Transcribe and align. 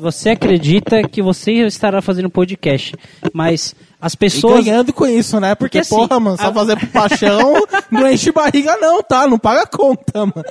você 0.00 0.30
acredita 0.30 1.02
que 1.08 1.20
você 1.22 1.52
estará 1.66 2.00
fazendo 2.02 2.30
podcast, 2.30 2.94
mas 3.32 3.74
as 4.00 4.14
pessoas. 4.14 4.60
E 4.60 4.70
ganhando 4.70 4.92
com 4.92 5.06
isso, 5.06 5.38
né? 5.40 5.54
Porque, 5.54 5.78
Porque, 5.78 5.94
assim, 5.94 5.94
porra, 6.08 6.20
mano, 6.20 6.36
só 6.36 6.48
a- 6.48 6.52
fazer 6.54 6.78
por 6.78 6.88
paixão 6.88 7.54
não 7.90 8.08
enche 8.10 8.30
barriga 8.32 8.76
não, 8.76 9.02
tá? 9.02 9.26
Não 9.26 9.38
paga 9.38 9.66
conta, 9.66 10.20
mano. 10.20 10.44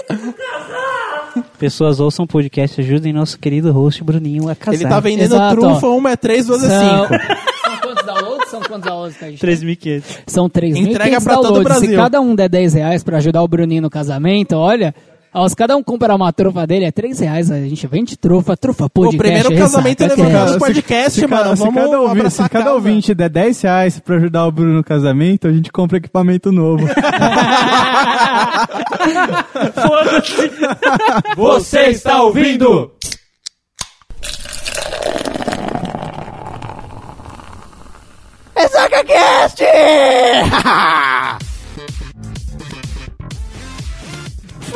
Pessoas 1.59 1.99
ouçam 1.99 2.25
podcast, 2.25 2.81
ajudem 2.81 3.13
nosso 3.13 3.37
querido 3.39 3.71
host 3.71 4.03
Bruninho 4.03 4.49
a 4.49 4.55
casar. 4.55 4.75
Ele 4.79 4.89
tá 4.89 4.99
vendendo 4.99 5.35
Exato, 5.35 5.55
trufa, 5.61 5.87
uma 5.87 6.11
é 6.11 6.15
3, 6.15 6.45
duas 6.47 6.63
é 6.63 6.67
São... 6.69 7.07
5. 7.07 7.23
São 7.67 7.77
quantos 7.81 8.05
downloads? 8.05 8.49
São 8.49 8.61
quantos 8.61 8.89
downloads 8.89 9.17
que 9.17 9.25
a 9.25 9.29
gente 9.29 9.45
3.500. 9.45 10.03
São 10.27 10.49
3.500 10.49 10.77
Entrega 10.77 11.21
pra 11.21 11.33
todo 11.35 11.39
o 11.39 11.43
downloads. 11.53 11.73
Se 11.73 11.79
Brasil. 11.87 11.97
cada 11.97 12.21
um 12.21 12.35
der 12.35 12.49
10 12.49 12.73
reais 12.73 13.03
pra 13.03 13.17
ajudar 13.17 13.41
o 13.43 13.47
Bruninho 13.47 13.81
no 13.81 13.89
casamento, 13.89 14.55
olha... 14.55 14.93
ó, 15.41 15.47
se 15.49 15.55
cada 15.55 15.75
um 15.77 15.83
comprar 15.83 16.15
uma 16.15 16.31
trufa 16.33 16.65
dele, 16.67 16.85
é 16.85 16.91
3 16.91 17.19
reais. 17.19 17.49
A 17.51 17.59
gente 17.59 17.85
vende 17.87 18.17
trufa, 18.17 18.55
trufa 18.57 18.85
O 18.85 18.89
podcast. 18.89 19.17
primeiro 19.17 19.49
ressaca, 19.49 19.69
casamento 19.71 19.97
cast. 19.99 20.15
levantado 20.21 20.53
no 20.53 20.59
podcast, 20.59 21.11
se, 21.19 21.27
mano. 21.27 21.43
cada, 21.43 21.55
se 21.55 21.63
Vamos 21.63 21.83
cada, 21.83 21.99
ouvi- 22.01 22.19
abraçar 22.19 22.45
se 22.45 22.49
cada 22.51 22.73
ouvinte 22.73 23.13
der 23.15 23.29
10 23.29 23.61
reais 23.61 23.99
pra 23.99 24.15
ajudar 24.17 24.45
o 24.47 24.51
Bruno 24.51 24.73
no 24.73 24.83
casamento, 24.83 25.47
a 25.47 25.53
gente 25.53 25.71
compra 25.71 25.97
equipamento 25.97 26.51
novo. 26.51 26.85
Você 31.35 31.81
está 31.87 32.21
ouvindo? 32.21 32.91
EsagaCast! 38.55 39.61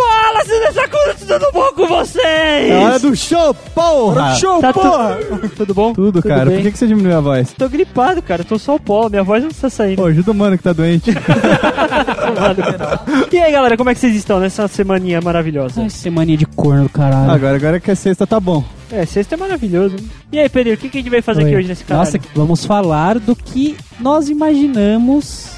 Fala, 0.02 0.44
se 0.46 0.60
dessa 0.60 0.88
coisa, 0.88 1.40
tudo 1.40 1.52
bom 1.54 1.72
com 1.73 1.88
vocês? 1.88 2.72
É 2.72 2.78
hora 2.78 3.00
do 3.00 3.16
show, 3.16 3.54
porra! 3.54 4.36
Show, 4.36 4.60
Tá 4.62 4.74
tu- 4.74 4.80
porra! 4.80 5.20
Tudo 5.55 5.74
bom? 5.74 5.94
Tudo, 5.94 6.22
cara. 6.24 6.46
bem? 6.46 6.55
Por 6.58 6.64
que, 6.64 6.72
que 6.72 6.77
você 6.77 6.88
diminuiu 6.88 7.18
a 7.18 7.22
voz? 7.22 7.54
Tô 7.58 7.68
gripado, 7.70 8.22
cara. 8.22 8.44
Tô 8.44 8.57
só 8.57 8.76
o 8.76 8.79
pó. 8.79 9.10
Minha 9.10 9.24
voz 9.24 9.44
não 9.44 9.49
está 9.49 9.70
saindo. 9.70 9.98
Pô, 9.98 10.05
ajuda 10.05 10.32
o 10.32 10.35
mano 10.35 10.57
que 10.57 10.63
tá 10.63 10.74
doente. 10.74 11.12
E 13.32 13.40
aí, 13.40 13.52
galera, 13.52 13.77
como 13.77 13.90
é 13.90 13.94
que 13.94 13.99
vocês 13.99 14.16
estão 14.16 14.40
nessa 14.40 14.68
semaninha 14.68 15.22
maravilhosa? 15.22 15.82
Ai, 15.82 15.90
semaninha 15.90 16.38
de 16.38 16.46
corno 16.46 16.84
do 16.84 16.90
caralho. 16.90 17.32
agora, 17.32 17.55
agora 17.55 17.79
que 17.79 17.91
é 17.91 17.96
sexta, 17.96 18.26
tá 18.27 18.40
bom. 18.40 18.63
É, 18.91 19.05
sexta 19.05 19.35
é 19.35 19.38
maravilhoso. 19.38 19.96
E 20.32 20.40
aí, 20.40 20.49
Pedro, 20.49 20.74
o 20.74 20.77
que, 20.77 20.90
que 20.90 20.98
a 20.98 21.02
gente 21.02 21.10
vai 21.10 21.22
fazer 21.22 21.41
aqui 21.41 21.52
Oi. 21.52 21.57
hoje 21.60 21.68
nesse 21.68 21.84
canal? 21.84 22.04
Nossa, 22.04 22.20
vamos 22.35 22.66
falar 22.66 23.20
do 23.20 23.35
que 23.35 23.77
nós 23.99 24.29
imaginamos 24.29 25.52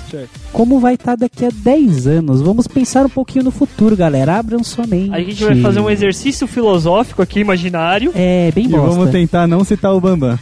como 0.52 0.80
vai 0.80 0.96
estar 0.96 1.16
daqui 1.16 1.46
a 1.46 1.50
10 1.52 2.08
anos. 2.08 2.42
Vamos 2.42 2.68
pensar 2.68 3.06
um 3.06 3.10
pouquinho 3.10 3.46
no 3.46 3.52
futuro, 3.52 3.96
galera. 3.96 4.38
Abram 4.38 4.64
sua 4.64 4.86
mente. 4.86 5.14
A 5.14 5.20
gente 5.20 5.44
vai 5.44 5.60
fazer 5.62 5.80
um 5.80 5.90
exercício 5.90 6.48
filosófico 6.48 7.22
aqui, 7.22 7.40
imaginário. 7.40 8.12
É, 8.16 8.52
bem 8.52 8.66
E 8.66 8.70
bosta. 8.70 8.88
vamos 8.90 9.12
tentar 9.12 9.48
não 9.48 9.64
citar 9.64 9.94
o 9.94 10.00
Bambam. 10.00 10.38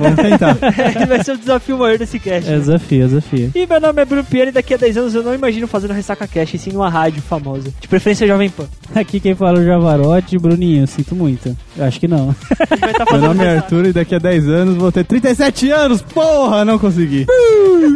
vamos 0.00 0.16
tentar. 0.16 0.56
Esse 0.96 1.06
vai 1.06 1.24
ser 1.24 1.32
o 1.32 1.38
desafio 1.38 1.78
maior 1.78 1.98
desse 1.98 2.18
cast. 2.18 2.50
É 2.50 2.58
desafio, 2.58 3.06
desafio. 3.08 3.50
E 3.54 3.66
meu 3.66 3.80
nome 3.80 4.02
é 4.02 4.04
Bruno 4.04 4.24
e 4.32 4.50
daqui 4.50 4.74
a 4.74 4.76
10 4.76 4.96
anos 4.96 5.14
eu 5.14 5.22
não 5.22 5.34
imagino 5.34 5.66
fazendo 5.66 5.92
Ressaca 5.92 6.26
Cash, 6.26 6.54
e 6.54 6.58
sim 6.58 6.72
numa 6.72 6.88
rádio 6.88 7.22
famosa. 7.22 7.72
De 7.80 7.86
preferência 7.88 8.26
Jovem 8.26 8.50
Pan. 8.50 8.66
Aqui 8.94 9.20
quem 9.20 9.34
fala 9.34 9.58
é 9.58 9.62
o 9.62 9.64
Javarote, 9.64 10.38
Bruninho, 10.38 10.86
sinto 10.86 11.14
muito. 11.14 11.56
Eu 11.76 11.84
acho 11.84 12.00
que 12.00 12.08
não. 12.08 12.34
Estar 12.60 13.04
Meu 13.12 13.20
nome 13.20 13.44
é 13.44 13.56
Arthur 13.56 13.86
e 13.86 13.92
daqui 13.92 14.14
a 14.14 14.18
10 14.18 14.48
anos 14.48 14.76
vou 14.76 14.90
ter 14.90 15.04
37 15.04 15.70
anos. 15.70 16.02
Porra, 16.02 16.64
não 16.64 16.78
consegui. 16.78 17.26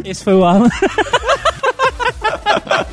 Esse 0.05 0.23
foi 0.25 0.35
o 0.35 0.45
Alan. 0.45 0.69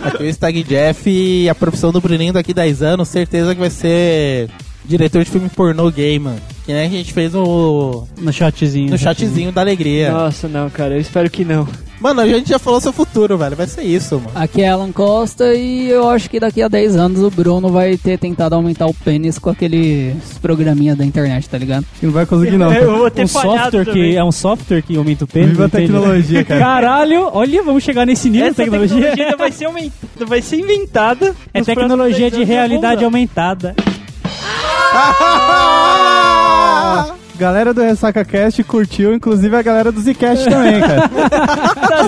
Aqui 0.03 0.23
é 0.23 0.27
o 0.27 0.29
Stag 0.33 0.63
Jeff 0.63 1.09
e 1.09 1.49
a 1.49 1.55
profissão 1.55 1.91
do 1.91 2.01
Bruninho 2.01 2.33
daqui 2.33 2.53
10 2.53 2.81
anos, 2.81 3.07
certeza 3.07 3.53
que 3.53 3.59
vai 3.59 3.69
ser 3.69 4.49
diretor 4.83 5.23
de 5.23 5.31
filme 5.31 5.49
pornô 5.49 5.89
gay, 5.89 6.19
mano. 6.19 6.41
Que 6.65 6.73
nem 6.73 6.87
a 6.87 6.89
gente 6.89 7.13
fez 7.13 7.31
no, 7.33 8.07
No 8.19 8.33
shotzinho. 8.33 8.89
no 8.89 8.97
chatzinho 8.97 9.51
da 9.51 9.61
alegria. 9.61 10.11
Nossa, 10.11 10.47
não, 10.47 10.67
cara, 10.69 10.95
eu 10.95 10.99
espero 10.99 11.29
que 11.29 11.45
não. 11.45 11.67
Mano, 12.01 12.19
a 12.21 12.27
gente 12.27 12.49
já 12.49 12.59
falou 12.59 12.81
seu 12.81 12.91
futuro, 12.91 13.37
velho. 13.37 13.55
Vai 13.55 13.67
ser 13.67 13.83
isso, 13.83 14.15
mano. 14.15 14.31
Aqui 14.35 14.61
é 14.63 14.69
Alan 14.69 14.91
Costa 14.91 15.53
e 15.53 15.87
eu 15.89 16.09
acho 16.09 16.29
que 16.29 16.39
daqui 16.39 16.61
a 16.61 16.67
10 16.67 16.95
anos 16.97 17.21
o 17.21 17.29
Bruno 17.31 17.69
vai 17.69 17.97
ter 17.97 18.17
tentado 18.19 18.53
aumentar 18.55 18.85
o 18.87 18.93
pênis 18.93 19.37
com 19.39 19.49
aqueles 19.49 20.15
programinha 20.41 20.95
da 20.95 21.05
internet, 21.05 21.47
tá 21.47 21.57
ligado? 21.57 21.85
Que 21.99 22.05
não 22.07 22.13
vai 22.13 22.25
conseguir, 22.25 22.57
não. 22.57 22.73
Eu 22.73 22.97
vou 22.97 23.09
ter 23.11 23.23
Um 23.23 23.27
software 23.27 23.85
também. 23.85 24.11
que 24.11 24.17
é 24.17 24.23
um 24.23 24.31
software 24.31 24.81
que 24.81 24.97
aumenta 24.97 25.23
o 25.23 25.27
pênis. 25.27 25.51
Viva 25.51 25.65
a 25.65 25.69
tecnologia, 25.69 26.43
cara. 26.43 26.59
Caralho, 26.59 27.29
olha, 27.31 27.63
vamos 27.63 27.83
chegar 27.83 28.05
nesse 28.05 28.29
nível 28.29 28.47
Essa 28.47 28.55
de 28.55 28.63
tecnologia. 28.69 28.97
tecnologia 29.11 29.37
vai 29.37 29.51
ser, 29.51 29.65
aumentada, 29.65 30.25
vai 30.25 30.41
ser 30.41 30.57
inventada. 30.57 31.35
É 31.53 31.61
tecnologia 31.61 32.29
de 32.29 32.37
10 32.37 32.39
anos, 32.49 32.49
realidade 32.49 33.05
aumentada. 33.05 33.73
Galera 37.37 37.73
do 37.73 37.81
Ressaca 37.81 38.23
Cast 38.23 38.63
curtiu, 38.63 39.13
inclusive 39.13 39.55
a 39.55 39.61
galera 39.61 39.91
do 39.91 39.99
Zcast 39.99 40.49
também, 40.49 40.79
cara. 40.79 41.09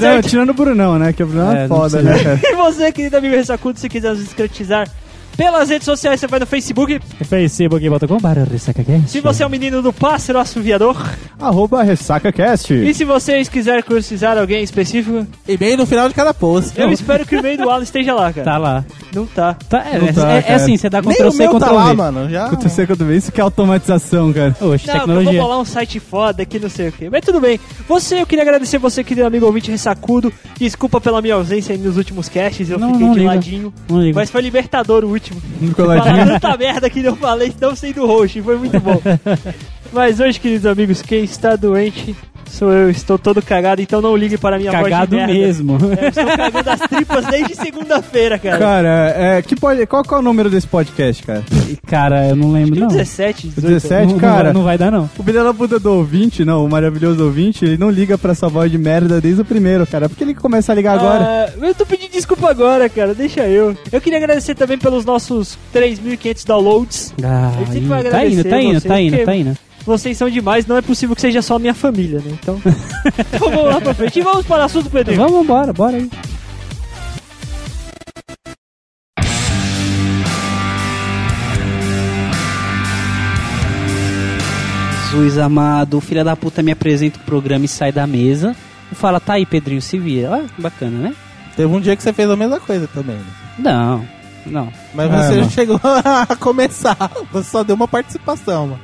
Não, 0.16 0.22
tirando 0.22 0.50
o 0.52 0.54
Brunão, 0.54 0.98
né? 0.98 1.12
Que 1.12 1.24
o 1.24 1.28
Brunão 1.28 1.52
é, 1.52 1.66
É, 1.66 1.68
não 1.68 1.76
foda, 1.78 2.02
né, 2.02 2.18
cara? 2.24 2.40
E 2.48 2.56
você, 2.56 2.92
querido 2.92 3.18
amigo 3.18 3.36
Ressacudo, 3.36 3.80
se 3.80 3.90
quiser 3.90 4.12
nos 4.12 4.22
escrotizar 4.22 4.88
pelas 5.36 5.70
redes 5.70 5.86
sociais, 5.86 6.20
você 6.20 6.26
vai 6.28 6.40
no 6.40 6.48
Facebook. 6.48 7.00
facebook.com.br 7.26 8.50
ressacacast. 8.52 9.10
Se 9.10 9.20
você 9.22 9.44
é 9.44 9.46
um 9.46 9.50
menino 9.50 9.82
do 9.84 9.94
pássaro 9.94 10.40
assoviador. 10.40 10.98
Arroba 11.40 11.84
RessacaCast. 11.84 12.74
E 12.74 12.94
se 12.94 13.04
vocês 13.06 13.48
quiserem 13.48 13.84
cursizar 13.84 14.38
alguém 14.38 14.64
específico, 14.64 15.28
E 15.48 15.56
bem 15.56 15.78
no 15.78 15.86
final 15.86 16.08
de 16.10 16.16
cada 16.16 16.34
post. 16.34 16.80
eu 16.80 16.92
espero 16.92 17.24
que 17.26 17.36
o 17.36 17.40
e-mail 17.40 17.58
do 17.58 17.70
Alan 17.70 17.84
esteja 17.84 18.16
lá, 18.16 18.34
cara. 18.34 18.46
Tá 18.46 18.58
lá. 18.58 18.86
Não 19.14 19.26
tá. 19.26 19.56
Tá, 19.70 19.80
é, 19.86 20.00
Não 20.00 20.14
tá, 20.14 20.32
é- 20.34 20.38
é 20.38 20.42
cara. 20.42 20.56
assim, 20.56 20.78
você 20.78 20.90
dá 20.90 21.02
Nem 21.02 21.14
Ctrl 21.14 21.28
o 21.28 21.32
C, 21.32 21.38
meu 21.38 21.48
Ctrl 21.54 21.60
tá 21.66 21.72
lá, 21.72 21.86
V. 21.90 21.94
mano. 21.96 22.30
Já... 22.30 22.46
Aconteceu 22.46 22.86
quando 22.88 23.06
vê 23.06 23.18
isso 23.18 23.32
que 23.32 23.40
é 23.40 23.44
automatização, 23.44 24.32
cara. 24.34 24.56
Oxe, 24.62 24.88
Não, 24.88 24.94
eu 24.96 25.00
vou 25.00 25.08
tecnologia. 25.16 25.42
bolar 25.42 25.60
um 25.60 25.66
site 25.66 26.00
foda 26.00 26.46
que 26.46 26.60
não 26.60 26.70
sei 26.70 26.90
o 26.90 26.92
que. 26.92 27.10
Mas 27.10 27.22
tudo 27.22 27.40
bem. 27.40 27.60
Você, 27.88 28.22
eu 28.22 28.26
queria 28.26 28.44
agradecer 28.44 28.78
você, 28.78 29.04
querido 29.04 29.26
amigo 29.28 29.46
ouvinte 29.46 29.72
ressacudo. 29.72 30.32
Desculpa 30.60 31.00
pela 31.02 31.22
minha 31.22 31.36
ausência 31.36 31.74
aí 31.74 31.80
nos 31.80 31.98
últimos 31.98 32.28
casts, 32.30 32.70
eu 32.70 32.78
Não, 32.78 32.92
fiquei 32.94 33.06
não 33.08 33.14
de 33.14 33.20
liga. 33.20 33.32
ladinho. 33.32 33.74
Não 33.90 34.02
liga. 34.02 34.16
Mas 34.20 34.30
foi 34.30 34.42
libertador 34.42 35.04
o 35.04 35.10
último. 35.10 35.42
No 35.62 35.74
Falar 35.74 36.02
coladinho. 36.02 36.26
tanta 36.40 36.58
merda 36.58 36.90
que 36.90 37.04
eu 37.04 37.16
falei, 37.16 37.54
não 37.60 37.76
sendo 37.76 38.06
host, 38.06 38.42
foi 38.42 38.58
muito 38.58 38.80
bom. 38.80 39.02
Mas 39.94 40.20
hoje, 40.20 40.40
queridos 40.40 40.66
amigos, 40.66 41.02
quem 41.02 41.24
está 41.24 41.56
doente 41.56 42.16
sou 42.50 42.72
eu. 42.72 42.90
Estou 42.90 43.18
todo 43.18 43.42
cagado, 43.42 43.82
então 43.82 44.02
não 44.02 44.16
ligue 44.16 44.38
para 44.38 44.56
a 44.56 44.60
minha 44.60 44.72
Cagado 44.72 45.16
voz 45.16 45.28
merda. 45.28 45.34
mesmo. 45.34 45.78
É, 46.00 46.06
eu 46.06 46.10
estou 46.10 46.26
cagando 46.26 46.70
as 46.70 46.80
tripas 46.82 47.26
desde 47.28 47.56
segunda-feira, 47.56 48.38
cara. 48.40 48.58
Cara, 48.58 49.14
é, 49.18 49.42
que 49.42 49.56
pode, 49.56 49.86
qual 49.86 50.04
que 50.04 50.14
é 50.14 50.18
o 50.18 50.22
número 50.22 50.50
desse 50.50 50.68
podcast, 50.68 51.24
cara? 51.24 51.44
Cara, 51.86 52.28
eu 52.30 52.36
não 52.36 52.52
lembro, 52.52 52.80
não. 52.80 52.88
17, 52.88 53.48
18. 53.48 53.68
17, 53.68 54.06
Não- 54.06 54.12
não 54.14 54.20
cara. 54.20 54.44
vai- 54.46 54.54
Não 54.54 54.64
vai 54.64 54.78
dar, 54.78 54.92
não. 54.92 55.10
O 55.18 55.24
filho 55.24 55.44
da 55.44 55.54
puta 55.54 55.80
do 55.80 55.92
ouvinte, 55.94 56.44
não, 56.46 56.66
o 56.66 56.70
maravilhoso 56.70 57.24
ouvinte, 57.24 57.66
ele 57.66 57.78
não 57.78 57.90
liga 57.90 58.18
pra 58.18 58.32
essa 58.32 58.48
voz 58.48 58.72
de 58.72 58.78
merda 58.78 59.20
desde 59.22 59.42
o 59.42 59.46
primeiro, 59.46 59.86
cara. 59.88 60.08
Por 60.10 60.18
que 60.18 60.24
ele 60.24 60.34
começa 60.34 60.72
a 60.72 60.76
ligar 60.76 60.98
agora? 60.98 61.24
Ah, 61.50 61.66
eu 61.66 61.76
tô 61.76 61.86
pedindo 61.86 62.12
desculpa 62.12 62.50
agora, 62.50 62.88
cara. 62.90 63.14
Deixa 63.14 63.42
eu. 63.48 63.76
Eu 63.92 64.02
queria 64.02 64.18
agradecer 64.20 64.56
também 64.56 64.78
pelos 64.78 65.06
nossos 65.06 65.58
3.500 65.74 66.46
downloads. 66.46 67.14
Ah, 67.24 67.52
tá 68.12 68.26
indo, 68.26 68.44
tá 68.44 68.62
indo, 68.62 68.82
tá 68.82 69.02
indo, 69.02 69.26
tá 69.26 69.36
indo. 69.36 69.58
Vocês 69.88 70.18
são 70.18 70.30
demais, 70.30 70.66
não 70.68 70.76
é 70.76 70.82
possível 70.82 71.16
que 71.16 71.22
seja 71.22 71.42
só 71.42 71.56
a 71.56 71.60
minha 71.60 71.74
família, 71.74 72.20
né? 72.20 72.32
Então, 72.42 72.60
então 73.34 73.50
vamos 73.50 73.74
lá 73.74 73.80
pra 73.80 73.94
frente. 73.94 74.20
E 74.20 74.22
vamos 74.22 74.46
para 74.46 74.64
o 74.64 74.66
assunto, 74.66 74.90
Pedro. 74.90 75.16
Vamos 75.16 75.42
embora, 75.46 75.72
bora 75.72 75.96
aí. 75.96 76.10
Jesus 85.12 85.38
amado, 85.38 85.98
o 85.98 86.02
filho 86.02 86.24
da 86.24 86.36
puta 86.36 86.62
me 86.62 86.72
apresenta 86.72 87.18
o 87.18 87.22
programa 87.24 87.66
e 87.66 87.68
sai 87.68 87.92
da 87.92 88.06
mesa 88.06 88.56
e 88.92 88.96
fala, 88.96 89.20
tá 89.20 89.34
aí, 89.34 89.46
Pedrinho, 89.46 89.82
se 89.82 89.98
vira. 89.98 90.32
Olha 90.32 90.48
que 90.48 90.62
bacana, 90.62 90.98
né? 90.98 91.16
Teve 91.56 91.74
um 91.74 91.80
dia 91.80 91.96
que 91.96 92.04
você 92.04 92.14
fez 92.14 92.30
a 92.30 92.36
mesma 92.36 92.60
coisa 92.60 92.88
também. 92.88 93.16
né? 93.16 93.24
Não, 93.58 94.06
não. 94.46 94.72
Mas 94.94 95.12
Ah, 95.12 95.24
você 95.24 95.30
mano. 95.32 95.42
não 95.42 95.50
chegou 95.50 95.80
a 96.30 96.36
começar. 96.36 96.98
Você 97.32 97.50
só 97.50 97.64
deu 97.64 97.76
uma 97.76 97.88
participação, 97.88 98.68
mano. 98.68 98.80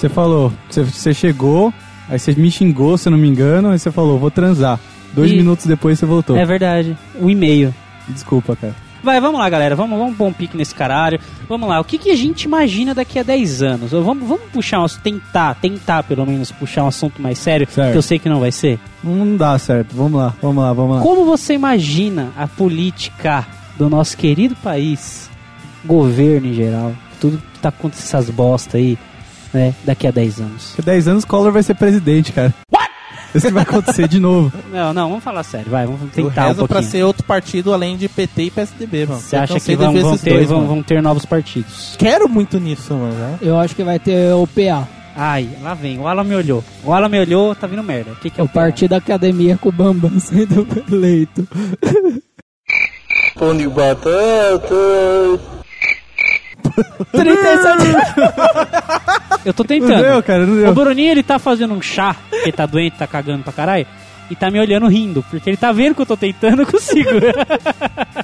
Você 0.00 0.08
falou, 0.08 0.50
você, 0.66 0.82
você 0.82 1.12
chegou, 1.12 1.74
aí 2.08 2.18
você 2.18 2.32
me 2.32 2.50
xingou, 2.50 2.96
se 2.96 3.06
eu 3.06 3.10
não 3.10 3.18
me 3.18 3.28
engano, 3.28 3.68
aí 3.68 3.78
você 3.78 3.90
falou, 3.90 4.18
vou 4.18 4.30
transar. 4.30 4.80
Dois 5.12 5.30
E- 5.30 5.36
minutos 5.36 5.66
depois 5.66 5.98
você 5.98 6.06
voltou. 6.06 6.38
É 6.38 6.44
verdade. 6.46 6.96
O 7.20 7.28
e-mail. 7.28 7.74
Desculpa, 8.08 8.56
cara. 8.56 8.74
Vai, 9.02 9.20
vamos 9.20 9.38
lá, 9.38 9.48
galera. 9.50 9.76
Vamos, 9.76 9.98
vamos 9.98 10.16
pôr 10.16 10.26
um 10.26 10.32
pique 10.32 10.56
nesse 10.56 10.74
caralho. 10.74 11.20
Vamos 11.46 11.68
lá. 11.68 11.78
O 11.80 11.84
que, 11.84 11.98
que 11.98 12.10
a 12.10 12.16
gente 12.16 12.44
imagina 12.44 12.94
daqui 12.94 13.18
a 13.18 13.22
10 13.22 13.62
anos? 13.62 13.92
Ou 13.92 14.02
Vamos, 14.02 14.26
vamos 14.26 14.44
puxar 14.52 14.80
um 14.80 14.84
assunto, 14.84 15.02
tentar, 15.02 15.54
tentar 15.56 16.02
pelo 16.04 16.24
menos 16.24 16.50
puxar 16.50 16.84
um 16.84 16.88
assunto 16.88 17.20
mais 17.20 17.38
sério, 17.38 17.66
Certo. 17.70 17.92
que 17.92 17.98
eu 17.98 18.02
sei 18.02 18.18
que 18.18 18.28
não 18.28 18.40
vai 18.40 18.52
ser. 18.52 18.78
Não 19.04 19.36
dá 19.36 19.58
certo. 19.58 19.94
Vamos 19.94 20.18
lá, 20.18 20.34
vamos 20.40 20.62
lá, 20.64 20.72
vamos 20.72 20.96
lá. 20.96 21.02
Como 21.02 21.26
você 21.26 21.52
imagina 21.54 22.30
a 22.38 22.46
política 22.46 23.46
do 23.76 23.90
nosso 23.90 24.16
querido 24.16 24.56
país, 24.56 25.30
governo 25.84 26.46
em 26.46 26.54
geral, 26.54 26.92
tudo 27.20 27.38
que 27.52 27.58
tá 27.60 27.68
acontecendo 27.70 28.20
essas 28.22 28.30
bosta 28.30 28.76
aí, 28.78 28.98
né, 29.52 29.74
daqui 29.84 30.06
a 30.06 30.10
10 30.10 30.40
anos? 30.40 30.74
Daqui 30.76 30.90
a 30.90 30.92
10 30.92 31.08
anos 31.08 31.24
Collor 31.24 31.52
vai 31.52 31.62
ser 31.62 31.74
presidente, 31.74 32.32
cara. 32.32 32.54
What? 32.72 32.90
Isso 33.34 33.46
que 33.46 33.52
vai 33.52 33.62
acontecer 33.62 34.08
de 34.08 34.18
novo. 34.18 34.52
Não, 34.72 34.92
não, 34.92 35.08
vamos 35.08 35.22
falar 35.22 35.44
sério, 35.44 35.70
vai, 35.70 35.86
vamos 35.86 36.00
Eu 36.02 36.08
tentar 36.08 36.46
um 36.46 36.48
rezo 36.48 36.58
pra 36.66 36.66
pouquinho. 36.68 36.90
ser 36.90 37.02
outro 37.04 37.22
partido 37.24 37.72
além 37.72 37.96
de 37.96 38.08
PT 38.08 38.42
e 38.42 38.50
PSDB, 38.50 39.06
mano. 39.06 39.20
Você 39.20 39.36
Eu 39.36 39.40
acha 39.40 39.52
cansei 39.54 39.76
que 39.76 39.82
vão, 39.82 39.92
vão 39.92 40.18
ter, 40.18 40.30
dois, 40.34 40.48
vão, 40.48 40.66
vão 40.66 40.82
ter 40.82 41.00
novos 41.00 41.24
partidos? 41.24 41.94
Quero 41.96 42.28
muito 42.28 42.58
nisso, 42.58 42.92
mano. 42.92 43.14
né? 43.14 43.38
Eu 43.40 43.56
acho 43.56 43.76
que 43.76 43.84
vai 43.84 44.00
ter 44.00 44.32
o 44.34 44.48
PA. 44.48 44.88
Ai, 45.14 45.48
lá 45.62 45.74
vem. 45.74 45.98
O 46.00 46.08
Alan 46.08 46.24
me 46.24 46.34
olhou. 46.34 46.64
O 46.84 46.92
Alan 46.92 47.08
me 47.08 47.20
olhou, 47.20 47.54
tá 47.54 47.66
vindo 47.68 47.82
merda. 47.84 48.12
O 48.12 48.16
que, 48.16 48.30
que 48.30 48.40
é 48.40 48.42
Eu 48.42 48.46
o 48.46 48.48
pior? 48.48 48.62
parti 48.62 48.88
da 48.88 48.96
academia 48.96 49.56
com 49.56 49.68
o 49.68 49.72
Bambam 49.72 50.10
sendo 50.18 50.66
eleito. 50.90 51.46
Pão 53.38 53.56
de 53.56 53.68
batata. 53.68 54.74
37 57.12 57.94
Eu 59.44 59.54
tô 59.54 59.62
Não 59.62 59.68
tentando. 59.68 60.02
deu, 60.02 60.22
cara, 60.22 60.46
não 60.46 60.54
O 60.54 60.56
deu. 60.60 60.74
Bruninho, 60.74 61.10
ele 61.10 61.22
tá 61.22 61.38
fazendo 61.38 61.72
um 61.74 61.80
chá, 61.80 62.14
porque 62.28 62.44
ele 62.48 62.52
tá 62.52 62.66
doente, 62.66 62.96
tá 62.98 63.06
cagando 63.06 63.42
pra 63.42 63.52
caralho, 63.52 63.86
e 64.30 64.36
tá 64.36 64.50
me 64.50 64.60
olhando 64.60 64.86
rindo, 64.86 65.24
porque 65.30 65.48
ele 65.50 65.56
tá 65.56 65.72
vendo 65.72 65.94
que 65.94 66.02
eu 66.02 66.06
tô 66.06 66.16
tentando, 66.16 66.62
eu 66.62 66.66
consigo. 66.66 67.08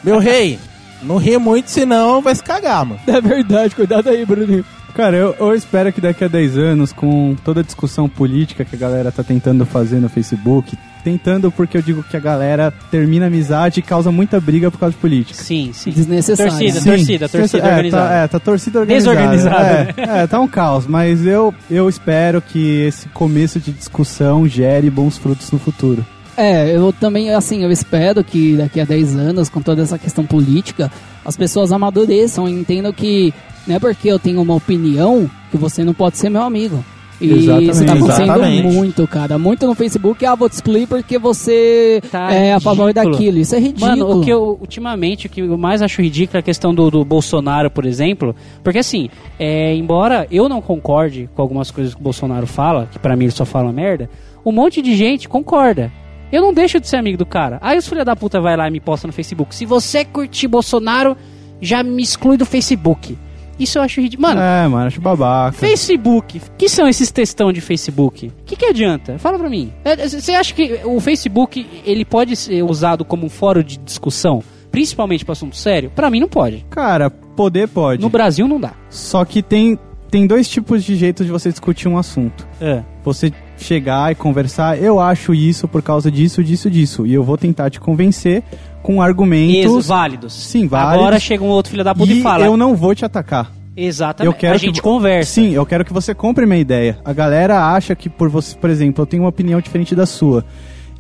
Meu 0.05 0.19
rei, 0.19 0.58
não 1.03 1.17
ri 1.17 1.38
muito, 1.38 1.70
senão 1.70 2.20
vai 2.20 2.35
se 2.35 2.43
cagar, 2.43 2.85
mano. 2.85 3.00
É 3.06 3.20
verdade, 3.20 3.75
cuidado 3.75 4.08
aí, 4.11 4.25
Bruninho. 4.26 4.64
Cara, 4.96 5.14
eu, 5.14 5.37
eu 5.38 5.54
espero 5.54 5.93
que 5.93 6.00
daqui 6.00 6.25
a 6.25 6.28
10 6.28 6.56
anos, 6.56 6.90
com 6.90 7.37
toda 7.44 7.60
a 7.60 7.62
discussão 7.62 8.08
política 8.08 8.64
que 8.64 8.75
a 8.75 8.78
galera 8.78 9.12
tá 9.12 9.22
tentando 9.22 9.66
fazer 9.66 10.00
no 10.00 10.08
Facebook, 10.08 10.75
tentando 11.04 11.52
porque 11.52 11.76
eu 11.76 11.82
digo 11.82 12.02
que 12.02 12.16
a 12.16 12.20
galera 12.20 12.72
termina 12.90 13.26
a 13.26 13.28
amizade 13.28 13.81
e 13.81 13.82
causa 13.82 14.10
muita 14.10 14.40
briga 14.40 14.70
por 14.70 14.78
causa 14.78 14.94
de 14.94 14.98
política. 14.98 15.38
sim, 15.38 15.70
sim. 15.75 15.90
Desnecessário. 15.90 16.50
Torcida, 16.50 16.81
Sim. 16.81 16.88
torcida, 16.88 17.28
torcida 17.28 17.62
é, 17.62 17.70
organizada. 17.70 18.08
Tá, 18.08 18.14
é, 18.14 18.28
tá 18.28 18.40
torcida 18.40 18.81
organizada. 18.81 19.16
Desorganizada, 19.16 19.94
É, 19.98 20.22
é, 20.22 20.26
tá 20.26 20.40
um 20.40 20.48
caos, 20.48 20.87
mas 20.87 21.26
eu, 21.26 21.54
eu 21.70 21.90
espero 21.90 22.40
que 22.40 22.81
esse 22.81 23.06
começo 23.10 23.60
de 23.60 23.72
discussão 23.72 24.48
gere 24.48 24.88
bons 24.88 25.19
frutos 25.19 25.52
no 25.52 25.58
futuro. 25.58 26.06
É, 26.38 26.75
eu 26.75 26.90
também, 26.90 27.34
assim, 27.34 27.62
eu 27.62 27.70
espero 27.70 28.25
que 28.25 28.56
daqui 28.56 28.81
a 28.81 28.84
10 28.87 29.14
anos, 29.16 29.50
com 29.50 29.60
toda 29.60 29.82
essa 29.82 29.98
questão 29.98 30.25
política, 30.25 30.90
as 31.22 31.37
pessoas 31.37 31.70
amadureçam 31.70 32.48
e 32.48 32.52
entendam 32.52 32.94
que 32.94 33.34
não 33.67 33.77
é 33.77 33.79
porque 33.79 34.09
eu 34.09 34.19
tenho 34.19 34.41
uma 34.41 34.55
opinião 34.55 35.31
que 35.51 35.57
você 35.57 35.83
não 35.85 35.95
pode 35.95 36.17
ser 36.19 36.29
meu 36.31 36.43
amigo. 36.43 36.85
E 37.19 37.33
Exatamente. 37.33 37.71
isso 37.71 37.87
tá 37.87 37.93
acontecendo 37.95 38.25
Exatamente. 38.25 38.63
muito, 38.75 39.07
cara. 39.09 39.39
Muito 39.39 39.67
no 39.67 39.75
Facebook, 39.75 40.27
ah, 40.27 40.35
vou 40.35 40.51
te 40.51 40.53
excluir 40.53 40.87
porque 40.87 41.19
você 41.19 41.99
Tá 42.11 42.31
é 42.31 42.53
a 42.53 42.61
favor 42.61 42.89
ridículo. 42.89 43.13
daquilo. 43.13 43.39
Isso 43.39 43.55
é 43.55 43.59
ridículo. 43.59 43.89
Mano, 43.91 44.19
o 44.19 44.21
que 44.23 44.29
eu, 44.31 44.59
ultimamente, 44.61 45.27
o 45.27 45.31
que 45.31 45.41
eu 45.41 45.57
mais 45.57 45.81
acho 45.81 46.03
ridículo 46.03 46.37
é 46.37 46.41
a 46.41 46.43
questão 46.43 46.75
do, 46.75 46.91
do 46.91 47.05
Bolsonaro, 47.07 47.71
por 47.71 47.87
exemplo. 47.87 48.37
Porque 48.63 48.79
assim, 48.81 49.09
é, 49.39 49.75
embora 49.75 50.27
eu 50.31 50.47
não 50.47 50.61
concorde 50.61 51.27
com 51.35 51.41
algumas 51.41 51.71
coisas 51.71 51.95
que 51.95 52.01
o 52.01 52.05
Bolsonaro 52.05 52.47
fala, 52.47 52.87
que 52.93 52.99
pra 52.99 53.17
mim 53.17 53.25
ele 53.25 53.33
só 53.33 53.47
fala 53.47 53.73
merda, 53.73 54.11
um 54.45 54.53
monte 54.53 54.83
de 54.83 54.95
gente 54.95 55.27
concorda. 55.27 55.91
Eu 56.31 56.43
não 56.43 56.53
deixo 56.53 56.79
de 56.79 56.87
ser 56.87 56.97
amigo 56.97 57.17
do 57.17 57.25
cara. 57.25 57.57
Aí 57.63 57.79
os 57.79 57.89
filha 57.89 58.05
da 58.05 58.15
puta 58.15 58.43
vai 58.43 58.59
lá 58.59 58.69
e 58.69 58.71
me 58.71 58.81
posta 58.81 59.07
no 59.07 59.13
Facebook. 59.15 59.55
Se 59.55 59.65
você 59.65 60.05
curtir 60.05 60.49
Bolsonaro, 60.49 61.17
já 61.63 61.83
me 61.83 62.03
exclui 62.03 62.37
do 62.37 62.45
Facebook. 62.45 63.17
Isso 63.58 63.79
eu 63.79 63.82
acho 63.82 64.00
ridículo. 64.00 64.29
Mano, 64.29 64.41
É, 64.41 64.69
mano, 64.69 64.87
acho 64.87 65.00
babaca. 65.00 65.56
Facebook, 65.56 66.41
que 66.58 66.69
são 66.69 66.87
esses 66.88 67.11
textão 67.11 67.53
de 67.53 67.61
Facebook? 67.61 68.26
O 68.29 68.32
que, 68.44 68.56
que 68.56 68.67
adianta? 68.67 69.19
Fala 69.19 69.38
pra 69.38 69.49
mim. 69.49 69.73
Você 70.08 70.32
acha 70.32 70.53
que 70.55 70.81
o 70.85 71.00
Facebook 71.00 71.67
ele 71.85 72.05
pode 72.05 72.37
ser 72.37 72.62
usado 72.62 73.05
como 73.05 73.26
um 73.26 73.31
fórum 73.31 73.62
de 73.62 73.79
discussão, 73.79 74.43
principalmente 74.70 75.25
para 75.25 75.32
assunto 75.32 75.56
sério? 75.56 75.91
Pra 75.94 76.11
mim 76.11 76.20
não 76.20 76.29
pode. 76.29 76.67
Cara, 76.70 77.08
poder 77.11 77.69
pode. 77.69 78.03
No 78.03 78.08
Brasil 78.08 78.47
não 78.47 78.61
dá. 78.61 78.73
Só 78.91 79.25
que 79.25 79.43
tem, 79.43 79.79
tem 80.11 80.26
dois 80.26 80.49
tipos 80.49 80.85
de 80.85 80.94
jeitos 80.97 81.25
de 81.26 81.32
você 81.32 81.50
discutir 81.50 81.88
um 81.88 81.97
assunto. 81.97 82.47
É. 82.61 82.82
Você 83.05 83.32
chegar 83.56 84.12
e 84.12 84.14
conversar, 84.14 84.81
eu 84.81 85.00
acho 85.00 85.35
isso 85.35 85.67
por 85.67 85.82
causa 85.82 86.11
disso, 86.11 86.43
disso, 86.44 86.70
disso. 86.70 87.06
E 87.06 87.14
eu 87.14 87.23
vou 87.25 87.37
tentar 87.38 87.70
te 87.70 87.81
convencer 87.81 88.43
com 88.82 89.00
argumentos. 89.03 89.87
válidos. 89.87 90.32
Sim, 90.32 90.67
válidos. 90.67 90.99
Agora 90.99 91.19
chega 91.19 91.43
um 91.43 91.49
outro 91.49 91.70
filho 91.70 91.82
da 91.85 91.94
puta 91.94 92.12
e, 92.12 92.19
e 92.20 92.23
fala. 92.23 92.44
eu 92.44 92.56
não 92.56 92.75
vou 92.76 92.94
te 92.94 93.05
atacar. 93.05 93.50
Exatamente. 93.76 94.32
Eu 94.35 94.38
quero 94.38 94.56
a 94.56 94.58
que 94.58 94.67
gente 94.67 94.76
vo- 94.76 94.82
conversa. 94.82 95.32
Sim, 95.32 95.50
eu 95.53 95.67
quero 95.67 95.85
que 95.85 95.93
você 95.93 96.14
compre 96.14 96.47
minha 96.47 96.58
ideia. 96.58 96.99
A 97.05 97.12
galera 97.12 97.73
acha 97.75 97.94
que 97.94 98.08
por 98.08 98.29
você, 98.29 98.56
por 98.56 98.70
exemplo, 98.70 99.03
eu 99.03 99.06
tenho 99.06 99.23
uma 99.23 99.29
opinião 99.29 99.61
diferente 99.61 99.94
da 99.94 100.06
sua. 100.06 100.44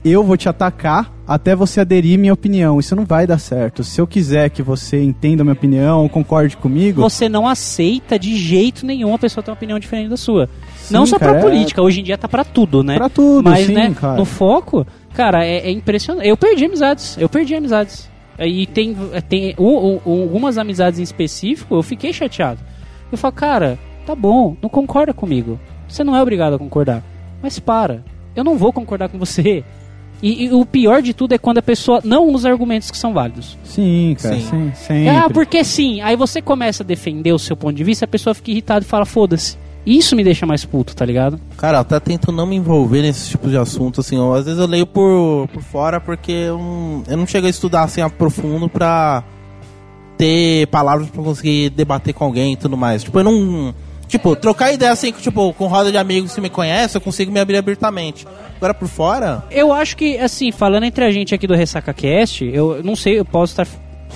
Eu 0.08 0.22
vou 0.22 0.36
te 0.36 0.48
atacar 0.48 1.12
até 1.26 1.56
você 1.56 1.80
aderir 1.80 2.16
minha 2.16 2.32
opinião. 2.32 2.78
Isso 2.78 2.94
não 2.94 3.04
vai 3.04 3.26
dar 3.26 3.38
certo. 3.38 3.82
Se 3.82 4.00
eu 4.00 4.06
quiser 4.06 4.50
que 4.50 4.62
você 4.62 5.02
entenda 5.02 5.42
minha 5.42 5.52
opinião, 5.52 6.08
concorde 6.08 6.56
comigo, 6.56 7.02
Você 7.02 7.28
não 7.28 7.48
aceita 7.48 8.16
de 8.16 8.36
jeito 8.36 8.86
nenhum 8.86 9.12
a 9.14 9.18
pessoa 9.18 9.42
ter 9.42 9.50
uma 9.50 9.56
opinião 9.56 9.78
diferente 9.80 10.08
da 10.08 10.16
sua. 10.16 10.48
Sim, 10.76 10.94
não 10.94 11.04
só 11.06 11.18
cara, 11.18 11.32
pra 11.32 11.40
é- 11.40 11.42
política, 11.42 11.82
hoje 11.82 12.00
em 12.00 12.04
dia 12.04 12.16
tá 12.16 12.28
pra 12.28 12.44
tudo, 12.44 12.84
né? 12.84 12.96
pra 12.96 13.08
tudo, 13.08 13.50
Mas, 13.50 13.66
sim, 13.66 13.72
né, 13.72 13.92
cara. 13.98 14.16
no 14.16 14.24
foco, 14.24 14.86
cara, 15.12 15.44
é, 15.44 15.56
é 15.66 15.70
impressionante. 15.72 16.28
Eu 16.28 16.36
perdi 16.36 16.64
amizades, 16.66 17.16
eu 17.18 17.28
perdi 17.28 17.56
amizades. 17.56 18.08
E 18.38 18.66
tem, 18.66 18.94
tem 19.28 19.54
um- 19.58 19.98
um- 20.06 20.22
algumas 20.22 20.56
amizades 20.58 21.00
em 21.00 21.02
específico, 21.02 21.74
eu 21.74 21.82
fiquei 21.82 22.12
chateado. 22.12 22.60
Eu 23.10 23.18
falo, 23.18 23.32
cara, 23.34 23.78
tá 24.06 24.14
bom, 24.14 24.56
não 24.62 24.68
concorda 24.68 25.12
comigo. 25.12 25.58
Você 25.88 26.04
não 26.04 26.14
é 26.14 26.22
obrigado 26.22 26.54
a 26.54 26.58
concordar. 26.58 27.02
Mas 27.42 27.58
para, 27.58 28.04
eu 28.36 28.44
não 28.44 28.56
vou 28.56 28.72
concordar 28.72 29.08
com 29.08 29.18
você. 29.18 29.64
E, 30.22 30.44
e 30.44 30.52
o 30.52 30.64
pior 30.64 31.02
de 31.02 31.12
tudo 31.12 31.34
é 31.34 31.38
quando 31.38 31.58
a 31.58 31.62
pessoa 31.62 32.00
não 32.02 32.28
usa 32.28 32.50
argumentos 32.50 32.90
que 32.90 32.96
são 32.96 33.12
válidos. 33.12 33.56
Sim, 33.64 34.16
cara, 34.20 34.36
Sim. 34.36 34.46
sim, 34.48 34.72
sempre. 34.74 35.08
Ah, 35.10 35.28
porque 35.32 35.62
sim. 35.62 36.00
Aí 36.00 36.16
você 36.16 36.40
começa 36.40 36.82
a 36.82 36.86
defender 36.86 37.32
o 37.32 37.38
seu 37.38 37.56
ponto 37.56 37.74
de 37.74 37.84
vista, 37.84 38.04
a 38.04 38.08
pessoa 38.08 38.34
fica 38.34 38.50
irritada 38.50 38.84
e 38.84 38.88
fala, 38.88 39.04
foda-se. 39.04 39.58
Isso 39.86 40.16
me 40.16 40.24
deixa 40.24 40.44
mais 40.44 40.64
puto, 40.64 40.96
tá 40.96 41.04
ligado? 41.04 41.38
Cara, 41.56 41.76
eu 41.76 41.82
até 41.82 42.00
tento 42.00 42.32
não 42.32 42.44
me 42.44 42.56
envolver 42.56 43.02
nesse 43.02 43.30
tipo 43.30 43.48
de 43.48 43.56
assunto, 43.56 44.00
assim, 44.00 44.18
ó. 44.18 44.34
às 44.34 44.44
vezes 44.44 44.58
eu 44.58 44.66
leio 44.66 44.84
por, 44.84 45.46
por 45.52 45.62
fora 45.62 46.00
porque 46.00 46.32
eu 46.32 46.58
não, 46.58 47.02
eu 47.06 47.16
não 47.16 47.26
chego 47.26 47.46
a 47.46 47.50
estudar 47.50 47.84
assim 47.84 48.00
a 48.00 48.10
profundo 48.10 48.68
pra 48.68 49.22
ter 50.18 50.66
palavras 50.68 51.08
pra 51.08 51.22
conseguir 51.22 51.70
debater 51.70 52.12
com 52.14 52.24
alguém 52.24 52.54
e 52.54 52.56
tudo 52.56 52.76
mais. 52.76 53.04
Tipo, 53.04 53.20
eu 53.20 53.24
não. 53.24 53.74
Tipo, 54.08 54.36
trocar 54.36 54.72
ideia 54.72 54.92
assim, 54.92 55.10
tipo, 55.12 55.52
com 55.54 55.66
roda 55.66 55.90
de 55.90 55.98
amigos 55.98 56.34
que 56.34 56.40
me 56.40 56.48
conhecem, 56.48 56.96
eu 56.96 57.00
consigo 57.00 57.32
me 57.32 57.40
abrir 57.40 57.56
abertamente. 57.56 58.26
Agora 58.56 58.72
por 58.72 58.88
fora, 58.88 59.44
Eu 59.50 59.72
acho 59.72 59.96
que, 59.96 60.16
assim, 60.18 60.52
falando 60.52 60.84
entre 60.84 61.04
a 61.04 61.10
gente 61.10 61.34
aqui 61.34 61.46
do 61.46 61.54
Ressaca 61.54 61.92
Cast, 61.92 62.44
eu 62.44 62.82
não 62.82 62.94
sei, 62.94 63.18
eu 63.18 63.24
posso 63.24 63.52
estar 63.52 63.66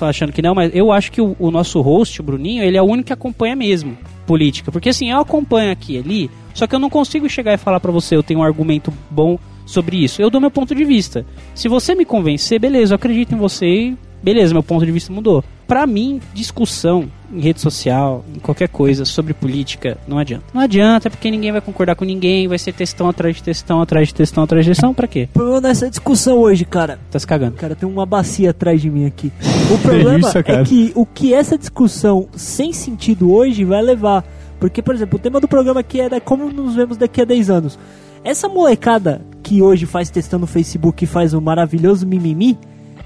achando 0.08 0.32
que 0.32 0.40
não, 0.40 0.54
mas 0.54 0.70
eu 0.74 0.92
acho 0.92 1.12
que 1.12 1.20
o, 1.20 1.36
o 1.38 1.50
nosso 1.50 1.80
host, 1.80 2.20
o 2.20 2.24
Bruninho, 2.24 2.62
ele 2.62 2.76
é 2.76 2.82
o 2.82 2.86
único 2.86 3.08
que 3.08 3.12
acompanha 3.12 3.54
mesmo 3.56 3.98
política. 4.26 4.70
Porque, 4.70 4.88
assim, 4.88 5.10
eu 5.10 5.18
acompanho 5.18 5.72
aqui 5.72 5.94
e 5.94 5.98
ali, 5.98 6.30
só 6.54 6.66
que 6.66 6.74
eu 6.74 6.78
não 6.78 6.88
consigo 6.88 7.28
chegar 7.28 7.52
e 7.54 7.58
falar 7.58 7.80
pra 7.80 7.92
você, 7.92 8.16
eu 8.16 8.22
tenho 8.22 8.40
um 8.40 8.44
argumento 8.44 8.92
bom 9.10 9.38
sobre 9.66 10.02
isso. 10.02 10.22
Eu 10.22 10.30
dou 10.30 10.40
meu 10.40 10.50
ponto 10.50 10.74
de 10.74 10.84
vista. 10.84 11.24
Se 11.54 11.68
você 11.68 11.94
me 11.94 12.04
convencer, 12.04 12.58
beleza, 12.60 12.92
eu 12.92 12.96
acredito 12.96 13.34
em 13.34 13.38
você 13.38 13.66
e 13.66 13.96
beleza, 14.22 14.52
meu 14.52 14.62
ponto 14.62 14.84
de 14.84 14.92
vista 14.92 15.12
mudou. 15.12 15.44
Pra 15.70 15.86
mim, 15.86 16.20
discussão 16.34 17.08
em 17.32 17.38
rede 17.38 17.60
social, 17.60 18.24
em 18.34 18.40
qualquer 18.40 18.68
coisa 18.68 19.04
sobre 19.04 19.32
política, 19.32 19.96
não 20.08 20.18
adianta. 20.18 20.46
Não 20.52 20.60
adianta 20.60 21.08
porque 21.08 21.30
ninguém 21.30 21.52
vai 21.52 21.60
concordar 21.60 21.94
com 21.94 22.04
ninguém, 22.04 22.48
vai 22.48 22.58
ser 22.58 22.72
textão 22.72 23.08
atrás 23.08 23.36
de 23.36 23.42
textão, 23.44 23.80
atrás 23.80 24.08
de 24.08 24.14
textão, 24.14 24.42
atrás 24.42 24.64
de 24.64 24.72
textão, 24.72 24.92
pra 24.92 25.06
quê? 25.06 25.28
O 25.30 25.32
problema 25.32 25.60
dessa 25.60 25.88
discussão 25.88 26.38
hoje, 26.38 26.64
cara. 26.64 26.98
Tá 27.08 27.20
se 27.20 27.24
cagando. 27.24 27.54
Cara, 27.54 27.76
tem 27.76 27.88
uma 27.88 28.04
bacia 28.04 28.50
atrás 28.50 28.82
de 28.82 28.90
mim 28.90 29.06
aqui. 29.06 29.32
O 29.72 29.78
problema 29.78 30.18
isso, 30.18 30.42
cara? 30.42 30.62
é 30.62 30.64
que 30.64 30.90
o 30.92 31.06
que 31.06 31.32
essa 31.32 31.56
discussão 31.56 32.28
sem 32.34 32.72
sentido 32.72 33.32
hoje 33.32 33.64
vai 33.64 33.80
levar. 33.80 34.24
Porque, 34.58 34.82
por 34.82 34.92
exemplo, 34.92 35.20
o 35.20 35.22
tema 35.22 35.38
do 35.38 35.46
programa 35.46 35.78
aqui 35.78 36.00
era 36.00 36.20
como 36.20 36.52
nos 36.52 36.74
vemos 36.74 36.96
daqui 36.96 37.20
a 37.20 37.24
10 37.24 37.48
anos. 37.48 37.78
Essa 38.24 38.48
molecada 38.48 39.22
que 39.40 39.62
hoje 39.62 39.86
faz 39.86 40.10
testando 40.10 40.40
no 40.40 40.46
Facebook 40.48 41.04
e 41.04 41.06
faz 41.06 41.32
o 41.32 41.40
maravilhoso 41.40 42.04
mimimi, 42.08 42.58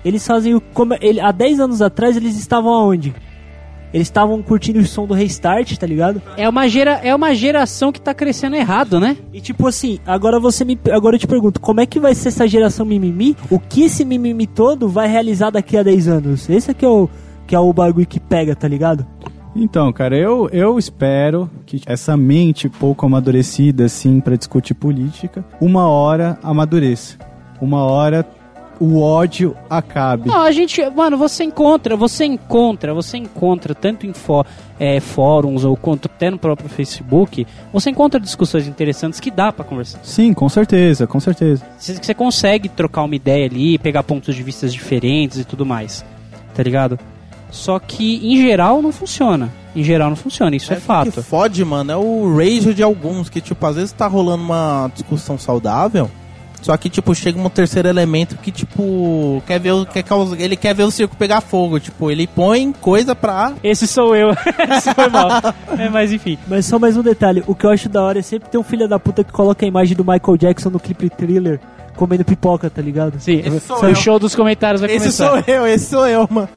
eles 0.05 0.27
fazem 0.27 0.55
o. 0.55 0.61
Como, 0.61 0.95
ele, 1.01 1.21
há 1.21 1.33
10 1.33 1.61
anos 1.61 1.83
atrás 1.83 2.17
eles 2.17 2.37
estavam 2.37 2.73
aonde? 2.73 3.15
Eles 3.93 4.09
estavam 4.09 4.43
curtindo 4.43 4.81
o 4.81 4.85
som 4.85 5.07
do 5.07 5.15
restart, 5.15 5.77
tá 5.77 5.87
ligado? 5.87 6.21
É 6.37 6.49
uma, 6.49 6.69
gera, 6.69 7.01
é 7.05 7.15
uma 7.15 7.33
geração 7.33 7.93
que 7.93 8.01
tá 8.01 8.13
crescendo 8.13 8.57
errado, 8.57 8.99
né? 8.99 9.17
E 9.33 9.41
tipo 9.41 9.69
assim, 9.69 10.01
agora 10.05 10.41
você 10.41 10.65
me. 10.65 10.77
Agora 10.91 11.15
eu 11.15 11.21
te 11.21 11.29
pergunto, 11.29 11.61
como 11.61 11.81
é 11.81 11.87
que 11.87 12.01
vai 12.01 12.13
ser 12.13 12.29
essa 12.29 12.49
geração 12.49 12.85
mimimi? 12.85 13.37
O 13.49 13.61
que 13.61 13.85
esse 13.85 14.05
mimimi 14.05 14.49
todo 14.49 14.89
vai 14.89 15.07
realizar 15.07 15.51
daqui 15.51 15.77
a 15.77 15.83
10 15.85 16.09
anos? 16.09 16.51
Esse 16.51 16.73
aqui 16.73 16.85
é 16.85 16.89
o, 16.89 17.09
que 17.47 17.55
é 17.55 17.59
o 17.59 17.73
bagulho 17.73 18.05
que 18.05 18.19
pega, 18.19 18.57
tá 18.57 18.67
ligado? 18.67 19.07
Então, 19.55 19.93
cara, 19.93 20.17
eu, 20.17 20.49
eu 20.53 20.77
espero 20.77 21.49
que 21.65 21.81
essa 21.87 22.17
mente 22.17 22.69
pouco 22.69 23.07
amadurecida, 23.07 23.85
assim, 23.85 24.19
pra 24.19 24.35
discutir 24.35 24.75
política, 24.75 25.45
uma 25.61 25.89
hora 25.89 26.37
amadureça. 26.43 27.17
Uma 27.61 27.85
hora 27.85 28.27
o 28.81 29.01
ódio 29.01 29.57
acabe. 29.71 30.29
Não, 30.29 30.43
a 30.43 30.51
gente, 30.51 30.85
mano, 30.91 31.17
você 31.17 31.45
encontra, 31.45 31.97
você 31.97 32.25
encontra, 32.25 32.93
você 32.93 33.17
encontra 33.17 33.75
tanto 33.75 34.07
em 34.07 34.13
fó- 34.13 34.45
é, 34.81 34.99
fóruns 35.01 35.65
ou 35.65 35.77
quanto 35.77 36.07
até 36.07 36.31
no 36.31 36.39
próprio 36.39 36.69
Facebook, 36.69 37.47
você 37.73 37.91
encontra 37.91 38.19
discussões 38.19 38.67
interessantes 38.67 39.21
que 39.21 39.31
dá 39.31 39.53
pra 39.53 39.65
conversar. 39.65 40.01
Sim, 40.03 40.33
com 40.35 40.49
certeza, 40.49 41.07
com 41.07 41.21
certeza. 41.21 41.63
Você, 41.79 41.95
você 41.95 42.15
consegue 42.15 42.69
trocar 42.69 43.05
uma 43.05 43.15
ideia 43.15 43.47
ali, 43.47 43.79
pegar 43.79 44.03
pontos 44.03 44.35
de 44.35 44.43
vista 44.43 44.69
diferentes 44.69 45.39
e 45.39 45.45
tudo 45.45 45.65
mais, 45.65 46.05
tá 46.55 46.63
ligado? 46.63 46.99
Só 47.51 47.79
que 47.79 48.17
em 48.27 48.37
geral 48.43 48.83
não 48.83 48.91
funciona. 48.91 49.49
Em 49.77 49.83
geral 49.85 50.09
não 50.09 50.17
funciona, 50.17 50.55
isso 50.57 50.73
é, 50.73 50.77
O 50.77 50.81
que 50.81 50.87
fato. 50.87 51.23
fode, 51.23 51.65
mano, 51.65 51.93
é 51.93 51.97
o 51.97 52.37
rage 52.37 52.75
de 52.75 52.83
alguns 52.83 53.29
que, 53.29 53.41
tipo, 53.41 53.65
às 53.67 53.77
vezes 53.77 53.93
tá 53.93 54.07
rolando 54.09 54.43
uma 54.43 54.91
discussão 54.95 55.37
saudável 55.39 56.11
Só 56.65 56.75
que, 56.79 56.89
tipo, 56.89 57.15
chega 57.15 57.39
um 57.39 57.51
terceiro 57.51 57.87
elemento 57.89 58.37
que, 58.37 58.51
tipo, 58.51 59.43
quer 59.47 59.61
ver 59.61 59.73
o, 59.73 59.85
quer 59.85 60.03
causar, 60.03 60.41
ele 60.41 60.57
quer 60.57 60.75
ver 60.75 60.85
o 60.85 60.91
circo 60.91 61.15
pegar 61.15 61.43
fogo. 61.43 61.79
Tipo, 61.79 62.11
ele 62.11 62.27
põe 62.27 62.73
coisa 62.73 63.15
pra. 63.15 63.53
Esse 63.63 63.87
sou 63.87 64.17
eu. 64.17 64.31
Esse 64.75 64.95
foi 64.95 65.11
mal. 65.11 65.29
É, 65.79 65.91
mas 65.91 66.11
enfim. 66.11 66.39
Mas 66.49 66.65
só 66.65 66.79
mais 66.79 66.97
um 66.97 67.03
detalhe, 67.03 67.45
o 67.47 67.55
que 67.55 67.67
eu 67.67 67.71
acho 67.71 67.87
da 67.91 68.03
hora 68.03 68.19
é 68.19 68.23
sempre 68.23 68.49
ter 68.49 68.57
um 68.57 68.63
filho 68.63 68.89
da 68.89 68.99
puta 68.99 69.23
que 69.23 69.31
coloca 69.31 69.63
a 69.63 69.69
imagem 69.69 69.95
do 69.95 70.03
Michael 70.03 70.39
Jackson 70.39 70.71
no 70.71 70.81
clipe 70.81 71.11
thriller 71.11 71.61
comendo 71.97 72.25
pipoca, 72.25 72.71
tá 72.71 72.81
ligado? 72.81 73.21
Sim, 73.21 73.43
Esse 73.45 73.61
sou 73.61 73.85
o 73.85 73.95
show 73.95 74.19
dos 74.19 74.35
comentários 74.35 74.81
vai 74.81 74.91
Esse 74.91 75.01
começar. 75.01 75.43
sou 75.45 75.55
eu, 75.55 75.67
esse 75.67 75.85
sou 75.91 76.09
eu, 76.09 76.27
mano. 76.31 76.49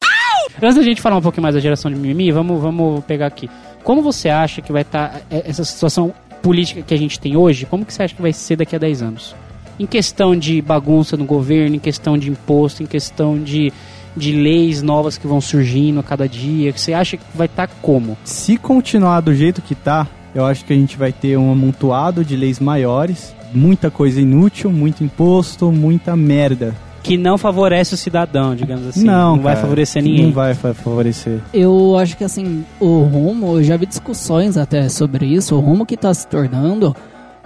Antes 0.63 0.75
da 0.77 0.83
gente 0.83 1.01
falar 1.01 1.17
um 1.17 1.21
pouquinho 1.21 1.43
mais 1.43 1.53
da 1.53 1.59
geração 1.59 1.91
de 1.91 1.97
mimimi, 1.97 2.31
vamos, 2.31 2.61
vamos 2.61 3.03
pegar 3.03 3.27
aqui. 3.27 3.49
Como 3.83 4.01
você 4.01 4.29
acha 4.29 4.61
que 4.61 4.71
vai 4.71 4.83
estar 4.83 5.19
essa 5.29 5.65
situação 5.65 6.13
política 6.41 6.81
que 6.81 6.93
a 6.93 6.97
gente 6.97 7.19
tem 7.19 7.35
hoje? 7.35 7.65
Como 7.65 7.85
que 7.85 7.93
você 7.93 8.03
acha 8.03 8.15
que 8.15 8.21
vai 8.21 8.31
ser 8.31 8.55
daqui 8.55 8.73
a 8.73 8.79
10 8.79 9.01
anos? 9.01 9.35
Em 9.79 9.85
questão 9.85 10.35
de 10.35 10.61
bagunça 10.61 11.15
no 11.15 11.25
governo, 11.25 11.75
em 11.75 11.79
questão 11.79 12.17
de 12.17 12.29
imposto, 12.31 12.81
em 12.81 12.85
questão 12.85 13.37
de, 13.37 13.71
de 14.15 14.31
leis 14.31 14.81
novas 14.81 15.17
que 15.17 15.27
vão 15.27 15.39
surgindo 15.39 15.99
a 15.99 16.03
cada 16.03 16.27
dia, 16.27 16.71
que 16.73 16.81
você 16.81 16.93
acha 16.93 17.17
que 17.17 17.23
vai 17.35 17.45
estar 17.45 17.67
como? 17.81 18.17
Se 18.23 18.57
continuar 18.57 19.21
do 19.21 19.33
jeito 19.35 19.61
que 19.61 19.75
tá, 19.75 20.07
eu 20.33 20.45
acho 20.45 20.65
que 20.65 20.73
a 20.73 20.75
gente 20.75 20.97
vai 20.97 21.11
ter 21.11 21.37
um 21.37 21.51
amontoado 21.51 22.25
de 22.25 22.35
leis 22.35 22.59
maiores, 22.59 23.35
muita 23.53 23.91
coisa 23.91 24.19
inútil, 24.19 24.71
muito 24.71 25.03
imposto, 25.03 25.71
muita 25.71 26.15
merda. 26.15 26.75
Que 27.03 27.15
não 27.15 27.37
favorece 27.37 27.93
o 27.93 27.97
cidadão, 27.97 28.53
digamos 28.55 28.85
assim. 28.87 29.05
não, 29.05 29.39
vai 29.39 29.53
cara, 29.53 29.61
favorecer 29.65 30.03
ninguém. 30.03 30.25
Não 30.25 30.31
vai 30.33 30.53
fa- 30.55 30.73
favorecer. 30.73 31.39
Eu 31.53 31.95
acho 31.97 32.17
que 32.17 32.23
assim, 32.23 32.65
o 32.79 33.03
rumo, 33.03 33.57
eu 33.57 33.63
já 33.63 33.77
vi 33.77 33.85
discussões 33.85 34.57
até 34.57 34.89
sobre 34.89 35.25
isso, 35.27 35.55
o 35.55 35.59
rumo 35.59 35.85
que 35.85 35.95
tá 35.95 36.13
se 36.13 36.27
tornando 36.27 36.93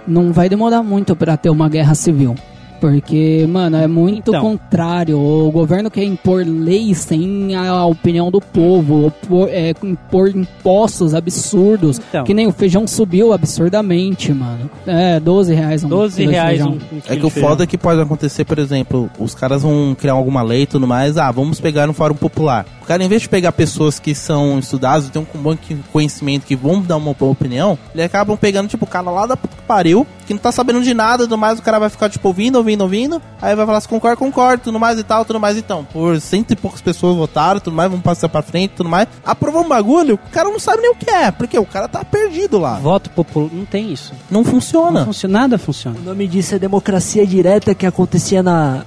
não 0.06 0.32
vai 0.32 0.48
demorar 0.48 0.82
muito 0.82 1.14
pra 1.14 1.36
ter 1.36 1.50
uma 1.50 1.68
guerra 1.68 1.94
civil. 1.94 2.34
Porque, 2.82 3.46
mano, 3.48 3.76
é 3.76 3.86
muito 3.86 4.32
Então. 4.32 4.40
contrário. 4.42 5.16
O 5.16 5.52
governo 5.52 5.88
quer 5.88 6.02
impor 6.02 6.44
leis 6.44 6.98
sem 6.98 7.54
a 7.54 7.86
opinião 7.86 8.28
do 8.28 8.40
povo, 8.40 9.06
opor- 9.06 9.48
é, 9.52 9.72
impor 9.84 10.28
impostos 10.30 11.14
absurdos. 11.14 12.00
Então. 12.08 12.24
Que 12.24 12.34
nem 12.34 12.48
o 12.48 12.52
feijão 12.52 12.84
subiu 12.88 13.32
absurdamente, 13.32 14.32
mano. 14.34 14.68
É, 14.84 15.20
12 15.20 15.54
reais 15.54 15.84
um 15.84 15.88
12 15.88 16.16
quilo 16.16 16.28
de 16.30 16.34
reais 16.34 16.56
feijão. 16.58 16.72
um, 16.72 16.96
um 16.96 17.00
É 17.08 17.14
que 17.16 17.24
o 17.24 17.30
foda 17.30 17.62
é 17.62 17.66
que 17.68 17.78
pode 17.78 18.00
acontecer, 18.00 18.44
por 18.44 18.58
exemplo, 18.58 19.08
os 19.16 19.32
caras 19.32 19.62
vão 19.62 19.94
criar 19.96 20.14
alguma 20.14 20.42
lei 20.42 20.62
e 20.62 20.66
tudo 20.66 20.84
mais, 20.84 21.16
ah, 21.16 21.30
vamos 21.30 21.60
pegar 21.60 21.88
um 21.88 21.92
fórum 21.92 22.16
popular. 22.16 22.66
O 22.82 22.84
cara, 22.84 23.04
em 23.04 23.08
vez 23.08 23.22
de 23.22 23.28
pegar 23.28 23.52
pessoas 23.52 24.00
que 24.00 24.12
são 24.12 24.58
estudadas, 24.58 25.08
têm 25.08 25.22
um 25.22 25.40
bom 25.40 25.56
conhecimento, 25.92 26.44
que 26.46 26.56
vão 26.56 26.82
dar 26.82 26.96
uma 26.96 27.14
boa 27.14 27.30
opinião, 27.30 27.78
eles 27.94 28.04
acabam 28.06 28.36
pegando, 28.36 28.66
tipo, 28.68 28.84
o 28.84 28.88
cara 28.88 29.08
lá 29.08 29.24
da 29.24 29.36
puta 29.36 29.54
que 29.56 29.62
pariu, 29.62 30.04
que 30.32 30.44
não 30.44 30.50
tá 30.50 30.52
sabendo 30.52 30.82
de 30.82 30.92
nada 30.94 31.24
tudo 31.24 31.38
mais, 31.38 31.58
o 31.58 31.62
cara 31.62 31.78
vai 31.78 31.88
ficar, 31.88 32.08
tipo, 32.08 32.26
ouvindo, 32.28 32.56
ouvindo, 32.56 32.82
ouvindo, 32.82 33.20
aí 33.40 33.54
vai 33.54 33.64
falar 33.66 33.78
assim, 33.78 33.88
concordo, 33.88 34.16
concordo, 34.18 34.64
tudo 34.64 34.78
mais 34.80 34.98
e 34.98 35.02
tal, 35.04 35.24
tudo 35.24 35.38
mais 35.40 35.56
então. 35.56 35.84
Por 35.92 36.20
cento 36.20 36.52
e 36.52 36.56
poucas 36.56 36.80
pessoas 36.80 37.16
votaram, 37.16 37.60
tudo 37.60 37.74
mais, 37.76 37.90
vamos 37.90 38.04
passar 38.04 38.28
pra 38.28 38.42
frente, 38.42 38.72
tudo 38.76 38.88
mais. 38.88 39.06
Aprovou 39.24 39.62
um 39.64 39.68
bagulho, 39.68 40.14
o 40.14 40.30
cara 40.30 40.48
não 40.48 40.58
sabe 40.58 40.82
nem 40.82 40.90
o 40.92 40.96
que 40.96 41.08
é, 41.10 41.30
porque 41.30 41.58
o 41.58 41.64
cara 41.66 41.88
tá 41.88 42.04
perdido 42.04 42.58
lá. 42.58 42.78
Voto 42.78 43.10
popular. 43.10 43.50
Não 43.52 43.64
tem 43.64 43.92
isso. 43.92 44.12
Não 44.30 44.44
funciona. 44.44 45.00
Não 45.00 45.06
funciona, 45.06 45.38
nada 45.40 45.58
funciona. 45.58 45.96
O 45.98 46.02
nome 46.02 46.26
disso 46.26 46.54
é 46.54 46.58
democracia 46.58 47.26
direta 47.26 47.74
que 47.74 47.86
acontecia 47.86 48.42
na, 48.42 48.84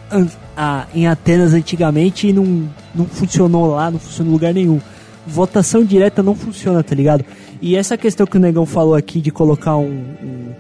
a- 0.56 0.86
em 0.94 1.08
Atenas 1.08 1.54
antigamente 1.54 2.28
e 2.28 2.34
não, 2.34 2.68
não 2.94 3.06
funcionou 3.06 3.68
lá, 3.68 3.90
não 3.92 4.00
funcionou 4.00 4.32
em 4.32 4.34
lugar 4.34 4.54
nenhum. 4.54 4.80
Votação 5.28 5.84
direta 5.84 6.22
não 6.22 6.36
funciona, 6.36 6.84
tá 6.84 6.94
ligado? 6.94 7.26
E 7.62 7.76
essa 7.76 7.98
questão 7.98 8.28
que 8.28 8.38
o 8.38 8.40
Negão 8.40 8.66
falou 8.66 8.94
aqui 8.96 9.20
de 9.20 9.32
colocar 9.32 9.76
um, 9.76 9.86
um, 10.24 10.52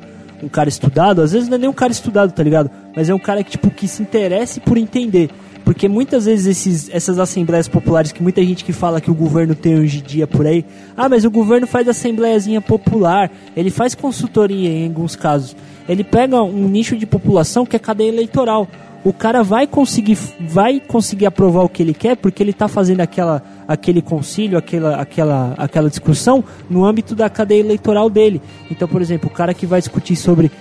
um 0.45 0.49
cara 0.49 0.69
estudado, 0.69 1.21
às 1.21 1.31
vezes 1.31 1.49
não 1.49 1.55
é 1.55 1.57
nem 1.57 1.69
um 1.69 1.73
cara 1.73 1.91
estudado, 1.91 2.31
tá 2.31 2.43
ligado? 2.43 2.69
Mas 2.95 3.09
é 3.09 3.13
um 3.13 3.19
cara 3.19 3.43
que, 3.43 3.51
tipo, 3.51 3.71
que 3.71 3.87
se 3.87 4.01
interesse 4.01 4.59
por 4.59 4.77
entender. 4.77 5.29
Porque 5.65 5.89
muitas 5.89 6.25
vezes 6.25 6.45
esses, 6.45 6.89
essas 6.93 7.17
assembleias 7.17 7.67
populares 7.67 8.11
que 8.11 8.21
muita 8.21 8.43
gente 8.43 8.63
que 8.63 8.71
fala 8.71 9.01
que 9.01 9.09
o 9.09 9.15
governo 9.15 9.55
tem 9.55 9.79
hoje 9.79 9.97
em 9.97 10.03
dia 10.03 10.27
por 10.27 10.45
aí, 10.45 10.63
ah, 10.95 11.09
mas 11.09 11.25
o 11.25 11.31
governo 11.31 11.65
faz 11.65 11.87
assembleiazinha 11.87 12.61
popular, 12.61 13.31
ele 13.57 13.71
faz 13.71 13.95
consultoria 13.95 14.69
em 14.69 14.85
alguns 14.85 15.15
casos. 15.15 15.55
Ele 15.89 16.03
pega 16.03 16.41
um 16.41 16.67
nicho 16.67 16.95
de 16.95 17.07
população 17.07 17.65
que 17.65 17.75
é 17.75 17.79
cadeia 17.79 18.09
eleitoral. 18.09 18.67
O 19.05 19.13
cara 19.13 19.43
vai 19.43 19.67
conseguir, 19.67 20.17
vai 20.39 20.79
conseguir 20.79 21.27
aprovar 21.27 21.63
o 21.63 21.69
que 21.69 21.83
ele 21.83 21.93
quer 21.93 22.17
porque 22.17 22.41
ele 22.41 22.49
está 22.49 22.67
fazendo 22.67 23.01
aquela, 23.01 23.43
aquele 23.67 24.01
concílio, 24.01 24.57
aquela, 24.57 24.95
aquela, 24.95 25.53
aquela 25.59 25.87
discussão 25.91 26.43
no 26.67 26.83
âmbito 26.83 27.13
da 27.13 27.29
cadeia 27.29 27.59
eleitoral 27.59 28.09
dele. 28.09 28.41
Então, 28.71 28.87
por 28.87 29.03
exemplo, 29.03 29.29
o 29.29 29.31
cara 29.31 29.53
que 29.53 29.67
vai 29.67 29.79
discutir 29.79 30.15
sobre 30.15 30.51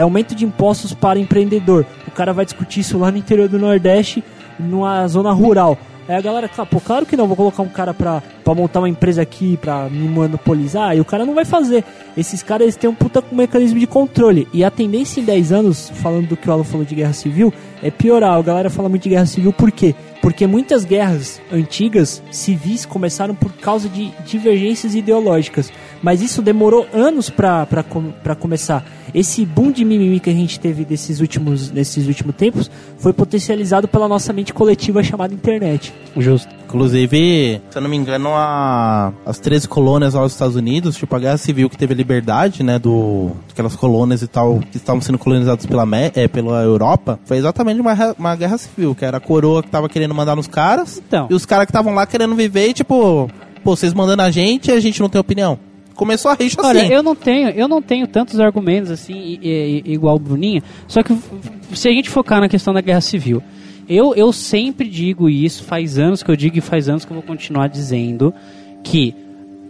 aumento 0.00 0.34
de 0.34 0.44
impostos 0.44 0.94
para 0.94 1.20
empreendedor, 1.20 1.86
o 2.08 2.10
cara 2.10 2.32
vai 2.32 2.44
discutir 2.44 2.80
isso 2.80 2.98
lá 2.98 3.12
no 3.12 3.18
interior 3.18 3.48
do 3.48 3.56
Nordeste, 3.56 4.24
numa 4.58 5.06
zona 5.06 5.30
rural. 5.30 5.78
Aí 6.08 6.14
a 6.16 6.20
galera, 6.20 6.48
"Claro, 6.48 6.70
pô, 6.70 6.80
claro 6.80 7.04
que 7.06 7.16
não, 7.16 7.26
vou 7.26 7.36
colocar 7.36 7.62
um 7.62 7.68
cara 7.68 7.92
pra, 7.92 8.22
pra 8.44 8.54
montar 8.54 8.80
uma 8.80 8.88
empresa 8.88 9.22
aqui, 9.22 9.56
pra 9.56 9.88
me 9.88 10.08
monopolizar, 10.08 10.96
e 10.96 11.00
o 11.00 11.04
cara 11.04 11.24
não 11.26 11.34
vai 11.34 11.44
fazer. 11.44 11.84
Esses 12.16 12.42
caras 12.42 12.62
eles 12.64 12.76
têm 12.76 12.88
um 12.88 12.94
puta 12.94 13.22
mecanismo 13.32 13.78
de 13.78 13.86
controle. 13.86 14.46
E 14.52 14.62
a 14.64 14.70
tendência 14.70 15.20
em 15.20 15.24
10 15.24 15.52
anos, 15.52 15.90
falando 15.94 16.28
do 16.28 16.36
que 16.36 16.48
o 16.48 16.52
Alan 16.52 16.64
falou 16.64 16.86
de 16.86 16.94
guerra 16.94 17.12
civil, 17.12 17.52
é 17.82 17.90
piorar. 17.90 18.32
A 18.38 18.42
galera 18.42 18.70
fala 18.70 18.88
muito 18.88 19.02
de 19.02 19.10
guerra 19.10 19.26
civil 19.26 19.52
por 19.52 19.70
quê? 19.70 19.94
Porque 20.22 20.46
muitas 20.46 20.84
guerras 20.84 21.40
antigas, 21.52 22.22
civis, 22.30 22.84
começaram 22.86 23.34
por 23.34 23.52
causa 23.52 23.88
de 23.88 24.10
divergências 24.26 24.94
ideológicas. 24.94 25.72
Mas 26.06 26.22
isso 26.22 26.40
demorou 26.40 26.86
anos 26.94 27.30
pra 27.30 27.66
começar. 28.38 28.84
Esse 29.12 29.44
boom 29.44 29.72
de 29.72 29.84
mimimi 29.84 30.20
que 30.20 30.30
a 30.30 30.32
gente 30.32 30.60
teve 30.60 30.84
desses 30.84 31.18
últimos, 31.18 31.72
nesses 31.72 32.06
últimos 32.06 32.36
tempos 32.36 32.70
foi 32.96 33.12
potencializado 33.12 33.88
pela 33.88 34.06
nossa 34.06 34.32
mente 34.32 34.54
coletiva 34.54 35.02
chamada 35.02 35.34
internet. 35.34 35.92
Justo. 36.16 36.48
Inclusive, 36.64 37.60
se 37.70 37.76
eu 37.76 37.82
não 37.82 37.90
me 37.90 37.96
engano, 37.96 38.28
a, 38.32 39.12
as 39.26 39.40
13 39.40 39.66
colônias 39.66 40.14
aos 40.14 40.30
Estados 40.30 40.54
Unidos, 40.54 40.96
tipo 40.96 41.16
a 41.16 41.18
guerra 41.18 41.38
civil 41.38 41.68
que 41.68 41.76
teve 41.76 41.92
a 41.92 41.96
liberdade, 41.96 42.62
né, 42.62 42.78
do 42.78 43.32
aquelas 43.50 43.74
colônias 43.74 44.22
e 44.22 44.28
tal 44.28 44.60
que 44.60 44.76
estavam 44.76 45.00
sendo 45.00 45.18
colonizadas 45.18 45.66
pela, 45.66 45.84
é, 46.14 46.28
pela 46.28 46.62
Europa, 46.62 47.18
foi 47.24 47.38
exatamente 47.38 47.80
uma, 47.80 48.14
uma 48.16 48.36
guerra 48.36 48.58
civil, 48.58 48.94
que 48.94 49.04
era 49.04 49.16
a 49.16 49.20
coroa 49.20 49.60
que 49.60 49.70
tava 49.70 49.88
querendo 49.88 50.14
mandar 50.14 50.36
nos 50.36 50.46
caras 50.46 51.02
Então. 51.08 51.26
e 51.28 51.34
os 51.34 51.44
caras 51.44 51.66
que 51.66 51.70
estavam 51.70 51.92
lá 51.94 52.06
querendo 52.06 52.36
viver 52.36 52.68
e 52.68 52.74
tipo, 52.74 53.28
pô, 53.64 53.74
vocês 53.74 53.92
mandando 53.92 54.22
a 54.22 54.30
gente 54.30 54.70
e 54.70 54.72
a 54.72 54.78
gente 54.78 55.00
não 55.00 55.08
tem 55.08 55.20
opinião. 55.20 55.58
Começou 55.96 56.30
a 56.30 56.34
rixa 56.34 56.60
Olha, 56.62 56.82
assim. 56.82 56.92
eu 56.92 57.02
não 57.02 57.16
tenho, 57.16 57.48
eu 57.50 57.66
não 57.66 57.80
tenho 57.82 58.06
tantos 58.06 58.38
argumentos 58.38 58.90
assim 58.90 59.38
igual 59.84 60.16
o 60.16 60.18
Bruninho, 60.18 60.62
só 60.86 61.02
que 61.02 61.16
se 61.72 61.88
a 61.88 61.90
gente 61.90 62.10
focar 62.10 62.40
na 62.40 62.48
questão 62.48 62.72
da 62.74 62.80
guerra 62.80 63.00
civil, 63.00 63.42
eu, 63.88 64.14
eu 64.14 64.32
sempre 64.32 64.88
digo 64.88 65.28
isso, 65.30 65.64
faz 65.64 65.98
anos 65.98 66.22
que 66.22 66.30
eu 66.30 66.36
digo 66.36 66.58
e 66.58 66.60
faz 66.60 66.88
anos 66.88 67.04
que 67.04 67.10
eu 67.10 67.14
vou 67.14 67.22
continuar 67.22 67.68
dizendo 67.68 68.34
que 68.82 69.14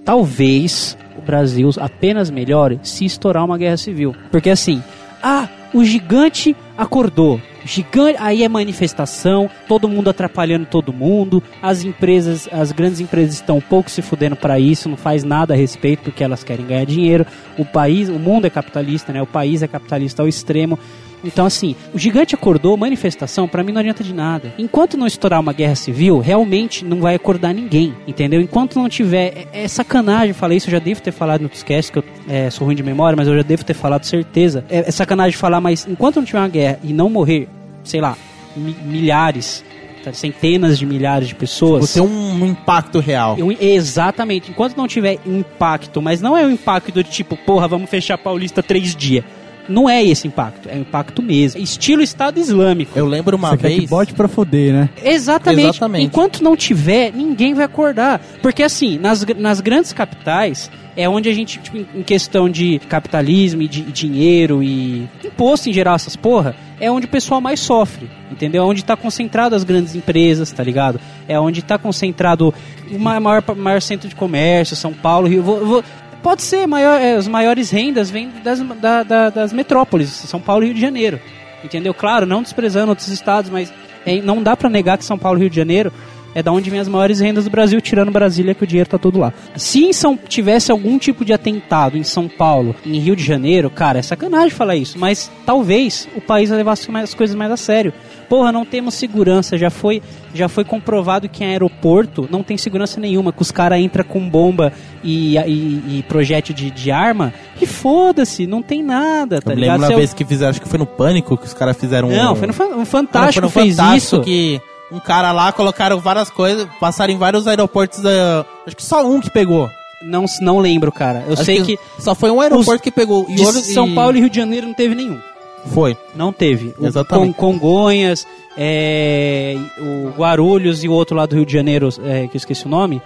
talvez 0.04 0.96
o 1.18 1.22
Brasil 1.22 1.70
apenas 1.78 2.30
melhore 2.30 2.80
se 2.82 3.04
estourar 3.04 3.44
uma 3.44 3.58
guerra 3.58 3.76
civil. 3.76 4.14
Porque 4.30 4.50
assim, 4.50 4.82
ah, 5.22 5.48
o 5.74 5.84
gigante 5.84 6.56
acordou. 6.76 7.40
Gigante, 7.66 8.16
aí 8.20 8.44
é 8.44 8.48
manifestação, 8.48 9.50
todo 9.66 9.88
mundo 9.88 10.08
atrapalhando 10.08 10.66
todo 10.66 10.92
mundo, 10.92 11.42
as 11.60 11.82
empresas, 11.82 12.48
as 12.52 12.70
grandes 12.70 13.00
empresas 13.00 13.34
estão 13.34 13.58
um 13.58 13.60
pouco 13.60 13.90
se 13.90 14.00
fudendo 14.00 14.36
para 14.36 14.58
isso, 14.58 14.88
não 14.88 14.96
faz 14.96 15.24
nada 15.24 15.52
a 15.52 15.56
respeito 15.56 16.04
porque 16.04 16.22
elas 16.22 16.44
querem 16.44 16.64
ganhar 16.64 16.86
dinheiro. 16.86 17.26
O 17.58 17.64
país, 17.64 18.08
o 18.08 18.18
mundo 18.20 18.46
é 18.46 18.50
capitalista, 18.50 19.12
né? 19.12 19.20
O 19.20 19.26
país 19.26 19.62
é 19.62 19.68
capitalista 19.68 20.22
ao 20.22 20.28
extremo. 20.28 20.78
Então, 21.26 21.44
assim, 21.44 21.74
o 21.92 21.98
gigante 21.98 22.34
acordou, 22.34 22.76
manifestação, 22.76 23.48
pra 23.48 23.62
mim 23.62 23.72
não 23.72 23.80
adianta 23.80 24.04
de 24.04 24.14
nada. 24.14 24.54
Enquanto 24.58 24.96
não 24.96 25.06
estourar 25.06 25.40
uma 25.40 25.52
guerra 25.52 25.74
civil, 25.74 26.18
realmente 26.20 26.84
não 26.84 27.00
vai 27.00 27.14
acordar 27.16 27.52
ninguém, 27.52 27.94
entendeu? 28.06 28.40
Enquanto 28.40 28.76
não 28.78 28.88
tiver. 28.88 29.46
É, 29.52 29.64
é 29.64 29.68
sacanagem, 29.68 30.28
eu 30.28 30.34
falei 30.34 30.58
isso, 30.58 30.68
eu 30.68 30.72
já 30.72 30.78
devo 30.78 31.02
ter 31.02 31.12
falado 31.12 31.42
no 31.42 31.48
podcast, 31.48 31.90
que 31.92 31.98
eu 31.98 32.04
é, 32.28 32.48
sou 32.50 32.66
ruim 32.66 32.76
de 32.76 32.82
memória, 32.82 33.16
mas 33.16 33.26
eu 33.28 33.36
já 33.36 33.42
devo 33.42 33.64
ter 33.64 33.74
falado 33.74 34.04
certeza. 34.04 34.64
É, 34.70 34.88
é 34.88 34.90
sacanagem 34.90 35.36
falar, 35.36 35.60
mas 35.60 35.86
enquanto 35.88 36.16
não 36.16 36.24
tiver 36.24 36.38
uma 36.38 36.48
guerra 36.48 36.78
e 36.84 36.92
não 36.92 37.10
morrer, 37.10 37.48
sei 37.82 38.00
lá, 38.00 38.16
mi- 38.56 38.76
milhares, 38.84 39.64
tá, 40.04 40.12
centenas 40.12 40.78
de 40.78 40.86
milhares 40.86 41.28
de 41.28 41.34
pessoas. 41.34 41.90
Você 41.90 42.00
tem 42.00 42.08
um 42.08 42.46
impacto 42.46 43.00
real. 43.00 43.36
Eu- 43.38 43.50
exatamente. 43.60 44.50
Enquanto 44.50 44.76
não 44.76 44.86
tiver 44.86 45.18
impacto, 45.26 46.00
mas 46.00 46.20
não 46.20 46.36
é 46.36 46.44
o 46.44 46.50
impacto 46.50 46.92
do 46.92 47.02
tipo, 47.02 47.36
porra, 47.36 47.66
vamos 47.66 47.90
fechar 47.90 48.16
Paulista 48.18 48.62
três 48.62 48.94
dias. 48.94 49.24
Não 49.68 49.88
é 49.88 50.02
esse 50.04 50.26
impacto, 50.28 50.68
é 50.68 50.76
o 50.76 50.80
impacto 50.80 51.22
mesmo. 51.22 51.60
Estilo 51.60 52.02
Estado 52.02 52.38
Islâmico. 52.38 52.96
Eu 52.98 53.06
lembro 53.06 53.36
uma 53.36 53.50
Você 53.50 53.56
quer 53.58 53.70
que 53.70 53.76
vez. 53.78 53.90
bote 53.90 54.12
pra 54.14 54.28
foder, 54.28 54.72
né? 54.72 54.88
Exatamente. 55.04 55.68
Exatamente. 55.70 56.06
Enquanto 56.06 56.42
não 56.42 56.56
tiver, 56.56 57.12
ninguém 57.12 57.54
vai 57.54 57.64
acordar. 57.64 58.20
Porque 58.42 58.62
assim, 58.62 58.98
nas, 58.98 59.24
nas 59.36 59.60
grandes 59.60 59.92
capitais, 59.92 60.70
é 60.96 61.08
onde 61.08 61.28
a 61.28 61.32
gente, 61.34 61.58
tipo, 61.58 61.76
em- 61.78 62.02
questão 62.02 62.48
de 62.48 62.78
capitalismo 62.88 63.62
e 63.62 63.68
de 63.68 63.80
e 63.80 63.92
dinheiro 63.92 64.62
e 64.62 65.08
imposto 65.24 65.68
em 65.68 65.72
geral, 65.72 65.94
essas 65.96 66.16
porra, 66.16 66.54
é 66.80 66.90
onde 66.90 67.06
o 67.06 67.08
pessoal 67.08 67.40
mais 67.40 67.60
sofre. 67.60 68.08
Entendeu? 68.30 68.62
É 68.64 68.66
onde 68.66 68.80
está 68.80 68.96
concentrado 68.96 69.54
as 69.54 69.62
grandes 69.64 69.94
empresas, 69.94 70.50
tá 70.50 70.62
ligado? 70.62 71.00
É 71.28 71.38
onde 71.38 71.60
está 71.60 71.78
concentrado 71.78 72.52
o 72.90 72.98
ma- 72.98 73.20
maior, 73.20 73.42
maior 73.56 73.80
centro 73.80 74.08
de 74.08 74.14
comércio, 74.16 74.74
São 74.74 74.92
Paulo, 74.92 75.28
Rio. 75.28 75.42
vou- 75.42 75.64
vou- 75.64 75.84
pode 76.26 76.42
ser, 76.42 76.66
maior, 76.66 77.00
é, 77.00 77.12
as 77.14 77.28
maiores 77.28 77.70
rendas 77.70 78.10
vêm 78.10 78.28
das, 78.42 78.58
da- 78.80 79.04
da- 79.04 79.30
das 79.30 79.52
metrópoles, 79.52 80.08
São 80.08 80.40
Paulo 80.40 80.64
e 80.64 80.66
Rio 80.66 80.74
de 80.74 80.80
Janeiro. 80.80 81.20
Entendeu? 81.62 81.94
Claro, 81.94 82.26
não 82.26 82.42
desprezando 82.42 82.88
outros 82.90 83.06
estados, 83.06 83.48
mas 83.48 83.72
é, 84.04 84.20
não 84.20 84.42
dá 84.42 84.56
pra 84.56 84.68
negar 84.68 84.98
que 84.98 85.04
São 85.04 85.16
Paulo 85.16 85.38
e 85.38 85.42
Rio 85.42 85.50
de 85.50 85.54
Janeiro 85.56 85.92
é 86.34 86.42
da 86.42 86.50
onde 86.50 86.68
vem 86.68 86.80
as 86.80 86.88
maiores 86.88 87.20
rendas 87.20 87.44
do 87.44 87.50
Brasil, 87.50 87.80
tirando 87.80 88.10
Brasília, 88.10 88.54
que 88.54 88.64
o 88.64 88.66
dinheiro 88.66 88.90
tá 88.90 88.98
todo 88.98 89.20
lá. 89.20 89.32
Se 89.54 89.92
São, 89.94 90.16
tivesse 90.16 90.72
algum 90.72 90.98
tipo 90.98 91.24
de 91.24 91.32
atentado 91.32 91.96
em 91.96 92.02
São 92.02 92.26
Paulo, 92.28 92.74
em 92.84 92.98
Rio 92.98 93.14
de 93.14 93.22
Janeiro, 93.22 93.70
cara, 93.70 94.00
é 94.00 94.02
sacanagem 94.02 94.50
falar 94.50 94.74
isso, 94.74 94.98
mas 94.98 95.30
talvez 95.46 96.08
o 96.16 96.20
país 96.20 96.50
levasse 96.50 96.90
mais, 96.90 97.04
as 97.10 97.14
coisas 97.14 97.36
mais 97.36 97.52
a 97.52 97.56
sério. 97.56 97.92
Porra, 98.28 98.50
não 98.50 98.64
temos 98.64 98.94
segurança, 98.94 99.56
já 99.56 99.70
foi, 99.70 100.02
já 100.34 100.48
foi 100.48 100.64
comprovado 100.64 101.28
que 101.28 101.44
em 101.44 101.46
aeroporto 101.48 102.28
não 102.30 102.42
tem 102.42 102.56
segurança 102.58 102.98
nenhuma, 103.00 103.32
que 103.32 103.40
os 103.42 103.50
caras 103.52 103.78
entram 103.80 104.04
com 104.04 104.28
bomba 104.28 104.72
e, 105.04 105.36
e, 105.38 105.98
e 105.98 106.04
projétil 106.08 106.54
de, 106.54 106.70
de 106.70 106.90
arma, 106.90 107.32
e 107.60 107.66
foda-se, 107.66 108.46
não 108.46 108.62
tem 108.62 108.82
nada, 108.82 109.40
tá 109.40 109.52
eu 109.52 109.56
ligado? 109.56 109.72
lembro 109.74 109.86
uma 109.86 109.92
eu- 109.92 109.98
vez 109.98 110.12
que 110.12 110.24
fizeram, 110.24 110.50
acho 110.50 110.60
que 110.60 110.68
foi 110.68 110.78
no 110.78 110.86
Pânico, 110.86 111.36
que 111.36 111.46
os 111.46 111.54
caras 111.54 111.76
fizeram 111.76 112.08
Não, 112.08 112.32
um... 112.32 112.36
foi 112.36 112.46
no 112.48 112.80
um 112.80 112.84
Fantástico 112.84 113.48
foi 113.48 113.62
no 113.62 113.66
fez 113.68 113.76
Fantástico 113.76 114.16
isso. 114.16 114.20
que 114.22 114.60
um 114.90 114.98
cara 115.00 115.30
lá 115.32 115.52
colocaram 115.52 115.98
várias 116.00 116.28
coisas, 116.30 116.66
passaram 116.80 117.12
em 117.12 117.18
vários 117.18 117.46
aeroportos, 117.46 118.00
da- 118.00 118.44
acho 118.66 118.76
que 118.76 118.82
só 118.84 119.06
um 119.08 119.20
que 119.20 119.30
pegou. 119.30 119.70
Não, 120.02 120.26
não 120.42 120.58
lembro, 120.58 120.92
cara. 120.92 121.24
Eu 121.26 121.32
Acho 121.32 121.44
sei 121.44 121.62
que, 121.62 121.78
só 121.98 122.14
foi 122.14 122.30
um 122.30 122.40
aeroporto 122.40 122.82
que 122.82 122.90
pegou. 122.90 123.24
de 123.26 123.40
outro- 123.40 123.60
São 123.62 123.94
Paulo 123.94 124.16
e 124.16 124.20
Rio 124.20 124.28
de 124.30 124.36
Janeiro 124.36 124.66
não 124.66 124.74
teve 124.74 124.94
nenhum. 124.94 125.18
Foi. 125.66 125.96
Não 126.14 126.32
teve. 126.32 126.74
O 126.78 126.86
Exatamente. 126.86 127.34
Con- 127.34 127.52
Congonhas, 127.58 128.26
é, 128.56 129.56
o 129.78 130.10
Guarulhos 130.18 130.82
e 130.84 130.88
o 130.88 130.92
outro 130.92 131.16
lá 131.16 131.26
do 131.26 131.34
Rio 131.36 131.46
de 131.46 131.52
Janeiro, 131.52 131.88
é, 132.04 132.26
que 132.26 132.36
eu 132.36 132.38
esqueci 132.38 132.66
o 132.66 132.68
nome. 132.68 133.00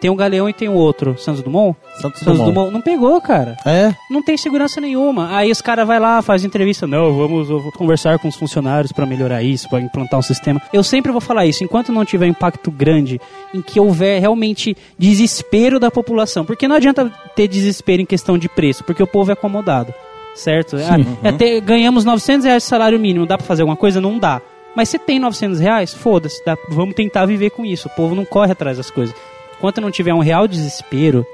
Tem 0.00 0.10
um 0.10 0.16
Galeão 0.16 0.48
e 0.48 0.52
tem 0.54 0.68
o 0.68 0.72
outro, 0.74 1.18
Santos 1.18 1.42
Dumont. 1.42 1.76
Santos 2.00 2.20
Santos 2.20 2.38
Dumont. 2.38 2.54
Dumont 2.54 2.72
não 2.72 2.80
pegou, 2.80 3.20
cara. 3.20 3.56
É? 3.66 3.92
Não 4.10 4.22
tem 4.22 4.36
segurança 4.36 4.80
nenhuma. 4.80 5.36
Aí 5.36 5.50
os 5.50 5.60
caras 5.60 5.86
vai 5.86 5.98
lá, 6.00 6.22
faz 6.22 6.42
entrevista. 6.44 6.86
Não, 6.86 7.12
vamos 7.14 7.48
conversar 7.74 8.18
com 8.18 8.28
os 8.28 8.36
funcionários 8.36 8.92
pra 8.92 9.04
melhorar 9.04 9.42
isso, 9.42 9.68
pra 9.68 9.80
implantar 9.80 10.18
um 10.20 10.22
sistema. 10.22 10.62
Eu 10.72 10.82
sempre 10.84 11.10
vou 11.12 11.20
falar 11.20 11.44
isso. 11.46 11.64
Enquanto 11.64 11.92
não 11.92 12.04
tiver 12.04 12.26
impacto 12.28 12.70
grande, 12.70 13.20
em 13.52 13.60
que 13.60 13.78
houver 13.78 14.20
realmente 14.20 14.74
desespero 14.98 15.78
da 15.80 15.90
população. 15.90 16.44
Porque 16.46 16.66
não 16.68 16.76
adianta 16.76 17.12
ter 17.34 17.46
desespero 17.48 18.00
em 18.00 18.06
questão 18.06 18.38
de 18.38 18.48
preço, 18.48 18.84
porque 18.84 19.02
o 19.02 19.06
povo 19.06 19.30
é 19.30 19.34
acomodado. 19.34 19.92
Certo? 20.38 20.76
Ah, 20.76 20.96
é 21.24 21.28
até 21.30 21.60
ganhamos 21.60 22.04
900 22.04 22.44
reais 22.46 22.62
de 22.62 22.68
salário 22.68 22.98
mínimo. 22.98 23.26
Dá 23.26 23.36
pra 23.36 23.46
fazer 23.46 23.62
alguma 23.62 23.76
coisa? 23.76 24.00
Não 24.00 24.18
dá. 24.18 24.40
Mas 24.76 24.88
se 24.88 24.98
tem 24.98 25.18
900 25.18 25.58
reais, 25.58 25.92
foda-se. 25.92 26.44
dá- 26.44 26.56
Vamos 26.68 26.94
tentar 26.94 27.26
viver 27.26 27.50
com 27.50 27.64
isso. 27.64 27.88
O 27.88 27.90
povo 27.96 28.14
não 28.14 28.24
corre 28.24 28.52
atrás 28.52 28.76
das 28.76 28.90
coisas. 28.90 29.14
Enquanto 29.56 29.80
não 29.80 29.90
tiver 29.90 30.14
um 30.14 30.20
real 30.20 30.46
desespero, 30.46 31.26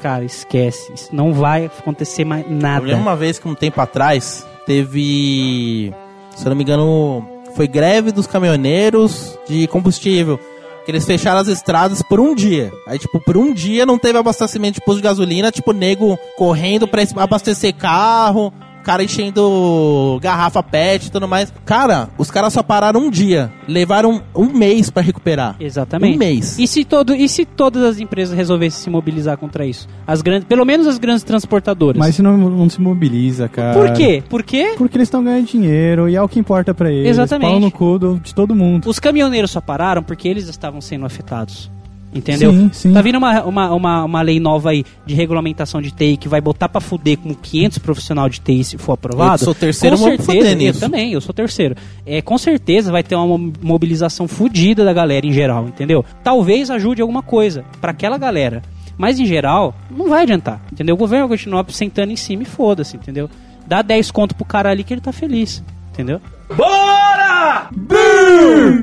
cara, 0.00 0.24
esquece. 0.24 0.90
Isso 0.94 1.08
não 1.14 1.34
vai 1.34 1.66
acontecer 1.66 2.24
mais 2.24 2.46
Eu 2.46 2.52
nada. 2.56 2.86
lembro 2.86 3.02
uma 3.02 3.14
vez 3.16 3.38
que 3.38 3.46
um 3.46 3.54
tempo 3.54 3.78
atrás 3.80 4.46
teve, 4.64 5.92
se 6.34 6.44
eu 6.46 6.48
não 6.50 6.56
me 6.56 6.62
engano, 6.62 7.26
foi 7.54 7.66
greve 7.68 8.10
dos 8.12 8.26
caminhoneiros 8.26 9.38
de 9.48 9.66
combustível. 9.66 10.40
Que 10.88 10.92
eles 10.92 11.04
fecharam 11.04 11.40
as 11.40 11.48
estradas 11.48 12.00
por 12.00 12.18
um 12.18 12.34
dia. 12.34 12.72
Aí, 12.86 12.98
tipo, 12.98 13.20
por 13.20 13.36
um 13.36 13.52
dia 13.52 13.84
não 13.84 13.98
teve 13.98 14.16
abastecimento 14.16 14.76
de 14.76 14.80
posto 14.80 14.96
de 14.96 15.02
gasolina, 15.02 15.52
tipo, 15.52 15.74
nego 15.74 16.18
correndo 16.34 16.88
pra 16.88 17.02
abastecer 17.18 17.74
carro, 17.74 18.50
cara 18.84 19.02
enchendo 19.04 20.18
garrafa 20.22 20.62
PET 20.62 21.06
e 21.06 21.10
tudo 21.10 21.28
mais. 21.28 21.52
Cara, 21.64 22.08
os 22.18 22.30
caras 22.30 22.52
só 22.52 22.62
pararam 22.62 23.00
um 23.00 23.10
dia. 23.10 23.52
Levaram 23.66 24.22
um 24.34 24.46
mês 24.46 24.90
pra 24.90 25.02
recuperar. 25.02 25.56
Exatamente. 25.60 26.16
Um 26.16 26.18
mês. 26.18 26.58
E 26.58 26.66
se, 26.66 26.84
todo, 26.84 27.14
e 27.14 27.28
se 27.28 27.44
todas 27.44 27.82
as 27.82 28.00
empresas 28.00 28.36
resolvessem 28.36 28.82
se 28.84 28.90
mobilizar 28.90 29.36
contra 29.36 29.66
isso? 29.66 29.86
As 30.06 30.22
grandes, 30.22 30.46
pelo 30.48 30.64
menos 30.64 30.86
as 30.86 30.98
grandes 30.98 31.22
transportadoras. 31.22 31.98
Mas 31.98 32.14
se 32.14 32.22
não, 32.22 32.36
não 32.36 32.68
se 32.68 32.80
mobiliza, 32.80 33.48
cara. 33.48 33.78
Por 33.78 33.92
quê? 33.92 34.22
Por 34.28 34.42
quê? 34.42 34.74
Porque 34.76 34.96
eles 34.96 35.08
estão 35.08 35.22
ganhando 35.22 35.46
dinheiro 35.46 36.08
e 36.08 36.16
é 36.16 36.22
o 36.22 36.28
que 36.28 36.38
importa 36.38 36.72
pra 36.74 36.90
eles. 36.90 37.08
Exatamente. 37.10 37.50
Pau 37.50 37.60
no 37.60 37.70
cu 37.70 37.98
do- 37.98 38.18
de 38.20 38.34
todo 38.34 38.54
mundo. 38.54 38.88
Os 38.88 38.98
caminhoneiros 38.98 39.50
só 39.50 39.60
pararam 39.60 40.02
porque 40.02 40.28
eles 40.28 40.48
estavam 40.48 40.80
sendo 40.80 41.04
afetados. 41.06 41.70
Entendeu? 42.14 42.50
Sim, 42.52 42.70
sim. 42.72 42.92
Tá 42.94 43.02
vindo 43.02 43.18
uma, 43.18 43.42
uma, 43.44 43.72
uma, 43.74 44.04
uma 44.04 44.22
lei 44.22 44.40
nova 44.40 44.70
aí 44.70 44.82
de 45.04 45.14
regulamentação 45.14 45.80
de 45.82 45.90
TI 45.90 46.16
que 46.16 46.26
vai 46.28 46.40
botar 46.40 46.66
pra 46.68 46.80
fuder 46.80 47.18
com 47.18 47.34
500 47.34 47.78
profissionais 47.78 48.32
de 48.32 48.40
TI 48.40 48.64
se 48.64 48.78
for 48.78 48.92
aprovado. 48.94 49.34
Eu 49.42 49.44
sou 49.44 49.54
terceiro, 49.54 49.96
com 49.98 50.04
certeza, 50.16 50.26
fuder 50.32 50.56
eu 50.74 50.80
também, 50.80 51.12
eu 51.12 51.20
sou 51.20 51.34
terceiro. 51.34 51.74
É, 52.06 52.22
com 52.22 52.38
certeza 52.38 52.90
vai 52.90 53.02
ter 53.02 53.14
uma 53.14 53.26
mo- 53.38 53.52
mobilização 53.60 54.26
fudida 54.26 54.84
da 54.86 54.92
galera 54.94 55.26
em 55.26 55.32
geral, 55.32 55.66
entendeu? 55.68 56.02
Talvez 56.24 56.70
ajude 56.70 57.02
alguma 57.02 57.22
coisa 57.22 57.62
pra 57.80 57.90
aquela 57.90 58.16
galera. 58.16 58.62
Mas 58.96 59.20
em 59.20 59.26
geral, 59.26 59.74
não 59.90 60.08
vai 60.08 60.22
adiantar, 60.22 60.60
entendeu? 60.72 60.94
O 60.94 60.98
governo 60.98 61.28
vai 61.28 61.36
continuar 61.36 61.64
sentando 61.68 62.10
em 62.10 62.16
cima 62.16 62.42
e 62.42 62.46
foda-se, 62.46 62.96
entendeu? 62.96 63.28
Dá 63.66 63.82
10 63.82 64.10
conto 64.10 64.34
pro 64.34 64.46
cara 64.46 64.70
ali 64.70 64.82
que 64.82 64.94
ele 64.94 65.00
tá 65.02 65.12
feliz, 65.12 65.62
entendeu? 65.92 66.20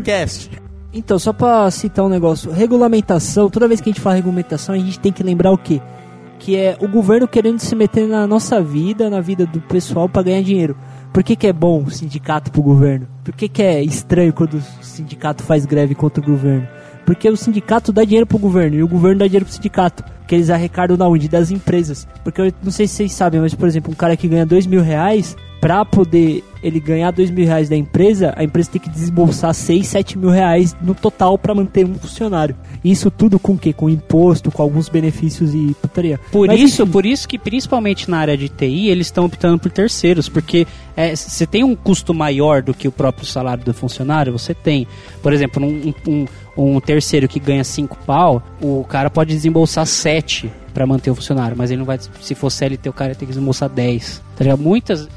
Cast. 0.03 0.49
Então, 0.97 1.19
só 1.19 1.33
pra 1.33 1.69
citar 1.71 2.05
um 2.05 2.09
negócio, 2.09 2.49
regulamentação, 2.49 3.49
toda 3.49 3.67
vez 3.67 3.81
que 3.81 3.89
a 3.89 3.91
gente 3.91 3.99
fala 3.99 4.15
regulamentação, 4.15 4.73
a 4.73 4.77
gente 4.77 4.97
tem 4.97 5.11
que 5.11 5.21
lembrar 5.21 5.51
o 5.51 5.57
quê? 5.57 5.81
Que 6.39 6.55
é 6.55 6.77
o 6.79 6.87
governo 6.87 7.27
querendo 7.27 7.59
se 7.59 7.75
meter 7.75 8.07
na 8.07 8.25
nossa 8.25 8.61
vida, 8.61 9.09
na 9.09 9.19
vida 9.19 9.45
do 9.45 9.59
pessoal 9.59 10.07
pra 10.07 10.23
ganhar 10.23 10.41
dinheiro. 10.41 10.77
Por 11.11 11.21
que, 11.21 11.35
que 11.35 11.47
é 11.47 11.51
bom 11.51 11.83
o 11.83 11.91
sindicato 11.91 12.49
pro 12.49 12.61
governo? 12.61 13.09
Por 13.25 13.33
que, 13.33 13.49
que 13.49 13.61
é 13.61 13.83
estranho 13.83 14.31
quando 14.31 14.53
o 14.53 14.63
sindicato 14.81 15.43
faz 15.43 15.65
greve 15.65 15.95
contra 15.95 16.23
o 16.23 16.25
governo? 16.25 16.65
Porque 17.05 17.29
o 17.29 17.35
sindicato 17.35 17.91
dá 17.91 18.05
dinheiro 18.05 18.25
pro 18.25 18.39
governo 18.39 18.77
e 18.77 18.83
o 18.83 18.87
governo 18.87 19.19
dá 19.19 19.25
dinheiro 19.25 19.45
pro 19.45 19.53
sindicato. 19.53 20.01
Que 20.25 20.35
eles 20.35 20.49
arrecadam 20.49 20.95
da 20.95 21.09
onde? 21.09 21.27
Das 21.27 21.51
empresas. 21.51 22.07
Porque 22.23 22.39
eu 22.39 22.53
não 22.63 22.71
sei 22.71 22.87
se 22.87 22.95
vocês 22.95 23.11
sabem, 23.11 23.41
mas 23.41 23.53
por 23.53 23.67
exemplo, 23.67 23.91
um 23.91 23.95
cara 23.95 24.15
que 24.15 24.29
ganha 24.29 24.45
dois 24.45 24.65
mil 24.65 24.81
reais, 24.81 25.35
pra 25.65 25.83
poder 25.83 26.43
ele 26.61 26.79
ganhar 26.79 27.09
dois 27.09 27.31
mil 27.31 27.43
reais 27.43 27.67
da 27.67 27.75
empresa, 27.75 28.35
a 28.37 28.43
empresa 28.43 28.69
tem 28.69 28.79
que 28.79 28.87
desembolsar 28.87 29.51
6, 29.51 29.87
7 29.87 30.15
mil 30.15 30.29
reais 30.29 30.75
no 30.79 30.93
total 30.93 31.39
pra 31.39 31.55
manter 31.55 31.83
um 31.83 31.95
funcionário. 31.95 32.55
Isso 32.83 33.09
tudo 33.09 33.39
com 33.39 33.53
o 33.53 33.57
quê? 33.57 33.73
Com 33.73 33.89
imposto, 33.89 34.51
com 34.51 34.61
alguns 34.61 34.89
benefícios 34.89 35.55
e 35.55 35.75
putaria. 35.81 36.19
Por 36.31 36.45
Mas, 36.45 36.61
isso, 36.61 36.83
enfim, 36.83 36.91
por 36.91 37.03
isso 37.03 37.27
que 37.27 37.39
principalmente 37.39 38.11
na 38.11 38.19
área 38.19 38.37
de 38.37 38.47
TI 38.47 38.89
eles 38.89 39.07
estão 39.07 39.25
optando 39.25 39.57
por 39.57 39.71
terceiros, 39.71 40.29
porque 40.29 40.67
é, 40.95 41.15
você 41.15 41.47
tem 41.47 41.63
um 41.63 41.75
custo 41.75 42.13
maior 42.13 42.61
do 42.61 42.71
que 42.71 42.87
o 42.87 42.91
próprio 42.91 43.25
salário 43.25 43.63
do 43.63 43.73
funcionário, 43.73 44.31
você 44.31 44.53
tem. 44.53 44.85
Por 45.23 45.33
exemplo, 45.33 45.65
um, 45.65 45.91
um, 46.07 46.25
um 46.55 46.79
terceiro 46.79 47.27
que 47.27 47.39
ganha 47.39 47.63
5 47.63 47.97
pau, 48.05 48.43
o 48.61 48.83
cara 48.83 49.09
pode 49.09 49.33
desembolsar 49.33 49.87
7 49.87 50.47
para 50.75 50.85
manter 50.85 51.09
o 51.09 51.15
funcionário, 51.15 51.57
mas 51.57 51.71
ele 51.71 51.79
não 51.79 51.85
vai. 51.85 51.97
Se 52.21 52.35
for 52.35 52.51
CLT, 52.51 52.87
o 52.87 52.93
cara 52.93 53.15
tem 53.15 53.25
que 53.25 53.33
desembolsar 53.33 53.67
10. 53.67 54.21
Tá 54.37 54.43
ligado? 54.43 54.59
Muitas. 54.59 55.09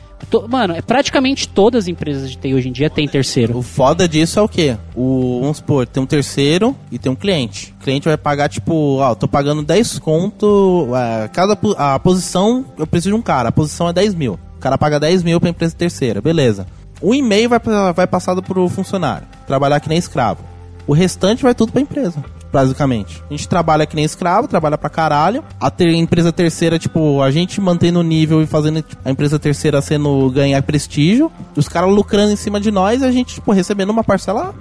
Mano, 0.48 0.74
é 0.74 0.82
praticamente 0.82 1.48
todas 1.48 1.84
as 1.84 1.88
empresas 1.88 2.30
de 2.30 2.36
TI 2.36 2.54
hoje 2.54 2.68
em 2.68 2.72
dia 2.72 2.90
têm 2.90 3.06
terceiro. 3.08 3.58
O 3.58 3.62
foda 3.62 4.08
disso 4.08 4.38
é 4.38 4.42
o 4.42 4.48
quê? 4.48 4.76
O, 4.94 5.40
vamos 5.40 5.58
supor, 5.58 5.86
tem 5.86 6.02
um 6.02 6.06
terceiro 6.06 6.76
e 6.90 6.98
tem 6.98 7.10
um 7.10 7.16
cliente. 7.16 7.74
O 7.80 7.84
cliente 7.84 8.08
vai 8.08 8.16
pagar, 8.16 8.48
tipo, 8.48 8.98
ó, 8.98 9.14
tô 9.14 9.28
pagando 9.28 9.62
10 9.62 9.98
conto. 10.00 10.88
é, 10.94 11.28
cada 11.28 11.58
a 11.76 11.98
posição, 11.98 12.64
eu 12.78 12.86
preciso 12.86 13.14
de 13.14 13.20
um 13.20 13.22
cara, 13.22 13.48
a 13.48 13.52
posição 13.52 13.88
é 13.88 13.92
10 13.92 14.14
mil. 14.14 14.38
O 14.56 14.60
cara 14.60 14.76
paga 14.76 14.98
10 14.98 15.22
mil 15.22 15.40
pra 15.40 15.50
empresa 15.50 15.74
terceira, 15.74 16.20
beleza. 16.20 16.66
Um 17.02 17.14
e-mail 17.14 17.48
vai, 17.48 17.60
vai 17.94 18.06
passado 18.06 18.42
pro 18.42 18.68
funcionário, 18.68 19.26
trabalhar 19.46 19.78
que 19.80 19.88
nem 19.88 19.98
escravo. 19.98 20.42
O 20.86 20.92
restante 20.92 21.42
vai 21.42 21.54
tudo 21.54 21.70
pra 21.70 21.80
empresa. 21.80 22.24
Basicamente. 22.52 23.22
A 23.28 23.34
gente 23.34 23.46
trabalha 23.48 23.86
que 23.86 23.94
nem 23.94 24.04
escravo, 24.04 24.48
trabalha 24.48 24.78
pra 24.78 24.88
caralho. 24.88 25.44
A 25.60 25.70
ter- 25.70 25.92
empresa 25.94 26.32
terceira, 26.32 26.78
tipo, 26.78 27.20
a 27.20 27.30
gente 27.30 27.60
mantendo 27.60 28.00
o 28.00 28.02
nível 28.02 28.42
e 28.42 28.46
fazendo 28.46 28.80
tipo, 28.82 29.00
a 29.04 29.10
empresa 29.10 29.38
terceira 29.38 29.80
sendo 29.82 30.30
ganhar 30.30 30.62
prestígio. 30.62 31.30
Os 31.54 31.68
caras 31.68 31.90
lucrando 31.90 32.32
em 32.32 32.36
cima 32.36 32.60
de 32.60 32.70
nós 32.70 33.02
e 33.02 33.04
a 33.04 33.12
gente, 33.12 33.34
tipo, 33.34 33.52
recebendo 33.52 33.90
uma 33.90 34.02
parcela 34.02 34.54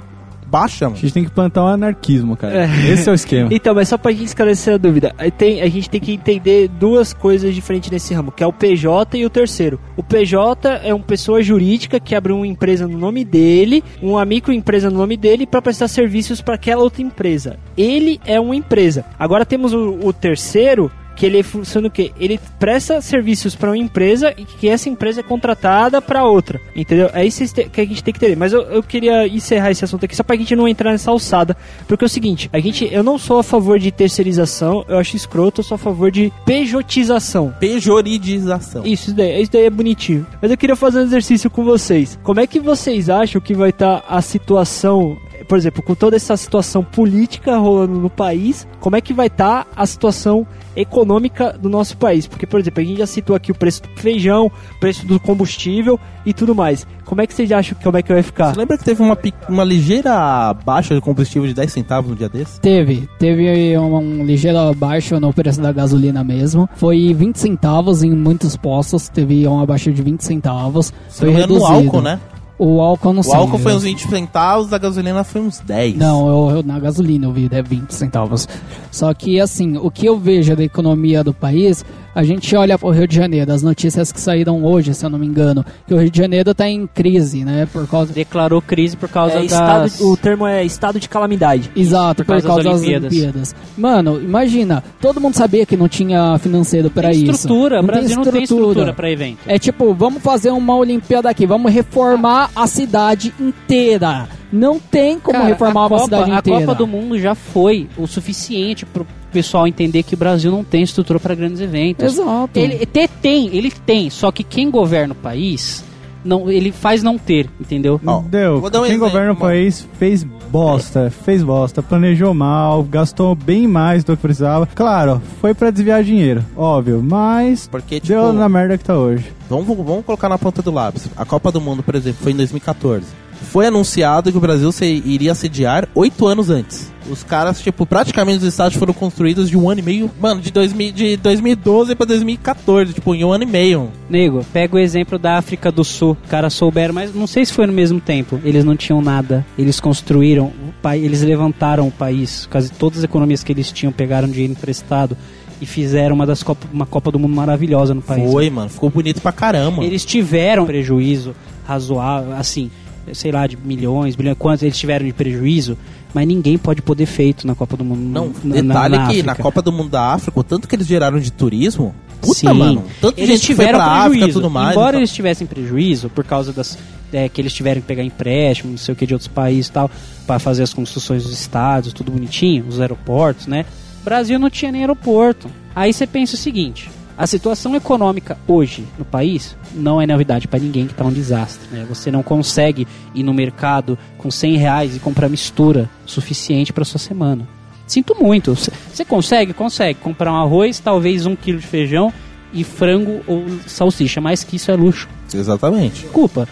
baixa, 0.47 0.86
A 0.86 0.89
mano. 0.89 1.01
gente 1.01 1.13
tem 1.13 1.23
que 1.23 1.31
plantar 1.31 1.63
um 1.63 1.67
anarquismo, 1.67 2.36
cara. 2.38 2.65
Esse 2.89 3.10
é 3.10 3.12
o 3.12 3.15
esquema. 3.15 3.49
Então, 3.57 3.73
mas 3.73 3.89
só 3.89 3.97
pra 3.97 4.12
gente 4.12 4.25
esclarecer 4.25 4.75
a 4.75 4.77
dúvida, 4.77 5.13
aí 5.17 5.31
tem, 5.31 5.62
a 5.62 5.67
gente 5.69 5.89
tem 5.89 5.99
que 5.99 6.13
entender 6.13 6.67
duas 6.67 7.12
coisas 7.13 7.53
diferentes 7.53 7.89
nesse 7.89 8.13
ramo, 8.13 8.31
que 8.31 8.43
é 8.43 8.47
o 8.47 8.53
PJ 8.53 9.17
e 9.17 9.25
o 9.25 9.29
terceiro. 9.29 9.79
O 9.95 10.03
PJ 10.03 10.67
é 10.83 10.93
uma 10.93 11.03
pessoa 11.03 11.41
jurídica 11.41 11.99
que 11.99 12.13
abre 12.15 12.31
uma 12.31 12.45
empresa 12.47 12.88
no 12.88 12.97
nome 12.97 13.25
dele, 13.25 13.83
uma 14.01 14.23
microempresa 14.25 14.89
no 14.89 14.97
nome 14.97 15.17
dele 15.17 15.45
para 15.47 15.62
prestar 15.62 15.88
serviços 15.88 16.41
para 16.41 16.55
aquela 16.55 16.83
outra 16.83 17.01
empresa. 17.01 17.57
Ele 17.75 18.19
é 18.25 18.39
uma 18.39 18.55
empresa. 18.55 19.05
Agora 19.17 19.45
temos 19.45 19.73
o, 19.73 19.99
o 20.03 20.13
terceiro 20.13 20.91
que 21.17 21.25
ele 21.25 21.41
funciona 21.41 21.88
o 21.88 21.91
quê? 21.91 22.12
Ele 22.19 22.39
presta 22.60 23.01
serviços 23.01 23.56
para 23.56 23.71
uma 23.71 23.77
empresa 23.77 24.34
e 24.38 24.45
que 24.45 24.69
essa 24.69 24.88
empresa 24.88 25.21
é 25.21 25.23
contratada 25.23 25.99
para 26.01 26.23
outra, 26.23 26.62
entendeu? 26.75 27.10
É 27.12 27.25
isso 27.25 27.43
que 27.53 27.82
a 27.82 27.86
gente 27.86 28.03
tem 28.03 28.13
que 28.13 28.19
entender. 28.19 28.36
Mas 28.38 28.53
eu, 28.53 28.62
eu 28.62 28.84
queria 28.84 29.27
encerrar 29.27 29.71
esse 29.71 29.84
assunto 29.84 30.06
aqui 30.06 30.15
só 30.15 30.23
pra 30.23 30.36
gente 30.36 30.56
não 30.56 30.67
entrar 30.67 30.91
nessa 30.91 31.10
alçada, 31.10 31.58
porque 31.88 32.06
é 32.06 32.08
o 32.08 32.10
seguinte, 32.10 32.49
a 32.53 32.60
gente, 32.60 32.88
eu 32.91 33.03
não 33.03 33.17
sou 33.17 33.39
a 33.39 33.43
favor 33.43 33.80
de 33.80 33.91
terceirização, 33.91 34.86
eu 34.88 34.97
acho 34.97 35.15
escroto, 35.15 35.62
eu 35.62 35.65
sou 35.65 35.75
a 35.75 35.80
favor 35.80 36.12
de 36.12 36.32
pejotização. 36.45 37.53
Pejoridização. 37.60 38.86
Isso 38.86 39.13
daí, 39.13 39.41
isso 39.41 39.51
daí 39.51 39.65
é 39.65 39.69
bonitinho. 39.69 40.25
Mas 40.39 40.51
eu 40.51 40.58
queria 40.58 40.75
fazer 40.75 40.99
um 40.99 41.03
exercício 41.03 41.49
com 41.49 41.63
vocês. 41.63 42.19
Como 42.21 42.39
é 42.39 42.45
que 42.45 42.60
vocês 42.60 43.10
acham 43.10 43.41
que 43.41 43.56
vai 43.56 43.69
estar 43.69 44.03
a 44.08 44.21
situação 44.21 45.17
por 45.47 45.58
exemplo, 45.58 45.82
com 45.82 45.95
toda 45.95 46.15
essa 46.15 46.36
situação 46.36 46.84
política 46.84 47.58
rolando 47.58 47.93
no 47.99 48.10
país, 48.10 48.67
como 48.82 48.95
é 48.95 49.01
que 49.01 49.13
vai 49.13 49.27
estar 49.27 49.65
a 49.75 49.86
situação 49.86 50.45
econômica 50.77 51.57
do 51.59 51.67
nosso 51.67 51.97
país? 51.97 52.27
Porque, 52.27 52.45
por 52.45 52.59
exemplo, 52.59 52.81
a 52.81 52.85
gente 52.85 52.99
já 52.99 53.07
citou 53.07 53.35
aqui 53.35 53.51
o 53.51 53.55
preço 53.55 53.81
do 53.81 53.89
feijão, 53.99 54.51
preço 54.79 55.05
do 55.05 55.19
combustível 55.19 55.99
e 56.25 56.33
tudo 56.33 56.53
mais. 56.53 56.85
Como 57.03 57.21
é 57.21 57.27
que 57.27 57.33
vocês 57.33 57.51
acham 57.51 57.77
que 57.77 57.83
como 57.83 57.97
é 57.97 58.01
que 58.01 58.11
vai 58.11 58.21
ficar? 58.21 58.53
Você 58.53 58.59
lembra 58.59 58.77
que 58.77 58.83
teve 58.83 59.01
uma, 59.01 59.17
uma 59.49 59.63
ligeira 59.63 60.53
baixa 60.65 60.93
de 60.93 61.01
combustível 61.01 61.47
de 61.47 61.53
10 61.53 61.71
centavos 61.71 62.09
no 62.11 62.15
dia 62.15 62.29
desse? 62.29 62.59
Teve, 62.59 63.09
teve 63.17 63.77
um, 63.77 63.95
um 63.95 64.25
ligeiro 64.25 64.73
baixo 64.75 65.19
no 65.19 65.33
preço 65.33 65.61
da 65.61 65.71
gasolina 65.71 66.23
mesmo. 66.23 66.69
Foi 66.75 67.13
20 67.13 67.37
centavos 67.37 68.03
em 68.03 68.11
muitos 68.11 68.55
postos, 68.55 69.09
teve 69.09 69.47
uma 69.47 69.65
baixa 69.65 69.91
de 69.91 70.01
20 70.01 70.21
centavos. 70.21 70.93
Foi 71.09 71.29
engano, 71.29 71.47
no 71.47 71.53
reduzido. 71.53 71.87
álcool, 71.87 72.01
né? 72.01 72.19
O 72.59 72.81
álcool 72.81 73.13
não 73.13 73.21
O 73.21 73.23
sei. 73.23 73.35
álcool 73.35 73.59
foi 73.59 73.75
uns 73.75 73.83
20 73.83 74.07
centavos, 74.09 74.73
a 74.73 74.77
gasolina 74.79 75.23
foi 75.23 75.41
uns 75.41 75.59
10. 75.59 75.95
Não, 75.97 76.27
eu, 76.49 76.55
eu- 76.57 76.63
na 76.63 76.79
gasolina 76.79 77.27
eu 77.27 77.31
vi, 77.31 77.47
é 77.51 77.61
20 77.61 77.91
centavos. 77.93 78.47
Só 78.91 79.13
que, 79.13 79.39
assim, 79.39 79.77
o 79.77 79.91
que 79.91 80.07
eu 80.07 80.17
vejo 80.17 80.55
da 80.55 80.63
economia 80.63 81.23
do 81.23 81.33
país, 81.33 81.85
a 82.17 82.23
gente 82.23 82.56
olha 82.56 82.80
pro 82.80 82.89
Rio 82.89 83.08
de 83.08 83.15
Janeiro, 83.15 83.53
as 83.53 83.62
notícias 83.62 84.12
que 84.12 84.19
saíram 84.19 84.65
hoje, 84.65 84.91
se 84.95 85.06
eu 85.06 85.10
não 85.12 85.19
me 85.19 85.27
engano, 85.27 85.63
que 85.86 85.93
o 85.93 85.99
Rio 85.99 86.10
de 86.10 86.17
Janeiro 86.17 86.51
tá 86.56 86.67
em 86.67 86.88
crise, 86.88 87.45
né, 87.45 87.67
por 87.71 87.88
causa... 87.88 88.12
Declarou 88.12 88.60
crise 88.60 88.97
por 88.97 89.08
causa 89.08 89.36
É, 89.36 89.43
das... 89.43 89.51
estado, 89.51 90.10
o 90.10 90.17
termo 90.17 90.47
é 90.47 90.65
estado 90.65 90.99
de 90.99 91.08
calamidade. 91.08 91.69
Exato, 91.75 92.25
por 92.25 92.36
por 92.36 92.41
causa 92.41 92.47
causa, 92.47 92.63
das 92.63 92.71
das 92.71 92.82
Olimpíadas. 92.82 93.13
Olimpíadas. 93.13 93.56
Mano, 93.77 94.19
imagina, 94.19 94.84
todo 94.99 95.21
mundo 95.21 95.36
sabia 95.36 95.63
que 95.63 95.77
não 95.77 95.88
tinha 95.88 96.39
financeiro 96.39 96.89
Tem 96.89 97.12
isso. 97.12 97.32
estrutura, 97.34 97.75
o 97.75 97.82
Não 97.84 97.86
Brasil 97.86 98.15
não 98.15 98.23
tem 98.23 98.41
estrutura 98.41 98.93
pra 98.93 99.12
evento. 99.12 99.38
É 99.45 99.60
tipo, 99.60 99.93
vamos 99.93 100.23
fazer 100.23 100.49
uma 100.49 100.75
Olimpíada 100.75 101.30
aqui, 101.30 101.45
vamos 101.45 101.71
reformar 101.71 102.49
a 102.56 102.65
cidade 102.65 103.32
inteira. 103.39 104.27
Não 104.51 104.79
tem 104.79 105.19
como 105.19 105.38
Cara, 105.39 105.49
reformar 105.49 105.81
a 105.81 105.83
uma 105.83 105.89
Copa, 105.89 106.03
cidade 106.05 106.31
A 106.31 106.38
inteira. 106.39 106.60
Copa 106.62 106.75
do 106.75 106.88
Mundo 106.88 107.19
já 107.19 107.36
foi 107.36 107.88
o 107.97 108.07
suficiente 108.07 108.86
pro 108.86 109.05
pessoal 109.31 109.67
entender 109.67 110.03
que 110.03 110.13
o 110.13 110.17
Brasil 110.17 110.49
não 110.49 110.63
tem 110.63 110.81
estrutura 110.83 111.19
para 111.19 111.36
grandes 111.36 111.60
eventos. 111.60 112.13
Exato. 112.13 112.57
Ele 112.57 112.86
te- 112.86 113.07
tem, 113.21 113.47
ele 113.55 113.69
tem, 113.71 114.10
só 114.10 114.31
que 114.31 114.43
quem 114.43 114.71
governa 114.71 115.12
o 115.13 115.15
país, 115.17 115.83
não, 116.23 116.49
ele 116.49 116.71
faz 116.71 117.03
não 117.03 117.17
ter, 117.17 117.49
entendeu? 117.60 117.99
Ó, 118.05 118.21
Deu. 118.21 118.62
vou 118.62 118.69
dar 118.69 118.79
um 118.79 118.83
Quem 118.83 118.91
exemplo, 118.93 119.07
governa 119.10 119.33
o 119.33 119.36
país 119.36 119.86
fez 119.99 120.23
bosta, 120.23 121.12
fez 121.25 121.43
bosta, 121.43 121.83
planejou 121.83 122.33
mal, 122.33 122.81
gastou 122.83 123.36
bem 123.36 123.67
mais 123.67 124.03
do 124.05 124.15
que 124.15 124.21
precisava. 124.21 124.65
Claro, 124.73 125.21
foi 125.41 125.53
pra 125.53 125.69
desviar 125.71 126.03
dinheiro, 126.05 126.43
óbvio, 126.55 127.03
mas 127.03 127.67
Porque, 127.67 127.95
tipo, 127.99 128.07
deu 128.07 128.31
na 128.31 128.47
merda 128.47 128.77
que 128.77 128.83
tá 128.86 128.97
hoje. 128.97 129.25
vamos, 129.49 129.67
vamos 129.67 130.05
colocar 130.05 130.29
na 130.29 130.38
ponta 130.38 130.62
do 130.62 130.71
lápis. 130.71 131.10
A 131.17 131.25
Copa 131.25 131.51
do 131.51 131.60
Mundo, 131.60 131.83
por 131.83 131.95
exemplo, 131.95 132.19
foi 132.23 132.31
em 132.31 132.36
2014. 132.38 133.05
Foi 133.52 133.67
anunciado 133.67 134.32
que 134.32 134.38
o 134.38 134.41
Brasil 134.41 134.71
se, 134.71 134.86
iria 135.06 135.34
sediar 135.34 135.88
oito 135.95 136.28
anos 136.28 136.50
antes. 136.50 136.91
Os 137.10 137.23
caras, 137.23 137.62
tipo, 137.62 137.86
praticamente 137.86 138.39
os 138.39 138.43
estádios 138.43 138.78
foram 138.78 138.93
construídos 138.93 139.50
de 139.50 139.58
um 139.58 139.69
ano 139.69 139.80
e 139.80 139.84
meio. 139.84 140.12
Mano, 140.19 140.41
de, 140.41 140.52
2000, 140.52 140.91
de 140.91 141.17
2012 141.17 141.95
pra 141.95 142.06
2014, 142.06 142.93
tipo, 142.93 143.15
em 143.15 143.23
um 143.23 143.32
ano 143.32 143.43
e 143.43 143.47
meio. 143.47 143.89
Nego, 144.10 144.45
pega 144.52 144.76
o 144.76 144.80
exemplo 144.80 145.17
da 145.17 145.38
África 145.38 145.71
do 145.71 145.86
Sul. 145.86 146.17
Os 146.21 146.30
caras 146.30 146.54
souberam, 146.54 146.93
mas 146.93 147.15
não 147.15 147.26
sei 147.26 147.45
se 147.45 147.54
foi 147.54 147.65
no 147.65 147.71
mesmo 147.71 148.02
tempo. 148.02 148.39
Eles 148.43 148.65
não 148.65 148.76
tinham 148.76 149.02
nada. 149.02 149.45
Eles 149.58 149.80
construíram, 149.80 150.52
eles 150.95 151.21
levantaram 151.21 151.88
o 151.88 151.91
país. 151.91 152.45
Quase 152.52 152.71
todas 152.71 153.00
as 153.00 153.04
economias 153.06 153.41
que 153.41 153.54
eles 153.54 153.71
tinham 153.71 153.93
pegaram 153.93 154.28
dinheiro 154.28 154.52
emprestado 154.52 155.15
e 155.62 155.65
fizeram 155.65 156.15
uma 156.15 156.26
das 156.26 156.43
Copa, 156.43 156.67
uma 156.71 156.86
Copa 156.86 157.12
do 157.12 157.19
Mundo 157.19 157.36
maravilhosa 157.36 157.93
no 157.93 158.02
país. 158.02 158.30
Foi, 158.30 158.50
mano. 158.50 158.69
Ficou 158.69 158.89
bonito 158.89 159.21
pra 159.21 159.32
caramba. 159.32 159.84
Eles 159.84 160.06
tiveram 160.06 160.65
prejuízo 160.65 161.34
razoável, 161.65 162.34
assim, 162.34 162.71
sei 163.13 163.31
lá, 163.31 163.45
de 163.47 163.57
milhões, 163.57 164.15
bilhões, 164.15 164.37
quantos 164.37 164.63
eles 164.63 164.77
tiveram 164.77 165.05
de 165.05 165.13
prejuízo, 165.13 165.77
mas 166.13 166.27
ninguém 166.27 166.57
pode 166.57 166.81
poder 166.81 167.05
feito 167.05 167.45
na 167.45 167.55
Copa 167.55 167.77
do 167.77 167.83
Mundo. 167.85 168.01
Não, 168.01 168.31
na- 168.43 168.61
detalhe 168.61 168.97
na 168.97 169.07
que 169.07 169.23
na. 169.23 169.35
Copa 169.35 169.61
do 169.61 169.71
Mundo 169.71 169.89
da 169.89 170.13
África, 170.13 170.39
o 170.39 170.43
tanto 170.43 170.67
que 170.67 170.75
eles 170.75 170.87
geraram 170.87 171.19
de 171.19 171.31
turismo. 171.31 171.93
Puta, 172.21 172.33
Sim. 172.39 172.53
mano. 172.53 172.83
Tanto 172.99 173.19
eles 173.19 173.29
gente 173.29 173.47
que 173.47 173.55
foi 173.55 173.65
tiveram 173.65 173.79
pra 173.79 173.87
prejuízo. 174.01 174.23
África 174.25 174.33
tudo 174.33 174.49
mais. 174.49 174.71
Embora 174.71 174.89
então. 174.89 174.99
eles 175.01 175.11
tivessem 175.11 175.45
prejuízo 175.45 176.09
por 176.09 176.23
causa 176.23 176.51
das 176.51 176.77
é, 177.13 177.29
que 177.29 177.39
eles 177.39 177.53
tiveram 177.53 177.79
que 177.79 177.87
pegar 177.87 178.03
empréstimo, 178.03 178.71
não 178.71 178.77
sei 178.77 178.93
o 178.93 178.95
que 178.95 179.05
de 179.05 179.13
outros 179.13 179.27
países 179.27 179.67
e 179.67 179.71
tal, 179.71 179.89
para 180.25 180.39
fazer 180.39 180.63
as 180.63 180.73
construções 180.73 181.23
dos 181.23 181.31
estádios, 181.31 181.93
tudo 181.93 182.11
bonitinho, 182.11 182.65
os 182.67 182.81
aeroportos, 182.81 183.45
né? 183.47 183.65
O 184.01 184.03
Brasil 184.03 184.37
não 184.39 184.49
tinha 184.49 184.71
nem 184.71 184.81
aeroporto. 184.81 185.49
Aí 185.75 185.93
você 185.93 186.07
pensa 186.07 186.35
o 186.35 186.37
seguinte: 186.37 186.89
a 187.17 187.25
situação 187.25 187.75
econômica 187.75 188.38
hoje 188.47 188.86
no 188.99 189.03
país 189.03 189.56
não 189.73 189.99
é 189.99 190.06
novidade 190.06 190.47
para 190.47 190.60
ninguém 190.60 190.86
que 190.88 190.93
tá 190.93 191.03
um 191.03 191.12
desastre. 191.12 191.67
Né? 191.71 191.86
Você 191.89 192.12
não 192.12 192.21
consegue 192.21 192.88
ir 193.15 193.23
no 193.23 193.34
mercado 193.34 193.97
com 194.17 194.30
100 194.30 194.58
reais 194.58 194.95
e 194.95 194.99
comprar 194.99 195.27
mistura 195.27 195.89
suficiente 196.06 196.71
para 196.71 196.86
sua 196.86 196.99
semana. 196.99 197.47
Sinto 197.88 198.15
muito. 198.21 198.53
Você- 198.56 199.06
consegue? 199.06 199.53
Consegue. 199.53 199.99
Comprar 199.99 200.32
um 200.32 200.36
arroz, 200.36 200.80
talvez 200.80 201.25
um 201.25 201.36
quilo 201.36 201.60
de 201.60 201.65
feijão 201.65 202.13
e 202.53 202.63
frango 202.63 203.21
ou 203.25 203.45
salsicha. 203.65 204.19
Mais 204.21 204.43
que 204.43 204.58
isso 204.58 204.69
é 204.69 204.75
luxo. 204.75 205.08
Exatamente. 205.34 206.01
Desculpa. 206.01 206.47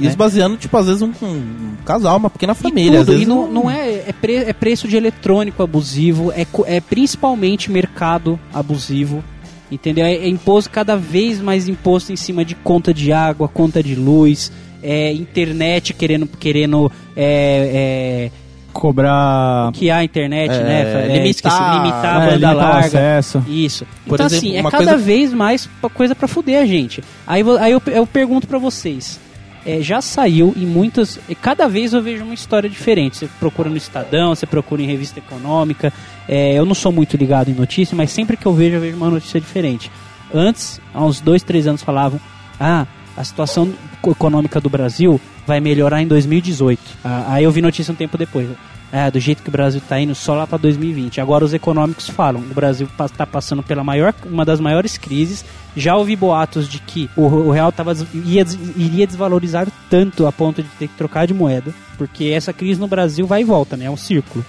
E 0.00 0.06
esvaziando, 0.06 0.56
tipo, 0.56 0.74
às 0.76 0.86
vezes 0.86 1.02
um, 1.02 1.12
um 1.22 1.74
casal, 1.84 2.16
uma 2.16 2.30
pequena 2.30 2.54
família. 2.54 2.96
E, 2.98 3.00
às 3.02 3.06
vezes 3.06 3.22
e 3.22 3.26
não, 3.26 3.44
um- 3.44 3.52
não 3.52 3.70
é, 3.70 4.04
é, 4.08 4.14
pre- 4.18 4.36
é 4.36 4.52
preço 4.52 4.88
de 4.88 4.96
eletrônico 4.96 5.62
abusivo, 5.62 6.32
é, 6.32 6.46
é 6.66 6.80
principalmente 6.80 7.70
mercado 7.70 8.40
abusivo. 8.52 9.22
Entendeu? 9.70 10.04
É, 10.04 10.14
é 10.14 10.28
imposto 10.28 10.70
cada 10.70 10.96
vez 10.96 11.40
mais 11.40 11.68
imposto 11.68 12.12
em 12.12 12.16
cima 12.16 12.44
de 12.44 12.54
conta 12.54 12.92
de 12.92 13.12
água, 13.12 13.46
conta 13.48 13.82
de 13.82 13.94
luz, 13.94 14.50
é, 14.82 15.12
internet 15.12 15.94
querendo, 15.94 16.26
querendo 16.26 16.90
é, 17.16 18.30
Cobrar. 18.72 19.68
é, 19.68 19.72
que 19.72 19.90
a 19.90 20.02
internet, 20.04 20.50
É, 20.52 20.62
né? 20.62 20.80
É, 20.82 21.18
limitar- 21.18 21.76
limitar 21.76 22.16
a 22.20 22.24
é, 22.24 22.30
banda 22.30 22.50
o 22.52 22.56
larga. 22.56 22.86
acesso. 22.86 23.44
Isso. 23.48 23.86
Por 24.06 24.14
então, 24.14 24.26
exemplo, 24.26 24.48
assim, 24.48 24.56
é 24.58 24.62
cada 24.62 24.76
coisa- 24.76 24.96
vez 24.96 25.32
mais 25.32 25.68
coisa 25.94 26.14
pra 26.14 26.26
fuder 26.28 26.60
a 26.60 26.66
gente. 26.66 27.02
Aí, 27.26 27.42
aí 27.60 27.72
eu, 27.72 27.82
eu 27.86 28.06
pergunto 28.06 28.46
pra 28.46 28.58
vocês. 28.58 29.18
É, 29.64 29.80
já 29.80 30.00
saiu 30.00 30.54
em 30.56 30.66
muitas. 30.66 31.18
e 31.28 31.34
Cada 31.34 31.68
vez 31.68 31.92
eu 31.92 32.02
vejo 32.02 32.24
uma 32.24 32.34
história 32.34 32.68
diferente. 32.68 33.16
Você 33.18 33.28
procura 33.38 33.68
no 33.68 33.76
Estadão, 33.76 34.34
você 34.34 34.46
procura 34.46 34.82
em 34.82 34.86
revista 34.86 35.18
econômica. 35.18 35.92
é, 36.28 36.54
eu 36.54 36.64
não 36.64 36.74
sou 36.74 36.90
muito 36.92 37.16
ligado 37.16 37.50
em 37.50 37.54
notícia, 37.54 37.96
mas 37.96 38.10
sempre 38.10 38.36
que 38.36 38.46
eu 38.46 38.54
vejo, 38.54 38.76
eu 38.76 38.80
vejo 38.80 38.96
uma 38.96 39.10
notícia 39.10 39.40
diferente. 39.40 39.90
Antes, 40.32 40.80
há 40.94 41.04
uns 41.04 41.20
dois, 41.20 41.42
três 41.42 41.66
anos, 41.66 41.82
falavam: 41.82 42.20
Ah, 42.58 42.86
a 43.16 43.24
situação 43.24 43.72
econômica 44.06 44.60
do 44.60 44.70
Brasil 44.70 45.20
vai 45.46 45.60
melhorar 45.60 46.00
em 46.00 46.06
2018. 46.06 46.80
Ah, 47.04 47.34
aí 47.34 47.44
eu 47.44 47.50
vi 47.50 47.60
notícia 47.60 47.92
um 47.92 47.96
tempo 47.96 48.16
depois. 48.16 48.48
Ah, 48.92 49.08
do 49.08 49.20
jeito 49.20 49.42
que 49.42 49.48
o 49.48 49.52
Brasil 49.52 49.78
está 49.78 50.00
indo 50.00 50.14
só 50.14 50.34
lá 50.34 50.46
para 50.46 50.58
2020. 50.58 51.20
Agora 51.20 51.44
os 51.44 51.54
econômicos 51.54 52.08
falam, 52.08 52.40
o 52.40 52.54
Brasil 52.54 52.88
está 53.00 53.26
passando 53.26 53.62
pela 53.62 53.84
maior, 53.84 54.12
uma 54.24 54.44
das 54.44 54.58
maiores 54.58 54.98
crises. 54.98 55.44
Já 55.76 55.96
ouvi 55.96 56.16
boatos 56.16 56.68
de 56.68 56.78
que 56.78 57.08
o, 57.16 57.22
o 57.22 57.50
real 57.50 57.70
tava, 57.70 57.94
ia, 58.24 58.44
iria 58.76 59.06
desvalorizar 59.06 59.68
tanto 59.88 60.26
a 60.26 60.32
ponto 60.32 60.62
de 60.62 60.68
ter 60.78 60.88
que 60.88 60.96
trocar 60.96 61.26
de 61.26 61.34
moeda, 61.34 61.72
porque 61.96 62.26
essa 62.26 62.52
crise 62.52 62.80
no 62.80 62.88
Brasil 62.88 63.26
vai 63.26 63.42
e 63.42 63.44
volta, 63.44 63.76
né? 63.76 63.86
É 63.86 63.90
um 63.90 63.96
círculo. 63.96 64.44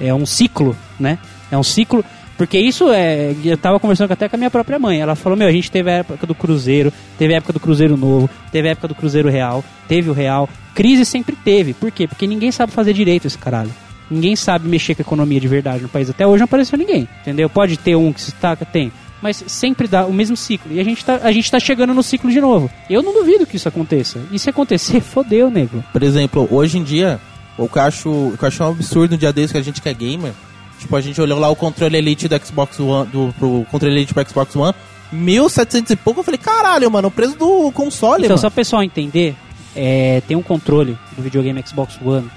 É 0.00 0.12
um 0.14 0.24
ciclo, 0.24 0.76
né? 0.98 1.18
É 1.50 1.58
um 1.58 1.62
ciclo. 1.62 2.04
Porque 2.36 2.58
isso 2.58 2.90
é. 2.90 3.34
Eu 3.44 3.58
tava 3.58 3.78
conversando 3.78 4.12
até 4.12 4.26
com 4.26 4.34
a 4.34 4.38
minha 4.38 4.50
própria 4.50 4.78
mãe. 4.78 4.98
Ela 4.98 5.14
falou: 5.14 5.36
Meu, 5.36 5.46
a 5.46 5.52
gente 5.52 5.70
teve 5.70 5.90
a 5.90 5.94
época 5.96 6.26
do 6.26 6.34
Cruzeiro, 6.34 6.90
teve 7.18 7.34
a 7.34 7.36
época 7.36 7.52
do 7.52 7.60
Cruzeiro 7.60 7.98
Novo, 7.98 8.30
teve 8.50 8.66
a 8.66 8.70
época 8.72 8.88
do 8.88 8.94
Cruzeiro 8.94 9.28
Real, 9.28 9.62
teve 9.86 10.08
o 10.08 10.14
Real. 10.14 10.48
Crise 10.74 11.04
sempre 11.04 11.36
teve. 11.36 11.74
Por 11.74 11.90
quê? 11.90 12.08
Porque 12.08 12.26
ninguém 12.26 12.50
sabe 12.50 12.72
fazer 12.72 12.94
direito 12.94 13.26
esse 13.26 13.36
caralho. 13.36 13.70
Ninguém 14.10 14.34
sabe 14.34 14.66
mexer 14.66 14.94
com 14.94 15.02
a 15.02 15.04
economia 15.04 15.38
de 15.38 15.46
verdade 15.46 15.82
no 15.82 15.88
país. 15.90 16.08
Até 16.08 16.26
hoje 16.26 16.38
não 16.38 16.46
apareceu 16.46 16.78
ninguém. 16.78 17.06
Entendeu? 17.20 17.50
Pode 17.50 17.76
ter 17.76 17.94
um 17.94 18.10
que 18.10 18.22
se 18.22 18.30
destaca, 18.30 18.64
tem. 18.64 18.90
Mas 19.22 19.42
sempre 19.46 19.86
dá 19.86 20.06
o 20.06 20.12
mesmo 20.12 20.36
ciclo. 20.36 20.72
E 20.72 20.80
a 20.80 20.84
gente, 20.84 21.04
tá, 21.04 21.20
a 21.22 21.30
gente 21.30 21.50
tá 21.50 21.60
chegando 21.60 21.92
no 21.92 22.02
ciclo 22.02 22.30
de 22.30 22.40
novo. 22.40 22.70
Eu 22.88 23.02
não 23.02 23.12
duvido 23.12 23.46
que 23.46 23.56
isso 23.56 23.68
aconteça. 23.68 24.18
E 24.32 24.38
se 24.38 24.48
acontecer, 24.48 25.00
fodeu, 25.02 25.50
nego. 25.50 25.84
Por 25.92 26.02
exemplo, 26.02 26.48
hoje 26.50 26.78
em 26.78 26.82
dia, 26.82 27.20
o 27.58 27.68
que 27.68 27.78
eu 27.78 27.82
acho, 27.82 28.08
o 28.10 28.34
que 28.38 28.44
eu 28.44 28.48
acho 28.48 28.62
um 28.64 28.68
absurdo 28.68 29.12
no 29.12 29.18
dia 29.18 29.32
desse 29.32 29.52
que 29.52 29.58
a 29.58 29.62
gente 29.62 29.82
que 29.82 29.88
é 29.88 29.94
gamer, 29.94 30.32
tipo, 30.78 30.96
a 30.96 31.00
gente 31.00 31.20
olhou 31.20 31.38
lá 31.38 31.48
o 31.50 31.56
controle 31.56 31.96
Elite 31.98 32.28
do 32.28 32.46
Xbox 32.46 32.80
One, 32.80 33.06
do, 33.10 33.34
pro 33.38 33.66
controle 33.70 33.94
Elite 33.94 34.14
pro 34.14 34.26
Xbox 34.26 34.56
One, 34.56 34.74
1.700 35.14 35.90
e 35.90 35.96
pouco, 35.96 36.20
eu 36.20 36.24
falei, 36.24 36.38
caralho, 36.38 36.90
mano, 36.90 37.08
o 37.08 37.10
preço 37.10 37.36
do 37.36 37.70
console, 37.72 38.22
Então, 38.24 38.30
mano. 38.36 38.40
só 38.40 38.46
o 38.48 38.50
pessoal 38.50 38.82
entender, 38.82 39.34
é, 39.76 40.22
tem 40.26 40.36
um 40.36 40.42
controle 40.42 40.96
do 41.16 41.22
videogame 41.22 41.62
Xbox 41.66 41.98
One 42.02 42.30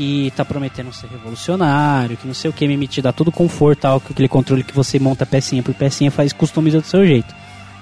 que 0.00 0.32
tá 0.34 0.46
prometendo 0.46 0.90
ser 0.94 1.08
revolucionário, 1.08 2.16
que 2.16 2.26
não 2.26 2.32
sei 2.32 2.48
o 2.48 2.54
que, 2.54 2.66
me 2.66 2.86
te 2.86 3.02
dá 3.02 3.12
todo 3.12 3.30
conforto, 3.30 3.80
tal, 3.80 4.00
com 4.00 4.14
aquele 4.14 4.28
controle 4.28 4.64
que 4.64 4.74
você 4.74 4.98
monta 4.98 5.26
pecinha 5.26 5.62
por 5.62 5.74
pecinha, 5.74 6.10
faz 6.10 6.32
customiza 6.32 6.80
do 6.80 6.86
seu 6.86 7.06
jeito. 7.06 7.34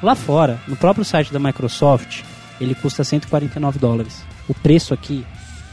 Lá 0.02 0.16
fora, 0.16 0.58
no 0.66 0.74
próprio 0.74 1.04
site 1.04 1.32
da 1.32 1.38
Microsoft, 1.38 2.22
ele 2.60 2.74
custa 2.74 3.04
149 3.04 3.78
dólares. 3.78 4.24
O 4.48 4.54
preço 4.54 4.92
aqui, 4.92 5.24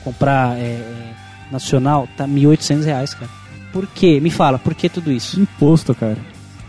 comprar 0.03 0.55
é, 0.55 0.61
é, 0.61 1.13
nacional, 1.51 2.07
tá 2.15 2.27
1.800 2.27 2.83
reais, 2.83 3.15
cara. 3.15 3.31
Por 3.73 3.87
quê? 3.87 4.19
Me 4.19 4.29
fala, 4.29 4.59
por 4.59 4.75
que 4.75 4.87
tudo 4.87 5.11
isso? 5.11 5.39
Imposto, 5.39 5.95
cara. 5.95 6.19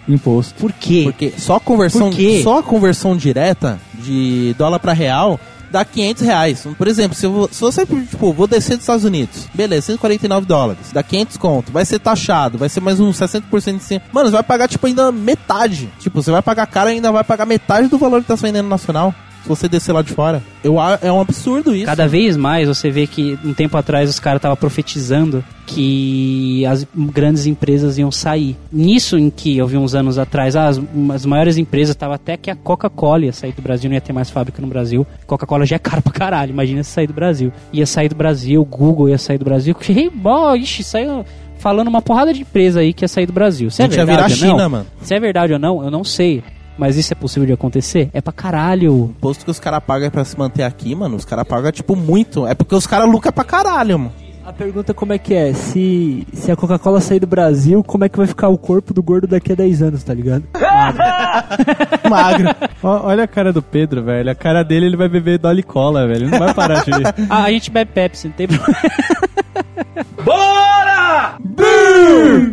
Imposto. 0.09 0.55
Por 0.55 0.73
quê? 0.73 1.03
Porque 1.05 1.35
só 1.37 1.57
a 1.57 1.61
conversão, 1.61 2.09
Por 2.09 2.17
quê? 2.17 2.41
só 2.43 2.61
a 2.61 2.63
conversão 2.63 3.15
direta 3.15 3.79
de 3.93 4.55
dólar 4.57 4.79
pra 4.79 4.95
real 4.95 5.39
dá 5.71 5.85
500 5.85 6.23
reais. 6.23 6.67
Por 6.77 6.89
exemplo, 6.89 7.17
se, 7.17 7.27
eu 7.27 7.49
se 7.51 7.61
você, 7.61 7.87
tipo, 7.87 8.33
vou 8.33 8.47
descer 8.47 8.77
dos 8.77 8.83
Estados 8.83 9.05
Unidos, 9.05 9.49
beleza, 9.55 9.87
149 9.87 10.47
dólares, 10.47 10.93
dá 10.93 11.03
500 11.03 11.37
conto, 11.37 11.73
vai 11.73 11.85
ser 11.85 11.99
taxado, 11.99 12.59
vai 12.59 12.69
ser 12.69 12.81
mais 12.81 13.01
uns 13.01 13.19
60% 13.19 13.79
de 13.79 13.83
cima. 13.83 14.03
Mano, 14.13 14.29
você 14.29 14.35
vai 14.35 14.43
pagar, 14.43 14.69
tipo, 14.69 14.87
ainda 14.87 15.11
metade. 15.13 15.91
Tipo, 15.99 16.23
você 16.23 16.31
vai 16.31 16.43
pagar 16.43 16.67
caro 16.67 16.91
e 16.91 16.95
ainda 16.95 17.13
vai 17.13 17.25
pagar 17.25 17.47
metade 17.47 17.89
do 17.89 17.99
valor 17.99 18.21
que 18.23 18.29
tá 18.29 18.35
vendendo 18.35 18.69
nacional. 18.69 19.15
Se 19.47 19.49
você 19.49 19.69
descer 19.69 19.93
lá 19.93 20.03
de 20.03 20.13
fora. 20.13 20.43
Eu, 20.65 20.75
é 21.01 21.13
um 21.13 21.21
absurdo 21.21 21.73
isso. 21.73 21.87
Cada 21.87 22.09
vez 22.09 22.37
mais 22.37 22.67
você 22.67 22.91
vê 22.91 23.07
que 23.07 23.39
um 23.45 23.55
tempo 23.55 23.77
atrás 23.77 24.11
os 24.11 24.19
caras 24.19 24.41
estavam 24.41 24.57
profetizando 24.57 25.45
que 25.65 26.67
as 26.67 26.85
grandes 26.93 27.47
empresas 27.47 27.97
iam 27.97 28.11
sair. 28.11 28.57
Nisso 28.73 29.17
em 29.17 29.31
que 29.31 29.57
eu 29.57 29.65
vi 29.69 29.77
uns 29.77 29.95
anos 29.95 30.19
atrás, 30.19 30.57
ah, 30.57 30.67
as, 30.67 30.81
as 31.15 31.25
maiores 31.25 31.57
empresas 31.59 31.95
estavam 31.95 32.17
até 32.17 32.37
que 32.37 32.51
a 32.51 32.57
Coca-Cola 32.57 33.27
ia 33.27 33.33
sair 33.33 33.53
do 33.53 33.63
Brasil, 33.63 33.89
não 33.89 33.95
ia 33.95 34.01
ter 34.01 34.13
mais 34.13 34.31
fábrica 34.31 34.61
no 34.61 34.67
Brasil. 34.67 35.07
Coca-Cola 35.29 35.65
já 35.65 35.77
é 35.77 35.79
caro 35.79 36.03
pra 36.03 36.13
caralho, 36.13 36.51
imagina 36.51 36.83
se 36.83 36.91
sair 36.91 37.07
do 37.07 37.15
Brasil. 37.15 37.53
Ia 37.73 37.87
sair 37.87 38.09
do 38.09 38.17
Brasil, 38.17 38.65
Google 38.65 39.11
ia 39.11 39.19
sair 39.19 39.39
do 39.39 39.45
Brasil. 39.45 39.77
Que, 39.87 40.11
bom, 40.11 40.57
ixi, 40.57 40.83
saiu 40.83 41.25
falando 41.59 41.87
uma 41.87 42.03
porrada 42.03 42.35
de 42.35 42.41
empresa 42.41 42.81
aí 42.81 42.93
que 42.93 43.05
ia 43.05 43.09
sair 43.09 43.27
do 43.27 43.33
Brasil. 43.33 43.71
Se 43.71 43.81
é 43.83 43.87
verdade 43.87 44.11
virar 44.11 44.23
ou 44.23 44.29
não, 44.29 44.37
China, 44.37 44.69
mano. 44.69 44.87
se 45.03 45.15
é 45.15 45.21
verdade 45.21 45.53
ou 45.53 45.59
não, 45.59 45.85
eu 45.85 45.91
não 45.91 46.03
sei. 46.03 46.43
Mas 46.79 46.97
isso 46.97 47.13
é 47.13 47.17
possível 47.17 47.47
de 47.47 47.53
acontecer? 47.53 48.11
É 48.13 48.21
pra 48.21 48.33
caralho. 48.33 48.93
O 48.93 49.05
imposto 49.07 49.45
que 49.45 49.51
os 49.51 49.59
caras 49.59 49.83
pagam 49.85 50.11
pra 50.11 50.25
se 50.25 50.39
manter 50.39 50.63
aqui, 50.63 50.95
mano, 50.95 51.17
os 51.17 51.25
caras 51.25 51.47
pagam, 51.47 51.73
tipo, 51.73 51.97
muito. 51.97 52.47
É 52.47 52.55
porque 52.55 52.75
os 52.75 52.87
caras 52.87 53.09
lucram 53.11 53.33
pra 53.33 53.45
caralho, 53.45 53.99
mano. 53.99 54.13
A 54.47 54.53
pergunta 54.53 54.95
como 54.95 55.13
é 55.13 55.19
que 55.19 55.35
é? 55.35 55.53
Se, 55.53 56.25
se 56.33 56.53
a 56.53 56.57
Coca-Cola 56.57 57.01
sair 57.01 57.19
do 57.19 57.27
Brasil, 57.27 57.83
como 57.83 58.05
é 58.05 58.09
que 58.09 58.17
vai 58.17 58.29
ficar 58.29 58.49
o 58.49 58.57
corpo 58.57 58.95
do 58.95 59.03
gordo 59.03 59.27
daqui 59.27 59.51
a 59.51 59.57
10 59.57 59.83
anos, 59.83 60.05
tá 60.05 60.15
ligado? 60.15 60.45
Magro. 62.09 62.55
Ó, 62.81 63.09
olha 63.09 63.25
a 63.25 63.27
cara 63.27 63.53
do 63.53 63.61
Pedro, 63.61 64.05
velho. 64.05 64.31
A 64.31 64.37
cara 64.37 64.63
dele, 64.63 64.87
ele 64.87 64.97
vai 64.97 65.09
beber 65.09 65.41
Dolly 65.41 65.65
Cola, 65.65 66.07
velho. 66.07 66.27
Ele 66.27 66.31
não 66.31 66.39
vai 66.39 66.55
parar 66.55 66.85
de... 66.85 66.93
Ah, 67.29 67.43
a 67.43 67.51
gente 67.51 67.73
bebe 67.73 67.91
Pepsi, 67.93 68.29
não 68.29 68.35
tem 68.35 68.47
problema. 68.47 68.79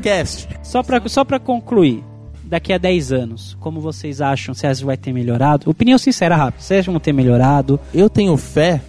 Cast. 0.01 0.49
Só 0.63 0.81
pra, 0.81 0.99
só 1.07 1.23
pra 1.23 1.39
concluir, 1.39 2.03
daqui 2.53 2.71
a 2.71 2.77
10 2.77 3.11
anos, 3.11 3.57
como 3.59 3.81
vocês 3.81 4.21
acham? 4.21 4.53
Você 4.53 4.67
acha 4.67 4.81
que 4.81 4.85
vai 4.85 4.95
ter 4.95 5.11
melhorado? 5.11 5.69
Opinião 5.69 5.97
sincera, 5.97 6.35
rápido. 6.35 6.61
Vocês 6.61 6.81
acham 6.81 6.91
que 6.91 6.95
vão 6.95 6.99
ter 6.99 7.13
melhorado? 7.13 7.79
Eu 7.93 8.09
tenho 8.09 8.37
fé 8.37 8.79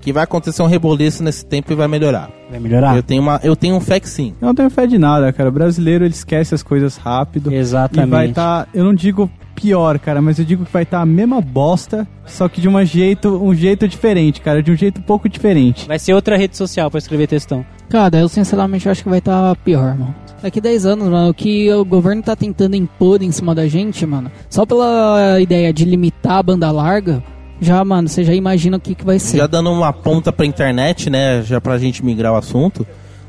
que 0.00 0.12
vai 0.12 0.22
acontecer 0.24 0.62
um 0.62 0.66
reboliço 0.66 1.22
nesse 1.22 1.44
tempo 1.44 1.72
e 1.72 1.74
vai 1.74 1.88
melhorar. 1.88 2.30
Vai 2.48 2.60
melhorar? 2.60 2.96
Eu 2.96 3.02
tenho 3.02 3.22
uma, 3.22 3.40
eu 3.42 3.56
tenho 3.56 3.78
fé 3.80 3.98
que 3.98 4.08
sim. 4.08 4.34
Eu 4.40 4.46
não 4.46 4.54
tenho 4.54 4.70
fé 4.70 4.86
de 4.86 4.98
nada, 4.98 5.32
cara. 5.32 5.48
O 5.48 5.52
brasileiro, 5.52 6.04
ele 6.04 6.14
esquece 6.14 6.54
as 6.54 6.62
coisas 6.62 6.96
rápido. 6.96 7.52
Exatamente. 7.52 8.08
E 8.08 8.10
vai 8.10 8.28
tá, 8.28 8.66
eu 8.72 8.84
não 8.84 8.94
digo 8.94 9.28
pior, 9.54 9.98
cara, 9.98 10.22
mas 10.22 10.38
eu 10.38 10.44
digo 10.44 10.64
que 10.64 10.72
vai 10.72 10.82
estar 10.82 11.00
a 11.00 11.06
mesma 11.06 11.40
bosta, 11.40 12.06
só 12.24 12.48
que 12.48 12.60
de 12.60 12.68
uma 12.68 12.84
jeito, 12.84 13.28
um 13.28 13.54
jeito 13.54 13.86
diferente, 13.86 14.40
cara, 14.40 14.62
de 14.62 14.72
um 14.72 14.76
jeito 14.76 15.00
um 15.00 15.04
pouco 15.04 15.28
diferente. 15.28 15.86
Vai 15.86 15.98
ser 15.98 16.14
outra 16.14 16.36
rede 16.36 16.56
social 16.56 16.90
pra 16.90 16.98
escrever 16.98 17.26
textão. 17.26 17.64
Cara, 17.88 18.18
eu 18.18 18.28
sinceramente 18.28 18.88
acho 18.88 19.02
que 19.02 19.08
vai 19.08 19.18
estar 19.18 19.54
pior, 19.56 19.96
mano. 19.96 20.14
Daqui 20.42 20.60
10 20.60 20.86
anos, 20.86 21.08
mano, 21.08 21.30
o 21.30 21.34
que 21.34 21.72
o 21.72 21.84
governo 21.84 22.20
tá 22.20 22.34
tentando 22.34 22.74
impor 22.74 23.22
em 23.22 23.30
cima 23.30 23.54
da 23.54 23.68
gente, 23.68 24.04
mano, 24.04 24.30
só 24.50 24.66
pela 24.66 25.40
ideia 25.40 25.72
de 25.72 25.84
limitar 25.84 26.38
a 26.38 26.42
banda 26.42 26.70
larga, 26.72 27.22
já, 27.60 27.84
mano, 27.84 28.08
você 28.08 28.24
já 28.24 28.34
imagina 28.34 28.76
o 28.76 28.80
que, 28.80 28.92
que 28.92 29.04
vai 29.04 29.20
ser. 29.20 29.36
Já 29.38 29.46
dando 29.46 29.70
uma 29.70 29.92
ponta 29.92 30.32
pra 30.32 30.44
internet, 30.44 31.08
né? 31.08 31.42
Já 31.42 31.60
pra 31.60 31.78
gente 31.78 32.04
migrar 32.04 32.32
o 32.32 32.36
assunto. 32.36 32.84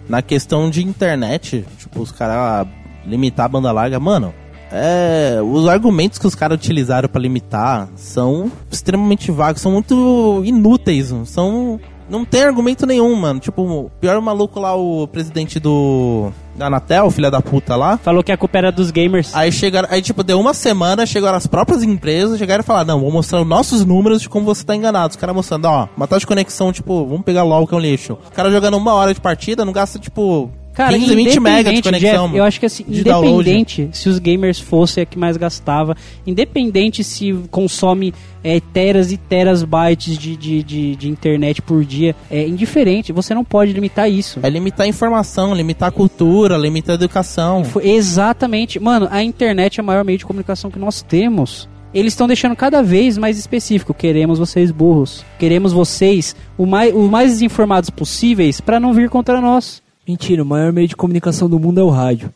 Na 0.09 0.23
questão 0.23 0.71
de 0.71 0.83
internet, 0.83 1.63
tipo, 1.77 2.01
os 2.01 2.11
caras 2.11 2.67
limitar 3.05 3.45
a 3.45 3.49
banda 3.49 3.71
larga, 3.71 3.99
mano. 3.99 4.33
É, 4.71 5.39
os 5.39 5.67
argumentos 5.67 6.17
que 6.17 6.25
os 6.25 6.33
caras 6.33 6.57
utilizaram 6.57 7.07
pra 7.07 7.21
limitar 7.21 7.87
são 7.95 8.51
extremamente 8.71 9.31
vagos, 9.31 9.61
são 9.61 9.71
muito 9.71 10.41
inúteis, 10.43 11.13
são 11.25 11.79
não 12.09 12.25
tem 12.25 12.43
argumento 12.43 12.85
nenhum, 12.85 13.15
mano. 13.15 13.39
Tipo, 13.39 13.61
o 13.63 13.89
pior 13.99 14.19
maluco 14.21 14.59
lá, 14.59 14.75
o 14.75 15.07
presidente 15.07 15.59
do 15.59 16.31
da 16.55 16.67
Anatel, 16.67 17.09
filha 17.09 17.31
da 17.31 17.41
puta 17.41 17.75
lá. 17.75 17.97
Falou 17.97 18.23
que 18.23 18.31
a 18.31 18.37
culpa 18.37 18.57
era 18.57 18.71
dos 18.71 18.91
gamers. 18.91 19.35
Aí 19.35 19.51
chegaram, 19.51 19.87
aí 19.91 20.01
tipo, 20.01 20.23
deu 20.23 20.39
uma 20.39 20.53
semana, 20.53 21.05
chegaram 21.05 21.37
as 21.37 21.47
próprias 21.47 21.83
empresas, 21.83 22.37
chegaram 22.37 22.61
e 22.61 22.65
falaram, 22.65 22.87
não, 22.87 22.99
vou 22.99 23.11
mostrar 23.11 23.41
os 23.41 23.47
nossos 23.47 23.83
números 23.83 24.21
de 24.21 24.29
como 24.29 24.45
você 24.45 24.63
tá 24.63 24.75
enganado. 24.75 25.11
Os 25.11 25.15
caras 25.15 25.35
mostrando, 25.35 25.65
ó, 25.65 25.87
uma 25.97 26.07
taxa 26.07 26.21
de 26.21 26.27
conexão, 26.27 26.71
tipo, 26.71 27.05
vamos 27.05 27.23
pegar 27.23 27.43
LOL 27.43 27.67
que 27.67 27.73
é 27.73 27.77
um 27.77 27.81
lixo. 27.81 28.13
O 28.13 28.31
cara 28.31 28.51
jogando 28.51 28.77
uma 28.77 28.93
hora 28.93 29.13
de 29.13 29.21
partida, 29.21 29.65
não 29.65 29.73
gasta, 29.73 29.97
tipo, 29.97 30.49
Cara, 30.73 30.97
15, 30.97 31.15
20 31.15 31.39
mega 31.39 31.71
de 31.71 31.81
conexão, 31.83 32.25
Jeff, 32.25 32.37
eu 32.37 32.43
acho 32.43 32.59
que 32.59 32.65
assim, 32.65 32.83
download. 32.83 33.49
independente 33.49 33.89
se 33.91 34.09
os 34.09 34.17
gamers 34.17 34.59
fossem 34.59 35.03
a 35.03 35.05
que 35.05 35.19
mais 35.19 35.37
gastava, 35.37 35.95
independente 36.25 37.03
se 37.03 37.31
consome 37.51 38.11
é, 38.43 38.59
teras 38.59 39.11
e 39.11 39.17
teras 39.17 39.63
bytes 39.63 40.17
de, 40.17 40.35
de, 40.35 40.63
de, 40.63 40.95
de 40.95 41.09
internet 41.09 41.61
por 41.61 41.85
dia, 41.85 42.15
é 42.29 42.47
indiferente, 42.47 43.13
você 43.13 43.35
não 43.35 43.45
pode 43.45 43.71
limitar 43.71 44.09
isso. 44.09 44.39
É 44.41 44.49
limitar 44.49 44.85
a 44.85 44.89
informação, 44.89 45.53
limitar 45.53 45.89
a 45.89 45.91
cultura, 45.91 46.57
limitar 46.57 46.93
a 46.93 46.95
educação. 46.95 47.63
Exatamente, 47.81 48.79
mano, 48.79 49.07
a 49.11 49.21
internet 49.21 49.79
é 49.79 49.83
o 49.83 49.85
maior 49.85 50.03
meio 50.03 50.17
de 50.17 50.25
comunicação 50.25 50.71
que 50.71 50.79
nós 50.79 51.03
temos. 51.03 51.69
Eles 51.93 52.13
estão 52.13 52.25
deixando 52.25 52.55
cada 52.55 52.81
vez 52.81 53.19
mais 53.19 53.37
específico. 53.37 53.93
Queremos 53.93 54.39
vocês 54.39 54.71
burros. 54.71 55.23
Queremos 55.37 55.71
vocês 55.71 56.35
o 56.57 56.65
mais, 56.65 56.91
o 56.91 57.03
mais 57.03 57.33
desinformados 57.33 57.91
possíveis 57.91 58.59
para 58.59 58.79
não 58.79 58.93
vir 58.93 59.09
contra 59.09 59.39
nós. 59.39 59.82
Mentira, 60.07 60.43
o 60.43 60.45
maior 60.45 60.71
meio 60.73 60.87
de 60.87 60.95
comunicação 60.95 61.49
do 61.49 61.57
mundo 61.59 61.79
é 61.79 61.83
o 61.83 61.89
rádio. 61.89 62.29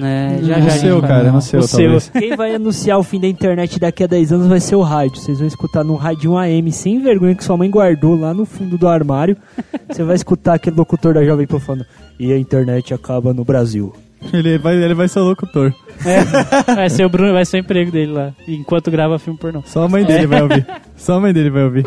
Né, 0.00 0.38
já, 0.42 0.58
no 0.58 0.64
já, 0.64 0.70
seu, 0.70 1.00
já, 1.00 1.06
cara, 1.08 1.24
não. 1.24 1.32
no 1.34 1.40
seu, 1.40 1.60
O 1.60 1.62
seu. 1.62 1.78
talvez. 1.78 2.10
Quem 2.10 2.36
vai 2.36 2.54
anunciar 2.54 2.98
o 2.98 3.02
fim 3.02 3.18
da 3.20 3.26
internet 3.26 3.78
daqui 3.78 4.04
a 4.04 4.06
10 4.06 4.32
anos 4.32 4.46
vai 4.48 4.60
ser 4.60 4.76
o 4.76 4.82
rádio. 4.82 5.16
Vocês 5.20 5.38
vão 5.38 5.46
escutar 5.48 5.82
num 5.84 5.94
rádio 5.94 6.36
AM 6.36 6.70
sem 6.72 7.00
vergonha 7.00 7.34
que 7.34 7.44
sua 7.44 7.56
mãe 7.56 7.70
guardou 7.70 8.14
lá 8.18 8.34
no 8.34 8.44
fundo 8.44 8.76
do 8.76 8.86
armário. 8.88 9.36
Você 9.88 10.02
vai 10.02 10.16
escutar 10.16 10.54
aquele 10.54 10.76
locutor 10.76 11.14
da 11.14 11.24
Jovem 11.24 11.46
Pan 11.46 11.58
falando: 11.60 11.86
E 12.18 12.32
a 12.32 12.38
internet 12.38 12.92
acaba 12.92 13.32
no 13.32 13.44
Brasil. 13.44 13.92
Ele 14.32 14.58
vai, 14.58 14.74
ele 14.76 14.94
vai 14.94 15.06
ser 15.08 15.20
o 15.20 15.24
locutor. 15.24 15.72
Vai 16.74 16.88
ser 16.90 17.04
o 17.04 17.08
Bruno, 17.08 17.32
vai 17.32 17.44
ser 17.44 17.58
o 17.58 17.60
emprego 17.60 17.90
dele 17.90 18.10
lá, 18.12 18.32
enquanto 18.48 18.90
grava 18.90 19.18
filme 19.18 19.38
pornô. 19.38 19.62
Só 19.66 19.84
a 19.84 19.88
mãe 19.88 20.02
dele 20.04 20.26
vai 20.26 20.42
ouvir. 20.42 20.66
Só 20.96 21.14
a 21.14 21.20
mãe 21.20 21.32
dele 21.32 21.50
vai 21.50 21.62
ouvir. 21.64 21.86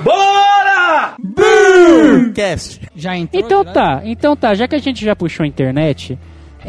Cast. 2.34 2.82
Já 2.96 3.16
entrou? 3.18 3.44
Então 3.44 3.66
tá, 3.66 4.02
então 4.04 4.36
tá, 4.36 4.54
já 4.54 4.68
que 4.68 4.76
a 4.76 4.80
gente 4.80 5.04
já 5.04 5.16
puxou 5.16 5.44
a 5.44 5.48
internet, 5.48 6.18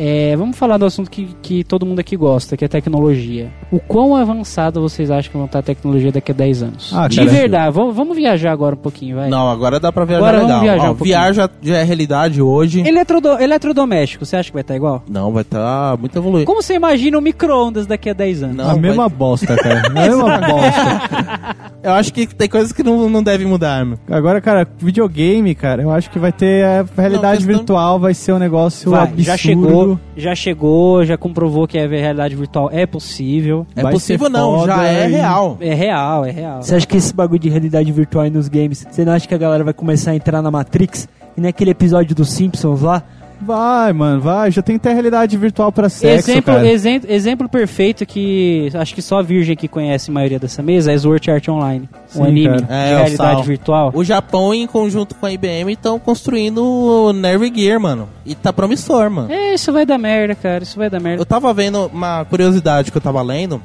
é, 0.00 0.37
vamos 0.37 0.56
falar 0.56 0.78
do 0.78 0.84
assunto 0.84 1.11
que, 1.11 1.28
que 1.42 1.64
todo 1.64 1.84
mundo 1.84 1.98
aqui 1.98 2.16
gosta, 2.16 2.56
que 2.56 2.64
é 2.64 2.68
tecnologia. 2.68 3.50
O 3.72 3.80
quão 3.80 4.14
avançado 4.14 4.80
vocês 4.80 5.11
acham 5.11 5.30
que 5.32 5.37
vão 5.37 5.46
estar 5.46 5.58
a 5.58 5.62
tecnologia 5.62 6.12
daqui 6.12 6.30
a 6.30 6.34
10 6.34 6.62
anos? 6.62 6.92
Ah, 6.94 7.08
De 7.08 7.24
verdade, 7.26 7.72
vamos, 7.74 7.94
vamos 7.96 8.16
viajar 8.16 8.52
agora 8.52 8.76
um 8.76 8.78
pouquinho, 8.78 9.16
vai. 9.16 9.28
Não, 9.28 9.50
agora 9.50 9.80
dá 9.80 9.90
pra 9.90 10.04
viajar 10.04 10.18
Agora 10.24 10.38
vamos 10.38 10.62
legal. 10.62 10.62
viajar 10.76 10.88
Ó, 10.90 10.92
um. 10.92 10.94
VR 10.94 11.34
já, 11.34 11.50
já 11.61 11.76
é 11.78 11.82
realidade 11.82 12.40
hoje. 12.40 12.87
Eletrodo, 12.87 13.28
eletrodoméstico, 13.40 14.24
você 14.24 14.37
acha 14.37 14.48
que 14.50 14.54
vai 14.54 14.62
estar 14.62 14.76
igual? 14.76 15.02
Não, 15.11 15.32
vai 15.32 15.42
estar 15.42 15.96
muito 15.98 16.16
evoluído. 16.16 16.46
Como 16.46 16.62
você 16.62 16.74
imagina 16.74 17.18
um 17.18 17.20
micro-ondas 17.20 17.84
daqui 17.87 18.08
a 18.08 18.12
10 18.12 18.42
anos? 18.44 18.56
Não, 18.56 18.70
a 18.70 18.76
mesma 18.76 19.08
vai- 19.08 19.18
bosta, 19.18 19.56
cara. 19.56 19.82
A 19.87 19.90
mesma 19.90 20.38
bosta. 20.38 21.68
Eu 21.82 21.92
acho 21.92 22.12
que 22.12 22.26
tem 22.26 22.48
coisas 22.48 22.72
que 22.72 22.82
não, 22.82 23.08
não 23.08 23.22
devem 23.22 23.46
mudar, 23.46 23.84
mano. 23.84 23.98
Agora, 24.11 24.40
cara, 24.40 24.66
videogame, 24.78 25.54
cara, 25.54 25.80
eu 25.82 25.90
acho 25.92 26.11
que 26.11 26.18
vai 26.18 26.32
ter 26.32 26.64
a 26.64 26.84
realidade 26.96 27.38
questão- 27.38 27.56
virtual, 27.56 27.98
vai 28.00 28.12
ser 28.14 28.32
um 28.32 28.38
negócio 28.38 28.90
Vai, 28.90 29.02
absurdo. 29.02 29.22
já 29.22 29.37
chegou, 29.37 29.88
já 30.16 30.35
chegou, 30.35 31.05
já 31.05 31.16
comprovou 31.16 31.66
que 31.68 31.79
a 31.79 31.87
realidade 31.87 32.35
virtual 32.35 32.68
é 32.72 32.85
possível. 32.87 33.66
É 33.77 33.83
Vai 33.83 33.92
possível 33.92 34.29
não, 34.29 34.66
já 34.66 34.85
é 34.87 35.09
e- 35.09 35.12
real. 35.12 35.57
É 35.61 35.74
real, 35.74 36.24
é 36.24 36.31
real. 36.31 36.62
Você 36.62 36.74
acha 36.74 36.87
que 36.87 36.96
esse 36.96 37.14
bagulho 37.14 37.38
de 37.38 37.48
realidade 37.48 37.92
virtual 37.92 38.24
aí 38.24 38.31
nos 38.31 38.48
games, 38.48 38.87
você 38.90 39.05
não 39.05 39.12
acha 39.12 39.29
que 39.29 39.35
a 39.35 39.38
galera 39.38 39.62
vai 39.62 39.72
começar 39.72 40.11
a 40.11 40.16
entrar 40.16 40.42
na 40.42 40.51
Matrix? 40.51 41.09
E 41.37 41.40
naquele 41.40 41.70
episódio 41.70 42.16
dos 42.16 42.31
Simpsons 42.31 42.83
lá? 42.83 43.03
Vai, 43.48 43.92
mano, 43.92 44.20
vai. 44.20 44.50
Já 44.50 44.61
tem 44.62 44.76
até 44.76 44.92
realidade 44.92 45.37
virtual 45.37 45.72
pra 45.72 45.88
sexo, 45.88 46.30
exemplo, 46.30 46.54
cara. 46.54 46.68
exem- 46.68 47.00
exemplo 47.08 47.48
perfeito 47.48 48.04
que 48.04 48.68
acho 48.74 48.94
que 48.94 49.00
só 49.02 49.18
a 49.18 49.22
Virgem 49.22 49.56
que 49.56 49.66
conhece 49.66 50.11
a 50.11 50.14
maioria 50.14 50.38
dessa 50.38 50.62
mesa 50.62 50.92
é 50.92 50.98
Sword 50.98 51.30
Art 51.30 51.48
Online, 51.48 51.88
Sim, 52.06 52.20
um 52.20 52.24
anime 52.24 52.62
cara. 52.62 52.74
É, 52.74 52.88
de 52.88 52.94
o 52.94 52.96
realidade 52.98 53.42
virtual. 53.46 53.90
O 53.94 54.04
Japão, 54.04 54.52
em 54.54 54.66
conjunto 54.66 55.14
com 55.14 55.26
a 55.26 55.32
IBM, 55.32 55.72
estão 55.72 55.98
construindo 55.98 56.62
o 56.62 57.12
Nerve 57.12 57.50
Gear, 57.54 57.80
mano. 57.80 58.08
E 58.26 58.34
tá 58.34 58.52
promissor, 58.52 59.11
mano. 59.11 59.32
É, 59.32 59.54
isso 59.54 59.72
vai 59.72 59.87
dar 59.87 59.96
merda, 59.98 60.34
cara, 60.34 60.62
isso 60.62 60.78
vai 60.78 60.90
dar 60.90 61.00
merda. 61.00 61.22
Eu 61.22 61.26
tava 61.26 61.52
vendo 61.54 61.87
uma 61.92 62.24
curiosidade 62.26 62.90
que 62.90 62.96
eu 62.96 63.02
tava 63.02 63.22
lendo. 63.22 63.62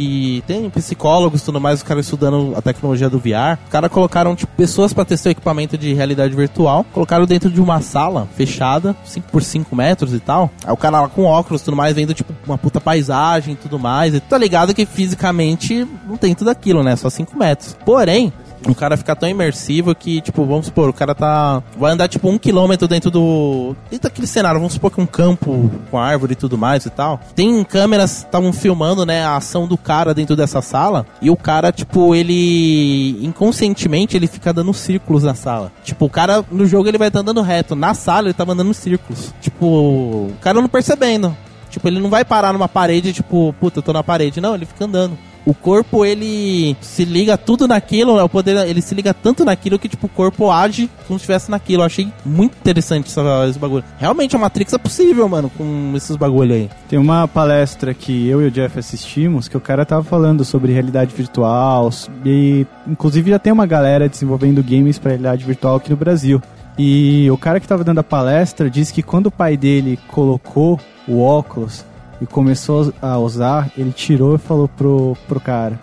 Que 0.00 0.42
tem 0.46 0.70
psicólogos 0.70 1.42
e 1.42 1.44
tudo 1.44 1.60
mais, 1.60 1.80
os 1.80 1.82
caras 1.82 2.06
estudando 2.06 2.54
a 2.56 2.62
tecnologia 2.62 3.10
do 3.10 3.18
VR. 3.18 3.58
Os 3.62 3.70
caras 3.70 3.92
colocaram, 3.92 4.34
tipo, 4.34 4.50
pessoas 4.56 4.94
pra 4.94 5.04
testar 5.04 5.28
o 5.28 5.32
equipamento 5.32 5.76
de 5.76 5.92
realidade 5.92 6.34
virtual. 6.34 6.86
Colocaram 6.90 7.26
dentro 7.26 7.50
de 7.50 7.60
uma 7.60 7.82
sala 7.82 8.26
fechada, 8.34 8.96
5 9.04 9.30
por 9.30 9.42
5 9.42 9.76
metros 9.76 10.14
e 10.14 10.18
tal. 10.18 10.50
Aí 10.64 10.72
o 10.72 10.76
cara 10.76 11.02
lá 11.02 11.08
com 11.08 11.24
óculos 11.24 11.60
tudo 11.60 11.76
mais, 11.76 11.94
vendo, 11.94 12.14
tipo, 12.14 12.32
uma 12.46 12.56
puta 12.56 12.80
paisagem 12.80 13.52
e 13.52 13.56
tudo 13.56 13.78
mais. 13.78 14.14
E 14.14 14.20
tá 14.20 14.38
ligado 14.38 14.72
que 14.72 14.86
fisicamente 14.86 15.86
não 16.08 16.16
tem 16.16 16.34
tudo 16.34 16.48
aquilo, 16.48 16.82
né? 16.82 16.96
Só 16.96 17.10
5 17.10 17.38
metros. 17.38 17.76
Porém, 17.84 18.32
O 18.66 18.74
cara 18.74 18.96
fica 18.96 19.16
tão 19.16 19.28
imersivo 19.28 19.94
que, 19.94 20.20
tipo, 20.20 20.44
vamos 20.44 20.66
supor, 20.66 20.88
o 20.88 20.92
cara 20.92 21.14
tá. 21.14 21.62
Vai 21.78 21.92
andar, 21.92 22.08
tipo, 22.08 22.28
um 22.28 22.38
quilômetro 22.38 22.86
dentro 22.86 23.10
do. 23.10 23.74
Dentro 23.90 24.08
daquele 24.08 24.26
cenário, 24.26 24.60
vamos 24.60 24.74
supor 24.74 24.90
que 24.90 25.00
um 25.00 25.06
campo 25.06 25.70
com 25.90 25.98
árvore 25.98 26.32
e 26.32 26.36
tudo 26.36 26.58
mais 26.58 26.84
e 26.84 26.90
tal. 26.90 27.20
Tem 27.34 27.62
câmeras 27.64 28.18
que 28.18 28.26
estavam 28.26 28.52
filmando, 28.52 29.06
né, 29.06 29.24
a 29.24 29.36
ação 29.36 29.66
do 29.66 29.78
cara 29.78 30.12
dentro 30.12 30.36
dessa 30.36 30.60
sala. 30.60 31.06
E 31.22 31.30
o 31.30 31.36
cara, 31.36 31.72
tipo, 31.72 32.14
ele. 32.14 33.18
Inconscientemente, 33.24 34.16
ele 34.16 34.26
fica 34.26 34.52
dando 34.52 34.74
círculos 34.74 35.22
na 35.22 35.34
sala. 35.34 35.72
Tipo, 35.82 36.06
o 36.06 36.10
cara 36.10 36.44
no 36.50 36.66
jogo 36.66 36.88
ele 36.88 36.98
vai 36.98 37.08
estar 37.08 37.20
andando 37.20 37.40
reto. 37.40 37.74
Na 37.74 37.94
sala 37.94 38.28
ele 38.28 38.34
tá 38.34 38.44
andando 38.44 38.74
círculos. 38.74 39.32
Tipo, 39.40 39.66
o 39.66 40.32
cara 40.40 40.60
não 40.60 40.68
percebendo. 40.68 41.36
Tipo, 41.70 41.88
ele 41.88 42.00
não 42.00 42.10
vai 42.10 42.24
parar 42.24 42.52
numa 42.52 42.68
parede, 42.68 43.12
tipo, 43.12 43.54
puta, 43.60 43.78
eu 43.78 43.82
tô 43.82 43.92
na 43.92 44.02
parede. 44.02 44.40
Não, 44.40 44.54
ele 44.54 44.66
fica 44.66 44.84
andando. 44.84 45.16
O 45.44 45.54
corpo, 45.54 46.04
ele 46.04 46.76
se 46.80 47.04
liga 47.04 47.36
tudo 47.36 47.66
naquilo, 47.66 48.16
né? 48.16 48.22
o 48.22 48.28
poder, 48.28 48.68
ele 48.68 48.82
se 48.82 48.94
liga 48.94 49.14
tanto 49.14 49.44
naquilo 49.44 49.78
que, 49.78 49.88
tipo, 49.88 50.06
o 50.06 50.10
corpo 50.10 50.50
age 50.50 50.88
como 51.06 51.18
se 51.18 51.22
estivesse 51.22 51.50
naquilo. 51.50 51.82
Eu 51.82 51.86
achei 51.86 52.12
muito 52.24 52.56
interessante 52.58 53.08
essa, 53.08 53.46
esse 53.48 53.58
bagulho. 53.58 53.84
Realmente, 53.98 54.36
a 54.36 54.38
Matrix 54.38 54.72
é 54.72 54.78
possível, 54.78 55.28
mano, 55.28 55.50
com 55.56 55.92
esses 55.96 56.16
bagulho 56.16 56.54
aí. 56.54 56.70
Tem 56.88 56.98
uma 56.98 57.26
palestra 57.26 57.94
que 57.94 58.28
eu 58.28 58.42
e 58.42 58.46
o 58.46 58.50
Jeff 58.50 58.78
assistimos 58.78 59.48
que 59.48 59.56
o 59.56 59.60
cara 59.60 59.84
tava 59.84 60.02
falando 60.04 60.44
sobre 60.44 60.72
realidade 60.72 61.14
virtual 61.14 61.90
e 62.24 62.66
inclusive 62.86 63.30
já 63.30 63.38
tem 63.38 63.52
uma 63.52 63.66
galera 63.66 64.08
desenvolvendo 64.08 64.62
games 64.62 64.98
para 64.98 65.10
realidade 65.10 65.44
virtual 65.44 65.76
aqui 65.76 65.90
no 65.90 65.96
Brasil. 65.96 66.42
E 66.78 67.30
o 67.30 67.36
cara 67.36 67.60
que 67.60 67.68
tava 67.68 67.84
dando 67.84 67.98
a 67.98 68.04
palestra 68.04 68.70
disse 68.70 68.92
que 68.92 69.02
quando 69.02 69.26
o 69.26 69.30
pai 69.30 69.56
dele 69.56 69.98
colocou 70.08 70.80
o 71.06 71.20
óculos 71.20 71.84
e 72.20 72.26
começou 72.26 72.92
a 73.00 73.18
usar, 73.18 73.70
ele 73.76 73.92
tirou 73.92 74.34
e 74.34 74.38
falou 74.38 74.68
pro, 74.68 75.16
pro 75.26 75.40
cara: 75.40 75.78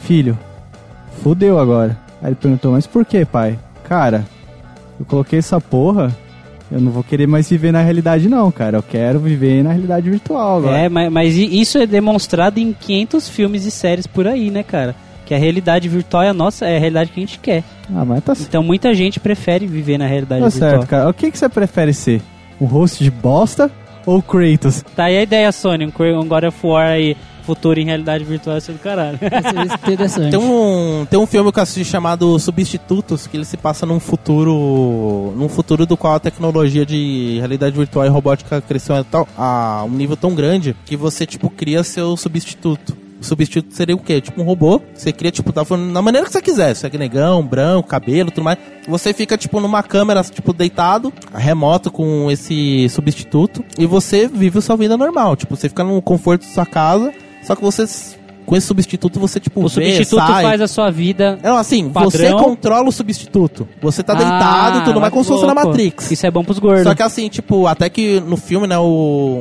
Filho, 0.00 0.36
fudeu 1.22 1.58
agora. 1.58 1.96
Aí 2.20 2.28
ele 2.28 2.36
perguntou: 2.36 2.72
Mas 2.72 2.86
por 2.86 3.04
que, 3.04 3.24
pai? 3.24 3.58
Cara, 3.84 4.26
eu 4.98 5.06
coloquei 5.06 5.38
essa 5.38 5.60
porra. 5.60 6.14
Eu 6.70 6.82
não 6.82 6.92
vou 6.92 7.02
querer 7.02 7.26
mais 7.26 7.48
viver 7.48 7.72
na 7.72 7.80
realidade, 7.80 8.28
não, 8.28 8.50
cara. 8.52 8.76
Eu 8.76 8.82
quero 8.82 9.18
viver 9.18 9.62
na 9.64 9.70
realidade 9.70 10.10
virtual 10.10 10.58
agora. 10.58 10.76
É, 10.76 10.88
mas, 10.90 11.10
mas 11.10 11.34
isso 11.34 11.78
é 11.78 11.86
demonstrado 11.86 12.60
em 12.60 12.74
500 12.74 13.26
filmes 13.26 13.64
e 13.64 13.70
séries 13.70 14.06
por 14.06 14.26
aí, 14.26 14.50
né, 14.50 14.62
cara? 14.62 14.94
Que 15.24 15.32
a 15.34 15.38
realidade 15.38 15.88
virtual 15.88 16.24
é 16.24 16.28
a 16.28 16.34
nossa, 16.34 16.66
é 16.66 16.76
a 16.76 16.78
realidade 16.78 17.10
que 17.10 17.20
a 17.20 17.24
gente 17.24 17.38
quer. 17.38 17.64
Ah, 17.94 18.04
mas 18.04 18.22
tá, 18.22 18.34
Então 18.38 18.62
muita 18.62 18.92
gente 18.92 19.18
prefere 19.18 19.66
viver 19.66 19.96
na 19.96 20.06
realidade 20.06 20.42
tá 20.42 20.48
virtual. 20.50 20.70
certo, 20.70 20.86
cara. 20.86 21.08
O 21.08 21.14
que, 21.14 21.30
que 21.30 21.38
você 21.38 21.48
prefere 21.48 21.94
ser? 21.94 22.20
Um 22.60 22.66
host 22.66 23.02
de 23.02 23.10
bosta 23.10 23.70
ou 24.08 24.22
Kratos? 24.22 24.82
Tá 24.96 25.04
aí 25.04 25.18
a 25.18 25.22
ideia, 25.22 25.52
Sony, 25.52 25.84
um 25.84 26.26
God 26.26 26.44
of 26.44 26.66
War 26.66 26.86
aí, 26.86 27.16
futuro 27.42 27.78
em 27.78 27.84
realidade 27.84 28.24
virtual 28.24 28.60
ser 28.60 28.72
do 28.72 28.78
caralho. 28.78 29.18
Isso 29.22 29.74
é 29.82 29.92
interessante. 29.92 30.30
Tem 30.30 30.40
um, 30.40 31.06
tem 31.08 31.18
um 31.18 31.26
filme 31.26 31.52
que 31.52 31.58
eu 31.58 31.62
assisti 31.62 31.84
chamado 31.84 32.38
Substitutos, 32.38 33.26
que 33.26 33.36
ele 33.36 33.44
se 33.44 33.56
passa 33.56 33.84
num 33.84 34.00
futuro. 34.00 35.34
num 35.36 35.48
futuro 35.48 35.86
do 35.86 35.96
qual 35.96 36.14
a 36.14 36.20
tecnologia 36.20 36.86
de 36.86 37.36
realidade 37.38 37.76
virtual 37.76 38.06
e 38.06 38.08
robótica 38.08 38.60
cresceu 38.60 38.94
a 39.36 39.84
um 39.84 39.90
nível 39.90 40.16
tão 40.16 40.34
grande 40.34 40.74
que 40.84 40.96
você, 40.96 41.26
tipo, 41.26 41.50
cria 41.50 41.82
seu 41.82 42.16
substituto. 42.16 43.07
Substituto 43.20 43.74
seria 43.74 43.94
o 43.94 43.98
quê? 43.98 44.20
Tipo 44.20 44.40
um 44.40 44.44
robô. 44.44 44.80
Você 44.94 45.12
cria, 45.12 45.30
tipo, 45.30 45.52
tá 45.52 45.64
falando 45.64 45.90
na 45.90 46.02
maneira 46.02 46.26
que 46.26 46.32
você 46.32 46.42
quiser. 46.42 46.74
Se 46.74 46.86
é 46.86 46.98
negão, 46.98 47.44
branco, 47.44 47.88
cabelo, 47.88 48.30
tudo 48.30 48.44
mais. 48.44 48.58
Você 48.86 49.12
fica, 49.12 49.36
tipo, 49.36 49.60
numa 49.60 49.82
câmera, 49.82 50.22
tipo, 50.22 50.52
deitado, 50.52 51.12
remoto 51.34 51.90
com 51.90 52.30
esse 52.30 52.88
substituto. 52.88 53.64
E 53.78 53.86
você 53.86 54.28
vive 54.28 54.58
a 54.58 54.62
sua 54.62 54.76
vida 54.76 54.96
normal. 54.96 55.36
Tipo, 55.36 55.56
você 55.56 55.68
fica 55.68 55.84
no 55.84 56.00
conforto 56.00 56.42
da 56.46 56.52
sua 56.52 56.66
casa. 56.66 57.12
Só 57.42 57.54
que 57.54 57.62
você, 57.62 57.86
com 58.48 58.56
esse 58.56 58.66
substituto, 58.66 59.20
você, 59.20 59.38
tipo, 59.38 59.60
o 59.62 59.68
vê, 59.68 59.92
substituto 59.92 60.26
sai. 60.26 60.42
faz 60.42 60.60
a 60.62 60.66
sua 60.66 60.90
vida. 60.90 61.38
Não, 61.42 61.58
assim, 61.58 61.90
Padrão. 61.90 62.10
você 62.10 62.32
controla 62.32 62.88
o 62.88 62.90
substituto. 62.92 63.68
Você 63.82 64.02
tá 64.02 64.14
deitado, 64.14 64.78
Ah, 64.78 64.82
tudo 64.86 64.98
mais 65.00 65.12
como 65.12 65.22
se 65.22 65.28
fosse 65.28 65.44
na. 65.46 65.54
Matrix. 65.54 66.10
Isso 66.10 66.26
é 66.26 66.30
bom 66.30 66.42
pros 66.42 66.58
gordos. 66.58 66.84
Só 66.84 66.94
que 66.94 67.02
assim, 67.02 67.28
tipo, 67.28 67.66
até 67.66 67.90
que 67.90 68.20
no 68.20 68.38
filme, 68.38 68.66
né, 68.66 68.78
o, 68.78 68.82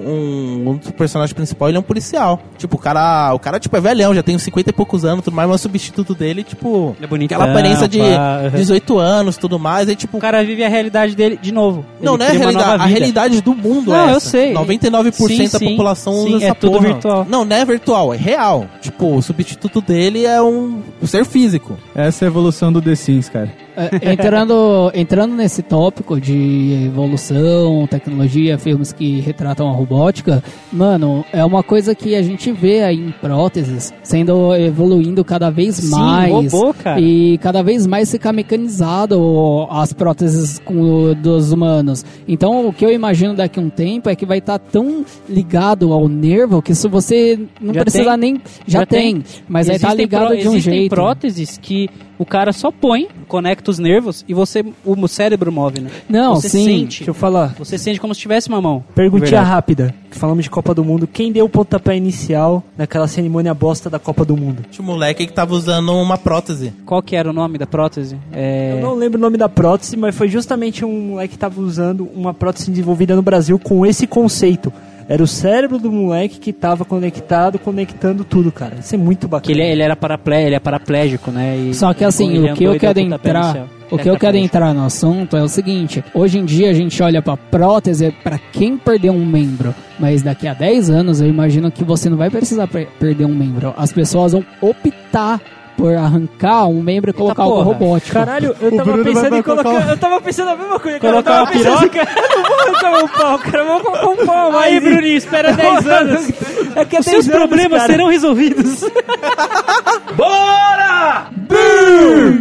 um, 0.05 0.69
um 0.71 0.75
dos 0.75 0.91
personagens 0.91 1.31
principais, 1.31 1.69
ele 1.69 1.77
é 1.77 1.79
um 1.79 1.83
policial. 1.83 2.37
Tipo, 2.57 2.75
o 2.75 2.79
cara, 2.79 3.33
o 3.33 3.39
cara, 3.39 3.59
tipo, 3.59 3.77
é 3.77 3.79
velhão, 3.79 4.13
já 4.13 4.21
tem 4.21 4.35
uns 4.35 4.41
50 4.43 4.71
e 4.71 4.73
poucos 4.73 5.05
anos, 5.05 5.23
tudo 5.23 5.35
mais, 5.35 5.47
mas 5.47 5.61
o 5.61 5.63
substituto 5.63 6.13
dele, 6.13 6.43
tipo, 6.43 6.93
é 7.01 7.07
bonitão, 7.07 7.37
aquela 7.37 7.51
aparência 7.51 7.87
de 7.87 7.99
pá, 7.99 8.41
aham. 8.47 8.57
18 8.57 8.97
anos, 8.99 9.37
tudo 9.37 9.57
mais, 9.57 9.87
aí 9.87 9.95
tipo... 9.95 10.17
O 10.17 10.19
cara 10.19 10.43
vive 10.43 10.63
a 10.65 10.67
realidade 10.69 11.15
dele 11.15 11.39
de 11.41 11.53
novo. 11.53 11.85
não, 12.01 12.17
não 12.17 12.25
é 12.25 12.29
a 12.29 12.33
realidade, 12.33 12.81
a 12.81 12.85
realidade 12.85 13.41
do 13.41 13.53
mundo 13.55 13.91
Não, 13.91 14.09
é 14.09 14.11
eu 14.11 14.17
essa. 14.17 14.29
sei. 14.31 14.53
99% 14.53 15.13
Sim, 15.27 15.47
da 15.47 15.59
população 15.59 16.13
Sim, 16.13 16.35
usa 16.35 16.45
é 16.45 16.47
essa 16.49 16.55
tudo 16.55 16.73
porra. 16.73 16.87
virtual. 16.87 17.25
Não, 17.29 17.45
não 17.45 17.55
é 17.55 17.63
virtual, 17.63 18.13
é 18.13 18.17
real. 18.17 18.65
Tipo, 18.81 18.96
o 19.05 19.21
substituto 19.21 19.81
dele 19.81 20.25
é 20.25 20.41
um, 20.41 20.81
um 21.01 21.07
ser 21.07 21.25
físico. 21.25 21.77
Essa 21.93 22.25
é 22.25 22.27
a 22.27 22.31
evolução 22.31 22.71
do 22.71 22.81
The 22.81 22.95
Sims, 22.95 23.29
cara. 23.29 23.66
É, 23.77 24.11
entrando, 24.13 24.91
entrando 24.95 25.35
nesse 25.35 25.61
tópico 25.61 26.19
de 26.19 26.85
evolução, 26.87 27.85
tecnologia, 27.87 28.57
filmes 28.57 28.91
que 28.91 29.19
retratam 29.19 29.69
a 29.69 29.71
robótica, 29.71 30.43
mano, 30.73 31.23
é 31.31 31.45
uma 31.45 31.61
coisa 31.61 31.93
que 31.93 32.15
a 32.15 32.21
gente 32.23 32.51
vê 32.51 32.81
aí 32.83 32.99
em 32.99 33.11
próteses 33.11 33.93
sendo 34.01 34.55
evoluindo 34.55 35.23
cada 35.23 35.51
vez 35.51 35.75
Sim, 35.75 35.91
mais. 35.91 36.51
robô, 36.51 36.73
cara. 36.73 36.99
E 36.99 37.37
cada 37.37 37.61
vez 37.61 37.85
mais 37.85 38.09
ficar 38.09 38.33
mecanizado 38.33 39.67
as 39.69 39.93
próteses 39.93 40.59
com 40.59 41.13
dos 41.13 41.51
humanos. 41.51 42.03
Então, 42.27 42.67
o 42.67 42.73
que 42.73 42.83
eu 42.83 42.91
imagino 42.91 43.35
daqui 43.35 43.59
a 43.59 43.61
um 43.61 43.69
tempo 43.69 44.09
é 44.09 44.15
que 44.15 44.25
vai 44.25 44.39
estar 44.39 44.57
tão 44.57 45.05
ligado 45.29 45.93
ao 45.93 46.07
nervo 46.07 46.61
que 46.61 46.73
se 46.73 46.87
você 46.87 47.39
não 47.61 47.73
Já 47.73 47.81
precisa 47.81 48.17
tem. 48.17 48.17
nem. 48.17 48.41
Já, 48.65 48.79
Já 48.79 48.85
tem, 48.85 49.23
mas 49.47 49.69
aí 49.69 49.77
tá 49.77 49.87
Existem 49.89 50.05
ligado 50.05 50.27
de 50.35 50.47
um 50.47 50.53
existem 50.55 50.61
jeito. 50.61 50.89
próteses 50.89 51.59
que 51.61 51.89
o 52.17 52.25
cara 52.25 52.51
só 52.51 52.71
põe, 52.71 53.07
conecta 53.27 53.69
os 53.69 53.79
nervos 53.79 54.25
e 54.27 54.33
você 54.33 54.65
o 54.85 55.07
cérebro 55.07 55.51
move, 55.51 55.81
né? 55.81 55.89
Não, 56.09 56.35
você 56.35 56.49
sim. 56.49 56.65
sente. 56.65 56.99
Deixa 56.99 57.11
eu 57.11 57.13
falar. 57.13 57.55
Você 57.57 57.77
sente 57.77 57.99
como 57.99 58.13
se 58.13 58.21
tivesse 58.21 58.49
uma 58.49 58.61
mão. 58.61 58.83
Perguntinha 58.95 59.41
rápida. 59.41 59.93
Que 60.09 60.17
falamos 60.17 60.43
de 60.43 60.49
Copa 60.49 60.73
do 60.73 60.83
Mundo. 60.83 61.07
Quem 61.07 61.31
deu 61.31 61.45
o 61.45 61.49
pontapé 61.49 61.95
inicial 61.95 62.63
naquela 62.77 63.07
cerimônia 63.07 63.53
bosta 63.53 63.89
da 63.89 63.99
Copa 63.99 64.25
do 64.25 64.35
Mundo? 64.35 64.63
Tinha 64.71 64.83
um 64.83 64.87
moleque 64.87 65.27
que 65.27 65.33
tava 65.33 65.53
usando 65.53 65.93
uma 65.93 66.17
prótese. 66.17 66.73
Qual 66.85 67.01
que 67.01 67.15
era 67.15 67.29
o 67.29 67.33
nome 67.33 67.57
da 67.57 67.67
prótese? 67.67 68.17
É... 68.31 68.73
Eu 68.73 68.81
não 68.81 68.95
lembro 68.95 69.17
o 69.17 69.21
nome 69.21 69.37
da 69.37 69.49
prótese, 69.49 69.97
mas 69.97 70.15
foi 70.15 70.27
justamente 70.27 70.83
um 70.83 71.09
moleque 71.09 71.33
que 71.33 71.39
tava 71.39 71.61
usando 71.61 72.09
uma 72.15 72.33
prótese 72.33 72.71
desenvolvida 72.71 73.15
no 73.15 73.21
Brasil 73.21 73.59
com 73.59 73.85
esse 73.85 74.07
conceito. 74.07 74.71
Era 75.09 75.23
o 75.23 75.27
cérebro 75.27 75.77
do 75.77 75.89
moleque 75.91 76.37
que 76.37 76.51
tava 76.51 76.83
conectado, 76.83 77.57
conectando 77.57 78.23
tudo, 78.25 78.51
cara. 78.51 78.75
Isso 78.79 78.93
é 78.93 78.97
muito 78.97 79.21
Que 79.21 79.27
bacana. 79.27 79.51
ele, 79.61 79.63
ele 79.71 79.81
era 79.81 79.95
paraplé, 79.95 80.45
ele 80.47 80.55
é 80.55 80.59
paraplégico, 80.59 81.31
né? 81.31 81.55
E- 81.57 81.73
Só 81.73 81.93
que 81.93 82.03
assim, 82.03 82.29
ele 82.35 82.51
o 82.51 82.53
que 82.53 82.63
eu 82.65 82.77
quero 82.77 82.99
entrar, 82.99 83.67
o 83.89 83.97
que 83.97 84.09
eu 84.09 84.17
quero 84.17 84.35
entrar 84.35 84.73
no 84.73 84.83
assunto 84.85 85.37
é 85.37 85.41
o 85.41 85.47
seguinte: 85.47 86.03
hoje 86.13 86.37
em 86.39 86.43
dia 86.45 86.69
a 86.69 86.73
gente 86.73 87.01
olha 87.01 87.21
pra 87.21 87.37
prótese 87.37 88.13
para 88.23 88.37
quem 88.51 88.77
perdeu 88.77 89.13
um 89.13 89.25
membro, 89.25 89.73
mas 89.97 90.21
daqui 90.21 90.45
a 90.47 90.53
10 90.53 90.89
anos 90.89 91.21
eu 91.21 91.27
imagino 91.29 91.71
que 91.71 91.85
você 91.85 92.09
não 92.09 92.17
vai 92.17 92.29
precisar 92.29 92.67
per- 92.67 92.87
perder 92.99 93.25
um 93.25 93.33
membro. 93.35 93.73
As 93.77 93.93
pessoas 93.93 94.33
vão 94.33 94.43
optar 94.61 95.39
por 95.77 95.95
arrancar 95.95 96.65
um 96.67 96.81
membro 96.81 97.11
e 97.11 97.13
colocar 97.13 97.43
algo 97.43 97.55
porra. 97.57 97.65
robótico. 97.65 98.11
Caralho, 98.13 98.55
eu 98.59 98.67
O 98.73 98.77
tava 98.77 98.91
Bruno 98.91 99.03
pensando 99.05 99.35
em 99.37 99.43
colocar. 99.43 99.69
colocar- 99.69 99.89
Eu 99.91 99.97
tava 99.97 100.21
pensando 100.21 100.49
a 100.49 100.55
mesma 100.55 100.79
coisa, 100.79 100.99
cara. 100.99 101.13
Colocar 101.13 101.29
eu 101.31 101.35
tava 101.35 101.45
uma 101.45 101.51
pensando 101.51 101.77
assim, 101.77 101.89
cara, 101.89 102.09
eu 102.17 102.25
não 102.41 102.43
vou 102.49 102.57
arrancar 102.59 102.91
meu 102.91 103.07
pau, 103.09 103.39
cara. 103.39 103.57
Eu 103.59 103.65
vou 103.67 103.79
colocar 103.81 104.07
um 104.07 104.25
pau, 104.25 104.51
mas. 104.51 104.63
Aí, 104.63 104.79
Bruninho, 104.79 105.17
espera 105.17 105.53
10 105.55 105.87
anos. 105.87 106.29
É 106.75 106.83
que 106.85 106.95
é 106.95 106.99
Os 106.99 107.05
10 107.05 107.15
seus 107.23 107.27
anos, 107.29 107.37
problemas 107.47 107.79
cara. 107.81 107.93
serão 107.93 108.07
resolvidos. 108.09 108.83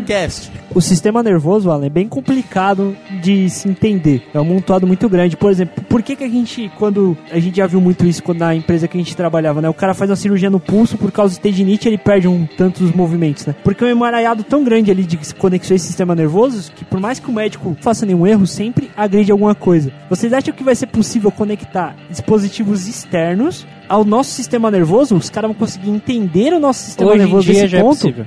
Cast. 0.07 0.56
O 0.77 0.81
sistema 0.83 1.23
nervoso, 1.23 1.71
Alan, 1.71 1.87
é 1.87 1.89
bem 1.89 2.07
complicado 2.07 2.95
de 3.23 3.49
se 3.49 3.67
entender. 3.67 4.23
É 4.35 4.39
um 4.39 4.43
amontoado 4.43 4.87
muito 4.87 5.09
grande. 5.09 5.35
Por 5.35 5.51
exemplo, 5.51 5.83
por 5.89 6.03
que, 6.03 6.15
que 6.15 6.23
a 6.23 6.29
gente, 6.29 6.71
quando. 6.77 7.17
A 7.33 7.39
gente 7.39 7.57
já 7.57 7.67
viu 7.67 7.81
muito 7.81 8.05
isso 8.05 8.23
quando 8.23 8.41
na 8.41 8.55
empresa 8.55 8.87
que 8.87 8.95
a 8.95 9.01
gente 9.01 9.17
trabalhava, 9.17 9.62
né? 9.62 9.71
O 9.71 9.73
cara 9.73 9.95
faz 9.95 10.11
uma 10.11 10.17
cirurgia 10.17 10.51
no 10.51 10.61
pulso 10.61 10.99
por 10.99 11.11
causa 11.11 11.33
de 11.33 11.41
tendinite, 11.41 11.89
ele 11.89 11.97
perde 11.97 12.29
um 12.29 12.47
tanto 12.59 12.83
dos 12.83 12.93
movimentos, 12.93 13.47
né? 13.47 13.55
Porque 13.65 13.83
é 13.85 13.87
um 13.87 13.91
emaranhado 13.91 14.45
tão 14.45 14.62
grande 14.62 14.91
ali 14.91 15.05
de 15.05 15.17
conexões 15.37 15.83
e 15.83 15.87
sistema 15.87 16.15
nervoso 16.15 16.71
que, 16.73 16.85
por 16.85 17.01
mais 17.01 17.19
que 17.19 17.31
o 17.31 17.33
médico 17.33 17.75
faça 17.81 18.05
nenhum 18.05 18.27
erro, 18.27 18.47
sempre 18.47 18.91
agride 18.95 19.33
alguma 19.33 19.55
coisa. 19.55 19.91
Vocês 20.11 20.31
acham 20.35 20.53
que 20.53 20.62
vai 20.62 20.75
ser 20.75 20.89
possível 20.89 21.33
conectar 21.33 21.97
dispositivos 22.11 22.87
externos 22.87 23.67
ao 23.89 24.05
nosso 24.05 24.33
sistema 24.33 24.71
nervoso? 24.71 25.17
Os 25.17 25.31
caras 25.31 25.49
vão 25.49 25.59
conseguir 25.59 25.89
entender 25.89 26.53
o 26.53 26.61
nosso 26.61 26.85
sistema 26.85 27.12
Hoje 27.12 27.21
em 27.21 27.25
nervoso 27.25 27.47
dia 27.51 27.62
nesse 27.62 27.69
já 27.69 27.79
é 27.79 27.81
ponto? 27.81 27.97
possível. 27.97 28.27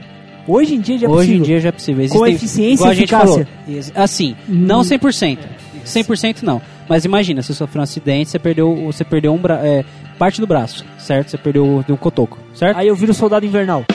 Hoje 0.52 0.76
em 0.76 0.82
dia 0.82 0.98
já 0.98 1.06
é 1.08 1.10
Hoje 1.10 1.18
possível. 1.20 1.40
em 1.40 1.42
dia 1.44 1.60
já 1.60 1.70
é 1.70 1.72
possível. 1.72 2.10
Com 2.10 2.28
eficiência 2.28 2.86
e 2.86 2.88
a 2.90 2.94
gente 2.94 3.04
eficácia. 3.14 3.48
falou. 3.66 3.84
Assim, 3.96 4.36
não 4.48 4.82
100%. 4.82 5.38
100% 5.86 6.38
não. 6.44 6.62
Mas 6.88 7.06
imagina, 7.06 7.42
você 7.42 7.54
sofreu 7.54 7.82
um 7.82 7.84
acidente, 7.84 8.30
você 8.32 8.40
perdeu, 8.40 8.76
você 8.86 9.04
perdeu 9.04 9.34
um 9.34 9.38
bra 9.38 9.60
é, 9.64 9.86
parte 10.18 10.42
do 10.42 10.48
braço, 10.48 10.84
certo? 10.98 11.30
Você 11.30 11.38
perdeu 11.38 11.64
o- 11.66 11.86
um 11.94 11.96
cotoco, 11.96 12.38
certo? 12.56 12.78
Aí 12.78 12.88
eu 12.88 12.96
viro 12.96 13.14
soldado 13.14 13.46
invernal. 13.46 13.86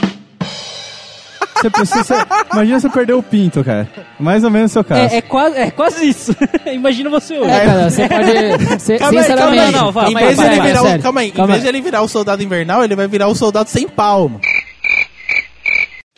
Você 1.57 1.71
precisa, 1.71 2.27
imagina 2.53 2.79
você 2.81 2.91
perder 2.91 3.15
o 3.15 3.23
pinto, 3.23 3.65
cara. 3.65 3.89
Mais 4.21 4.45
ou 4.45 4.51
menos 4.51 4.71
o 4.71 4.75
seu 4.75 4.85
caso. 4.85 5.15
É, 5.15 5.19
é 5.19 5.23
quase, 5.23 5.57
é 5.57 5.71
quase 5.71 6.07
isso. 6.07 6.37
imagina 6.71 7.09
você 7.09 7.39
hoje. 7.39 7.51
É, 7.51 7.65
cara, 7.65 7.91
você 7.91 8.07
pode. 8.09 8.83
cê- 8.83 8.99
Calma 8.99 9.21
aí, 9.21 9.27
calma 9.27 9.51
aí, 9.51 9.57
sinceramente. 9.65 9.73
não, 9.73 9.93
vai, 9.93 10.11
em 10.11 10.15
vez 10.15 10.37
calma 11.03 11.21
aí, 11.21 11.33
em 11.37 11.47
vez 11.47 11.63
de 11.63 11.69
ele 11.69 11.81
virar 11.81 12.03
o 12.03 12.09
soldado 12.09 12.43
invernal, 12.43 12.85
ele 12.85 12.95
vai 12.95 13.09
virar 13.09 13.29
o 13.29 13.35
soldado 13.35 13.71
sem 13.71 13.89
palmo. 13.89 14.41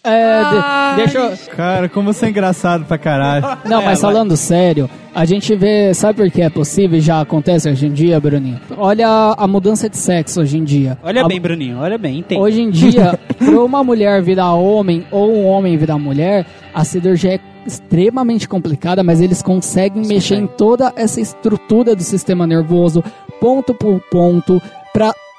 É, 0.07 0.43
de- 0.45 0.97
deixa 0.97 1.19
eu... 1.19 1.37
Cara, 1.57 1.89
como 1.89 2.13
você 2.13 2.27
é 2.27 2.29
engraçado 2.31 2.85
pra 2.85 2.97
caralho. 2.99 3.45
Não, 3.65 3.83
mas 3.83 4.01
falando 4.01 4.37
sério, 4.37 4.89
a 5.15 5.25
gente 5.25 5.55
vê, 5.57 5.93
sabe 5.95 6.23
por 6.23 6.31
que 6.31 6.43
é 6.43 6.49
possível 6.51 6.99
e 6.99 7.01
já 7.01 7.21
acontece 7.21 7.69
hoje 7.69 7.87
em 7.87 7.93
dia, 7.93 8.21
Bruninho? 8.21 8.61
Olha 8.77 9.35
a, 9.37 9.47
mudança 9.47 9.89
de 9.89 9.97
sexo 9.97 10.41
hoje 10.41 10.59
em 10.59 10.65
dia. 10.65 10.97
Olha 11.03 11.25
A- 11.25 11.29
bem, 11.29 11.41
Bruninho, 11.41 11.79
olha 11.81 11.99
bem, 11.99 12.19
entende. 12.21 12.41
Hoje 12.41 12.61
em 12.61 12.71
dia, 12.71 13.19
para 13.39 13.61
uma 13.65 13.83
mulher 13.83 14.23
virar 14.23 14.53
homem 14.55 15.05
ou 15.11 15.31
um 15.33 15.47
homem 15.47 15.77
virar 15.77 15.99
mulher, 15.99 16.47
a 16.75 16.85
cirurgia 16.85 17.35
é 17.35 17.41
extremamente 17.67 18.49
complicada, 18.49 19.03
mas 19.03 19.21
eles 19.21 19.43
conseguem 19.43 20.07
mexer 20.07 20.37
em 20.37 20.47
toda 20.47 20.93
essa 20.97 21.21
estrutura 21.21 21.97
do 21.97 22.03
sistema 22.03 22.47
nervoso, 22.47 23.03
ponto 23.41 23.75
por 23.75 24.01
ponto, 24.11 24.61
pra 24.61 24.86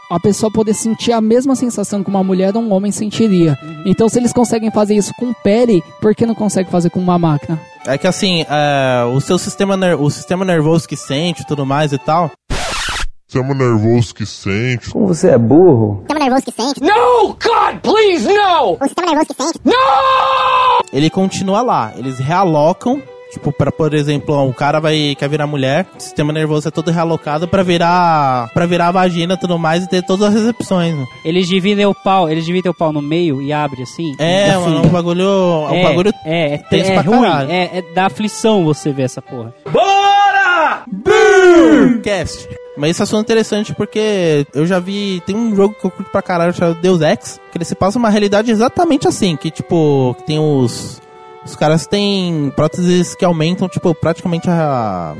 a 0.09 0.19
pessoa 0.19 0.51
poder 0.51 0.73
sentir 0.73 1.11
a 1.11 1.19
mesma 1.21 1.55
sensação 1.55 2.03
que 2.03 2.09
uma 2.09 2.23
mulher 2.23 2.55
ou 2.55 2.61
um 2.61 2.71
homem 2.73 2.91
sentiria. 2.91 3.57
Então, 3.85 4.07
se 4.07 4.17
eles 4.19 4.31
conseguem 4.33 4.71
fazer 4.71 4.95
isso 4.95 5.13
com 5.19 5.33
pele, 5.33 5.83
por 6.01 6.15
que 6.15 6.25
não 6.25 6.35
consegue 6.35 6.69
fazer 6.71 6.89
com 6.89 6.99
uma 6.99 7.19
máquina? 7.19 7.59
É 7.85 7.97
que 7.97 8.07
assim, 8.07 8.45
é, 8.49 9.03
o 9.13 9.19
seu 9.19 9.37
sistema, 9.37 9.75
ner- 9.77 9.99
o 9.99 10.09
sistema 10.09 10.43
nervoso 10.45 10.87
que 10.87 10.95
sente 10.95 11.41
e 11.41 11.45
tudo 11.45 11.65
mais 11.65 11.91
e 11.93 11.97
tal, 11.97 12.31
Sistema 13.29 13.53
nervoso 13.53 14.15
que 14.15 14.25
sente. 14.25 14.89
Como 14.89 15.07
você 15.07 15.31
é 15.31 15.37
burro. 15.37 15.97
sistema 15.99 16.19
nervoso 16.21 16.43
que 16.45 16.51
sente. 16.51 16.81
No! 16.81 17.27
God, 17.33 17.81
please, 17.83 18.25
no! 18.25 18.77
O 18.79 18.83
sistema 18.87 19.07
nervoso 19.07 19.27
que 19.35 19.43
sente. 19.43 19.59
ele 20.93 21.09
continua 21.09 21.61
lá. 21.61 21.91
Eles 21.97 22.19
realocam, 22.19 23.01
tipo, 23.31 23.51
para 23.51 23.71
por 23.71 23.93
exemplo, 23.93 24.41
um 24.41 24.51
cara 24.53 24.79
vai 24.79 25.15
quer 25.17 25.29
virar 25.29 25.47
mulher, 25.47 25.85
o 25.97 25.99
sistema 26.01 26.31
nervoso 26.33 26.67
é 26.67 26.71
todo 26.71 26.91
realocado 26.91 27.47
pra 27.47 27.63
virar 27.63 28.49
para 28.53 28.65
virar 28.65 28.87
a 28.87 28.91
vagina 28.91 29.33
e 29.35 29.37
tudo 29.37 29.57
mais 29.59 29.83
e 29.83 29.89
ter 29.89 30.01
todas 30.03 30.27
as 30.29 30.33
recepções. 30.33 30.95
né? 30.95 31.05
Eles 31.25 31.47
dividem 31.47 31.85
o 31.85 31.93
pau, 31.93 32.29
eles 32.29 32.45
dividem 32.45 32.71
o 32.71 32.75
pau 32.75 32.91
no 32.91 33.01
meio 33.01 33.41
e 33.41 33.51
abre 33.53 33.83
assim. 33.83 34.13
É, 34.19 34.51
Assim. 34.51 34.61
mano, 34.65 34.77
é 34.77 34.87
um 34.87 34.89
bagulho, 34.89 35.23
é 35.23 35.71
um 35.71 35.75
é, 35.75 35.83
bagulho 35.83 36.13
é, 36.25 36.53
é, 36.53 36.57
tenso 36.57 36.91
é 36.91 36.93
pra 36.93 37.01
ruim, 37.01 37.21
caralho. 37.21 37.51
é, 37.51 37.69
é 37.79 37.81
da 37.93 38.05
aflição 38.05 38.63
você 38.63 38.91
ver 38.91 39.03
essa 39.03 39.21
porra. 39.21 39.53
cast. 42.03 42.47
Mas 42.77 42.91
esse 42.91 43.03
assunto 43.03 43.19
é 43.19 43.23
interessante 43.23 43.73
porque 43.73 44.45
eu 44.53 44.65
já 44.65 44.79
vi. 44.79 45.21
Tem 45.25 45.35
um 45.35 45.55
jogo 45.55 45.73
que 45.79 45.85
eu 45.85 45.89
curto 45.91 46.11
pra 46.11 46.21
caralho 46.21 46.53
chamado 46.53 46.79
Deus 46.79 47.01
Ex, 47.01 47.39
que 47.51 47.57
ele 47.57 47.65
se 47.65 47.73
passa 47.73 47.97
uma 47.97 48.09
realidade 48.09 48.51
exatamente 48.51 49.07
assim: 49.07 49.35
que 49.35 49.49
tipo, 49.49 50.15
que 50.19 50.23
tem 50.25 50.39
os. 50.39 51.01
Os 51.47 51.55
caras 51.55 51.87
têm 51.87 52.51
próteses 52.55 53.15
que 53.15 53.23
aumentam, 53.23 53.69
tipo, 53.69 53.95
praticamente 53.95 54.49
a. 54.49 55.15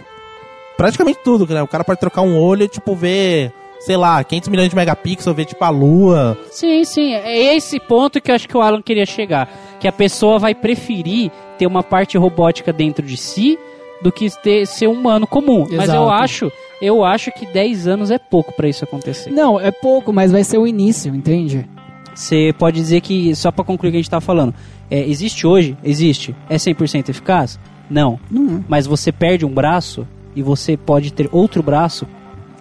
Praticamente 0.75 1.19
tudo, 1.23 1.51
né? 1.51 1.63
O 1.63 1.67
cara 1.67 1.85
pode 1.85 1.99
trocar 2.01 2.21
um 2.21 2.37
olho 2.37 2.63
e, 2.63 2.67
tipo, 2.67 2.93
ver, 2.93 3.53
sei 3.79 3.95
lá, 3.95 4.21
500 4.21 4.49
milhões 4.49 4.69
de 4.69 4.75
megapixels, 4.75 5.35
ver, 5.35 5.45
tipo, 5.45 5.63
a 5.63 5.69
lua. 5.69 6.37
Sim, 6.51 6.83
sim, 6.83 7.13
é 7.13 7.55
esse 7.55 7.79
ponto 7.79 8.19
que 8.19 8.29
eu 8.29 8.35
acho 8.35 8.47
que 8.47 8.57
o 8.57 8.61
Alan 8.61 8.81
queria 8.81 9.05
chegar. 9.05 9.49
Que 9.79 9.87
a 9.87 9.91
pessoa 9.91 10.37
vai 10.37 10.53
preferir 10.53 11.31
ter 11.57 11.65
uma 11.65 11.81
parte 11.81 12.17
robótica 12.17 12.73
dentro 12.73 13.05
de 13.05 13.15
si 13.15 13.57
do 14.01 14.11
que 14.11 14.29
ter, 14.41 14.67
ser 14.67 14.87
humano 14.87 15.25
comum. 15.25 15.61
Mas 15.71 15.89
eu 15.89 16.03
Exato. 16.03 16.09
acho, 16.09 16.51
eu 16.81 17.05
acho 17.05 17.31
que 17.31 17.45
10 17.45 17.87
anos 17.87 18.11
é 18.11 18.19
pouco 18.19 18.51
pra 18.51 18.67
isso 18.67 18.83
acontecer. 18.83 19.31
Não, 19.31 19.57
é 19.59 19.71
pouco, 19.71 20.11
mas 20.11 20.31
vai 20.31 20.43
ser 20.43 20.57
o 20.57 20.67
início, 20.67 21.15
entende? 21.15 21.67
Você 22.13 22.53
pode 22.57 22.77
dizer 22.77 23.01
que, 23.01 23.35
só 23.35 23.51
pra 23.51 23.63
concluir 23.63 23.89
o 23.89 23.91
que 23.91 23.97
a 23.97 24.01
gente 24.01 24.09
tá 24.09 24.19
falando, 24.19 24.53
é, 24.89 25.07
existe 25.07 25.45
hoje? 25.47 25.77
Existe. 25.83 26.35
É 26.49 26.55
100% 26.57 27.09
eficaz? 27.09 27.59
Não. 27.89 28.19
Não 28.29 28.57
é. 28.57 28.61
Mas 28.67 28.85
você 28.85 29.11
perde 29.11 29.45
um 29.45 29.49
braço 29.53 30.07
e 30.35 30.41
você 30.41 30.75
pode 30.77 31.11
ter 31.13 31.29
outro 31.31 31.61
braço 31.63 32.05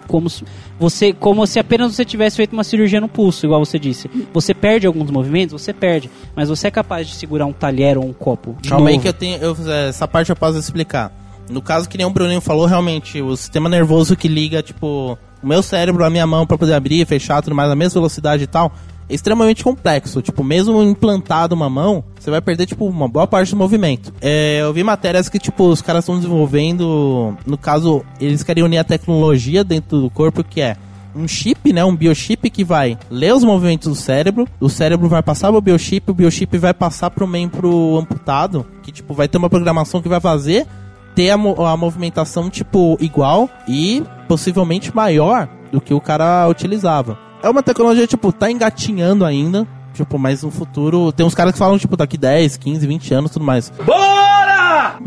como 0.07 0.29
se, 0.29 0.45
você 0.79 1.11
como 1.11 1.45
se 1.45 1.59
apenas 1.59 1.93
você 1.93 2.05
tivesse 2.05 2.37
feito 2.37 2.53
uma 2.53 2.63
cirurgia 2.63 3.01
no 3.01 3.09
pulso, 3.09 3.45
igual 3.45 3.63
você 3.63 3.77
disse. 3.77 4.09
Você 4.33 4.53
perde 4.53 4.87
alguns 4.87 5.11
movimentos, 5.11 5.61
você 5.61 5.73
perde, 5.73 6.09
mas 6.33 6.47
você 6.47 6.67
é 6.67 6.71
capaz 6.71 7.07
de 7.07 7.13
segurar 7.15 7.45
um 7.45 7.51
talher 7.51 7.97
ou 7.97 8.05
um 8.05 8.13
copo. 8.13 8.55
de 8.61 8.69
Calma 8.69 8.89
aí 8.89 8.97
que 8.99 9.07
eu 9.07 9.13
tenho. 9.13 9.37
eu- 9.37 9.55
essa 9.89 10.07
parte 10.07 10.29
eu 10.29 10.35
posso 10.35 10.57
explicar. 10.57 11.11
No 11.49 11.61
caso 11.61 11.87
que 11.89 11.97
nem 11.97 12.05
o 12.07 12.09
Bruninho 12.09 12.39
falou, 12.41 12.65
realmente, 12.65 13.21
o 13.21 13.35
sistema 13.35 13.67
nervoso 13.69 14.15
que 14.15 14.27
liga, 14.29 14.61
tipo, 14.63 15.17
o 15.43 15.47
meu 15.47 15.61
cérebro 15.61 16.03
à 16.05 16.09
minha 16.09 16.25
mão 16.27 16.45
pra 16.47 16.57
poder 16.57 16.73
abrir, 16.73 17.05
fechar, 17.05 17.41
tudo 17.41 17.55
mais, 17.55 17.67
na 17.69 17.75
mesma 17.75 17.99
velocidade 17.99 18.43
e 18.43 18.47
tal, 18.47 18.67
é 18.67 18.71
extremamente 19.09 19.63
complexo. 19.63 20.21
Tipo, 20.21 20.43
mesmo 20.43 20.81
implantado 20.83 21.55
uma 21.55 21.69
mão, 21.69 22.03
você 22.19 22.29
vai 22.29 22.41
perder, 22.41 22.65
tipo, 22.65 22.85
uma 22.85 23.07
boa 23.07 23.27
parte 23.27 23.51
do 23.51 23.57
movimento. 23.57 24.13
É, 24.21 24.59
eu 24.61 24.73
vi 24.73 24.83
matérias 24.83 25.29
que, 25.29 25.39
tipo, 25.39 25.67
os 25.67 25.81
caras 25.81 26.03
estão 26.03 26.15
desenvolvendo. 26.15 27.35
No 27.45 27.57
caso, 27.57 28.03
eles 28.19 28.43
querem 28.43 28.63
unir 28.63 28.77
a 28.79 28.83
tecnologia 28.83 29.63
dentro 29.63 30.01
do 30.01 30.09
corpo, 30.09 30.43
que 30.43 30.61
é 30.61 30.75
um 31.15 31.27
chip, 31.27 31.73
né, 31.73 31.83
um 31.83 31.95
biochip 31.95 32.47
que 32.51 32.63
vai 32.63 32.95
ler 33.09 33.33
os 33.33 33.43
movimentos 33.43 33.87
do 33.87 33.95
cérebro, 33.95 34.47
o 34.59 34.69
cérebro 34.69 35.09
vai 35.09 35.23
passar 35.23 35.51
pro 35.51 35.59
biochip, 35.59 36.11
o 36.11 36.13
biochip 36.13 36.55
vai 36.59 36.75
passar 36.75 37.09
pro 37.09 37.25
membro 37.25 37.97
amputado, 37.97 38.63
que 38.83 38.91
tipo 38.91 39.15
vai 39.15 39.27
ter 39.27 39.39
uma 39.39 39.49
programação 39.49 39.99
que 39.99 40.07
vai 40.07 40.19
fazer 40.19 40.67
ter 41.15 41.31
a, 41.31 41.37
mo- 41.37 41.65
a 41.65 41.75
movimentação 41.75 42.51
tipo 42.51 42.95
igual 43.01 43.49
e 43.67 44.03
possivelmente 44.27 44.95
maior 44.95 45.49
do 45.71 45.81
que 45.81 45.91
o 45.91 45.99
cara 45.99 46.47
utilizava. 46.47 47.17
É 47.41 47.49
uma 47.49 47.63
tecnologia 47.63 48.07
tipo 48.07 48.31
tá 48.31 48.49
engatinhando 48.49 49.23
ainda, 49.23 49.67
tipo, 49.93 50.17
mas 50.17 50.43
no 50.43 50.51
futuro 50.51 51.11
tem 51.11 51.25
uns 51.25 51.35
caras 51.35 51.53
que 51.53 51.59
falam 51.59 51.77
tipo 51.77 51.95
daqui 51.95 52.17
10, 52.17 52.57
15, 52.57 52.87
20 52.87 53.13
anos, 53.13 53.31
tudo 53.31 53.45
mais. 53.45 53.71
Bora! 53.85 54.99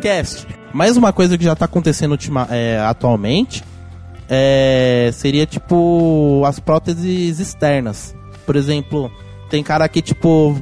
Cast. 0.00 0.46
Mais 0.72 0.96
uma 0.96 1.12
coisa 1.12 1.36
que 1.36 1.44
já 1.44 1.54
tá 1.54 1.66
acontecendo 1.66 2.12
ultima, 2.12 2.48
é, 2.50 2.78
atualmente 2.80 3.62
é, 4.34 5.10
seria 5.12 5.44
tipo 5.44 6.42
as 6.46 6.58
próteses 6.58 7.38
externas. 7.38 8.14
Por 8.46 8.56
exemplo, 8.56 9.10
tem 9.50 9.62
cara 9.62 9.86
que 9.88 10.00
tipo 10.00 10.56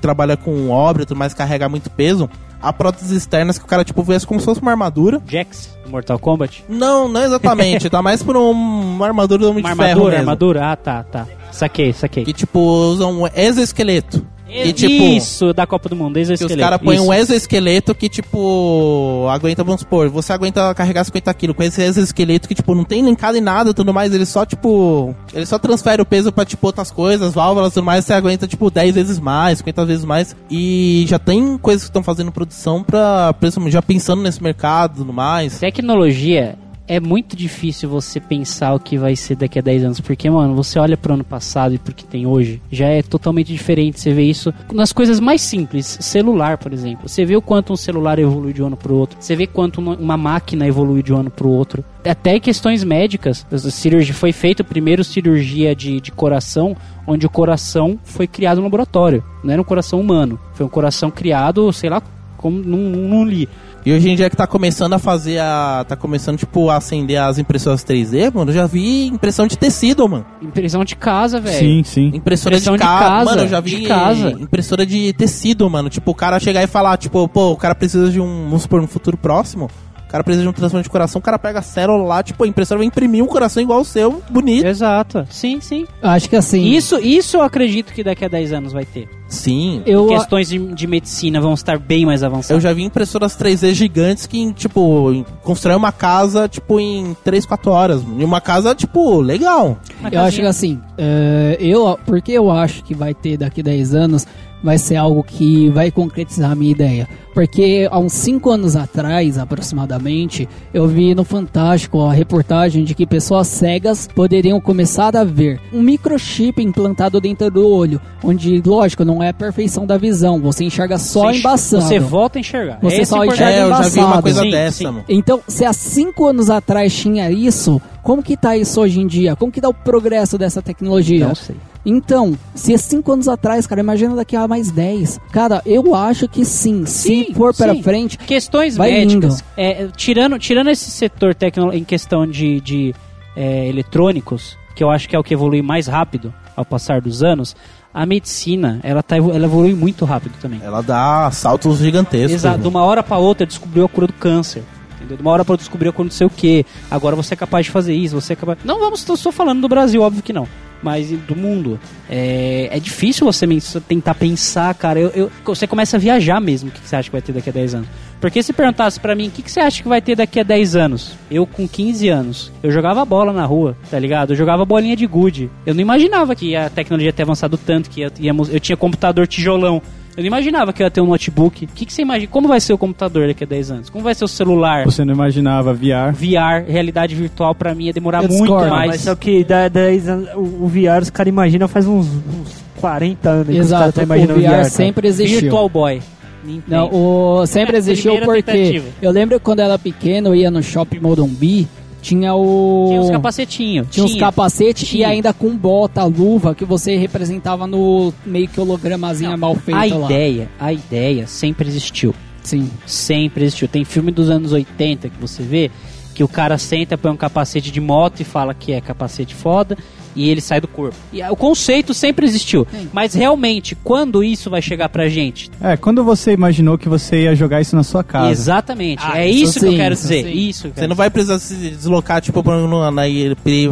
trabalha 0.00 0.36
com 0.36 0.70
obra 0.70 1.02
e 1.02 1.06
tudo 1.06 1.18
mais, 1.18 1.34
carrega 1.34 1.68
muito 1.68 1.90
peso. 1.90 2.28
Há 2.64 2.72
próteses 2.72 3.10
externas 3.10 3.58
que 3.58 3.64
o 3.64 3.68
cara 3.68 3.84
tipo 3.84 4.02
vê 4.02 4.18
como 4.26 4.40
se 4.40 4.46
fosse 4.46 4.60
uma 4.60 4.70
armadura. 4.70 5.20
Jax, 5.26 5.76
Mortal 5.88 6.18
Kombat. 6.18 6.64
Não, 6.68 7.08
não 7.08 7.22
exatamente. 7.22 7.90
tá 7.90 8.00
mais 8.00 8.22
por 8.22 8.36
um- 8.36 8.50
uma 8.50 9.06
armadura 9.06 9.42
do 9.42 9.50
Homem 9.50 9.62
Uma 9.62 9.70
de 9.70 9.76
Ferro 9.76 9.88
armadura, 9.90 10.10
mesmo. 10.16 10.20
armadura. 10.30 10.72
Ah, 10.72 10.76
tá, 10.76 11.02
tá. 11.02 11.26
Saquei, 11.52 11.92
saquei. 11.92 12.24
Que 12.24 12.32
tipo 12.32 12.58
usam 12.58 13.22
um 13.22 13.26
exoesqueleto. 13.34 14.26
Que 14.62 14.72
tipo 14.72 15.02
Isso, 15.02 15.52
da 15.52 15.66
Copa 15.66 15.88
do 15.88 15.96
Mundo, 15.96 16.14
que 16.14 16.20
os 16.20 16.30
exoesqueleto. 16.30 16.60
caras 16.60 16.80
põem 16.80 17.00
um 17.00 17.12
exoesqueleto 17.12 17.94
que, 17.94 18.08
tipo, 18.08 19.26
aguenta, 19.30 19.64
vamos 19.64 19.80
supor, 19.80 20.08
você 20.08 20.32
aguenta 20.32 20.72
carregar 20.74 21.02
50 21.02 21.34
quilos 21.34 21.56
com 21.56 21.62
esse 21.64 21.82
exoesqueleto 21.82 22.46
que, 22.46 22.54
tipo, 22.54 22.74
não 22.74 22.84
tem 22.84 23.02
linkado 23.02 23.36
em 23.36 23.40
nada 23.40 23.70
e 23.70 23.74
tudo 23.74 23.92
mais, 23.92 24.14
ele 24.14 24.24
só, 24.24 24.46
tipo, 24.46 25.14
ele 25.32 25.44
só 25.44 25.58
transfere 25.58 26.00
o 26.00 26.06
peso 26.06 26.30
pra, 26.30 26.44
tipo, 26.44 26.64
outras 26.66 26.90
coisas, 26.92 27.34
válvulas 27.34 27.72
e 27.72 27.74
tudo 27.74 27.84
mais, 27.84 28.04
você 28.04 28.12
aguenta, 28.12 28.46
tipo, 28.46 28.70
10 28.70 28.94
vezes 28.94 29.18
mais, 29.18 29.58
50 29.58 29.84
vezes 29.84 30.04
mais. 30.04 30.36
E 30.50 31.04
já 31.08 31.18
tem 31.18 31.58
coisas 31.58 31.82
que 31.82 31.90
estão 31.90 32.02
fazendo 32.02 32.30
produção 32.30 32.82
pra, 32.82 33.34
já 33.68 33.82
pensando 33.82 34.22
nesse 34.22 34.42
mercado 34.42 34.94
e 34.94 34.96
tudo 34.98 35.12
mais. 35.12 35.58
Tecnologia 35.58 36.56
é 36.86 37.00
muito 37.00 37.34
difícil 37.34 37.88
você 37.88 38.20
pensar 38.20 38.74
o 38.74 38.80
que 38.80 38.98
vai 38.98 39.16
ser 39.16 39.36
daqui 39.36 39.58
a 39.58 39.62
10 39.62 39.84
anos, 39.84 40.00
porque, 40.00 40.28
mano, 40.28 40.54
você 40.54 40.78
olha 40.78 40.96
pro 40.96 41.14
ano 41.14 41.24
passado 41.24 41.74
e 41.74 41.78
pro 41.78 41.94
que 41.94 42.04
tem 42.04 42.26
hoje, 42.26 42.60
já 42.70 42.86
é 42.88 43.02
totalmente 43.02 43.52
diferente. 43.52 44.00
Você 44.00 44.12
vê 44.12 44.22
isso 44.22 44.52
nas 44.72 44.92
coisas 44.92 45.18
mais 45.18 45.40
simples, 45.40 45.98
celular, 46.00 46.58
por 46.58 46.72
exemplo. 46.72 47.08
Você 47.08 47.24
vê 47.24 47.36
o 47.36 47.42
quanto 47.42 47.72
um 47.72 47.76
celular 47.76 48.18
evolui 48.18 48.52
de 48.52 48.62
um 48.62 48.66
ano 48.66 48.76
pro 48.76 48.94
outro, 48.94 49.16
você 49.18 49.34
vê 49.34 49.46
quanto 49.46 49.80
uma, 49.80 50.16
máquina 50.16 50.66
evolui 50.66 51.02
de 51.02 51.12
um 51.12 51.18
ano 51.18 51.30
pro 51.30 51.48
outro. 51.48 51.84
Até 52.04 52.38
questões 52.38 52.84
médicas, 52.84 53.46
cirurgia 53.70 54.14
foi 54.14 54.32
feita 54.32 54.62
primeiro 54.62 55.02
cirurgia 55.02 55.74
de, 55.74 56.00
de 56.00 56.12
coração, 56.12 56.76
onde 57.06 57.24
o 57.26 57.30
coração 57.30 57.98
foi 58.04 58.26
criado 58.26 58.58
no 58.58 58.64
laboratório. 58.64 59.24
Não 59.42 59.52
era 59.52 59.60
um 59.60 59.64
coração 59.64 60.00
humano, 60.00 60.38
foi 60.52 60.66
um 60.66 60.68
coração 60.68 61.10
criado, 61.10 61.72
sei 61.72 61.88
lá, 61.88 62.02
como 62.36 62.58
não 62.58 63.24
li. 63.24 63.48
E 63.84 63.92
hoje 63.92 64.08
em 64.08 64.16
dia 64.16 64.30
que 64.30 64.36
tá 64.36 64.46
começando 64.46 64.94
a 64.94 64.98
fazer 64.98 65.38
a. 65.40 65.84
tá 65.86 65.94
começando, 65.94 66.38
tipo, 66.38 66.70
a 66.70 66.76
acender 66.76 67.20
as 67.20 67.38
impressoras 67.38 67.84
3D, 67.84 68.32
mano, 68.32 68.50
eu 68.50 68.54
já 68.54 68.66
vi 68.66 69.06
impressão 69.08 69.46
de 69.46 69.58
tecido, 69.58 70.08
mano. 70.08 70.24
Impressão 70.40 70.82
de 70.84 70.96
casa, 70.96 71.38
velho. 71.38 71.58
Sim, 71.58 71.82
sim. 71.84 72.06
Impressora 72.14 72.54
Impressão 72.56 72.74
de, 72.76 72.82
de 72.82 72.88
ca- 72.88 72.98
casa, 72.98 73.24
Mano, 73.30 73.42
eu 73.42 73.48
já 73.48 73.60
vi 73.60 73.76
de 73.80 73.86
casa. 73.86 74.30
impressora 74.40 74.86
de 74.86 75.12
tecido, 75.12 75.68
mano. 75.68 75.90
Tipo, 75.90 76.12
o 76.12 76.14
cara 76.14 76.40
chegar 76.40 76.62
e 76.62 76.66
falar, 76.66 76.96
tipo, 76.96 77.28
pô, 77.28 77.50
o 77.52 77.56
cara 77.56 77.74
precisa 77.74 78.10
de 78.10 78.18
um, 78.20 78.44
vamos 78.44 78.62
supor, 78.62 78.80
no 78.80 78.88
futuro 78.88 79.18
próximo, 79.18 79.68
cara 80.14 80.22
precisa 80.24 80.42
de 80.44 80.48
um 80.48 80.52
transplante 80.52 80.84
de 80.84 80.90
coração, 80.90 81.18
o 81.18 81.22
cara 81.22 81.38
pega 81.40 81.58
a 81.58 81.62
célula 81.62 82.04
lá, 82.04 82.22
tipo, 82.22 82.44
a 82.44 82.46
impressora 82.46 82.78
vai 82.78 82.86
imprimir 82.86 83.22
um 83.22 83.26
coração 83.26 83.60
igual 83.60 83.80
o 83.80 83.84
seu, 83.84 84.22
bonito. 84.30 84.64
Exato. 84.64 85.26
Sim, 85.28 85.60
sim. 85.60 85.86
Acho 86.00 86.28
que 86.30 86.36
assim. 86.36 86.62
Isso, 86.62 86.98
isso 87.00 87.36
eu 87.36 87.42
acredito 87.42 87.92
que 87.92 88.04
daqui 88.04 88.24
a 88.24 88.28
10 88.28 88.52
anos 88.52 88.72
vai 88.72 88.84
ter. 88.84 89.08
Sim. 89.26 89.82
eu, 89.84 90.06
Questões 90.06 90.48
de, 90.48 90.58
de 90.58 90.86
medicina 90.86 91.40
vão 91.40 91.54
estar 91.54 91.76
bem 91.78 92.06
mais 92.06 92.22
Eu 92.22 92.28
avançadas. 92.28 92.62
já 92.62 92.72
vi 92.72 92.84
impressoras 92.84 93.36
3D 93.36 93.72
gigantes 93.74 94.26
que, 94.26 94.52
tipo, 94.52 95.12
em- 95.12 95.24
constrói 95.42 95.74
uma 95.74 95.90
casa, 95.90 96.46
tipo, 96.46 96.78
em 96.78 97.16
3, 97.24 97.44
4 97.44 97.70
horas. 97.72 98.02
E 98.16 98.22
uma 98.24 98.40
casa, 98.40 98.72
tipo, 98.74 99.20
legal. 99.20 99.76
Uma 99.98 100.10
Eu 100.10 100.20
acho 100.20 100.36
que 100.36 100.42
casinha. 100.42 100.48
assim, 100.50 100.80
é, 100.96 101.56
eu, 101.58 101.98
porque 102.06 102.30
eu 102.32 102.50
acho 102.52 102.84
que 102.84 102.94
vai 102.94 103.12
ter 103.14 103.36
daqui 103.38 103.62
10 103.62 103.94
anos 103.94 104.24
vai 104.64 104.78
ser 104.78 104.96
algo 104.96 105.22
que 105.22 105.68
vai 105.68 105.90
concretizar 105.90 106.50
a 106.50 106.54
minha 106.54 106.72
ideia. 106.72 107.06
Porque 107.34 107.86
há 107.90 107.98
uns 107.98 108.12
5 108.12 108.48
anos 108.50 108.76
atrás, 108.76 109.36
aproximadamente, 109.38 110.48
eu 110.72 110.86
vi 110.86 111.14
no 111.14 111.24
Fantástico 111.24 112.00
a 112.00 112.12
reportagem 112.12 112.84
de 112.84 112.94
que 112.94 113.04
pessoas 113.06 113.48
cegas 113.48 114.08
poderiam 114.14 114.60
começar 114.60 115.16
a 115.16 115.24
ver 115.24 115.60
um 115.72 115.82
microchip 115.82 116.62
implantado 116.62 117.20
dentro 117.20 117.50
do 117.50 117.68
olho, 117.68 118.00
onde, 118.22 118.62
lógico, 118.64 119.04
não 119.04 119.22
é 119.22 119.30
a 119.30 119.34
perfeição 119.34 119.84
da 119.84 119.98
visão, 119.98 120.40
você 120.40 120.64
enxerga 120.64 120.96
só 120.96 121.24
Você- 121.32 121.38
embaçado. 121.40 121.82
Você 121.82 121.98
volta 121.98 122.38
a 122.38 122.40
enxergar. 122.40 122.78
Você 122.80 122.96
Esse 123.02 123.06
só 123.10 123.24
é 123.24 123.26
enxerga 123.26 123.50
É, 123.52 123.62
eu 123.64 123.68
já 123.68 123.80
vi 123.82 123.98
uma 123.98 124.04
embaçado. 124.06 124.22
coisa 124.22 124.40
Sim, 124.42 124.50
dessa, 124.50 124.78
sim. 124.78 124.84
mano. 124.84 125.04
Então, 125.08 125.40
se 125.48 125.64
há 125.64 125.72
cinco 125.72 126.26
anos 126.26 126.48
atrás 126.50 126.94
tinha 126.96 127.30
isso, 127.30 127.82
como 128.04 128.22
que 128.22 128.36
tá 128.36 128.54
isso 128.54 128.78
hoje 128.80 129.00
em 129.00 129.06
dia? 129.06 129.34
Como 129.34 129.50
que 129.50 129.62
tá 129.62 129.68
o 129.68 129.74
progresso 129.74 130.36
dessa 130.36 130.60
tecnologia? 130.60 131.26
Não 131.26 131.34
sei. 131.34 131.56
Então, 131.86 132.38
se 132.54 132.74
é 132.74 132.76
cinco 132.76 133.10
anos 133.12 133.28
atrás, 133.28 133.66
cara, 133.66 133.80
imagina 133.80 134.14
daqui 134.14 134.36
a 134.36 134.46
mais 134.46 134.70
10. 134.70 135.18
Cara, 135.32 135.62
eu 135.64 135.94
acho 135.94 136.28
que 136.28 136.44
sim. 136.44 136.84
Sim, 136.84 137.24
se 137.24 137.34
for 137.34 137.54
para 137.54 137.74
frente, 137.76 138.18
Questões 138.18 138.76
Vai 138.76 138.90
médicas. 138.90 139.42
É, 139.56 139.88
tirando, 139.96 140.38
tirando 140.38 140.68
esse 140.68 140.90
setor 140.90 141.34
tecno, 141.34 141.72
em 141.72 141.82
questão 141.82 142.26
de, 142.26 142.60
de 142.60 142.94
é, 143.34 143.68
eletrônicos, 143.68 144.56
que 144.76 144.84
eu 144.84 144.90
acho 144.90 145.08
que 145.08 145.16
é 145.16 145.18
o 145.18 145.24
que 145.24 145.32
evolui 145.32 145.62
mais 145.62 145.86
rápido 145.86 146.32
ao 146.54 146.64
passar 146.64 147.00
dos 147.00 147.22
anos, 147.22 147.56
a 147.92 148.04
medicina, 148.04 148.80
ela, 148.82 149.02
tá, 149.02 149.16
ela 149.16 149.44
evolui 149.44 149.74
muito 149.74 150.04
rápido 150.04 150.34
também. 150.42 150.60
Ela 150.62 150.82
dá 150.82 151.30
saltos 151.30 151.78
gigantescos. 151.78 152.32
Exato, 152.32 152.58
de 152.58 152.68
uma 152.68 152.82
hora 152.82 153.02
pra 153.02 153.16
outra 153.16 153.46
descobriu 153.46 153.86
a 153.86 153.88
cura 153.88 154.06
do 154.06 154.12
câncer. 154.12 154.62
Entendeu? 155.04 155.16
De 155.18 155.22
uma 155.22 155.30
hora 155.30 155.44
pra 155.44 155.52
outra 155.52 155.62
descobriu 155.64 155.90
a 155.90 155.92
cura 155.92 156.08
do 156.08 156.14
sei 156.14 156.26
o 156.26 156.30
quê. 156.30 156.64
Agora 156.90 157.14
você 157.14 157.34
é 157.34 157.36
capaz 157.36 157.66
de 157.66 157.72
fazer 157.72 157.94
isso, 157.94 158.14
você 158.20 158.32
é 158.32 158.36
capaz. 158.36 158.58
Não 158.64 158.80
vamos, 158.80 159.00
estou 159.08 159.32
falando 159.32 159.60
do 159.60 159.68
Brasil, 159.68 160.02
óbvio 160.02 160.22
que 160.22 160.32
não. 160.32 160.48
Mas 160.82 161.08
do 161.10 161.34
mundo. 161.34 161.80
É, 162.10 162.68
é 162.70 162.78
difícil 162.78 163.24
você 163.26 163.46
tentar 163.88 164.14
pensar, 164.14 164.74
cara. 164.74 165.00
Eu, 165.00 165.08
eu- 165.14 165.30
você 165.44 165.66
começa 165.66 165.96
a 165.96 166.00
viajar 166.00 166.40
mesmo 166.40 166.68
o 166.68 166.72
que 166.72 166.86
você 166.86 166.94
acha 166.96 167.08
que 167.08 167.12
vai 167.12 167.22
ter 167.22 167.32
daqui 167.32 167.48
a 167.48 167.52
10 167.52 167.74
anos. 167.74 167.88
Porque 168.20 168.42
se 168.42 168.52
perguntasse 168.52 169.00
pra 169.00 169.14
mim 169.14 169.28
o 169.28 169.30
que, 169.30 169.42
que 169.42 169.50
você 169.50 169.60
acha 169.60 169.82
que 169.82 169.88
vai 169.88 170.02
ter 170.02 170.14
daqui 170.16 170.40
a 170.40 170.42
10 170.42 170.76
anos, 170.76 171.12
eu 171.30 171.46
com 171.46 171.66
15 171.68 172.08
anos, 172.08 172.52
eu 172.62 172.70
jogava 172.70 173.02
bola 173.04 173.32
na 173.32 173.44
rua, 173.46 173.76
tá 173.90 173.98
ligado? 173.98 174.32
Eu 174.32 174.36
jogava 174.36 174.64
bolinha 174.64 174.96
de 174.96 175.06
gude. 175.06 175.50
Eu 175.64 175.74
não 175.74 175.80
imaginava 175.80 176.34
que 176.34 176.54
a 176.54 176.68
tecnologia 176.70 177.08
ia 177.08 177.12
ter 177.12 177.22
avançado 177.22 177.56
tanto, 177.56 177.88
que 177.88 178.00
ia- 178.02 178.12
eu 178.50 178.60
tinha 178.60 178.76
computador 178.76 179.26
tijolão. 179.26 179.80
Eu 180.16 180.22
não 180.22 180.28
imaginava 180.28 180.72
que 180.72 180.82
eu 180.82 180.86
ia 180.86 180.90
ter 180.90 181.00
um 181.00 181.06
notebook. 181.06 181.64
O 181.64 181.68
que, 181.68 181.84
que 181.86 181.92
você 181.92 182.02
imagina? 182.02 182.30
Como 182.30 182.46
vai 182.46 182.60
ser 182.60 182.72
o 182.72 182.78
computador 182.78 183.26
daqui 183.26 183.42
a 183.42 183.46
10 183.46 183.70
anos? 183.70 183.90
Como 183.90 184.04
vai 184.04 184.14
ser 184.14 184.24
o 184.24 184.28
celular? 184.28 184.84
Você 184.84 185.04
não 185.04 185.12
imaginava 185.12 185.74
VR. 185.74 186.12
VR, 186.12 186.64
realidade 186.68 187.14
virtual, 187.14 187.54
pra 187.54 187.74
mim 187.74 187.86
ia 187.86 187.92
demorar 187.92 188.22
Eu 188.22 188.28
muito 188.28 188.42
discordo, 188.42 188.70
mais. 188.70 188.90
Mas 188.92 189.00
só 189.00 189.14
que 189.14 189.42
da, 189.42 189.68
10 189.68 190.08
anos, 190.08 190.28
o, 190.34 190.64
o 190.64 190.68
VR, 190.68 191.02
os 191.02 191.10
caras 191.10 191.28
imaginam 191.28 191.66
faz 191.66 191.86
uns, 191.86 192.06
uns 192.06 192.64
40 192.80 193.28
anos. 193.28 193.46
que 193.46 193.60
os 193.60 193.70
caras 193.70 193.86
exato, 193.88 193.92
tão 193.92 194.02
o 194.02 194.06
imaginando 194.06 194.40
VR 194.40 194.50
cara. 194.50 194.64
sempre 194.64 195.08
existiu. 195.08 195.40
Virtual 195.40 195.68
Boy. 195.68 196.00
Nintendo. 196.44 196.76
Não, 196.76 196.90
o 196.92 197.46
sempre 197.46 197.76
existiu 197.78 198.18
porque 198.20 198.42
tentativa. 198.42 198.86
eu 199.00 199.10
lembro 199.10 199.40
quando 199.40 199.60
eu 199.60 199.64
era 199.64 199.78
pequeno, 199.78 200.28
eu 200.28 200.34
ia 200.34 200.50
no 200.50 200.62
Shopping 200.62 201.00
Morumbi, 201.00 201.66
tinha 202.04 202.34
o 202.34 202.86
Tinha 202.88 203.00
uns 203.00 203.10
capacetinhos. 203.10 203.86
tinha 203.90 204.04
uns 204.04 204.14
capacetes 204.16 204.92
e 204.92 205.02
ainda 205.02 205.32
com 205.32 205.56
bota, 205.56 206.04
luva, 206.04 206.54
que 206.54 206.64
você 206.64 206.96
representava 206.96 207.66
no 207.66 208.12
meio 208.26 208.46
que 208.46 208.60
hologramazinha 208.60 209.34
mal 209.38 209.54
feito 209.54 209.78
A 209.94 209.96
lá. 209.96 210.04
ideia, 210.06 210.50
a 210.60 210.70
ideia 210.70 211.26
sempre 211.26 211.66
existiu. 211.66 212.14
Sim. 212.42 212.70
Sempre 212.84 213.44
existiu. 213.44 213.66
Tem 213.68 213.84
filme 213.86 214.12
dos 214.12 214.28
anos 214.28 214.52
80 214.52 215.08
que 215.08 215.18
você 215.18 215.42
vê 215.42 215.70
que 216.14 216.22
o 216.22 216.28
cara 216.28 216.58
senta, 216.58 216.98
põe 216.98 217.10
um 217.10 217.16
capacete 217.16 217.70
de 217.72 217.80
moto 217.80 218.20
e 218.20 218.24
fala 218.24 218.52
que 218.52 218.72
é 218.72 218.80
capacete 218.82 219.34
foda 219.34 219.76
e 220.14 220.28
ele 220.28 220.40
sai 220.40 220.60
do 220.60 220.68
corpo. 220.68 220.96
E 221.12 221.20
ah, 221.22 221.30
o 221.32 221.36
conceito 221.36 221.92
sempre 221.94 222.26
existiu. 222.26 222.66
Sim. 222.70 222.88
Mas 222.92 223.14
realmente, 223.14 223.74
quando 223.74 224.22
isso 224.22 224.48
vai 224.50 224.62
chegar 224.62 224.88
pra 224.88 225.08
gente? 225.08 225.50
É, 225.60 225.76
quando 225.76 226.04
você 226.04 226.32
imaginou 226.32 226.78
que 226.78 226.88
você 226.88 227.22
ia 227.24 227.34
jogar 227.34 227.60
isso 227.60 227.74
na 227.76 227.82
sua 227.82 228.04
casa? 228.04 228.30
Exatamente. 228.30 229.02
Ah, 229.04 229.18
é 229.18 229.28
isso 229.28 229.44
isso, 229.44 229.60
que 229.60 229.66
eu 229.66 229.70
sim, 229.72 229.76
quero 229.76 229.94
isso 229.94 230.02
dizer. 230.02 230.24
sim. 230.24 230.30
Isso. 230.48 230.62
que 230.62 230.68
eu 230.68 230.72
Você 230.74 230.74
quero 230.80 230.88
não 230.88 230.96
vai 230.96 231.10
precisar 231.10 231.38
se 231.38 231.54
deslocar, 231.54 232.20
tipo, 232.20 232.42
pra, 232.42 232.56
no- 232.56 232.90
na, 232.90 233.02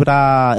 pra... 0.00 0.56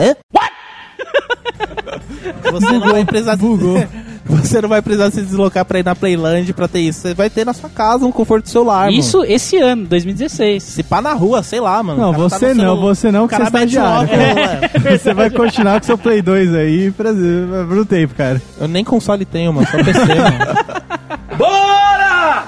Você 2.51 2.71
não 2.71 2.79
vai 2.91 3.05
precisar... 3.05 3.37
Você 4.25 4.61
não 4.61 4.69
vai 4.69 4.81
precisar 4.81 5.11
se 5.11 5.21
deslocar 5.21 5.65
pra 5.65 5.79
ir 5.79 5.85
na 5.85 5.95
Playland 5.95 6.53
pra 6.53 6.67
ter 6.67 6.79
isso. 6.79 7.01
Você 7.01 7.13
vai 7.13 7.29
ter 7.29 7.45
na 7.45 7.53
sua 7.53 7.69
casa, 7.69 8.05
no 8.05 8.11
conforto 8.11 8.43
do 8.45 8.49
seu 8.49 8.63
lar, 8.63 8.85
mano. 8.85 8.97
Isso 8.97 9.23
esse 9.25 9.57
ano, 9.57 9.85
2016. 9.85 10.63
Se 10.63 10.83
pá 10.83 11.01
na 11.01 11.13
rua, 11.13 11.43
sei 11.43 11.59
lá, 11.59 11.81
mano. 11.83 11.99
Não, 11.99 12.11
tá 12.13 12.17
você 12.19 12.53
no 12.53 12.63
não, 12.63 12.79
você 12.79 13.11
não, 13.11 13.27
que 13.27 13.35
você 13.35 13.41
é 13.41 13.45
estagiário. 13.45 14.09
óculos, 14.09 14.17
né? 14.35 14.97
Você 14.97 15.13
vai 15.13 15.29
continuar 15.29 15.79
com 15.79 15.85
seu 15.85 15.97
Play 15.97 16.21
2 16.21 16.55
aí 16.55 16.91
pra, 16.91 17.09
pro 17.67 17.85
tempo, 17.85 18.15
cara. 18.15 18.41
Eu 18.59 18.67
nem 18.67 18.83
console 18.83 19.25
tenho, 19.25 19.51
mano. 19.53 19.67
Só 19.69 19.77
PC, 19.83 20.05
mano. 20.15 20.37
Bora! 21.37 22.43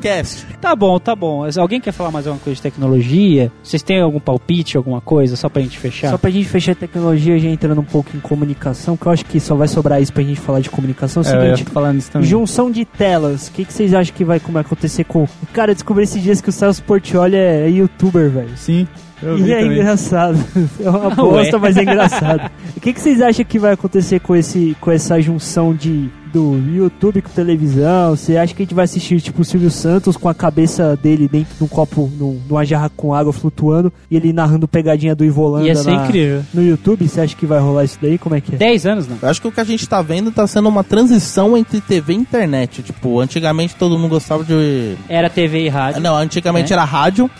Cast. 0.00 0.46
Tá 0.60 0.74
bom, 0.74 0.98
tá 0.98 1.14
bom. 1.14 1.44
Alguém 1.58 1.80
quer 1.80 1.92
falar 1.92 2.10
mais 2.10 2.26
alguma 2.26 2.42
coisa 2.42 2.56
de 2.56 2.62
tecnologia? 2.62 3.50
Vocês 3.62 3.82
têm 3.82 4.00
algum 4.00 4.20
palpite, 4.20 4.76
alguma 4.76 5.00
coisa, 5.00 5.36
só 5.36 5.48
pra 5.48 5.62
gente 5.62 5.78
fechar? 5.78 6.10
Só 6.10 6.18
pra 6.18 6.30
gente 6.30 6.48
fechar 6.48 6.72
a 6.72 6.74
tecnologia, 6.74 7.38
já 7.38 7.48
entrando 7.48 7.80
um 7.80 7.84
pouco 7.84 8.10
em 8.16 8.20
comunicação, 8.20 8.96
que 8.96 9.06
eu 9.06 9.12
acho 9.12 9.24
que 9.24 9.38
só 9.40 9.54
vai 9.54 9.68
sobrar 9.68 10.00
isso 10.00 10.12
pra 10.12 10.22
gente 10.22 10.40
falar 10.40 10.60
de 10.60 10.70
comunicação. 10.70 11.22
É 11.22 11.26
o 11.26 11.28
É, 11.42 11.54
seguinte, 11.56 11.70
falar 11.70 11.92
nisso 11.92 12.10
também. 12.10 12.28
junção 12.28 12.70
de 12.70 12.84
telas. 12.84 13.48
O 13.48 13.52
que, 13.52 13.64
que 13.64 13.72
vocês 13.72 13.92
acham 13.94 14.14
que 14.14 14.24
vai 14.24 14.40
como 14.40 14.58
é 14.58 14.60
acontecer 14.60 15.04
com. 15.04 15.26
Cara, 15.52 15.70
eu 15.72 15.74
descobri 15.74 16.04
esses 16.04 16.22
dias 16.22 16.40
que 16.40 16.48
o 16.48 16.52
Celso 16.52 16.82
Portioli 16.82 17.36
é, 17.36 17.66
é 17.66 17.70
youtuber, 17.70 18.28
velho. 18.30 18.56
Sim, 18.56 18.86
eu 19.22 19.36
vi 19.36 19.44
E 19.44 19.52
é 19.52 19.60
também. 19.60 19.78
engraçado. 19.80 20.38
É 20.80 20.90
uma 20.90 21.08
Ué. 21.08 21.14
bosta, 21.14 21.58
mas 21.58 21.76
é 21.76 21.82
engraçado. 21.82 22.50
O 22.76 22.80
que, 22.80 22.92
que 22.92 23.00
vocês 23.00 23.20
acham 23.20 23.44
que 23.44 23.58
vai 23.58 23.72
acontecer 23.72 24.20
com, 24.20 24.34
esse, 24.36 24.76
com 24.80 24.90
essa 24.90 25.20
junção 25.20 25.74
de, 25.74 26.08
do 26.36 26.58
YouTube 26.74 27.22
com 27.22 27.30
televisão? 27.30 28.14
Você 28.14 28.36
acha 28.36 28.52
que 28.54 28.62
a 28.62 28.64
gente 28.64 28.74
vai 28.74 28.84
assistir, 28.84 29.20
tipo, 29.20 29.40
o 29.40 29.44
Silvio 29.44 29.70
Santos 29.70 30.16
com 30.16 30.28
a 30.28 30.34
cabeça 30.34 30.94
dele 30.96 31.26
dentro 31.28 31.56
de 31.56 31.64
um 31.64 31.66
copo, 31.66 32.10
num- 32.18 32.38
numa 32.48 32.64
jarra 32.64 32.90
com 32.94 33.14
água 33.14 33.32
flutuando 33.32 33.90
e 34.10 34.16
ele 34.16 34.32
narrando 34.32 34.68
pegadinha 34.68 35.14
do 35.14 35.24
Ivolanda 35.24 35.66
Ia 35.66 35.74
ser 35.74 35.90
na- 35.90 36.04
incrível. 36.04 36.42
no 36.52 36.62
YouTube? 36.62 37.08
Você 37.08 37.20
acha 37.22 37.34
que 37.34 37.46
vai 37.46 37.58
rolar 37.58 37.84
isso 37.84 37.98
daí? 38.00 38.18
Como 38.18 38.34
é 38.34 38.40
que 38.40 38.54
é? 38.54 38.58
10 38.58 38.84
anos, 38.86 39.08
não. 39.08 39.16
Eu 39.22 39.28
acho 39.28 39.40
que 39.40 39.48
o 39.48 39.52
que 39.52 39.60
a 39.60 39.64
gente 39.64 39.88
tá 39.88 40.02
vendo 40.02 40.30
tá 40.30 40.46
sendo 40.46 40.68
uma 40.68 40.84
transição 40.84 41.56
entre 41.56 41.80
TV 41.80 42.12
e 42.12 42.16
internet. 42.16 42.82
Tipo, 42.82 43.18
antigamente 43.20 43.74
todo 43.76 43.98
mundo 43.98 44.10
gostava 44.10 44.44
de. 44.44 44.94
Era 45.08 45.30
TV 45.30 45.64
e 45.64 45.68
rádio. 45.68 46.00
Não, 46.02 46.14
antigamente 46.16 46.72
É? 46.72 46.74
era 46.74 46.84
rádio. 46.84 47.30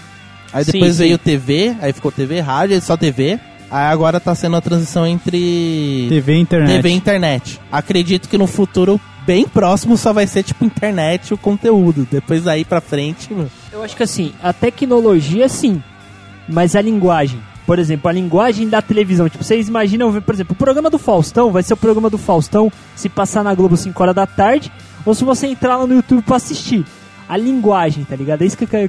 Aí 0.53 0.65
Sim, 0.65 0.73
depois 0.73 0.93
sim. 0.95 1.03
veio 1.03 1.19
TV, 1.19 1.77
aí 1.83 1.93
ficou 1.93 2.11
TV, 2.11 2.41
rádio, 2.41 2.81
só 2.81 2.97
TV. 2.97 3.39
Aí 3.71 3.87
agora 3.87 4.21
tá 4.21 4.35
sendo 4.35 4.57
a 4.57 4.61
transição 4.61 5.07
entre 5.07 6.07
TV 6.09 6.35
e 6.35 6.41
internet. 6.41 6.73
TV 6.73 6.89
e 6.89 6.93
internet. 6.93 7.61
Acredito 7.71 8.29
que 8.29 8.39
no 8.39 8.47
futuro 8.47 9.01
bem 9.27 9.47
próximo 9.47 9.97
só 9.97 10.13
vai 10.13 10.27
ser 10.27 10.43
tipo 10.45 10.65
internet 10.65 11.35
o 11.35 11.39
conteúdo. 11.39 12.07
Depois 12.11 12.45
daí 12.45 12.65
pra 12.65 12.81
frente, 12.81 13.33
meu, 13.35 13.49
Eu 13.73 13.83
acho 13.83 13.97
que 13.97 14.03
assim, 14.03 14.33
a 14.43 14.53
tecnologia 14.53 15.49
sim, 15.49 15.83
mas 16.49 16.77
a 16.77 16.81
linguagem. 16.81 17.41
Por 17.67 17.81
exemplo, 17.81 18.09
a 18.09 18.13
linguagem 18.13 18.69
da 18.69 18.81
televisão. 18.81 19.29
Tipo, 19.29 19.43
vocês 19.43 19.67
imaginam, 19.67 20.13
ver, 20.13 20.23
por 20.23 20.33
exemplo, 20.33 20.53
o 20.53 20.57
programa 20.57 20.89
do 20.89 20.99
Faustão 20.99 21.51
vai 21.51 21.65
ser 21.65 21.75
o 21.75 21.77
programa 21.77 22.09
do 22.09 22.17
Faustão 22.17 22.71
se 22.95 23.09
passar 23.09 23.43
na 23.43 23.53
Globo 23.53 23.77
5 23.77 24.01
horas 24.01 24.15
da 24.15 24.25
tarde, 24.25 24.71
ou 25.05 25.13
se 25.13 25.25
você 25.25 25.49
entrar 25.49 25.77
lá 25.77 25.85
no 25.85 25.95
YouTube 25.95 26.23
pra 26.23 26.37
assistir. 26.37 26.85
A 27.29 27.37
linguagem, 27.37 28.05
tá 28.05 28.15
ligado? 28.15 28.43
É 28.43 28.47
isso 28.47 28.57
que 28.57 28.65
eu, 28.65 28.69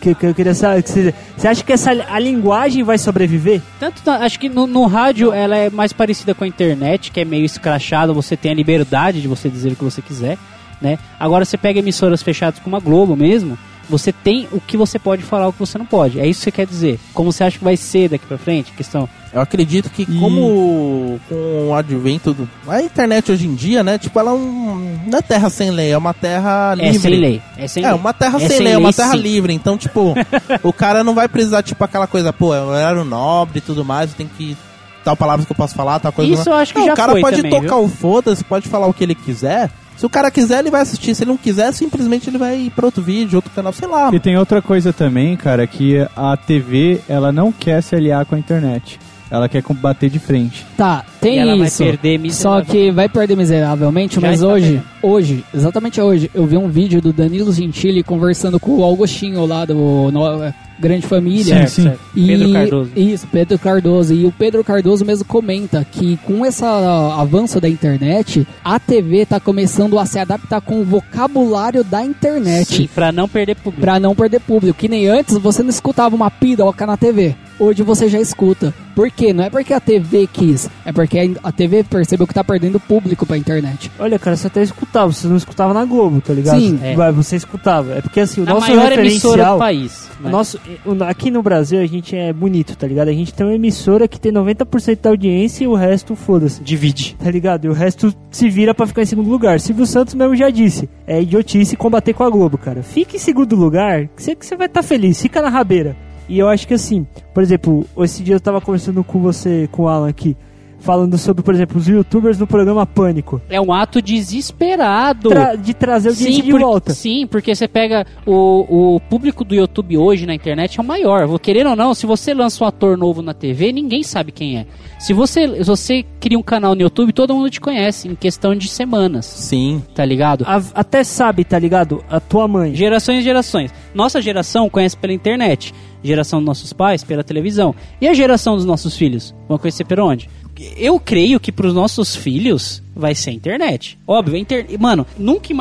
que- 0.00 0.14
que 0.14 0.26
eu 0.26 0.34
queria 0.34 0.54
saber. 0.54 0.82
Você 0.82 1.14
você 1.36 1.48
acha 1.48 1.62
que 1.62 1.72
essa, 1.72 1.90
a 1.90 2.18
linguagem 2.18 2.82
vai 2.82 2.96
sobreviver? 2.96 3.60
Tanto 3.78 4.08
acho 4.10 4.38
que 4.40 4.48
no, 4.48 4.66
no 4.66 4.86
rádio 4.86 5.32
ela 5.32 5.54
é 5.56 5.68
mais 5.68 5.92
parecida 5.92 6.34
com 6.34 6.44
a 6.44 6.48
internet, 6.48 7.10
que 7.10 7.20
é 7.20 7.24
meio 7.26 7.44
escrachada, 7.44 8.12
você 8.12 8.36
tem 8.36 8.52
a 8.52 8.54
liberdade 8.54 9.20
de 9.20 9.28
você 9.28 9.50
dizer 9.50 9.72
o 9.72 9.76
que 9.76 9.84
você 9.84 10.00
quiser, 10.00 10.38
né? 10.80 10.98
Agora 11.20 11.44
você 11.44 11.58
pega 11.58 11.78
emissoras 11.80 12.22
fechadas 12.22 12.58
como 12.60 12.74
a 12.76 12.80
Globo 12.80 13.14
mesmo, 13.14 13.58
você 13.88 14.12
tem 14.12 14.48
o 14.50 14.60
que 14.60 14.76
você 14.76 14.98
pode 14.98 15.22
falar, 15.22 15.48
o 15.48 15.52
que 15.52 15.58
você 15.60 15.76
não 15.76 15.86
pode. 15.86 16.18
É 16.20 16.26
isso 16.26 16.40
que 16.40 16.44
você 16.44 16.52
quer 16.52 16.66
dizer. 16.66 16.98
Como 17.12 17.30
você 17.32 17.44
acha 17.44 17.58
que 17.58 17.64
vai 17.64 17.76
ser 17.76 18.08
daqui 18.08 18.24
pra 18.26 18.38
frente? 18.38 18.72
Questão. 18.72 19.08
Eu 19.32 19.40
acredito 19.40 19.90
que 19.90 20.02
E- 20.02 20.18
como 20.18 21.20
com 21.28 21.68
o 21.68 21.74
advento 21.74 22.32
do... 22.32 22.48
A 22.66 22.80
internet 22.82 23.30
hoje 23.30 23.46
em 23.46 23.54
dia, 23.54 23.82
né? 23.84 23.98
Tipo, 23.98 24.18
ela 24.18 24.30
é 24.30 24.34
um... 24.34 24.98
Não 25.06 25.18
é 25.18 25.22
terra 25.22 25.50
sem 25.50 25.70
lei, 25.70 25.90
é 25.92 25.98
uma 25.98 26.14
terra 26.14 26.74
livre. 26.74 26.96
É 26.96 27.00
sem 27.00 27.10
lei. 27.20 27.42
É 27.56 27.68
sem 27.68 27.84
É, 27.84 27.90
lei. 27.90 27.98
uma 28.00 28.12
terra 28.14 28.36
É 28.36 28.40
sem 28.40 28.48
sem 28.48 28.60
lei, 28.60 28.72
é 28.72 28.78
uma 28.78 28.92
terra 28.92 29.12
sim. 29.12 29.18
livre. 29.18 29.52
Então, 29.52 29.76
tipo, 29.76 30.14
o 30.62 30.72
cara 30.72 31.04
não 31.04 31.14
vai 31.14 31.28
precisar, 31.28 31.62
tipo, 31.62 31.82
aquela 31.84 32.06
coisa, 32.06 32.32
pô, 32.32 32.54
é 32.54 32.60
um 32.62 32.68
horário 32.68 33.04
nobre 33.04 33.58
e 33.58 33.60
tudo 33.62 33.84
mais, 33.84 34.12
tem 34.14 34.26
que. 34.36 34.56
Tal 35.04 35.16
palavras 35.16 35.46
que 35.46 35.52
eu 35.52 35.56
posso 35.56 35.74
falar, 35.74 35.98
tal 36.00 36.12
coisa. 36.12 36.32
Isso 36.34 36.48
eu 36.48 36.54
acho 36.54 36.72
que 36.72 36.78
não, 36.80 36.86
já 36.86 36.92
O 36.92 36.96
cara 36.96 37.12
foi 37.12 37.20
pode 37.22 37.36
também, 37.36 37.50
tocar 37.52 37.76
viu? 37.76 37.84
o 37.84 37.88
foda-se, 37.88 38.44
pode 38.44 38.68
falar 38.68 38.86
o 38.88 38.92
que 38.92 39.04
ele 39.04 39.14
quiser. 39.14 39.70
Se 39.96 40.04
o 40.04 40.10
cara 40.10 40.30
quiser, 40.30 40.58
ele 40.60 40.70
vai 40.70 40.82
assistir. 40.82 41.14
Se 41.14 41.22
ele 41.24 41.30
não 41.30 41.36
quiser, 41.38 41.72
simplesmente 41.72 42.28
ele 42.28 42.36
vai 42.38 42.56
ir 42.58 42.70
pra 42.70 42.84
outro 42.86 43.02
vídeo, 43.02 43.36
outro 43.36 43.50
canal, 43.52 43.72
sei 43.72 43.88
lá. 43.88 44.10
E 44.12 44.20
tem 44.20 44.36
outra 44.36 44.60
coisa 44.62 44.92
também, 44.92 45.36
cara, 45.36 45.66
que 45.66 45.96
a 46.16 46.36
TV, 46.36 47.00
ela 47.08 47.32
não 47.32 47.50
quer 47.50 47.82
se 47.82 47.96
aliar 47.96 48.24
com 48.26 48.34
a 48.34 48.38
internet. 48.38 48.98
Ela 49.30 49.48
quer 49.48 49.62
combater 49.62 50.08
de 50.08 50.18
frente. 50.18 50.64
Tá, 50.76 51.04
Tem 51.20 51.36
e 51.36 51.38
ela 51.38 51.54
isso. 51.66 51.82
vai 51.84 51.92
perder 51.98 52.30
Só 52.32 52.62
que 52.62 52.90
vai 52.90 53.08
perder 53.08 53.36
miseravelmente, 53.36 54.14
Já 54.20 54.20
mas 54.28 54.42
hoje, 54.42 54.82
hoje, 55.02 55.44
exatamente 55.54 56.00
hoje, 56.00 56.30
eu 56.34 56.46
vi 56.46 56.56
um 56.56 56.68
vídeo 56.68 57.00
do 57.00 57.12
Danilo 57.12 57.52
Gentili 57.52 58.02
conversando 58.02 58.58
com 58.58 58.78
o 58.78 58.82
Augustinho 58.82 59.44
lá 59.44 59.64
do 59.64 60.10
no- 60.10 60.52
Grande 60.78 61.06
Família. 61.06 61.44
Certo, 61.56 61.68
sim. 61.70 61.82
certo. 61.84 62.00
E- 62.14 62.26
Pedro 62.26 62.52
Cardoso. 62.52 62.90
Isso, 62.96 63.26
Pedro 63.30 63.58
Cardoso. 63.58 64.14
E 64.14 64.24
o 64.26 64.32
Pedro 64.32 64.64
Cardoso 64.64 65.04
mesmo 65.04 65.24
comenta 65.24 65.86
que 65.90 66.16
com 66.18 66.44
esse 66.46 66.64
avanço 66.64 67.60
da 67.60 67.68
internet, 67.68 68.46
a 68.64 68.78
TV 68.78 69.26
tá 69.26 69.40
começando 69.40 69.98
a 69.98 70.06
se 70.06 70.18
adaptar 70.18 70.60
com 70.60 70.80
o 70.80 70.84
vocabulário 70.84 71.82
da 71.84 72.04
internet. 72.04 72.66
Sim, 72.76 72.88
pra 72.94 73.10
não 73.12 73.28
perder 73.28 73.56
público. 73.56 73.80
Pra 73.80 73.98
não 74.00 74.14
perder 74.14 74.40
público. 74.40 74.78
Que 74.78 74.88
nem 74.88 75.08
antes 75.08 75.36
você 75.38 75.62
não 75.62 75.70
escutava 75.70 76.14
uma 76.14 76.30
piroca 76.30 76.86
na 76.86 76.96
TV. 76.96 77.34
Hoje 77.58 77.82
você 77.82 78.08
já 78.08 78.20
escuta. 78.20 78.72
Por 78.94 79.10
quê? 79.10 79.32
Não 79.32 79.44
é 79.44 79.50
porque 79.50 79.72
a 79.74 79.80
TV 79.80 80.28
quis, 80.32 80.68
é 80.84 80.92
porque 80.92 81.32
a 81.42 81.52
TV 81.52 81.84
percebeu 81.84 82.26
que 82.26 82.34
tá 82.34 82.42
perdendo 82.42 82.78
público 82.80 83.24
pra 83.26 83.36
internet. 83.36 83.90
Olha, 83.98 84.18
cara, 84.18 84.36
você 84.36 84.46
até 84.48 84.62
escutava, 84.62 85.12
você 85.12 85.26
não 85.26 85.36
escutava 85.36 85.72
na 85.74 85.84
Globo, 85.84 86.20
tá 86.20 86.32
ligado? 86.32 86.60
Sim. 86.60 86.78
É. 86.82 86.94
Você 87.12 87.36
escutava. 87.36 87.94
É 87.94 88.00
porque 88.00 88.20
assim, 88.20 88.40
o 88.40 88.44
a 88.44 88.54
nosso 88.54 88.60
maior 88.68 88.92
emissora 88.92 89.02
referencial. 89.02 89.54
do 89.54 89.58
país. 89.58 90.08
o 90.20 90.22
né? 90.24 90.30
nosso, 90.30 90.56
o- 90.58 90.67
aqui 91.06 91.30
no 91.30 91.42
Brasil 91.42 91.80
a 91.80 91.86
gente 91.86 92.16
é 92.16 92.32
bonito, 92.32 92.76
tá 92.76 92.86
ligado? 92.86 93.08
A 93.08 93.12
gente 93.12 93.32
tem 93.32 93.46
uma 93.46 93.54
emissora 93.54 94.08
que 94.08 94.20
tem 94.20 94.32
90% 94.32 95.00
da 95.00 95.10
audiência 95.10 95.64
e 95.64 95.66
o 95.66 95.74
resto 95.74 96.14
foda-se. 96.14 96.62
Divide. 96.62 97.16
Tá 97.18 97.30
ligado? 97.30 97.66
E 97.66 97.68
o 97.68 97.72
resto 97.72 98.14
se 98.30 98.48
vira 98.48 98.74
pra 98.74 98.86
ficar 98.86 99.02
em 99.02 99.06
segundo 99.06 99.30
lugar. 99.30 99.60
Silvio 99.60 99.86
Santos 99.86 100.14
mesmo 100.14 100.36
já 100.36 100.50
disse. 100.50 100.88
É 101.06 101.20
idiotice 101.20 101.76
combater 101.76 102.12
com 102.12 102.24
a 102.24 102.30
Globo, 102.30 102.58
cara. 102.58 102.82
Fique 102.82 103.16
em 103.16 103.20
segundo 103.20 103.56
lugar, 103.56 104.08
que 104.08 104.22
você, 104.22 104.56
vai 104.56 104.66
estar 104.66 104.82
feliz. 104.82 105.20
Fica 105.20 105.42
na 105.42 105.48
rabeira. 105.48 105.96
E 106.28 106.38
eu 106.38 106.48
acho 106.48 106.68
que 106.68 106.74
assim, 106.74 107.06
por 107.32 107.42
exemplo, 107.42 107.86
esse 107.98 108.22
dia 108.22 108.34
eu 108.34 108.40
tava 108.40 108.60
conversando 108.60 109.02
com 109.02 109.18
você, 109.18 109.66
com 109.72 109.84
o 109.84 109.88
Alan 109.88 110.08
aqui, 110.08 110.36
falando 110.80 111.18
sobre, 111.18 111.42
por 111.42 111.54
exemplo, 111.54 111.78
os 111.78 111.86
youtubers 111.88 112.38
no 112.38 112.46
programa 112.46 112.86
Pânico. 112.86 113.40
É 113.48 113.60
um 113.60 113.72
ato 113.72 114.00
desesperado. 114.00 115.28
Tra- 115.28 115.54
de 115.56 115.74
trazer 115.74 116.10
audiência 116.10 116.42
de 116.42 116.50
por- 116.50 116.60
volta. 116.60 116.92
sim, 116.94 117.26
porque 117.26 117.54
você 117.54 117.66
pega 117.68 118.06
o, 118.26 118.94
o 118.96 119.00
público 119.00 119.44
do 119.44 119.54
YouTube 119.54 119.96
hoje 119.96 120.26
na 120.26 120.34
internet 120.34 120.78
é 120.78 120.82
o 120.82 120.86
maior. 120.86 121.26
Vou 121.26 121.38
Querendo 121.38 121.70
ou 121.70 121.76
não, 121.76 121.94
se 121.94 122.06
você 122.06 122.34
lança 122.34 122.62
um 122.62 122.66
ator 122.66 122.96
novo 122.96 123.22
na 123.22 123.32
TV, 123.34 123.72
ninguém 123.72 124.02
sabe 124.02 124.32
quem 124.32 124.58
é. 124.58 124.66
Se 124.98 125.12
você, 125.12 125.46
se 125.62 125.64
você 125.64 126.04
cria 126.20 126.38
um 126.38 126.42
canal 126.42 126.74
no 126.74 126.82
YouTube, 126.82 127.12
todo 127.12 127.34
mundo 127.34 127.48
te 127.50 127.60
conhece 127.60 128.08
em 128.08 128.14
questão 128.14 128.54
de 128.54 128.68
semanas, 128.68 129.24
Sim. 129.26 129.82
tá 129.94 130.04
ligado? 130.04 130.44
A- 130.46 130.62
até 130.74 131.02
sabe, 131.04 131.44
tá 131.44 131.58
ligado? 131.58 132.02
A 132.10 132.20
tua 132.20 132.46
mãe. 132.48 132.74
Gerações 132.74 133.20
e 133.20 133.22
gerações. 133.22 133.72
Nossa 133.94 134.20
geração 134.20 134.68
conhece 134.68 134.96
pela 134.96 135.12
internet. 135.12 135.72
Geração 136.02 136.38
dos 136.38 136.46
nossos 136.46 136.72
pais 136.72 137.02
pela 137.02 137.24
televisão. 137.24 137.74
E 138.00 138.06
a 138.08 138.14
geração 138.14 138.54
dos 138.56 138.64
nossos 138.64 138.96
filhos? 138.96 139.34
Vão 139.48 139.58
conhecer 139.58 139.84
por 139.84 139.98
onde? 140.00 140.28
Eu 140.76 140.98
creio 140.98 141.38
que 141.38 141.52
pros 141.52 141.72
nossos 141.72 142.16
filhos 142.16 142.82
vai 142.94 143.14
ser 143.14 143.30
a 143.30 143.32
internet. 143.32 143.98
Óbvio, 144.06 144.34
a 144.34 144.38
inter... 144.38 144.66
mano, 144.78 145.06
nunca 145.16 145.54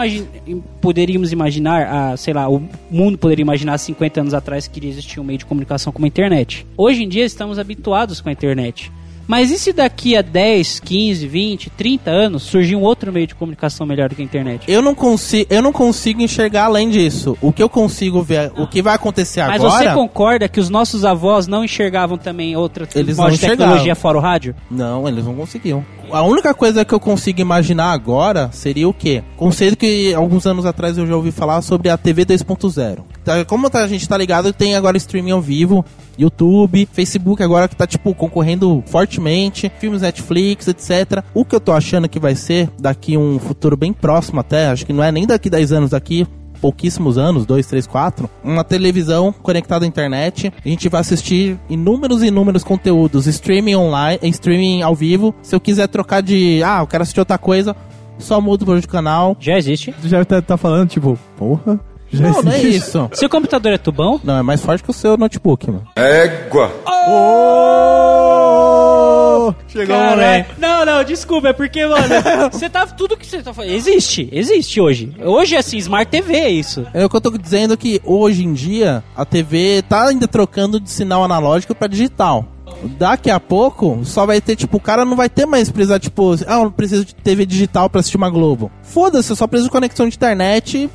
poderíamos 0.82 1.32
imaginar, 1.32 1.88
a, 1.88 2.18
sei 2.18 2.34
lá, 2.34 2.50
o 2.50 2.68
mundo 2.90 3.18
poderia 3.18 3.44
imaginar 3.44 3.74
há 3.74 3.78
50 3.78 4.22
anos 4.22 4.34
atrás 4.34 4.68
que 4.68 4.80
iria 4.80 4.90
existir 4.90 5.20
um 5.20 5.24
meio 5.24 5.38
de 5.38 5.46
comunicação 5.46 5.94
como 5.94 6.06
a 6.06 6.08
internet. 6.08 6.66
Hoje 6.76 7.04
em 7.04 7.08
dia 7.08 7.26
estamos 7.26 7.60
habituados 7.60 8.22
com 8.22 8.30
a 8.30 8.32
internet. 8.32 8.92
Mas 9.28 9.52
e 9.52 9.60
se 9.60 9.74
daqui 9.74 10.16
a 10.16 10.22
10, 10.22 10.80
15, 10.80 11.28
20, 11.28 11.70
30 11.72 12.10
anos 12.10 12.44
surgir 12.44 12.78
um 12.78 12.82
outro 12.82 13.12
meio 13.12 13.28
de 13.28 13.36
comunicação 13.36 13.86
melhor 13.86 14.08
do 14.08 14.16
que 14.16 14.22
a 14.22 14.26
internet? 14.26 14.72
Eu 14.72 14.82
não 14.82 14.96
consigo, 14.96 15.46
eu 15.54 15.62
não 15.62 15.74
consigo 15.74 16.22
enxergar 16.22 16.66
além 16.66 16.90
disso. 16.90 17.38
O 17.42 17.52
que 17.52 17.62
eu 17.62 17.68
consigo 17.68 18.22
ver, 18.22 18.52
o 18.58 18.66
que 18.66 18.82
vai 18.82 18.96
acontecer 18.96 19.42
Mas 19.46 19.62
agora? 19.62 19.90
você 19.90 19.94
concorda 19.94 20.48
que 20.48 20.62
os 20.62 20.70
nossos 20.70 21.04
avós 21.04 21.46
não 21.46 21.64
enxergavam 21.66 22.18
também 22.18 22.56
outra 22.56 22.88
Eles 22.96 23.18
não 23.18 23.30
de 23.30 23.38
tecnologia 23.38 23.96
fora 23.96 24.18
o 24.18 24.22
rádio? 24.22 24.56
Não, 24.72 25.08
eles 25.08 25.26
não 25.26 25.36
conseguiam. 25.36 25.86
A 26.10 26.22
única 26.24 26.54
coisa 26.54 26.86
que 26.86 26.94
eu 26.94 27.00
consigo 27.00 27.42
imaginar 27.42 27.92
agora 27.92 28.50
seria 28.54 28.88
o 28.88 28.94
quê? 28.94 29.24
Conceito 29.36 29.76
que 29.76 30.14
alguns 30.14 30.46
anos 30.48 30.66
atrás 30.66 30.98
eu 30.98 31.06
já 31.06 31.16
ouvi 31.16 31.32
falar 31.32 31.62
sobre 31.62 31.90
a 31.90 31.98
TV 31.98 32.26
2.0. 32.26 33.00
Tá, 33.28 33.44
Como 33.44 33.70
tá- 33.70 33.84
a 33.84 33.88
gente 33.90 34.08
tá 34.08 34.18
ligado, 34.18 34.54
tem 34.54 34.74
agora 34.74 34.96
streaming 34.96 35.32
ao 35.32 35.42
vivo, 35.42 35.84
YouTube, 36.18 36.88
Facebook 36.94 37.44
agora 37.44 37.68
que 37.68 37.76
tá 37.76 37.86
tipo 37.86 38.16
concorrendo 38.16 38.82
fortemente, 38.88 39.70
filmes 39.80 40.02
Netflix, 40.02 40.70
etc. 40.70 41.22
O 41.34 41.44
que 41.44 41.54
eu 41.54 41.60
tô 41.60 41.74
achando 41.74 42.08
que 42.08 42.22
vai 42.22 42.36
ser 42.36 42.70
daqui 42.80 43.18
um 43.18 43.38
futuro 43.38 43.76
bem 43.76 43.92
próximo 43.92 44.40
até, 44.40 44.68
acho 44.68 44.86
que 44.86 44.94
não 44.94 45.04
é 45.04 45.12
nem 45.12 45.28
daqui 45.28 45.50
10 45.50 45.74
anos 45.74 45.90
daqui, 45.90 46.26
pouquíssimos 46.62 47.18
anos, 47.18 47.46
2, 47.46 47.68
3, 47.68 47.86
4, 47.86 48.30
uma 48.42 48.64
televisão 48.64 49.34
conectada 49.34 49.84
à 49.84 49.88
internet. 49.90 50.52
A 50.66 50.70
gente 50.70 50.88
vai 50.88 51.02
assistir 51.02 51.60
inúmeros 51.70 52.24
e 52.24 52.28
inúmeros 52.28 52.64
conteúdos, 52.64 53.28
streaming 53.28 53.76
online, 53.76 54.20
streaming 54.24 54.84
ao 54.84 54.96
vivo. 54.96 55.36
Se 55.42 55.54
eu 55.54 55.60
quiser 55.60 55.88
trocar 55.90 56.22
de, 56.22 56.64
ah, 56.64 56.80
eu 56.80 56.88
quero 56.88 57.04
assistir 57.04 57.20
outra 57.20 57.38
coisa, 57.38 57.76
só 58.18 58.40
mudo 58.40 58.66
para 58.66 58.80
de 58.80 58.88
canal. 58.88 59.36
Já 59.38 59.58
existe. 59.58 59.94
Tu 60.02 60.08
já 60.08 60.24
tá, 60.24 60.42
tá 60.42 60.56
falando, 60.56 60.88
tipo, 60.88 61.20
porra? 61.36 61.78
Já 62.12 62.30
Não, 62.30 62.42
não 62.42 62.52
é 62.52 62.60
existe. 62.60 62.78
isso. 62.78 63.10
Seu 63.14 63.30
computador 63.30 63.74
é 63.74 63.78
tubão? 63.78 64.20
Não, 64.24 64.38
é 64.38 64.42
mais 64.42 64.62
forte 64.62 64.84
que 64.84 64.90
o 64.90 64.94
seu 64.94 65.18
notebook, 65.18 65.68
mano. 65.70 65.88
Égua. 65.96 66.72
Ô! 68.18 69.54
Chegou 69.68 69.96
o 69.96 70.10
moleque. 70.10 70.52
Não, 70.60 70.86
não, 70.86 71.04
desculpa, 71.04 71.50
é 71.50 71.54
porque, 71.54 71.86
mano, 71.86 72.06
você 72.52 72.70
tá. 72.70 72.86
Tudo 72.88 73.16
que 73.18 73.26
você 73.26 73.42
tá 73.42 73.54
falando. 73.54 73.72
Existe, 73.72 74.28
existe 74.32 74.80
hoje. 74.82 75.14
Hoje, 75.24 75.56
assim, 75.56 75.78
Smart 75.78 76.10
TV 76.10 76.34
é 76.36 76.50
isso. 76.50 76.86
É 76.94 77.06
o 77.06 77.10
que 77.10 77.16
eu 77.16 77.22
tô 77.22 77.30
dizendo 77.38 77.78
que 77.78 78.02
hoje 78.04 78.44
em 78.44 78.54
dia 78.54 79.04
a 79.16 79.24
TV 79.26 79.84
tá 79.88 80.08
ainda 80.08 80.28
trocando 80.28 80.80
de 80.80 80.90
sinal 80.90 81.24
analógico 81.24 81.76
pra 81.76 81.88
digital. 81.88 82.46
Daqui 82.98 83.30
a 83.32 83.40
pouco 83.40 84.00
só 84.04 84.26
vai 84.26 84.40
ter, 84.42 84.56
tipo, 84.56 84.78
o 84.78 84.82
cara 84.82 85.04
não 85.06 85.16
vai 85.16 85.30
ter 85.30 85.46
mais 85.46 85.72
precisar, 85.72 86.00
tipo, 86.00 86.34
ah, 86.46 86.62
eu 86.62 86.72
preciso 86.72 87.06
de 87.06 87.16
TV 87.16 87.46
digital 87.46 87.90
pra 87.90 88.00
assistir 88.02 88.18
uma 88.18 88.30
Globo. 88.30 88.70
Foda-se, 88.84 89.32
eu 89.32 89.36
só 89.36 89.48
preciso 89.48 89.70
de 89.70 89.72
conexão 89.72 90.08
de 90.08 90.16
internet 90.16 90.90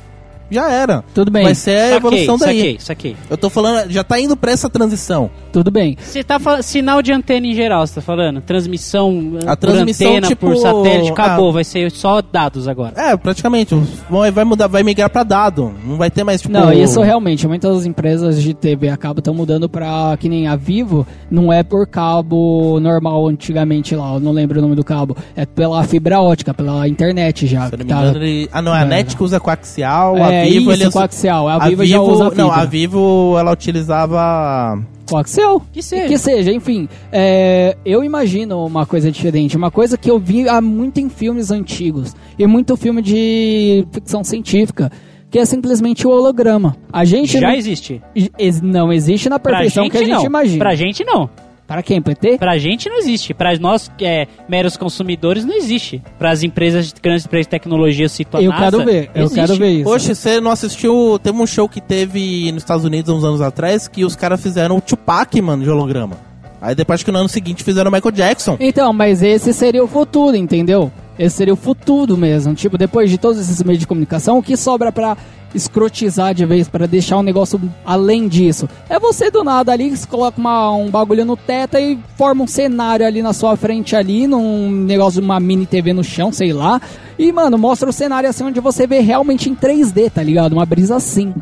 já 0.49 0.71
era. 0.71 1.03
Tudo 1.13 1.31
bem, 1.31 1.43
Vai 1.43 1.55
ser 1.55 1.93
a 1.93 1.95
evolução 1.97 2.37
daí. 2.37 2.57
saquei, 2.57 2.77
saquei. 2.79 3.15
Eu 3.29 3.37
tô 3.37 3.49
falando, 3.49 3.89
já 3.91 4.03
tá 4.03 4.19
indo 4.19 4.35
pra 4.37 4.51
essa 4.51 4.69
transição. 4.69 5.29
tudo 5.51 5.69
bem. 5.71 5.95
Você 5.99 6.23
tá 6.23 6.39
falando. 6.39 6.61
Sinal 6.63 7.01
de 7.01 7.11
antena 7.11 7.45
em 7.47 7.53
geral, 7.53 7.85
você 7.85 7.95
tá 7.95 8.01
falando? 8.01 8.41
Transmissão 8.41 9.33
A 9.45 9.55
por 9.55 9.57
transmissão, 9.57 10.11
antena, 10.11 10.27
tipo, 10.27 10.47
por 10.47 10.55
satélite, 10.57 11.11
acabou. 11.11 11.49
ah. 11.49 11.53
Vai 11.53 11.63
ser 11.63 11.91
só 11.91 12.21
dados 12.21 12.67
agora. 12.67 12.93
É, 12.95 13.15
praticamente. 13.17 13.75
Vai 14.09 14.31
vai 14.31 14.43
mudar, 14.43 14.67
vai 14.67 14.83
migrar 14.83 15.09
pra 15.09 15.23
dado. 15.23 15.73
Não 15.85 15.97
vai 15.97 16.09
ter 16.09 16.23
mais, 16.23 16.41
tipo. 16.41 16.53
Não, 16.53 16.71
isso 16.71 17.01
realmente, 17.01 17.47
muitas 17.47 17.85
empresas 17.85 18.41
de 18.41 18.53
TV 18.53 18.89
a 18.89 18.97
cabo 18.97 19.19
estão 19.19 19.33
mudando 19.33 19.67
pra 19.69 20.15
que 20.19 20.27
nem 20.29 20.47
a 20.47 20.55
Vivo, 20.55 21.05
não 21.29 21.51
é 21.51 21.61
por 21.63 21.85
cabo 21.87 22.79
normal 22.79 23.27
antigamente 23.27 23.95
lá, 23.95 24.13
eu 24.13 24.19
não 24.19 24.31
lembro 24.31 24.59
o 24.59 24.61
nome 24.61 24.75
do 24.75 24.83
cabo, 24.83 25.15
é 25.35 25.45
pela 25.45 25.83
fibra 25.83 26.19
ótica, 26.21 26.53
pela 26.53 26.87
internet 26.87 27.45
já. 27.47 27.65
Se 27.65 27.77
tá- 27.77 27.83
engano, 27.83 28.17
ele... 28.17 28.49
Ah, 28.51 28.61
não, 28.61 28.71
a 28.73 28.81
É. 28.81 28.85
NET 28.85 29.15
que 29.15 29.23
usa 29.23 29.39
coaxial, 29.39 30.17
É, 30.17 30.21
a 30.21 30.29
Vivo... 30.45 30.71
isso, 30.73 30.83
ele... 30.83 30.91
coaxial, 30.91 31.47
a 31.47 31.67
Vivo 31.69 31.85
já 31.85 32.01
usa 32.01 32.23
Não, 32.25 32.29
fibra. 32.31 32.53
a 32.53 32.65
Vivo, 32.65 33.35
ela 33.37 33.51
utilizava... 33.51 34.79
Coaxial. 35.09 35.61
Que 35.71 35.81
seja. 35.83 36.07
Que 36.07 36.17
seja, 36.17 36.51
enfim. 36.51 36.87
é, 37.11 37.75
eu 37.85 38.03
imagino 38.03 38.65
uma 38.65 38.85
coisa 38.85 39.11
diferente. 39.11 39.57
Uma 39.57 39.69
coisa 39.69 39.97
que 39.97 40.09
eu 40.09 40.17
vi 40.17 40.47
há 40.47 40.61
muito 40.61 40.99
em 40.99 41.09
filmes 41.09 41.51
antigos. 41.51 42.15
E 42.39 42.47
muito 42.47 42.75
filme 42.77 43.01
de 43.01 43.85
ficção 43.91 44.23
científica. 44.23 44.89
Que 45.29 45.39
é 45.39 45.45
simplesmente 45.45 46.07
o 46.07 46.09
holograma. 46.11 46.75
A 46.91 47.03
gente 47.05 47.33
Já 47.39 47.47
não, 47.49 47.55
existe. 47.55 48.01
ex- 48.37 48.61
não 48.61 48.93
existe 48.93 49.27
na 49.29 49.39
perfeição 49.39 49.83
gente, 49.83 49.91
que 49.91 49.97
a 49.97 50.05
gente 50.05 50.15
não. 50.15 50.25
imagina. 50.25 50.57
Pra 50.59 50.75
gente, 50.75 51.03
não. 51.03 51.29
Para 51.67 51.81
quem, 51.81 52.01
PT? 52.01 52.37
Pra 52.37 52.57
gente 52.57 52.89
não 52.89 52.97
existe. 52.97 53.33
Pra 53.33 53.57
nós, 53.57 53.89
é, 54.01 54.27
meros 54.49 54.75
consumidores, 54.75 55.45
não 55.45 55.55
existe. 55.55 56.01
Para 56.19 56.29
as 56.31 56.43
empresas, 56.43 56.87
de- 56.93 57.01
grandes 57.01 57.25
empresas 57.25 57.45
de 57.45 57.49
tecnologia, 57.49 58.07
cito 58.09 58.37
a 58.37 58.41
Eu 58.43 58.51
NASA, 58.51 58.63
quero 58.71 58.85
ver, 58.85 59.09
eu 59.15 59.23
existe. 59.23 59.35
quero 59.39 59.55
ver 59.55 59.69
isso. 59.71 59.83
Poxa, 59.85 60.13
você 60.13 60.41
não 60.41 60.51
assistiu... 60.51 61.19
Teve 61.23 61.37
um 61.41 61.47
show 61.47 61.67
que 61.69 61.79
teve 61.81 62.51
nos 62.51 62.63
Estados 62.63 62.83
Unidos 62.85 63.09
há 63.11 63.15
uns 63.15 63.23
anos 63.23 63.41
atrás 63.41 63.87
que 63.87 64.03
os 64.03 64.15
caras 64.15 64.41
fizeram 64.41 64.77
o 64.77 64.81
Tupac, 64.81 65.41
mano, 65.41 65.63
de 65.63 65.69
holograma. 65.69 66.17
Aí 66.61 66.75
depois 66.75 67.01
que 67.03 67.11
no 67.11 67.17
ano 67.19 67.29
seguinte 67.29 67.63
fizeram 67.63 67.89
o 67.89 67.93
Michael 67.93 68.11
Jackson. 68.13 68.55
Então, 68.59 68.93
mas 68.93 69.21
esse 69.23 69.51
seria 69.53 69.83
o 69.83 69.87
futuro, 69.87 70.35
entendeu? 70.35 70.91
Esse 71.19 71.35
seria 71.37 71.53
o 71.53 71.57
futuro 71.57 72.17
mesmo. 72.17 72.53
Tipo, 72.55 72.77
depois 72.77 73.09
de 73.09 73.17
todos 73.17 73.37
esses 73.39 73.61
meios 73.63 73.79
de 73.79 73.85
comunicação, 73.87 74.37
o 74.37 74.43
que 74.43 74.55
sobra 74.57 74.91
pra 74.91 75.15
escrotizar 75.53 76.33
de 76.33 76.45
vez, 76.45 76.67
pra 76.67 76.85
deixar 76.85 77.17
um 77.17 77.23
negócio 77.23 77.59
além 77.85 78.27
disso? 78.27 78.67
É 78.89 78.99
você 78.99 79.29
do 79.31 79.43
nada 79.43 79.71
ali, 79.71 79.95
você 79.95 80.07
coloca 80.07 80.39
uma- 80.39 80.71
um 80.75 80.89
bagulho 80.89 81.25
no 81.25 81.35
teto 81.37 81.77
e 81.77 81.97
forma 82.17 82.43
um 82.43 82.47
cenário 82.47 83.05
ali 83.05 83.21
na 83.21 83.33
sua 83.33 83.55
frente 83.55 83.95
ali, 83.95 84.27
num 84.27 84.69
negócio 84.71 85.19
de 85.21 85.25
uma 85.25 85.39
mini 85.39 85.65
TV 85.65 85.93
no 85.93 86.03
chão, 86.03 86.31
sei 86.31 86.53
lá. 86.53 86.81
E, 87.17 87.31
mano, 87.31 87.57
mostra 87.57 87.89
o 87.89 87.93
cenário 87.93 88.29
assim 88.29 88.43
onde 88.43 88.59
você 88.59 88.87
vê 88.87 88.99
realmente 88.99 89.49
em 89.49 89.55
3D, 89.55 90.09
tá 90.09 90.23
ligado? 90.23 90.53
Uma 90.53 90.65
brisa 90.65 90.95
assim. 90.95 91.33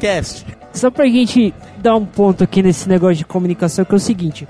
Cast. 0.00 0.44
Só 0.72 0.90
pra 0.90 1.06
gente 1.06 1.54
dar 1.78 1.94
um 1.96 2.04
ponto 2.04 2.42
aqui 2.42 2.62
nesse 2.62 2.88
negócio 2.88 3.16
de 3.16 3.24
comunicação, 3.24 3.84
que 3.84 3.92
é 3.92 3.96
o 3.96 4.00
seguinte. 4.00 4.48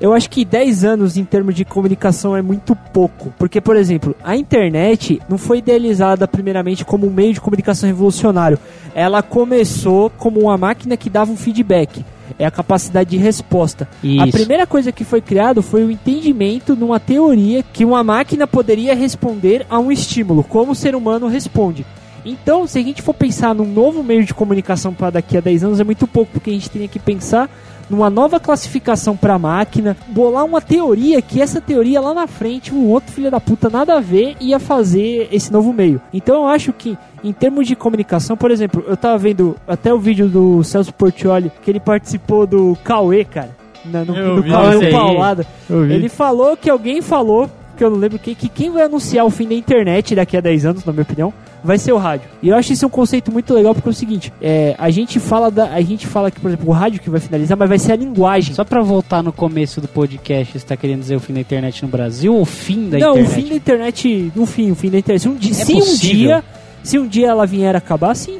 Eu 0.00 0.14
acho 0.14 0.30
que 0.30 0.46
10 0.46 0.82
anos 0.84 1.16
em 1.18 1.24
termos 1.24 1.54
de 1.54 1.62
comunicação 1.62 2.34
é 2.34 2.40
muito 2.40 2.74
pouco. 2.74 3.32
Porque, 3.38 3.60
por 3.60 3.76
exemplo, 3.76 4.16
a 4.24 4.34
internet 4.34 5.20
não 5.28 5.36
foi 5.36 5.58
idealizada 5.58 6.26
primeiramente 6.26 6.86
como 6.86 7.06
um 7.06 7.10
meio 7.10 7.34
de 7.34 7.40
comunicação 7.40 7.86
revolucionário. 7.86 8.58
Ela 8.94 9.22
começou 9.22 10.08
como 10.08 10.40
uma 10.40 10.56
máquina 10.56 10.96
que 10.96 11.10
dava 11.10 11.30
um 11.30 11.36
feedback. 11.36 12.02
é 12.38 12.46
a 12.46 12.50
capacidade 12.50 13.10
de 13.10 13.16
resposta. 13.18 13.88
A 14.02 14.06
Isso. 14.06 14.30
primeira 14.32 14.66
coisa 14.66 14.92
que 14.92 15.04
foi 15.04 15.20
criado 15.20 15.62
foi 15.62 15.84
o 15.84 15.90
entendimento 15.90 16.74
numa 16.74 16.98
teoria 16.98 17.62
que 17.62 17.84
uma 17.84 18.02
máquina 18.02 18.46
poderia 18.46 18.94
responder 18.94 19.66
a 19.68 19.78
um 19.78 19.90
estímulo, 19.92 20.44
como 20.44 20.72
o 20.72 20.74
ser 20.74 20.94
humano 20.94 21.26
responde. 21.26 21.84
Então, 22.24 22.66
se 22.66 22.78
a 22.78 22.82
gente 22.82 23.02
for 23.02 23.14
pensar 23.14 23.54
num 23.54 23.66
novo 23.66 24.02
meio 24.02 24.24
de 24.24 24.32
comunicação 24.32 24.94
para 24.94 25.10
daqui 25.10 25.36
a 25.36 25.40
10 25.40 25.64
anos, 25.64 25.80
é 25.80 25.84
muito 25.84 26.06
pouco, 26.06 26.32
porque 26.32 26.50
a 26.50 26.52
gente 26.52 26.70
teria 26.70 26.88
que 26.88 26.98
pensar 26.98 27.50
numa 27.90 28.08
nova 28.08 28.38
classificação 28.38 29.16
para 29.16 29.34
a 29.34 29.38
máquina, 29.38 29.96
bolar 30.08 30.44
uma 30.44 30.60
teoria 30.60 31.20
que 31.20 31.42
essa 31.42 31.60
teoria 31.60 32.00
lá 32.00 32.14
na 32.14 32.26
frente, 32.26 32.72
um 32.72 32.88
outro 32.88 33.12
filho 33.12 33.30
da 33.30 33.40
puta 33.40 33.68
nada 33.68 33.96
a 33.96 34.00
ver 34.00 34.36
ia 34.40 34.60
fazer 34.60 35.28
esse 35.32 35.52
novo 35.52 35.72
meio. 35.72 36.00
Então 36.14 36.36
eu 36.36 36.46
acho 36.46 36.72
que 36.72 36.96
em 37.22 37.32
termos 37.32 37.66
de 37.66 37.74
comunicação, 37.76 38.36
por 38.36 38.50
exemplo, 38.50 38.84
eu 38.86 38.96
tava 38.96 39.18
vendo 39.18 39.56
até 39.66 39.92
o 39.92 39.98
vídeo 39.98 40.28
do 40.28 40.62
Celso 40.62 40.94
Portioli, 40.94 41.50
que 41.62 41.70
ele 41.70 41.80
participou 41.80 42.46
do 42.46 42.78
Cauê, 42.82 43.24
cara. 43.24 43.50
no, 43.84 44.16
Eu 44.16 44.36
do 44.36 44.44
Cauê. 44.44 44.90
Paulada. 44.90 45.46
Ele 45.68 46.08
falou 46.08 46.56
que 46.56 46.70
alguém 46.70 47.02
falou, 47.02 47.50
que 47.76 47.84
eu 47.84 47.90
não 47.90 47.98
lembro 47.98 48.18
quem, 48.18 48.34
que 48.34 48.48
quem 48.48 48.70
vai 48.70 48.84
anunciar 48.84 49.26
o 49.26 49.30
fim 49.30 49.48
da 49.48 49.54
internet 49.54 50.14
daqui 50.14 50.36
a 50.36 50.40
10 50.40 50.66
anos, 50.66 50.84
na 50.84 50.92
minha 50.92 51.02
opinião, 51.02 51.32
vai 51.62 51.78
ser 51.78 51.92
o 51.92 51.96
rádio. 51.96 52.28
E 52.42 52.48
eu 52.48 52.56
acho 52.56 52.72
isso 52.72 52.86
um 52.86 52.90
conceito 52.90 53.30
muito 53.30 53.52
legal 53.54 53.74
porque 53.74 53.88
é 53.88 53.92
o 53.92 53.94
seguinte, 53.94 54.32
é, 54.40 54.74
a 54.78 54.90
gente 54.90 55.20
fala 55.20 55.50
da, 55.50 55.72
a 55.72 55.80
gente 55.80 56.06
fala 56.06 56.30
que, 56.30 56.40
por 56.40 56.48
exemplo, 56.48 56.68
o 56.68 56.72
rádio 56.72 57.00
que 57.00 57.10
vai 57.10 57.20
finalizar, 57.20 57.56
mas 57.56 57.68
vai 57.68 57.78
ser 57.78 57.92
a 57.92 57.96
linguagem. 57.96 58.54
Só 58.54 58.64
pra 58.64 58.82
voltar 58.82 59.22
no 59.22 59.32
começo 59.32 59.80
do 59.80 59.88
podcast, 59.88 60.58
você 60.58 60.66
tá 60.66 60.76
querendo 60.76 61.00
dizer 61.00 61.16
o 61.16 61.20
fim 61.20 61.34
da 61.34 61.40
internet 61.40 61.82
no 61.82 61.88
Brasil 61.88 62.34
ou 62.34 62.42
o 62.42 62.46
fim 62.46 62.88
da 62.88 62.98
não, 62.98 63.12
internet? 63.12 63.30
o 63.30 63.34
fim 63.34 63.48
da 63.48 63.54
internet, 63.54 64.32
no 64.34 64.46
fim, 64.46 64.70
o 64.70 64.74
fim 64.74 64.90
da 64.90 64.98
internet. 64.98 65.22
Se 65.22 65.28
um 65.28 65.34
dia, 65.34 65.50
É 65.50 65.54
se 65.54 65.74
um 65.74 65.96
dia, 65.96 66.44
se 66.82 66.98
um 66.98 67.06
dia 67.06 67.28
ela 67.28 67.46
vier 67.46 67.76
acabar, 67.76 68.14
sim. 68.14 68.38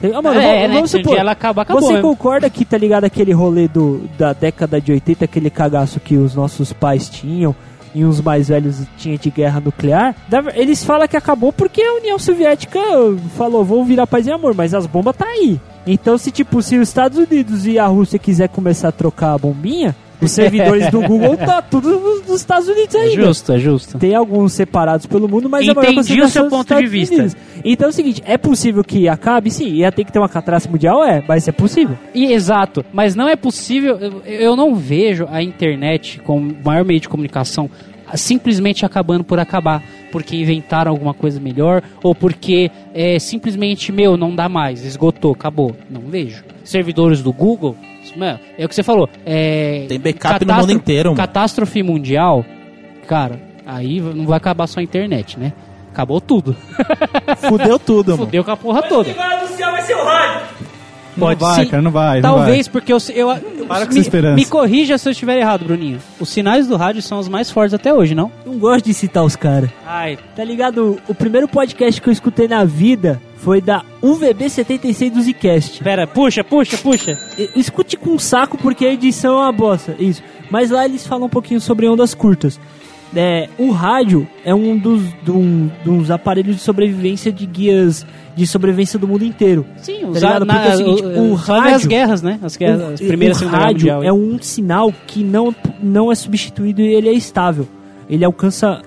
Ah, 0.00 0.22
mano, 0.22 0.38
é, 0.38 0.42
vamos, 0.42 0.68
né? 0.68 0.68
vamos 0.68 0.90
supor, 0.92 1.18
ela 1.18 1.32
acabar, 1.32 1.62
acabou. 1.62 1.82
Você 1.82 1.94
né? 1.94 2.00
concorda 2.00 2.48
que, 2.48 2.64
tá 2.64 2.78
ligado, 2.78 3.04
aquele 3.04 3.32
rolê 3.32 3.66
do, 3.66 4.08
da 4.16 4.32
década 4.32 4.80
de 4.80 4.92
80, 4.92 5.24
aquele 5.24 5.50
cagaço 5.50 5.98
que 5.98 6.16
os 6.16 6.36
nossos 6.36 6.72
pais 6.72 7.08
tinham 7.08 7.54
e 7.94 8.04
os 8.04 8.20
mais 8.20 8.48
velhos 8.48 8.82
tinham 8.96 9.16
de 9.16 9.30
guerra 9.30 9.60
nuclear? 9.60 10.14
Eles 10.54 10.84
falam 10.84 11.08
que 11.08 11.16
acabou 11.16 11.52
porque 11.52 11.82
a 11.82 11.94
União 11.94 12.18
Soviética 12.18 12.80
falou, 13.36 13.64
vou 13.64 13.84
virar 13.84 14.06
paz 14.06 14.26
e 14.26 14.30
amor, 14.30 14.54
mas 14.54 14.74
as 14.74 14.86
bombas 14.86 15.16
tá 15.16 15.26
aí. 15.26 15.60
Então, 15.86 16.18
se 16.18 16.30
tipo, 16.30 16.60
se 16.62 16.76
os 16.76 16.88
Estados 16.88 17.18
Unidos 17.18 17.66
e 17.66 17.78
a 17.78 17.86
Rússia 17.86 18.18
quiser 18.18 18.48
começar 18.48 18.88
a 18.88 18.92
trocar 18.92 19.32
a 19.32 19.38
bombinha, 19.38 19.96
os 20.20 20.30
servidores 20.30 20.90
do 20.90 21.00
Google 21.02 21.36
tá 21.36 21.62
tudo 21.62 22.22
nos 22.26 22.40
Estados 22.40 22.68
Unidos 22.68 22.94
É 22.94 22.98
ainda. 23.00 23.24
justo, 23.24 23.52
é 23.52 23.58
justo. 23.58 23.98
Tem 23.98 24.14
alguns 24.14 24.52
separados 24.52 25.06
pelo 25.06 25.28
mundo, 25.28 25.48
mas 25.48 25.68
a 25.68 25.74
maior 25.74 25.90
Entendi 25.92 25.98
concentração 25.98 26.46
o 26.46 26.50
seu 26.50 26.58
é 26.58 26.58
ponto 26.64 26.74
de 26.82 26.86
vista. 26.86 27.14
Unidos. 27.14 27.36
Então 27.64 27.86
é 27.86 27.90
o 27.90 27.92
seguinte, 27.92 28.22
é 28.26 28.36
possível 28.38 28.82
que 28.84 29.08
acabe? 29.08 29.50
Sim. 29.50 29.68
Ia 29.74 29.92
ter 29.92 30.04
que 30.04 30.12
ter 30.12 30.18
uma 30.18 30.28
catástrofe 30.28 30.72
mundial? 30.72 31.04
É, 31.04 31.22
mas 31.26 31.46
é 31.48 31.52
possível. 31.52 31.96
E, 32.14 32.32
exato, 32.32 32.84
mas 32.92 33.14
não 33.14 33.28
é 33.28 33.36
possível. 33.36 33.96
Eu, 33.98 34.22
eu 34.24 34.56
não 34.56 34.74
vejo 34.74 35.26
a 35.30 35.42
internet 35.42 36.20
como 36.24 36.52
o 36.52 36.64
maior 36.64 36.84
meio 36.84 37.00
de 37.00 37.08
comunicação 37.08 37.70
simplesmente 38.14 38.86
acabando 38.86 39.24
por 39.24 39.38
acabar, 39.38 39.82
porque 40.10 40.36
inventaram 40.36 40.90
alguma 40.90 41.12
coisa 41.12 41.38
melhor 41.38 41.82
ou 42.02 42.14
porque 42.14 42.70
é, 42.94 43.18
simplesmente, 43.18 43.92
meu, 43.92 44.16
não 44.16 44.34
dá 44.34 44.48
mais, 44.48 44.84
esgotou, 44.84 45.32
acabou. 45.32 45.76
Não 45.90 46.02
vejo. 46.02 46.42
Servidores 46.64 47.22
do 47.22 47.32
Google, 47.32 47.76
mano, 48.16 48.38
é 48.56 48.64
o 48.64 48.68
que 48.68 48.74
você 48.74 48.82
falou. 48.82 49.08
É, 49.24 49.86
Tem 49.88 49.98
backup 50.00 50.44
no 50.44 50.54
mundo 50.54 50.72
inteiro, 50.72 51.10
mano. 51.10 51.16
Catástrofe 51.16 51.82
mundial, 51.82 52.44
cara, 53.06 53.40
aí 53.66 54.00
não 54.00 54.26
vai 54.26 54.36
acabar 54.36 54.66
só 54.66 54.80
a 54.80 54.82
internet, 54.82 55.38
né? 55.38 55.52
Acabou 55.92 56.20
tudo. 56.20 56.54
Fudeu 57.48 57.78
tudo, 57.78 58.12
mano. 58.12 58.24
Fudeu 58.26 58.44
com 58.44 58.50
a 58.50 58.56
porra 58.56 58.82
toda. 58.82 59.12
vai 59.14 59.36
anunciar 59.36 59.72
vai 59.72 59.82
ser 59.82 59.94
o 59.94 60.04
rádio. 60.04 60.46
Não 61.16 61.26
Pode 61.26 61.40
vai, 61.40 61.64
sim. 61.64 61.70
cara, 61.70 61.82
não 61.82 61.90
vai. 61.90 62.20
não 62.20 62.36
Talvez 62.36 62.68
porque 62.68 62.92
eu, 62.92 62.98
eu, 63.12 63.26
Para 63.66 63.86
com 63.86 63.92
me, 63.92 63.98
essa 63.98 63.98
esperança. 63.98 64.36
me 64.36 64.46
corrija 64.46 64.96
se 64.96 65.08
eu 65.08 65.10
estiver 65.10 65.36
errado, 65.38 65.64
Bruninho. 65.64 65.98
Os 66.20 66.28
sinais 66.28 66.68
do 66.68 66.76
rádio 66.76 67.02
são 67.02 67.18
os 67.18 67.26
mais 67.28 67.50
fortes 67.50 67.74
até 67.74 67.92
hoje, 67.92 68.14
não? 68.14 68.30
Não 68.46 68.56
gosto 68.56 68.84
de 68.84 68.94
citar 68.94 69.24
os 69.24 69.34
caras. 69.34 69.68
Ai, 69.84 70.16
Tá 70.36 70.44
ligado? 70.44 70.96
O 71.08 71.14
primeiro 71.14 71.48
podcast 71.48 72.00
que 72.00 72.08
eu 72.08 72.12
escutei 72.12 72.46
na 72.46 72.64
vida 72.64 73.20
foi 73.38 73.60
da 73.60 73.82
UVB76 74.02 75.10
do 75.12 75.22
Zcast. 75.22 75.82
pera, 75.82 76.06
puxa, 76.06 76.44
puxa, 76.44 76.76
puxa. 76.78 77.18
Escute 77.56 77.96
com 77.96 78.10
um 78.10 78.18
saco 78.18 78.58
porque 78.58 78.84
a 78.86 78.92
edição 78.92 79.34
é 79.38 79.42
uma 79.44 79.52
bosta. 79.52 79.94
Isso. 79.98 80.22
Mas 80.50 80.70
lá 80.70 80.84
eles 80.84 81.06
falam 81.06 81.26
um 81.26 81.30
pouquinho 81.30 81.60
sobre 81.60 81.88
ondas 81.88 82.14
curtas. 82.14 82.60
É, 83.16 83.48
o 83.56 83.70
rádio 83.70 84.28
é 84.44 84.54
um 84.54 84.76
dos, 84.76 85.00
dos 85.82 86.10
aparelhos 86.10 86.56
de 86.56 86.62
sobrevivência 86.62 87.32
de 87.32 87.46
guias 87.46 88.04
de 88.36 88.46
sobrevivência 88.46 88.98
do 88.98 89.08
mundo 89.08 89.24
inteiro. 89.24 89.64
Sim, 89.78 90.00
Tá 90.02 90.08
ligado? 90.10 90.46
Porque 90.46 90.68
é 90.68 90.74
o 90.74 90.76
seguinte, 90.76 91.02
o 91.04 91.38
só 91.38 91.54
ver 91.54 91.60
as 91.68 91.72
rádio- 91.72 91.88
guerras, 91.88 92.22
né? 92.22 92.38
As 92.42 92.56
guerras, 92.56 92.82
as 92.92 93.00
o, 93.00 93.06
primeiras 93.06 93.40
o 93.40 93.46
rádio 93.46 93.72
mundial. 93.92 94.04
é 94.04 94.12
um 94.12 94.38
sinal 94.42 94.92
que 95.06 95.24
não, 95.24 95.54
não 95.82 96.12
é 96.12 96.14
substituído 96.14 96.82
e 96.82 96.92
ele 96.94 97.08
é 97.08 97.12
estável. 97.12 97.66
Ele 98.10 98.24
alcança 98.24 98.82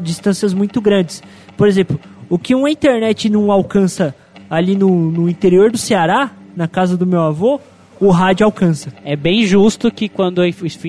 distâncias 0.00 0.52
muito 0.54 0.80
grandes. 0.80 1.22
Por 1.56 1.68
exemplo, 1.68 2.00
o 2.30 2.38
que 2.38 2.54
uma 2.54 2.70
internet 2.70 3.28
não 3.28 3.52
alcança 3.52 4.14
ali 4.48 4.76
no, 4.76 5.10
no 5.10 5.28
interior 5.28 5.70
do 5.70 5.76
Ceará, 5.76 6.30
na 6.56 6.66
casa 6.66 6.96
do 6.96 7.04
meu 7.04 7.20
avô, 7.20 7.60
o 8.00 8.10
rádio 8.10 8.46
alcança. 8.46 8.92
É 9.04 9.14
bem 9.14 9.44
justo 9.44 9.90
que 9.90 10.08
quando, 10.08 10.40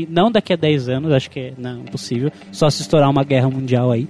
não 0.09 0.31
daqui 0.31 0.53
a 0.53 0.55
10 0.55 0.87
anos, 0.87 1.11
acho 1.11 1.29
que 1.29 1.39
é 1.39 1.53
não, 1.57 1.81
impossível, 1.81 2.31
só 2.51 2.69
se 2.69 2.81
estourar 2.81 3.09
uma 3.09 3.23
guerra 3.23 3.49
mundial 3.49 3.91
aí. 3.91 4.07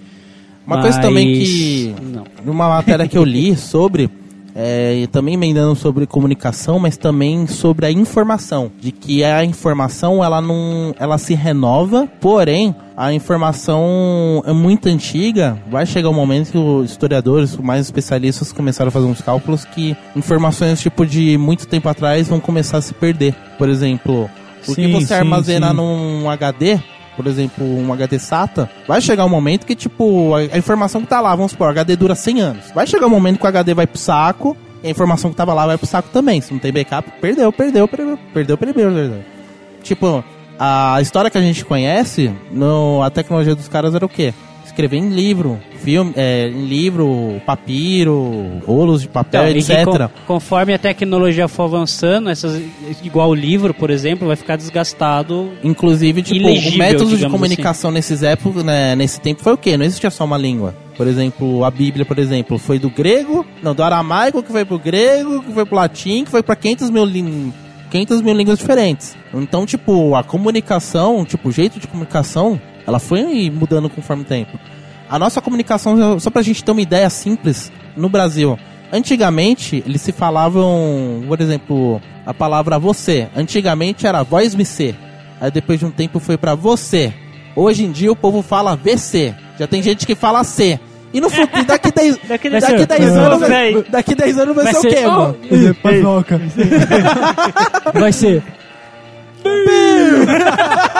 Uma 0.67 0.81
coisa 0.81 1.01
também 1.01 1.39
Mas- 1.39 1.49
que. 1.49 1.95
Não. 2.03 2.23
Numa 2.45 2.69
matéria 2.69 3.07
que 3.07 3.17
eu 3.17 3.23
li 3.23 3.55
sobre. 3.55 4.09
É, 4.55 4.95
e 4.95 5.07
também 5.07 5.35
emendando 5.35 5.75
sobre 5.75 6.05
comunicação, 6.05 6.79
mas 6.79 6.97
também 6.97 7.47
sobre 7.47 7.85
a 7.85 7.91
informação. 7.91 8.71
De 8.79 8.91
que 8.91 9.23
a 9.23 9.43
informação 9.43 10.23
ela 10.23 10.41
não. 10.41 10.93
ela 10.99 11.17
se 11.17 11.33
renova, 11.33 12.07
porém, 12.19 12.75
a 12.95 13.13
informação 13.13 14.43
é 14.45 14.51
muito 14.51 14.89
antiga. 14.89 15.57
Vai 15.69 15.85
chegar 15.85 16.09
um 16.09 16.13
momento 16.13 16.51
que 16.51 16.57
os 16.57 16.91
historiadores, 16.91 17.55
mais 17.57 17.85
especialistas, 17.85 18.51
começaram 18.51 18.89
a 18.89 18.91
fazer 18.91 19.05
uns 19.05 19.21
cálculos 19.21 19.65
que 19.65 19.95
informações 20.15 20.81
tipo 20.81 21.05
de 21.05 21.37
muito 21.37 21.67
tempo 21.67 21.87
atrás 21.89 22.27
vão 22.27 22.39
começar 22.39 22.77
a 22.77 22.81
se 22.81 22.93
perder. 22.93 23.33
Por 23.57 23.69
exemplo, 23.69 24.29
o 24.67 24.75
que 24.75 24.85
Sim, 24.85 24.91
você 24.91 25.07
sim, 25.07 25.13
armazena 25.13 25.69
sim. 25.69 25.75
num 25.75 26.29
HD, 26.29 26.79
por 27.15 27.27
exemplo, 27.27 27.65
um 27.65 27.91
HD 27.93 28.19
SATA, 28.19 28.69
vai 28.87 29.01
chegar 29.01 29.25
um 29.25 29.29
momento 29.29 29.65
que, 29.65 29.75
tipo, 29.75 30.33
a, 30.35 30.57
informação 30.57 31.01
que 31.01 31.07
tá 31.07 31.19
lá, 31.19 31.35
vamos 31.35 31.51
supor, 31.51 31.69
HD 31.69 31.95
dura 31.95 32.15
100 32.15 32.41
anos. 32.41 32.71
Vai 32.73 32.87
chegar 32.87 33.07
um 33.07 33.09
momento 33.09 33.39
que 33.39 33.45
o 33.45 33.47
HD 33.47 33.73
vai 33.73 33.87
pro 33.87 33.99
saco 33.99 34.55
e 34.83 34.87
a 34.87 34.89
informação 34.89 35.29
que 35.29 35.35
tava 35.35 35.53
lá 35.53 35.65
vai 35.65 35.77
pro 35.77 35.87
saco 35.87 36.09
também. 36.09 36.41
Se 36.41 36.51
não 36.51 36.59
tem 36.59 36.71
backup, 36.71 37.09
perdeu, 37.21 37.51
perdeu, 37.51 37.87
perdeu, 37.87 38.17
perdeu, 38.33 38.57
perdeu, 38.57 38.73
perdeu. 38.73 39.23
Tipo, 39.83 40.23
a 40.59 41.01
história 41.01 41.29
que 41.29 41.37
a 41.37 41.41
gente 41.41 41.65
conhece, 41.65 42.33
no, 42.51 43.01
a 43.01 43.09
tecnologia 43.09 43.55
dos 43.55 43.67
caras 43.67 43.95
era 43.95 44.05
o 44.05 44.09
quê? 44.09 44.33
Escrever 44.71 44.97
em 44.97 45.09
livro, 45.09 45.59
filme, 45.83 46.13
é, 46.15 46.47
em 46.47 46.65
livro, 46.65 47.41
papiro, 47.45 48.61
rolos 48.65 49.01
de 49.01 49.07
papel, 49.09 49.49
Então, 49.49 49.75
etc. 49.75 49.85
con- 49.85 50.09
conforme 50.25 50.73
a 50.73 50.79
tecnologia 50.79 51.47
for 51.49 51.63
avançando, 51.63 52.29
essas, 52.29 52.61
igual 53.03 53.29
o 53.29 53.35
livro, 53.35 53.73
por 53.73 53.89
exemplo, 53.89 54.27
vai 54.27 54.35
ficar 54.37 54.55
desgastado. 54.55 55.51
Inclusive, 55.63 56.21
tipo, 56.23 56.37
Ilegível, 56.37 56.73
o 56.75 56.77
método 56.77 57.09
de 57.09 57.15
digamos 57.17 57.31
comunicação 57.37 57.91
nesses 57.91 58.23
épocas, 58.23 58.63
né, 58.63 58.95
nesse 58.95 59.19
tempo 59.19 59.41
foi 59.43 59.53
o 59.53 59.57
quê? 59.57 59.75
Não 59.75 59.85
existia 59.85 60.09
só 60.09 60.23
uma 60.23 60.37
língua. 60.37 60.73
Por 60.95 61.05
exemplo, 61.07 61.65
a 61.65 61.71
Bíblia, 61.71 62.05
por 62.05 62.17
exemplo, 62.17 62.57
foi 62.57 62.79
do 62.79 62.89
grego, 62.89 63.45
não, 63.61 63.73
do 63.75 63.83
aramaico 63.83 64.41
que 64.41 64.51
foi 64.51 64.63
pro 64.63 64.79
grego, 64.79 65.41
que 65.43 65.51
foi 65.51 65.65
pro 65.65 65.75
latim, 65.75 66.23
que 66.23 66.31
foi 66.31 66.41
pra 66.43 66.55
500 66.55 66.89
mil, 66.89 67.03
lin- 67.05 67.51
500 67.89 68.21
mil 68.21 68.33
línguas 68.33 68.57
diferentes. 68.59 69.15
Então, 69.33 69.65
tipo, 69.65 70.15
a 70.15 70.23
comunicação, 70.23 71.25
tipo, 71.25 71.49
o 71.49 71.51
jeito 71.51 71.79
de 71.79 71.87
comunicação, 71.87 72.59
ela 72.85 72.99
foi 72.99 73.49
mudando 73.49 73.89
conforme 73.89 74.23
o 74.23 74.25
tempo. 74.25 74.57
A 75.09 75.19
nossa 75.19 75.41
comunicação, 75.41 76.19
só 76.19 76.29
pra 76.29 76.41
gente 76.41 76.63
ter 76.63 76.71
uma 76.71 76.81
ideia 76.81 77.09
simples, 77.09 77.71
no 77.97 78.07
Brasil, 78.07 78.57
antigamente 78.91 79.83
eles 79.85 80.01
se 80.01 80.11
falavam, 80.11 81.23
por 81.27 81.41
exemplo, 81.41 82.01
a 82.25 82.33
palavra 82.33 82.79
você. 82.79 83.27
Antigamente 83.35 84.07
era 84.07 84.23
voz 84.23 84.55
me 84.55 84.63
ser. 84.65 84.95
Aí 85.39 85.51
depois 85.51 85.79
de 85.79 85.85
um 85.85 85.91
tempo 85.91 86.19
foi 86.19 86.37
pra 86.37 86.55
você. 86.55 87.13
Hoje 87.55 87.83
em 87.83 87.91
dia 87.91 88.11
o 88.11 88.15
povo 88.15 88.41
fala 88.41 88.75
VC. 88.75 89.33
Já 89.59 89.67
tem 89.67 89.81
gente 89.83 90.05
que 90.07 90.15
fala 90.15 90.43
C. 90.43 90.79
E 91.13 91.19
no 91.19 91.29
futuro, 91.29 91.65
daqui 91.67 91.91
10 91.91 92.19
Daqui 92.25 92.49
daqui 92.49 92.85
10 92.85 93.03
anos, 93.17 93.39
vai, 93.41 93.83
daqui 93.89 94.15
10 94.15 94.37
anos 94.39 94.55
vai, 94.55 94.63
Vai 94.63 94.73
ser, 94.73 94.79
o 94.79 94.81
ser- 94.81 94.95
quê, 94.95 95.05
Oh! 95.05 95.11
mano? 95.11 95.37
vai. 95.49 95.73
Pazoca. 95.73 96.41
Ser. 99.41 100.91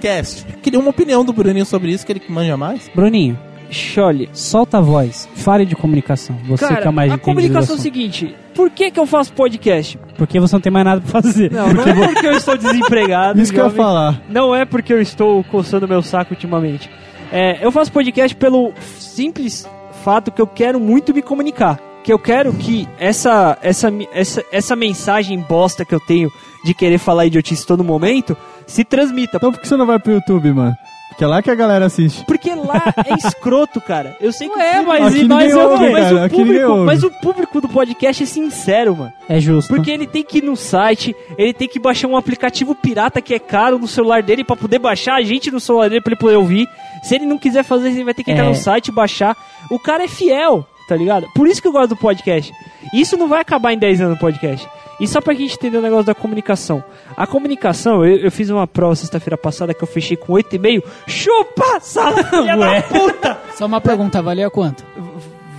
Cast. 0.00 0.46
Queria 0.62 0.78
uma 0.78 0.90
opinião 0.90 1.24
do 1.24 1.32
Bruninho 1.32 1.66
sobre 1.66 1.90
isso, 1.92 2.04
que 2.04 2.12
ele 2.12 2.20
que 2.20 2.30
manja 2.30 2.56
mais. 2.56 2.88
Bruninho, 2.94 3.38
chole, 3.70 4.28
solta 4.32 4.78
a 4.78 4.80
voz, 4.80 5.28
fale 5.34 5.64
de 5.66 5.74
comunicação. 5.74 6.36
Você 6.46 6.66
Cara, 6.66 6.82
que 6.82 6.88
é 6.88 6.90
mais 6.90 7.12
a 7.12 7.18
comunicação 7.18 7.76
é 7.76 7.78
o 7.78 7.80
seguinte: 7.80 8.34
por 8.54 8.70
que, 8.70 8.90
que 8.90 8.98
eu 8.98 9.06
faço 9.06 9.32
podcast? 9.32 9.98
Porque 10.16 10.40
você 10.40 10.54
não 10.54 10.60
tem 10.60 10.72
mais 10.72 10.84
nada 10.84 11.00
pra 11.00 11.22
fazer. 11.22 11.50
Não, 11.50 11.72
não 11.72 11.82
é 11.82 12.08
porque 12.08 12.26
eu 12.26 12.32
estou 12.32 12.56
desempregado. 12.56 13.40
Isso 13.42 13.52
que 13.52 13.60
eu 13.60 13.64
ia 13.64 13.70
falar. 13.70 14.20
Não 14.28 14.54
é 14.54 14.64
porque 14.64 14.92
eu 14.92 15.00
estou 15.00 15.42
coçando 15.44 15.86
meu 15.88 16.02
saco 16.02 16.34
ultimamente. 16.34 16.90
É, 17.30 17.58
eu 17.64 17.70
faço 17.70 17.92
podcast 17.92 18.34
pelo 18.36 18.72
simples 18.98 19.68
fato 20.02 20.30
que 20.30 20.40
eu 20.40 20.46
quero 20.46 20.80
muito 20.80 21.12
me 21.12 21.20
comunicar. 21.20 21.78
Que 22.08 22.12
eu 22.14 22.18
quero 22.18 22.54
que 22.54 22.88
essa, 22.98 23.58
essa, 23.60 23.92
essa, 24.14 24.42
essa 24.50 24.74
mensagem 24.74 25.38
bosta 25.40 25.84
que 25.84 25.94
eu 25.94 26.00
tenho 26.00 26.32
de 26.64 26.72
querer 26.72 26.96
falar 26.96 27.26
idiotice 27.26 27.66
todo 27.66 27.84
momento 27.84 28.34
se 28.66 28.82
transmita. 28.82 29.36
Então 29.36 29.52
por 29.52 29.60
que 29.60 29.68
você 29.68 29.76
não 29.76 29.84
vai 29.84 29.98
pro 29.98 30.12
YouTube, 30.14 30.50
mano? 30.54 30.74
Porque 31.10 31.22
é 31.22 31.26
lá 31.26 31.42
que 31.42 31.50
a 31.50 31.54
galera 31.54 31.84
assiste. 31.84 32.24
Porque 32.24 32.54
lá 32.54 32.82
é 33.06 33.12
escroto, 33.26 33.78
cara. 33.78 34.16
Eu 34.22 34.32
sei 34.32 34.48
que 34.48 34.54
o 34.54 34.58
Ué, 34.58 34.70
público- 34.76 34.88
mas 34.90 35.06
Aqui 35.12 35.18
e 35.18 35.28
ninguém 35.28 35.48
eu 35.50 35.60
ouve, 35.70 35.84
não, 35.84 35.92
mas, 35.92 36.04
cara, 36.12 36.26
o 36.26 36.30
público, 36.30 36.70
ouve. 36.70 36.86
mas 36.86 37.02
o 37.02 37.10
público 37.10 37.60
do 37.60 37.68
podcast 37.68 38.22
é 38.22 38.26
sincero, 38.26 38.96
mano. 38.96 39.12
É 39.28 39.38
justo. 39.38 39.68
Porque 39.68 39.90
ele 39.90 40.06
tem 40.06 40.22
que 40.24 40.38
ir 40.38 40.44
no 40.44 40.56
site, 40.56 41.14
ele 41.36 41.52
tem 41.52 41.68
que 41.68 41.78
baixar 41.78 42.08
um 42.08 42.16
aplicativo 42.16 42.74
pirata 42.74 43.20
que 43.20 43.34
é 43.34 43.38
caro 43.38 43.78
no 43.78 43.86
celular 43.86 44.22
dele 44.22 44.44
pra 44.44 44.56
poder 44.56 44.78
baixar 44.78 45.16
a 45.16 45.22
gente 45.22 45.50
no 45.50 45.60
celular 45.60 45.90
dele 45.90 46.00
pra 46.00 46.12
ele 46.14 46.20
poder 46.20 46.36
ouvir. 46.36 46.66
Se 47.02 47.16
ele 47.16 47.26
não 47.26 47.36
quiser 47.36 47.64
fazer, 47.64 47.88
ele 47.90 48.04
vai 48.04 48.14
ter 48.14 48.24
que 48.24 48.30
entrar 48.30 48.46
É. 48.46 48.48
no 48.48 48.54
site 48.54 48.88
e 48.88 48.92
baixar. 48.92 49.36
O 49.70 49.78
cara 49.78 50.04
é 50.04 50.08
fiel, 50.08 50.66
tá 50.88 50.96
ligado? 50.96 51.28
Por 51.34 51.46
isso 51.46 51.60
que 51.60 51.68
eu 51.68 51.72
gosto 51.72 51.90
do 51.90 51.96
podcast. 51.96 52.52
Isso 52.92 53.16
não 53.16 53.28
vai 53.28 53.40
acabar 53.42 53.72
em 53.72 53.78
10 53.78 54.00
anos 54.00 54.16
do 54.16 54.20
podcast. 54.20 54.66
E 54.98 55.06
só 55.06 55.20
pra 55.20 55.34
gente 55.34 55.54
entender 55.54 55.76
o 55.76 55.82
negócio 55.82 56.06
da 56.06 56.14
comunicação. 56.14 56.82
A 57.16 57.26
comunicação, 57.26 58.04
eu, 58.04 58.16
eu 58.16 58.32
fiz 58.32 58.50
uma 58.50 58.66
prova 58.66 58.96
sexta-feira 58.96 59.36
passada 59.36 59.72
que 59.72 59.82
eu 59.82 59.86
fechei 59.86 60.16
com 60.16 60.32
8,5. 60.32 60.82
Chupa, 61.06 61.78
sala, 61.80 62.24
filha 62.24 62.56
da 62.56 62.82
puta! 62.82 63.38
Só 63.54 63.66
uma 63.66 63.80
pergunta, 63.80 64.20
valia 64.20 64.50
quanto? 64.50 64.84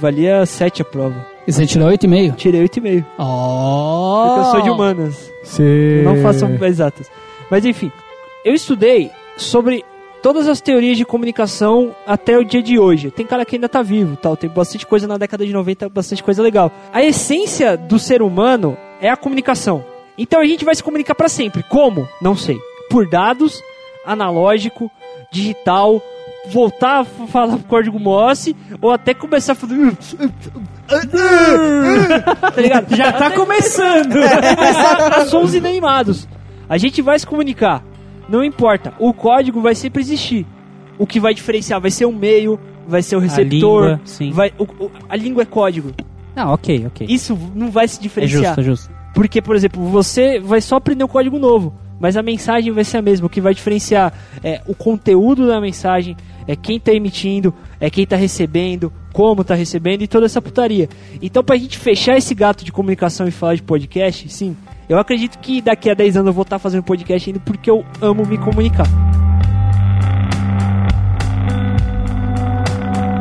Valia 0.01 0.45
7 0.45 0.81
a 0.81 0.85
prova. 0.85 1.25
E 1.47 1.53
você 1.53 1.65
tirou 1.65 1.89
8,5? 1.89 2.35
Tirei 2.35 2.67
8,5. 2.67 3.05
Oh! 3.17 4.23
Porque 4.27 4.39
eu 4.39 4.51
sou 4.51 4.61
de 4.61 4.69
humanas. 4.69 5.31
Você... 5.43 6.01
Não 6.03 6.17
façam 6.21 6.53
exatas. 6.65 7.09
Mas 7.49 7.63
enfim, 7.63 7.91
eu 8.43 8.53
estudei 8.53 9.09
sobre 9.37 9.85
todas 10.21 10.47
as 10.47 10.61
teorias 10.61 10.97
de 10.97 11.05
comunicação 11.05 11.95
até 12.05 12.37
o 12.37 12.43
dia 12.43 12.61
de 12.61 12.77
hoje. 12.79 13.11
Tem 13.11 13.25
cara 13.25 13.45
que 13.45 13.55
ainda 13.55 13.69
tá 13.69 13.81
vivo, 13.81 14.15
tal, 14.15 14.37
tem 14.37 14.49
bastante 14.49 14.85
coisa 14.85 15.07
na 15.07 15.17
década 15.17 15.45
de 15.45 15.53
90, 15.53 15.89
bastante 15.89 16.23
coisa 16.23 16.41
legal. 16.41 16.71
A 16.93 17.03
essência 17.03 17.75
do 17.77 17.97
ser 17.97 18.21
humano 18.21 18.77
é 19.01 19.09
a 19.09 19.17
comunicação. 19.17 19.83
Então 20.17 20.41
a 20.41 20.45
gente 20.45 20.65
vai 20.65 20.75
se 20.75 20.83
comunicar 20.83 21.15
para 21.15 21.29
sempre. 21.29 21.63
Como? 21.63 22.07
Não 22.21 22.35
sei. 22.35 22.57
Por 22.89 23.07
dados, 23.07 23.63
analógico, 24.05 24.91
digital, 25.31 26.01
voltar 26.49 27.01
a 27.01 27.05
falar 27.05 27.59
código 27.67 27.99
Morse 27.99 28.55
ou 28.81 28.91
até 28.91 29.13
começar 29.13 29.53
a 29.53 29.55
fazer 29.55 29.75
tá 32.53 32.61
ligado? 32.61 32.93
Já 32.95 33.13
tá 33.13 33.31
começando. 33.31 34.17
a 35.13 35.25
sons 35.25 35.53
inanimados. 35.53 36.27
A 36.67 36.77
gente 36.77 37.01
vai 37.01 37.17
se 37.17 37.25
comunicar. 37.25 37.83
Não 38.29 38.43
importa. 38.43 38.93
O 38.99 39.13
código 39.13 39.61
vai 39.61 39.75
sempre 39.75 40.01
existir. 40.01 40.45
O 40.97 41.07
que 41.07 41.19
vai 41.19 41.33
diferenciar 41.33 41.79
vai 41.81 41.91
ser 41.91 42.05
o 42.05 42.11
meio, 42.11 42.59
vai 42.87 43.01
ser 43.01 43.15
o 43.15 43.19
receptor. 43.19 43.83
língua, 43.83 44.01
sim. 44.05 44.31
Vai, 44.31 44.53
o- 44.57 44.63
o- 44.63 44.91
a 45.07 45.15
língua 45.15 45.43
é 45.43 45.45
código. 45.45 45.91
Ah, 46.35 46.53
ok, 46.53 46.85
ok. 46.87 47.07
Isso 47.09 47.37
não 47.55 47.71
vai 47.71 47.87
se 47.87 47.99
É 47.99 48.01
diferenciar. 48.01 48.43
justo, 48.43 48.59
é 48.59 48.63
justo. 48.63 48.89
Porque, 49.13 49.41
por 49.41 49.55
exemplo, 49.55 49.81
você 49.89 50.39
vai 50.39 50.61
só 50.61 50.75
aprender 50.75 51.03
um 51.03 51.07
código 51.07 51.39
novo, 51.39 51.73
mas 51.99 52.15
a 52.15 52.21
mensagem 52.21 52.71
vai 52.71 52.83
ser 52.83 52.97
a 52.97 53.01
mesma. 53.01 53.27
O 53.27 53.29
que 53.29 53.41
vai 53.41 53.53
diferenciar 53.53 54.13
é 54.43 54.61
o 54.67 54.75
conteúdo 54.75 55.47
da 55.47 55.59
mensagem, 55.59 56.15
é 56.47 56.55
quem 56.55 56.79
tá 56.79 56.93
emitindo, 56.93 57.53
é 57.79 57.89
quem 57.89 58.05
tá 58.05 58.15
recebendo, 58.15 58.91
como 59.11 59.43
tá 59.43 59.55
recebendo 59.55 60.01
e 60.03 60.07
toda 60.07 60.25
essa 60.27 60.41
putaria. 60.41 60.87
Então, 61.21 61.43
pra 61.43 61.57
gente 61.57 61.77
fechar 61.77 62.17
esse 62.17 62.33
gato 62.35 62.63
de 62.63 62.71
comunicação 62.71 63.27
e 63.27 63.31
falar 63.31 63.55
de 63.55 63.63
podcast, 63.63 64.29
sim, 64.29 64.55
eu 64.89 64.97
acredito 64.97 65.37
que 65.37 65.61
daqui 65.61 65.87
a 65.87 65.93
10 65.93 66.17
anos 66.17 66.27
eu 66.27 66.33
vou 66.33 66.41
estar 66.41 66.57
fazendo 66.57 66.81
podcast 66.81 67.29
ainda 67.29 67.39
porque 67.39 67.69
eu 67.69 67.85
amo 68.01 68.25
me 68.25 68.39
comunicar. 68.39 68.87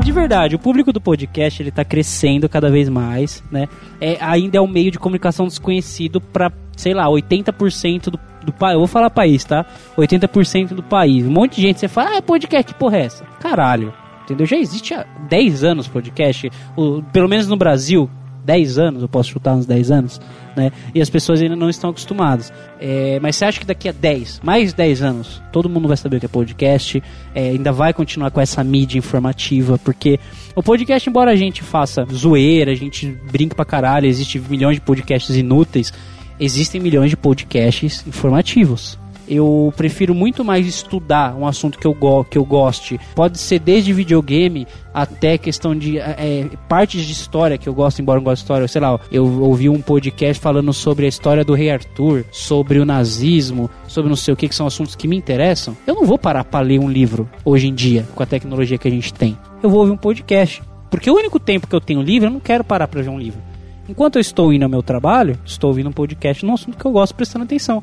De 0.03 0.11
verdade, 0.11 0.57
o 0.57 0.59
público 0.59 0.91
do 0.91 1.01
podcast 1.01 1.62
ele 1.62 1.71
tá 1.71 1.85
crescendo 1.85 2.49
cada 2.49 2.71
vez 2.71 2.89
mais, 2.89 3.45
né? 3.51 3.69
É, 4.01 4.16
ainda 4.19 4.57
é 4.57 4.61
um 4.61 4.66
meio 4.66 4.91
de 4.91 4.99
comunicação 4.99 5.47
desconhecido 5.47 6.23
para, 6.23 6.51
sei 6.75 6.95
lá, 6.95 7.05
80% 7.05 8.05
do, 8.05 8.19
do 8.47 8.53
país. 8.53 8.73
Eu 8.73 8.79
vou 8.79 8.89
falar 8.89 9.11
país, 9.11 9.45
tá? 9.45 9.66
80% 9.99 10.69
do 10.69 10.83
país. 10.83 11.27
Um 11.27 11.31
monte 11.31 11.57
de 11.57 11.62
gente 11.62 11.81
você 11.81 11.89
fala, 11.89 12.16
ah, 12.16 12.23
podcast, 12.23 12.73
que 12.73 12.79
porra 12.79 12.97
é 12.97 13.03
essa? 13.03 13.25
Caralho. 13.39 13.93
Entendeu? 14.25 14.47
Já 14.47 14.57
existe 14.57 14.95
há 14.95 15.05
10 15.29 15.64
anos 15.64 15.87
podcast, 15.87 16.51
o, 16.75 17.03
pelo 17.12 17.29
menos 17.29 17.47
no 17.47 17.57
Brasil, 17.57 18.09
10 18.49 18.78
anos, 18.78 19.03
eu 19.03 19.09
posso 19.11 19.28
chutar 19.28 19.55
uns 19.55 19.66
10 19.66 19.90
anos, 19.90 20.18
né? 20.57 20.72
E 20.94 21.03
as 21.03 21.11
pessoas 21.11 21.42
ainda 21.42 21.55
não 21.55 21.68
estão 21.68 21.90
acostumadas. 21.90 22.51
É, 22.80 23.18
mas 23.20 23.36
você 23.36 23.44
acha 23.44 23.61
que 23.61 23.66
daqui 23.66 23.90
a 23.90 23.92
10, 23.92 24.40
mais 24.42 24.72
10 24.72 25.03
anos, 25.03 25.42
todo 25.53 25.68
mundo 25.68 25.86
vai 25.86 25.99
saber 25.99 26.16
o 26.16 26.20
que 26.20 26.24
é 26.24 26.28
podcast, 26.30 27.03
é, 27.34 27.51
ainda 27.51 27.70
vai 27.72 27.92
continuar 27.92 28.30
com 28.30 28.40
essa 28.40 28.64
mídia 28.64 28.96
informativa, 28.96 29.78
porque 29.84 30.18
o 30.57 30.62
podcast, 30.62 31.07
embora 31.11 31.30
a 31.30 31.36
gente 31.36 31.62
faça 31.62 32.07
zoeira, 32.11 32.72
a 32.72 32.74
gente 32.74 33.07
brinque 33.30 33.55
pra 33.55 33.66
caralho, 33.66 34.07
existe 34.07 34.40
milhões 34.40 34.76
de 34.76 34.80
podcasts 34.80 35.36
inúteis, 35.36 35.92
existem 36.40 36.80
milhões 36.80 37.11
de 37.11 37.18
podcasts 37.18 38.03
informativos. 38.07 38.99
Eu 39.29 39.72
prefiro 39.76 40.14
muito 40.14 40.45
mais 40.45 40.66
estudar 40.66 41.35
um 41.37 41.47
assunto 41.47 41.79
que 41.79 41.87
eu, 41.87 41.95
go 41.95 42.24
que 42.24 42.39
eu 42.39 42.45
goste. 42.45 42.99
Pode 43.14 43.39
ser 43.39 43.59
desde 43.59 43.93
videogame 43.93 44.66
até 44.93 45.37
questão 45.37 45.76
de 45.76 45.99
é, 45.99 46.49
partes 46.68 47.05
de 47.05 47.12
história 47.12 47.59
que 47.59 47.68
eu 47.68 47.74
gosto, 47.74 48.01
embora 48.01 48.18
eu 48.18 48.20
não 48.20 48.24
goste 48.24 48.43
de 48.43 48.45
história. 48.45 48.68
Sei 48.68 48.81
lá, 48.81 48.99
eu 49.12 49.24
ouvi 49.43 49.68
um 49.68 49.81
podcast 49.81 50.43
falando 50.43 50.72
sobre 50.72 51.07
a 51.07 51.09
história 51.09 51.45
do 51.45 51.55
rei 51.55 51.70
Arthur, 51.70 52.24
sobre 52.33 52.79
o 52.79 52.85
nazismo, 52.85 53.70
sobre 53.87 54.09
não 54.09 54.16
sei 54.16 54.35
o 54.35 54.37
que, 54.37 54.49
que 54.49 54.55
são 54.55 54.66
assuntos 54.66 54.97
que 54.97 55.07
me 55.07 55.16
interessam. 55.16 55.76
Eu 55.87 55.95
não 55.95 56.05
vou 56.05 56.18
parar 56.18 56.45
para 56.45 56.64
ler 56.64 56.81
um 56.81 56.89
livro 56.89 57.29
hoje 57.45 57.68
em 57.68 57.74
dia, 57.74 58.07
com 58.14 58.22
a 58.22 58.26
tecnologia 58.26 58.79
que 58.79 58.89
a 58.89 58.91
gente 58.91 59.12
tem. 59.12 59.37
Eu 59.62 59.70
vou 59.70 59.81
ouvir 59.81 59.93
um 59.93 59.97
podcast. 59.97 60.62
Porque 60.91 61.11
o 61.11 61.14
único 61.14 61.39
tempo 61.39 61.66
que 61.66 61.74
eu 61.74 61.81
tenho 61.81 62.01
livre, 62.01 62.29
eu 62.29 62.33
não 62.33 62.41
quero 62.41 62.64
parar 62.64 62.89
para 62.89 63.03
ver 63.03 63.11
um 63.11 63.18
livro. 63.18 63.41
Enquanto 63.89 64.16
eu 64.16 64.20
estou 64.20 64.53
indo 64.53 64.64
ao 64.64 64.68
meu 64.68 64.83
trabalho, 64.83 65.39
estou 65.45 65.68
ouvindo 65.68 65.89
um 65.89 65.93
podcast 65.93 66.45
num 66.45 66.55
assunto 66.55 66.76
que 66.76 66.85
eu 66.85 66.93
gosto, 66.93 67.14
prestando 67.14 67.45
atenção. 67.45 67.83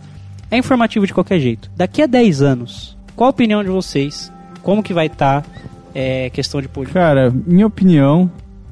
É 0.50 0.58
informativo 0.58 1.06
de 1.08 1.14
qualquer 1.14 1.40
jeito. 1.40 1.70
Daqui 1.76 2.02
a 2.02 2.06
10 2.06 2.42
anos, 2.42 2.98
qual 3.16 3.28
a 3.28 3.32
opinião 3.32 3.64
de 3.64 3.70
vocês? 3.70 4.32
Como 4.62 4.84
que 4.84 4.94
vai 4.94 5.08
estar 5.08 5.46
é, 5.94 6.30
questão 6.30 6.62
de 6.62 6.68
podcast? 6.68 6.94
Cara, 6.94 7.34
minha 7.46 7.68
opinião 7.68 8.30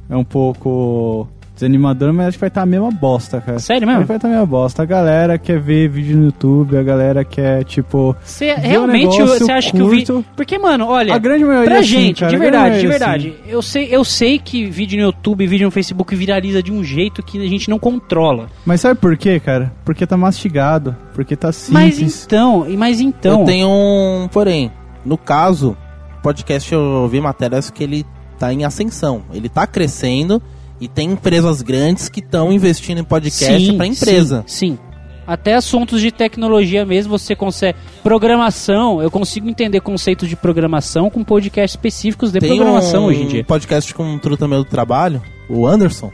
é 0.09 0.15
um 0.15 0.23
pouco 0.23 1.27
desanimadora, 1.53 2.11
mas 2.11 2.27
acho 2.27 2.37
que 2.37 2.41
vai 2.41 2.47
estar 2.47 2.63
a 2.63 2.65
mesma 2.65 2.91
bosta, 2.91 3.39
cara. 3.39 3.59
Sério 3.59 3.83
Acho 3.83 3.91
mesmo? 3.91 4.01
que 4.01 4.07
vai 4.07 4.17
estar 4.17 4.27
a 4.27 4.31
mesma 4.31 4.45
bosta. 4.45 4.81
A 4.83 4.85
galera 4.85 5.37
quer 5.37 5.59
ver 5.59 5.87
vídeo 5.87 6.17
no 6.17 6.25
YouTube, 6.25 6.77
a 6.77 6.83
galera 6.83 7.23
quer, 7.23 7.63
tipo... 7.63 8.15
Você 8.23 8.53
um 8.53 8.59
realmente 8.59 9.21
você 9.21 9.51
acha 9.51 9.71
que 9.71 9.81
o 9.81 9.89
vídeo. 9.89 10.15
curto. 10.15 10.29
Porque, 10.35 10.57
mano, 10.57 10.87
olha. 10.87 11.13
A 11.13 11.17
grande 11.17 11.43
maioria 11.43 11.69
Pra 11.69 11.83
sim, 11.83 11.89
gente, 11.89 12.19
cara, 12.21 12.31
de 12.31 12.37
verdade, 12.37 12.79
de 12.79 12.87
maioria 12.87 12.89
verdade. 12.89 13.35
Eu 13.47 13.61
sei, 13.61 13.87
eu 13.91 14.03
sei 14.03 14.39
que 14.39 14.65
vídeo 14.65 14.97
no 14.97 15.05
YouTube, 15.05 15.45
vídeo 15.45 15.65
no 15.65 15.71
Facebook 15.71 16.15
viraliza 16.15 16.61
de 16.63 16.71
um 16.71 16.83
jeito 16.83 17.21
que 17.21 17.39
a 17.39 17.47
gente 17.47 17.69
não 17.69 17.77
controla. 17.77 18.47
Mas 18.65 18.81
sabe 18.81 18.99
por 18.99 19.15
quê, 19.15 19.39
cara? 19.39 19.71
Porque 19.85 20.07
tá 20.07 20.17
mastigado, 20.17 20.95
porque 21.13 21.35
tá 21.35 21.49
Mas 21.69 21.95
simples. 21.95 22.25
então, 22.25 22.65
e 22.67 22.75
mas 22.75 22.99
então. 22.99 23.41
Eu 23.41 23.45
tenho 23.45 23.69
um. 23.69 24.27
Porém, 24.31 24.71
no 25.05 25.17
caso, 25.17 25.77
podcast 26.21 26.71
eu 26.73 27.07
vi 27.07 27.21
matérias 27.21 27.69
que 27.69 27.83
ele 27.83 28.05
tá 28.39 28.51
em 28.51 28.63
ascensão. 28.63 29.21
Ele 29.33 29.49
tá 29.49 29.67
crescendo 29.67 30.41
e 30.83 30.87
tem 30.89 31.11
empresas 31.11 31.61
grandes 31.61 32.09
que 32.09 32.19
estão 32.19 32.51
investindo 32.51 32.99
em 32.99 33.03
podcast 33.03 33.73
pra 33.73 33.87
empresa. 33.87 34.43
Sim, 34.45 34.75
sim. 34.75 34.79
Até 35.25 35.55
assuntos 35.55 36.01
de 36.01 36.11
tecnologia 36.11 36.85
mesmo 36.85 37.17
você 37.17 37.33
consegue. 37.33 37.77
Programação, 38.03 39.01
eu 39.01 39.09
consigo 39.09 39.49
entender 39.49 39.79
conceitos 39.79 40.27
de 40.27 40.35
programação 40.35 41.09
com 41.09 41.23
podcasts 41.23 41.75
específicos 41.75 42.31
de 42.31 42.39
Tem 42.39 42.57
programação 42.57 43.03
um 43.03 43.05
hoje 43.05 43.21
em 43.23 43.27
dia. 43.27 43.43
podcast 43.45 43.93
com 43.93 44.03
um 44.03 44.19
truta 44.19 44.45
meu 44.45 44.59
do 44.59 44.69
trabalho, 44.69 45.21
o 45.49 45.65
Anderson. 45.65 46.11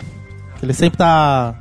que 0.60 0.66
Ele 0.66 0.74
sempre 0.74 1.00
tá 1.00 1.56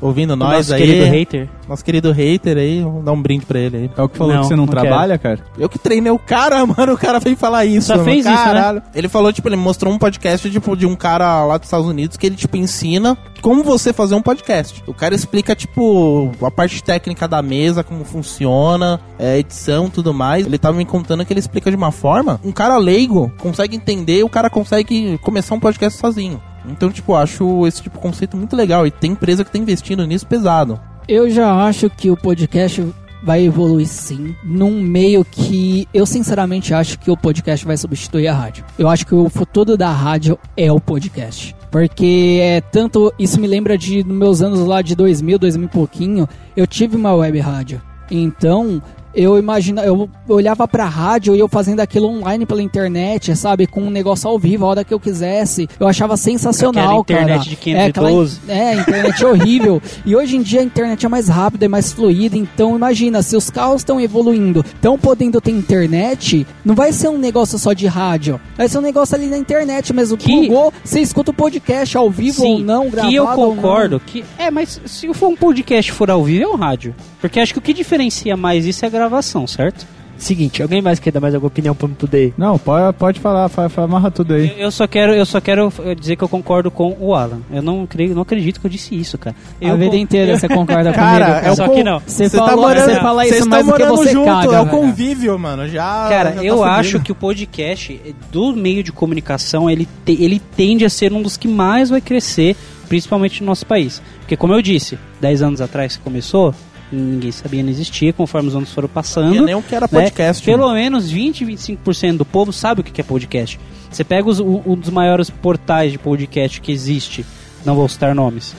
ouvindo 0.00 0.32
O 0.32 0.36
nós 0.36 0.68
nosso 0.68 0.74
aí. 0.74 0.80
querido 0.82 1.04
hater. 1.04 1.48
Nosso 1.68 1.84
querido 1.84 2.12
hater 2.12 2.56
aí, 2.56 2.82
vamos 2.82 3.04
dar 3.04 3.12
um 3.12 3.22
brinde 3.22 3.46
pra 3.46 3.58
ele 3.58 3.76
aí. 3.76 3.90
É 3.96 4.02
o 4.02 4.08
que 4.08 4.16
falou 4.18 4.34
Não, 4.34 4.42
que 4.42 4.48
você 4.48 4.56
não, 4.56 4.66
não 4.66 4.70
trabalha, 4.70 5.18
cara? 5.18 5.40
Eu 5.58 5.68
que 5.68 5.78
treinei 5.78 6.10
o 6.10 6.18
cara, 6.18 6.64
mano, 6.66 6.94
o 6.94 6.98
cara 6.98 7.18
veio 7.20 7.36
falar 7.36 7.64
isso. 7.64 7.88
Só 7.88 7.94
mano, 7.94 8.04
fez 8.04 8.24
isso, 8.24 8.28
né? 8.28 8.36
caralho. 8.44 8.82
Ele 8.94 9.08
falou, 9.08 9.32
tipo, 9.32 9.48
ele 9.48 9.56
mostrou 9.56 9.92
um 9.92 9.98
podcast, 9.98 10.50
tipo, 10.50 10.76
de 10.76 10.86
um 10.86 10.96
cara 10.96 11.44
lá 11.44 11.58
dos 11.58 11.66
Estados 11.66 11.86
Unidos 11.86 12.16
que 12.16 12.26
ele, 12.26 12.36
tipo, 12.36 12.56
ensina 12.56 13.16
como 13.40 13.62
você 13.64 13.92
fazer 13.92 14.14
um 14.14 14.22
podcast. 14.22 14.82
O 14.86 14.94
cara 14.94 15.14
explica, 15.14 15.54
tipo, 15.54 16.30
a 16.42 16.50
parte 16.50 16.82
técnica 16.82 17.26
da 17.26 17.40
mesa, 17.42 17.82
como 17.82 18.04
funciona, 18.04 19.00
é, 19.18 19.38
edição 19.38 19.88
tudo 19.88 20.12
mais. 20.12 20.46
Ele 20.46 20.58
tava 20.58 20.76
me 20.76 20.84
contando 20.84 21.24
que 21.24 21.32
ele 21.32 21.40
explica 21.40 21.70
de 21.70 21.76
uma 21.76 21.90
forma, 21.92 22.40
um 22.44 22.52
cara 22.52 22.76
leigo 22.76 23.32
consegue 23.38 23.76
entender, 23.76 24.22
o 24.22 24.28
cara 24.28 24.50
consegue 24.50 25.18
começar 25.18 25.54
um 25.54 25.60
podcast 25.60 25.98
sozinho. 25.98 26.40
Então, 26.68 26.90
tipo, 26.90 27.14
acho 27.14 27.66
esse 27.66 27.82
tipo 27.82 27.96
de 27.96 28.02
conceito 28.02 28.36
muito 28.36 28.56
legal. 28.56 28.86
E 28.86 28.90
tem 28.90 29.12
empresa 29.12 29.44
que 29.44 29.50
tá 29.50 29.58
investindo 29.58 30.06
nisso 30.06 30.26
pesado. 30.26 30.80
Eu 31.08 31.28
já 31.30 31.52
acho 31.66 31.90
que 31.90 32.10
o 32.10 32.16
podcast 32.16 32.84
vai 33.22 33.44
evoluir 33.44 33.86
sim, 33.86 34.34
num 34.42 34.80
meio 34.80 35.24
que 35.24 35.86
eu 35.92 36.06
sinceramente 36.06 36.72
acho 36.72 36.98
que 36.98 37.10
o 37.10 37.16
podcast 37.16 37.66
vai 37.66 37.76
substituir 37.76 38.28
a 38.28 38.34
rádio. 38.34 38.64
Eu 38.78 38.88
acho 38.88 39.06
que 39.06 39.14
o 39.14 39.28
futuro 39.28 39.76
da 39.76 39.90
rádio 39.90 40.38
é 40.56 40.72
o 40.72 40.80
podcast. 40.80 41.54
Porque 41.70 42.38
é 42.42 42.60
tanto. 42.60 43.12
Isso 43.18 43.40
me 43.40 43.46
lembra 43.46 43.78
de 43.78 44.02
meus 44.04 44.42
anos 44.42 44.60
lá 44.60 44.82
de 44.82 44.94
2000, 44.96 45.38
2000 45.38 45.66
e 45.66 45.70
pouquinho. 45.70 46.28
Eu 46.56 46.66
tive 46.66 46.96
uma 46.96 47.14
web 47.14 47.38
rádio. 47.38 47.80
Então, 48.10 48.82
eu 49.14 49.38
imagina, 49.38 49.82
eu 49.82 50.08
olhava 50.28 50.66
pra 50.68 50.84
rádio 50.84 51.34
e 51.34 51.38
eu 51.38 51.48
fazendo 51.48 51.80
aquilo 51.80 52.08
online 52.08 52.46
pela 52.46 52.62
internet, 52.62 53.34
sabe? 53.36 53.66
Com 53.66 53.82
um 53.82 53.90
negócio 53.90 54.28
ao 54.28 54.38
vivo, 54.38 54.64
a 54.64 54.68
hora 54.68 54.84
que 54.84 54.92
eu 54.94 55.00
quisesse. 55.00 55.68
Eu 55.78 55.86
achava 55.88 56.16
sensacional, 56.16 57.00
Aquela 57.00 57.20
internet 57.20 57.38
cara. 57.38 57.50
de 57.50 57.56
512. 57.56 58.40
É, 58.48 58.52
aquela, 58.52 58.60
é, 58.60 58.74
internet 58.80 59.24
horrível. 59.24 59.82
E 60.06 60.16
hoje 60.16 60.36
em 60.36 60.42
dia 60.42 60.60
a 60.60 60.64
internet 60.64 61.04
é 61.04 61.08
mais 61.08 61.28
rápida, 61.28 61.64
é 61.66 61.68
mais 61.68 61.92
fluida. 61.92 62.36
Então 62.36 62.74
imagina, 62.76 63.22
se 63.22 63.36
os 63.36 63.50
carros 63.50 63.80
estão 63.82 64.00
evoluindo, 64.00 64.60
estão 64.64 64.98
podendo 64.98 65.40
ter 65.40 65.50
internet, 65.50 66.46
não 66.64 66.74
vai 66.74 66.92
ser 66.92 67.08
um 67.08 67.18
negócio 67.18 67.58
só 67.58 67.72
de 67.72 67.86
rádio. 67.86 68.40
Vai 68.56 68.68
ser 68.68 68.78
um 68.78 68.82
negócio 68.82 69.14
ali 69.14 69.26
na 69.26 69.36
internet 69.36 69.92
mesmo. 69.92 70.16
Que- 70.16 70.30
Plugou, 70.48 70.72
você 70.84 71.00
escuta 71.00 71.30
o 71.30 71.34
podcast 71.34 71.96
ao 71.96 72.10
vivo 72.10 72.44
ou 72.44 72.58
não, 72.60 72.88
gravado 72.88 73.10
que 73.10 73.16
eu 73.16 73.26
concordo 73.26 74.00
que 74.00 74.24
é, 74.38 74.50
mas 74.50 74.80
se 74.86 75.12
for 75.14 75.28
um 75.28 75.36
podcast 75.36 75.92
for 75.92 76.10
ao 76.10 76.24
vivo 76.24 76.44
é 76.44 76.48
um 76.48 76.56
rádio, 76.56 76.94
porque 77.20 77.38
acho 77.40 77.52
que 77.52 77.58
o 77.58 77.62
que 77.62 77.72
diferencia 77.74 78.36
mais 78.36 78.64
isso 78.64 78.84
é 78.84 78.88
a 78.88 78.90
gravação, 79.00 79.46
certo? 79.46 79.86
Seguinte, 80.18 80.60
alguém 80.62 80.82
mais 80.82 80.98
quer 80.98 81.10
dar 81.10 81.18
mais 81.20 81.34
alguma 81.34 81.48
opinião 81.48 81.74
pra 81.74 81.88
eu 81.88 81.94
poder... 81.94 82.34
Não, 82.36 82.58
pode, 82.58 82.94
pode 82.98 83.18
falar, 83.20 83.48
fa- 83.48 83.70
fa- 83.70 83.84
amarra 83.84 84.10
tudo 84.10 84.34
aí. 84.34 84.50
Eu, 84.50 84.64
eu 84.64 84.70
só 84.70 84.86
quero, 84.86 85.14
eu 85.14 85.24
só 85.24 85.40
quero 85.40 85.72
dizer 85.98 86.14
que 86.16 86.22
eu 86.22 86.28
concordo 86.28 86.70
com 86.70 86.94
o 87.00 87.14
Alan. 87.14 87.40
Eu 87.50 87.62
não 87.62 87.86
creio, 87.86 88.14
não 88.14 88.20
acredito 88.20 88.60
que 88.60 88.66
eu 88.66 88.70
disse 88.70 88.94
isso, 88.94 89.16
cara. 89.16 89.34
Eu 89.58 89.72
a 89.72 89.76
vida 89.76 89.96
inteira 89.96 90.38
você 90.38 90.46
concorda 90.52 90.92
Cara, 90.92 91.24
comigo. 91.26 91.46
é 91.46 91.50
o 91.52 91.56
Só 91.56 91.66
con- 91.68 91.74
que 91.74 91.82
não. 91.82 92.02
Você 92.06 92.28
Você 92.28 92.36
tá 92.36 92.44
falou- 92.48 92.66
morando, 92.68 92.84
você 92.92 93.00
fala 93.00 93.24
isso 93.24 93.34
vocês 93.34 93.46
mais 93.46 93.64
do 93.66 93.72
que 93.72 93.78
morando 93.78 93.96
você 93.96 94.12
junto, 94.12 94.26
caga, 94.26 94.56
é 94.56 94.60
o 94.60 94.66
convívio, 94.66 95.38
mano. 95.38 95.66
Já. 95.66 96.06
Cara, 96.10 96.30
já 96.32 96.36
tá 96.36 96.44
eu 96.44 96.62
acho 96.64 97.00
que 97.00 97.12
o 97.12 97.14
podcast 97.14 97.98
do 98.30 98.52
meio 98.54 98.82
de 98.84 98.92
comunicação 98.92 99.70
ele, 99.70 99.88
te- 100.04 100.22
ele 100.22 100.38
tende 100.54 100.84
a 100.84 100.90
ser 100.90 101.14
um 101.14 101.22
dos 101.22 101.38
que 101.38 101.48
mais 101.48 101.88
vai 101.88 102.02
crescer, 102.02 102.54
principalmente 102.90 103.40
no 103.40 103.46
nosso 103.46 103.64
país. 103.64 104.02
Porque 104.18 104.36
como 104.36 104.52
eu 104.52 104.60
disse, 104.60 104.98
10 105.18 105.40
anos 105.40 105.60
atrás 105.62 105.96
que 105.96 106.02
começou, 106.02 106.54
ninguém 106.92 107.30
sabia, 107.32 107.62
não 107.62 107.70
existia, 107.70 108.12
conforme 108.12 108.48
os 108.48 108.56
anos 108.56 108.72
foram 108.72 108.88
passando. 108.88 109.26
Sabia 109.26 109.42
nem 109.42 109.54
o 109.54 109.62
que 109.62 109.74
era 109.74 109.84
né? 109.90 110.00
podcast, 110.02 110.44
Pelo 110.44 110.62
mano. 110.64 110.74
menos 110.74 111.10
20, 111.10 111.44
25% 111.44 112.16
do 112.18 112.24
povo 112.24 112.52
sabe 112.52 112.80
o 112.80 112.84
que 112.84 113.00
é 113.00 113.04
podcast. 113.04 113.58
Você 113.90 114.04
pega 114.04 114.28
os- 114.28 114.40
um, 114.40 114.60
um 114.66 114.74
dos 114.76 114.90
maiores 114.90 115.30
portais 115.30 115.92
de 115.92 115.98
podcast 115.98 116.60
que 116.60 116.70
existe, 116.72 117.24
não 117.64 117.74
vou 117.74 117.88
citar 117.88 118.14
nomes. 118.14 118.54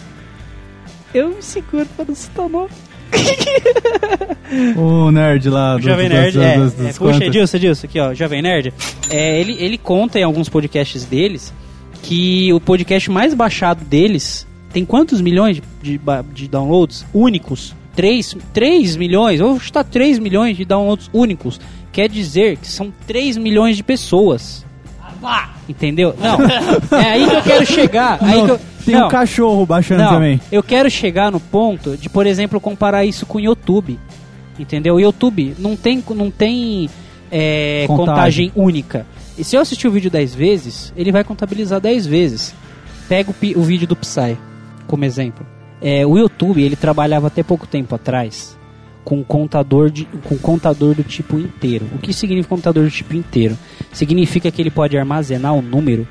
Eu 1.13 1.29
me 1.29 1.41
seguro 1.41 1.85
pra 1.95 2.05
não 2.05 2.15
citar 2.15 2.45
o 2.45 2.49
nome. 2.49 2.69
O 4.77 5.11
nerd 5.11 5.49
lá 5.49 5.75
O 5.75 5.79
do, 5.79 5.83
Jovem 5.85 6.09
Nerd, 6.09 6.37
das- 6.37 6.45
é, 6.45 6.57
das- 6.57 6.73
é, 6.79 6.83
das 6.83 6.97
puxa, 6.97 7.13
contas. 7.13 7.27
Edilson, 7.27 7.57
Edilson, 7.57 7.87
aqui 7.87 7.99
ó, 7.99 8.13
Jovem 8.13 8.41
Nerd, 8.41 8.73
é, 9.09 9.39
ele, 9.39 9.53
ele 9.59 9.77
conta 9.77 10.19
em 10.19 10.23
alguns 10.23 10.49
podcasts 10.49 11.05
deles 11.05 11.53
que 12.03 12.51
o 12.51 12.59
podcast 12.59 13.09
mais 13.09 13.33
baixado 13.33 13.83
deles 13.85 14.45
tem 14.73 14.83
quantos 14.85 15.21
milhões 15.21 15.57
de, 15.57 15.63
de, 15.81 16.01
de 16.33 16.47
downloads 16.47 17.05
únicos? 17.13 17.73
3, 17.95 18.37
3 18.53 18.95
milhões, 18.95 19.39
eu 19.39 19.49
vou 19.49 19.59
chutar 19.59 19.83
3 19.83 20.19
milhões 20.19 20.57
de 20.57 20.65
downloads 20.65 21.09
únicos. 21.13 21.59
Quer 21.91 22.09
dizer 22.09 22.57
que 22.57 22.67
são 22.67 22.93
3 23.05 23.37
milhões 23.37 23.75
de 23.75 23.83
pessoas. 23.83 24.65
Entendeu? 25.67 26.15
Não, 26.19 26.39
é 26.97 27.11
aí 27.11 27.29
que 27.29 27.35
eu 27.35 27.41
quero 27.43 27.65
chegar. 27.65 28.17
aí 28.21 28.37
Não, 28.37 28.45
que 28.45 28.51
eu, 28.51 28.59
tem 28.85 28.95
não, 28.95 29.05
um 29.05 29.09
cachorro 29.09 29.65
baixando 29.65 30.03
não, 30.03 30.09
também. 30.13 30.41
eu 30.51 30.63
quero 30.63 30.89
chegar 30.89 31.31
no 31.31 31.39
ponto 31.39 31.95
de, 31.95 32.09
por 32.09 32.25
exemplo, 32.25 32.59
comparar 32.59 33.05
isso 33.05 33.25
com 33.25 33.37
o 33.37 33.41
YouTube. 33.41 33.99
Entendeu? 34.57 34.95
O 34.95 34.99
YouTube 34.99 35.55
não 35.59 35.75
tem, 35.75 36.03
não 36.09 36.29
tem 36.31 36.89
é, 37.31 37.85
Contagem. 37.87 38.49
contagem. 38.49 38.51
única. 38.55 39.05
E 39.37 39.43
se 39.43 39.55
eu 39.55 39.61
assistir 39.61 39.87
o 39.87 39.91
vídeo 39.91 40.11
10 40.11 40.35
vezes, 40.35 40.93
ele 40.95 41.11
vai 41.11 41.23
contabilizar 41.23 41.79
10 41.79 42.05
vezes. 42.05 42.53
Pega 43.07 43.31
o, 43.31 43.59
o 43.59 43.63
vídeo 43.63 43.87
do 43.87 43.95
Psy 43.95 44.37
como 44.87 45.05
exemplo. 45.05 45.45
É, 45.81 46.05
o 46.05 46.17
YouTube, 46.17 46.61
ele 46.61 46.75
trabalhava 46.75 47.27
até 47.27 47.41
pouco 47.41 47.65
tempo 47.65 47.95
atrás 47.95 48.57
com 49.03 49.23
contador, 49.23 49.89
de, 49.89 50.05
com 50.23 50.37
contador 50.37 50.93
do 50.93 51.03
tipo 51.03 51.39
inteiro. 51.39 51.87
O 51.95 51.97
que 51.97 52.13
significa 52.13 52.55
contador 52.55 52.83
do 52.83 52.91
tipo 52.91 53.15
inteiro? 53.15 53.57
Significa 53.91 54.51
que 54.51 54.61
ele 54.61 54.69
pode 54.69 54.97
armazenar 54.97 55.53
um 55.53 55.61
número 55.61 56.07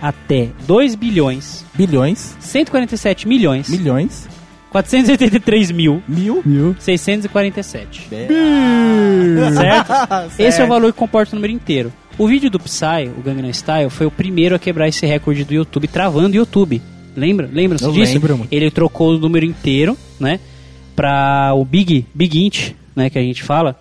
até 0.00 0.50
2 0.66 0.94
bilhões, 0.94 1.64
Bilhões, 1.74 2.36
147 2.38 3.26
milhões, 3.26 3.68
milhões, 3.68 4.28
483 4.70 5.70
mil, 5.70 6.02
mil. 6.06 6.42
Viu? 6.44 6.76
647. 6.78 8.08
Certo? 8.08 8.32
Esse 10.38 10.60
é 10.60 10.64
o 10.64 10.68
valor 10.68 10.92
que 10.92 10.98
comporta 10.98 11.32
o 11.32 11.36
número 11.36 11.52
inteiro. 11.52 11.92
O 12.18 12.28
vídeo 12.28 12.50
do 12.50 12.60
Psy, 12.60 13.10
o 13.16 13.22
Gangnam 13.22 13.52
Style, 13.52 13.90
foi 13.90 14.06
o 14.06 14.10
primeiro 14.10 14.54
a 14.54 14.58
quebrar 14.58 14.86
esse 14.86 15.04
recorde 15.04 15.44
do 15.44 15.54
YouTube, 15.54 15.88
travando 15.88 16.34
o 16.34 16.36
YouTube. 16.36 16.80
Lembra? 17.16 17.48
Lembram-se 17.52 17.84
Eu 17.84 17.92
disso? 17.92 18.12
lembro, 18.12 18.38
mano. 18.38 18.48
Ele 18.50 18.70
trocou 18.70 19.14
o 19.14 19.18
número 19.18 19.44
inteiro, 19.46 19.96
né? 20.18 20.40
Pra 20.96 21.52
o 21.54 21.64
Big, 21.64 22.06
Big 22.14 22.38
Int, 22.44 22.70
né? 22.94 23.10
Que 23.10 23.18
a 23.18 23.22
gente 23.22 23.42
fala, 23.42 23.78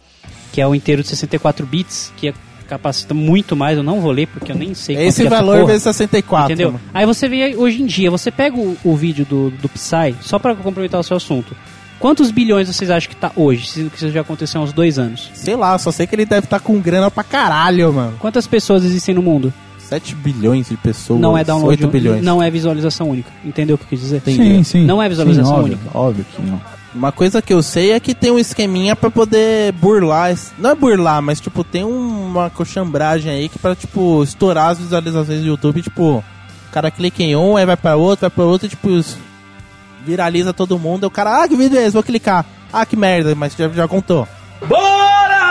que 0.51 0.59
é 0.61 0.67
o 0.67 0.73
inteiro 0.73 1.01
de 1.01 1.07
64 1.09 1.65
bits, 1.65 2.11
que 2.17 2.29
é- 2.29 2.33
capacita 2.67 3.13
muito 3.13 3.55
mais. 3.55 3.77
Eu 3.77 3.83
não 3.83 3.99
vou 4.01 4.11
ler 4.11 4.25
porque 4.27 4.51
eu 4.51 4.55
nem 4.55 4.73
sei 4.73 4.95
Esse 4.97 5.21
que 5.21 5.27
é 5.27 5.29
valor 5.29 5.57
porra. 5.57 5.67
vezes 5.67 5.83
64. 5.83 6.45
Entendeu? 6.53 6.71
mano. 6.71 6.83
Aí 6.93 7.05
você 7.05 7.27
vê 7.29 7.55
hoje 7.55 7.81
em 7.83 7.85
dia, 7.85 8.09
você 8.09 8.31
pega 8.31 8.55
o, 8.57 8.75
o 8.83 8.95
vídeo 8.95 9.25
do, 9.25 9.51
do 9.51 9.69
Psy, 9.69 10.15
só 10.21 10.39
pra 10.39 10.55
complementar 10.55 10.99
o 10.99 11.03
seu 11.03 11.17
assunto. 11.17 11.55
Quantos 11.99 12.31
bilhões 12.31 12.67
vocês 12.67 12.89
acham 12.89 13.09
que 13.09 13.15
tá 13.15 13.31
hoje, 13.35 13.89
que 13.89 13.95
isso 13.97 14.09
já 14.09 14.21
aconteceu 14.21 14.59
há 14.59 14.63
uns 14.63 14.73
dois 14.73 14.97
anos? 14.97 15.29
Sei 15.33 15.55
lá, 15.55 15.77
só 15.77 15.91
sei 15.91 16.07
que 16.07 16.15
ele 16.15 16.25
deve 16.25 16.45
estar 16.45 16.59
com 16.59 16.79
grana 16.79 17.11
pra 17.11 17.23
caralho, 17.23 17.93
mano. 17.93 18.17
Quantas 18.19 18.47
pessoas 18.47 18.83
existem 18.83 19.13
no 19.13 19.21
mundo? 19.21 19.53
7 19.87 20.15
bilhões 20.15 20.69
de 20.69 20.77
pessoas. 20.77 21.19
não 21.19 21.37
é 21.37 21.43
download, 21.43 21.69
8 21.83 21.87
bilhões. 21.87 22.23
não 22.23 22.41
é 22.41 22.49
visualização 22.49 23.09
única. 23.09 23.29
Entendeu 23.45 23.75
o 23.75 23.77
que 23.77 23.83
eu 23.85 23.89
quis 23.89 23.99
dizer? 24.01 24.21
Sim, 24.25 24.63
sim. 24.63 24.85
Não 24.85 25.01
é 25.01 25.07
visualização 25.09 25.45
Sim, 25.55 25.59
óbvio, 25.61 25.77
única. 25.77 25.97
Óbvio 25.97 26.25
que 26.35 26.41
não. 26.41 26.61
Uma 26.95 27.11
coisa 27.11 27.41
que 27.41 27.51
eu 27.51 27.63
sei 27.63 27.91
é 27.91 27.99
que 27.99 28.13
tem 28.13 28.29
um 28.31 28.37
esqueminha 28.37 28.95
pra 28.95 29.09
poder 29.09 29.71
burlar. 29.73 30.35
Não 30.59 30.69
é 30.69 30.75
burlar, 30.75 31.21
mas 31.23 31.39
tipo, 31.39 31.63
tem 31.63 31.83
um- 31.83 32.27
uma 32.27 32.49
coxambragem 32.51 33.31
aí 33.31 33.49
que 33.49 33.57
pra, 33.57 33.75
tipo, 33.75 34.21
estourar 34.23 34.69
as 34.69 34.77
visualizações 34.79 35.39
do 35.41 35.47
YouTube, 35.47 35.81
tipo, 35.81 36.17
o 36.17 36.23
cara 36.71 36.91
clica 36.91 37.23
em 37.23 37.35
um, 37.35 37.57
aí 37.57 37.65
vai 37.65 37.75
pra 37.77 37.95
outro, 37.95 38.21
vai 38.21 38.29
pra 38.29 38.43
outro 38.43 38.67
e 38.67 38.69
tipo, 38.69 38.87
viraliza 40.05 40.53
todo 40.53 40.77
mundo. 40.77 41.03
Aí 41.05 41.07
o 41.07 41.11
cara, 41.11 41.43
ah, 41.43 41.47
que 41.47 41.55
vídeo 41.55 41.77
é 41.79 41.83
esse? 41.83 41.93
Vou 41.93 42.03
clicar. 42.03 42.45
Ah, 42.71 42.85
que 42.85 42.95
merda, 42.95 43.33
mas 43.35 43.55
já, 43.55 43.67
já 43.69 43.87
contou. 43.87 44.27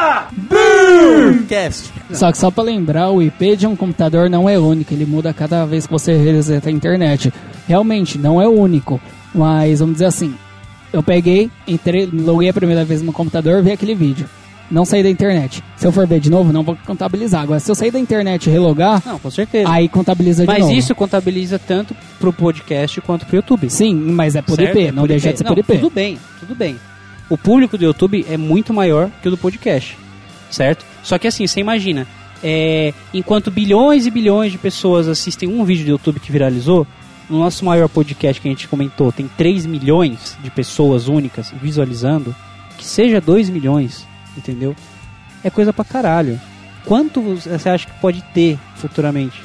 Bora! 0.02 1.42
Cast. 1.48 1.92
Só 2.12 2.30
que 2.32 2.38
só 2.38 2.50
pra 2.50 2.64
lembrar, 2.64 3.10
o 3.10 3.22
IP 3.22 3.56
de 3.56 3.66
um 3.66 3.76
computador 3.76 4.28
não 4.28 4.48
é 4.48 4.58
único, 4.58 4.92
ele 4.92 5.06
muda 5.06 5.32
cada 5.32 5.64
vez 5.64 5.86
que 5.86 5.92
você 5.92 6.14
reseta 6.14 6.68
a 6.68 6.72
internet. 6.72 7.32
Realmente, 7.66 8.18
não 8.18 8.40
é 8.40 8.46
único, 8.48 9.00
mas 9.34 9.80
vamos 9.80 9.94
dizer 9.94 10.06
assim, 10.06 10.34
eu 10.92 11.02
peguei, 11.02 11.50
entrei, 11.66 12.06
loguei 12.12 12.48
a 12.48 12.52
primeira 12.54 12.84
vez 12.84 13.02
no 13.02 13.12
computador, 13.12 13.62
vi 13.62 13.72
aquele 13.72 13.94
vídeo. 13.94 14.28
Não 14.70 14.86
saí 14.86 15.02
da 15.02 15.10
internet. 15.10 15.62
Se 15.76 15.86
eu 15.86 15.92
for 15.92 16.06
ver 16.06 16.18
de 16.18 16.30
novo, 16.30 16.50
não 16.50 16.62
vou 16.62 16.76
contabilizar. 16.86 17.42
Agora, 17.42 17.60
se 17.60 17.70
eu 17.70 17.74
sair 17.74 17.90
da 17.90 17.98
internet 17.98 18.46
e 18.46 18.50
relogar, 18.50 19.02
Não, 19.04 19.18
com 19.18 19.30
certeza. 19.30 19.68
aí 19.70 19.86
contabiliza 19.86 20.44
de 20.44 20.46
Mas 20.46 20.60
novo. 20.60 20.72
isso 20.72 20.94
contabiliza 20.94 21.58
tanto 21.58 21.94
pro 22.18 22.32
podcast 22.32 22.98
quanto 23.02 23.26
pro 23.26 23.36
YouTube. 23.36 23.68
Sim, 23.68 23.94
mas 23.94 24.34
é 24.34 24.40
por 24.40 24.56
certo? 24.56 24.78
IP, 24.78 24.86
É 24.88 24.92
não 24.92 25.02
por 25.02 25.08
deixa 25.08 25.30
de 25.30 25.38
ser 25.38 25.44
Não, 25.44 25.50
por 25.54 25.58
IP. 25.58 25.74
Tudo 25.74 25.90
bem, 25.90 26.18
tudo 26.40 26.54
bem. 26.54 26.76
O 27.32 27.38
público 27.38 27.78
do 27.78 27.84
YouTube 27.84 28.26
é 28.28 28.36
muito 28.36 28.74
maior 28.74 29.10
que 29.22 29.28
o 29.28 29.30
do 29.30 29.38
podcast, 29.38 29.96
certo? 30.50 30.84
Só 31.02 31.16
que 31.16 31.26
assim, 31.26 31.46
você 31.46 31.60
imagina, 31.60 32.06
é, 32.44 32.92
enquanto 33.14 33.50
bilhões 33.50 34.04
e 34.04 34.10
bilhões 34.10 34.52
de 34.52 34.58
pessoas 34.58 35.08
assistem 35.08 35.48
um 35.48 35.64
vídeo 35.64 35.84
do 35.86 35.90
YouTube 35.92 36.20
que 36.20 36.30
viralizou, 36.30 36.86
no 37.30 37.38
nosso 37.38 37.64
maior 37.64 37.88
podcast 37.88 38.38
que 38.38 38.48
a 38.48 38.50
gente 38.50 38.68
comentou, 38.68 39.10
tem 39.10 39.28
3 39.38 39.64
milhões 39.64 40.36
de 40.42 40.50
pessoas 40.50 41.08
únicas 41.08 41.50
visualizando, 41.62 42.36
que 42.76 42.84
seja 42.84 43.18
2 43.18 43.48
milhões, 43.48 44.06
entendeu? 44.36 44.76
É 45.42 45.48
coisa 45.48 45.72
pra 45.72 45.84
caralho. 45.86 46.38
Quanto 46.84 47.22
você 47.22 47.68
acha 47.70 47.86
que 47.86 47.98
pode 48.00 48.20
ter 48.34 48.58
futuramente? 48.74 49.40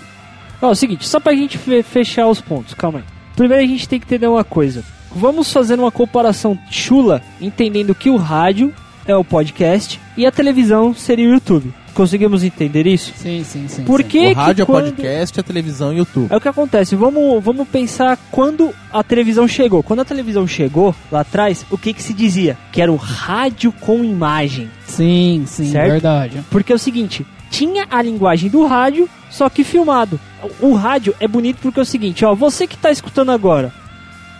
Ó, 0.61 0.67
é 0.67 0.71
o 0.71 0.75
seguinte, 0.75 1.07
só 1.07 1.21
pra 1.21 1.33
gente 1.33 1.57
fe- 1.57 1.83
fechar 1.83 2.27
os 2.27 2.41
pontos, 2.41 2.73
calma 2.73 2.99
aí. 2.99 3.05
Primeiro 3.35 3.63
a 3.63 3.67
gente 3.67 3.87
tem 3.87 3.97
que 3.99 4.05
entender 4.05 4.27
uma 4.27 4.43
coisa. 4.43 4.83
Vamos 5.17 5.51
fazer 5.51 5.79
uma 5.79 5.91
comparação 5.91 6.55
chula, 6.69 7.23
entendendo 7.41 7.95
que 7.95 8.07
o 8.07 8.17
rádio 8.17 8.71
é 9.07 9.15
o 9.15 9.23
podcast 9.23 9.99
e 10.15 10.27
a 10.27 10.31
televisão 10.31 10.93
seria 10.93 11.27
o 11.27 11.33
YouTube. 11.33 11.73
Conseguimos 11.95 12.43
entender 12.43 12.85
isso? 12.85 13.13
Sim, 13.17 13.43
sim, 13.43 13.67
sim. 13.67 13.83
Por 13.83 14.03
sim. 14.03 14.07
que 14.07 14.27
o 14.27 14.33
rádio 14.33 14.55
que 14.57 14.61
é 14.61 14.65
quando... 14.75 14.85
podcast, 14.93 15.39
a 15.39 15.43
televisão 15.43 15.91
e 15.91 15.97
YouTube. 15.97 16.31
É 16.31 16.37
o 16.37 16.39
que 16.39 16.47
acontece, 16.47 16.95
vamos, 16.95 17.43
vamos 17.43 17.67
pensar 17.67 18.15
quando 18.29 18.71
a 18.93 19.01
televisão 19.01 19.47
chegou. 19.47 19.81
Quando 19.81 20.01
a 20.01 20.05
televisão 20.05 20.45
chegou, 20.45 20.93
lá 21.11 21.21
atrás, 21.21 21.65
o 21.71 21.79
que 21.79 21.93
que 21.93 22.03
se 22.03 22.13
dizia? 22.13 22.55
Que 22.71 22.79
era 22.79 22.91
o 22.91 22.95
rádio 22.95 23.71
com 23.71 24.03
imagem. 24.03 24.69
Sim, 24.85 25.45
sim, 25.47 25.71
Certo? 25.71 25.93
verdade. 25.93 26.43
Porque 26.51 26.71
é 26.71 26.75
o 26.75 26.79
seguinte, 26.79 27.25
tinha 27.49 27.87
a 27.89 28.03
linguagem 28.03 28.51
do 28.51 28.63
rádio, 28.67 29.09
só 29.31 29.49
que 29.49 29.63
filmado. 29.63 30.19
O, 30.61 30.67
o 30.67 30.73
rádio 30.75 31.15
é 31.19 31.27
bonito 31.27 31.57
porque 31.59 31.79
é 31.79 31.81
o 31.81 31.85
seguinte, 31.85 32.23
ó, 32.23 32.35
você 32.35 32.67
que 32.67 32.77
tá 32.77 32.91
escutando 32.91 33.31
agora, 33.31 33.73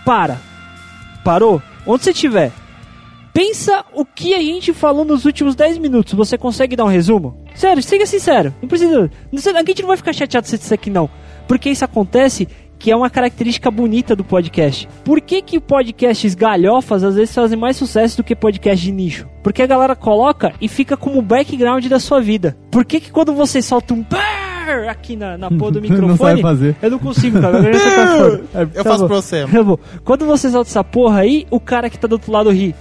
para. 0.04 0.46
Parou? 1.28 1.60
Onde 1.86 2.04
você 2.04 2.10
estiver. 2.12 2.50
Pensa 3.34 3.84
o 3.92 4.02
que 4.02 4.32
a 4.32 4.38
gente 4.38 4.72
falou 4.72 5.04
nos 5.04 5.26
últimos 5.26 5.54
10 5.54 5.76
minutos. 5.76 6.14
Você 6.14 6.38
consegue 6.38 6.74
dar 6.74 6.86
um 6.86 6.88
resumo? 6.88 7.44
Sério, 7.54 7.82
seja 7.82 8.06
sincero. 8.06 8.54
Não 8.62 8.66
precisa. 8.66 9.10
A 9.54 9.62
gente 9.62 9.82
não 9.82 9.88
vai 9.88 9.98
ficar 9.98 10.14
chateado 10.14 10.46
se 10.46 10.56
isso 10.56 10.72
aqui 10.72 10.88
não. 10.88 11.10
Porque 11.46 11.68
isso 11.68 11.84
acontece 11.84 12.48
que 12.78 12.90
é 12.90 12.96
uma 12.96 13.10
característica 13.10 13.70
bonita 13.70 14.16
do 14.16 14.24
podcast. 14.24 14.88
Por 15.04 15.20
que 15.20 15.42
que 15.42 15.60
podcasts 15.60 16.34
galhofas 16.34 17.04
às 17.04 17.14
vezes 17.14 17.34
fazem 17.34 17.58
mais 17.58 17.76
sucesso 17.76 18.16
do 18.16 18.24
que 18.24 18.34
podcast 18.34 18.82
de 18.82 18.90
nicho? 18.90 19.28
Porque 19.42 19.60
a 19.60 19.66
galera 19.66 19.94
coloca 19.94 20.54
e 20.58 20.66
fica 20.66 20.96
como 20.96 21.20
background 21.20 21.84
da 21.88 22.00
sua 22.00 22.22
vida. 22.22 22.56
Por 22.70 22.86
que 22.86 23.00
que 23.00 23.12
quando 23.12 23.34
você 23.34 23.60
solta 23.60 23.92
um 23.92 24.02
aqui 24.88 25.16
na, 25.16 25.36
na 25.38 25.50
porra 25.50 25.72
do 25.72 25.80
Não 25.82 25.88
microfone... 25.90 26.16
sabe 26.18 26.42
fazer. 26.42 26.76
Eu 26.82 26.90
não 26.90 26.98
consigo, 26.98 27.40
cara. 27.40 27.60
Minha 27.60 27.72
garganta 27.72 27.94
tá 27.96 28.16
foda. 28.18 28.42
Eu 28.74 28.84
Tá 28.84 28.90
faço 28.90 29.02
bom. 29.02 29.06
pra 29.08 29.16
você. 29.16 29.46
Tá 29.46 29.62
bom. 29.64 29.78
Quando 30.04 30.26
você 30.26 30.50
solta 30.50 30.70
essa 30.70 30.84
porra 30.84 31.20
aí, 31.20 31.46
o 31.50 31.58
cara 31.60 31.88
que 31.90 31.98
tá 31.98 32.06
do 32.06 32.12
outro 32.14 32.30
lado 32.32 32.50
ri. 32.50 32.74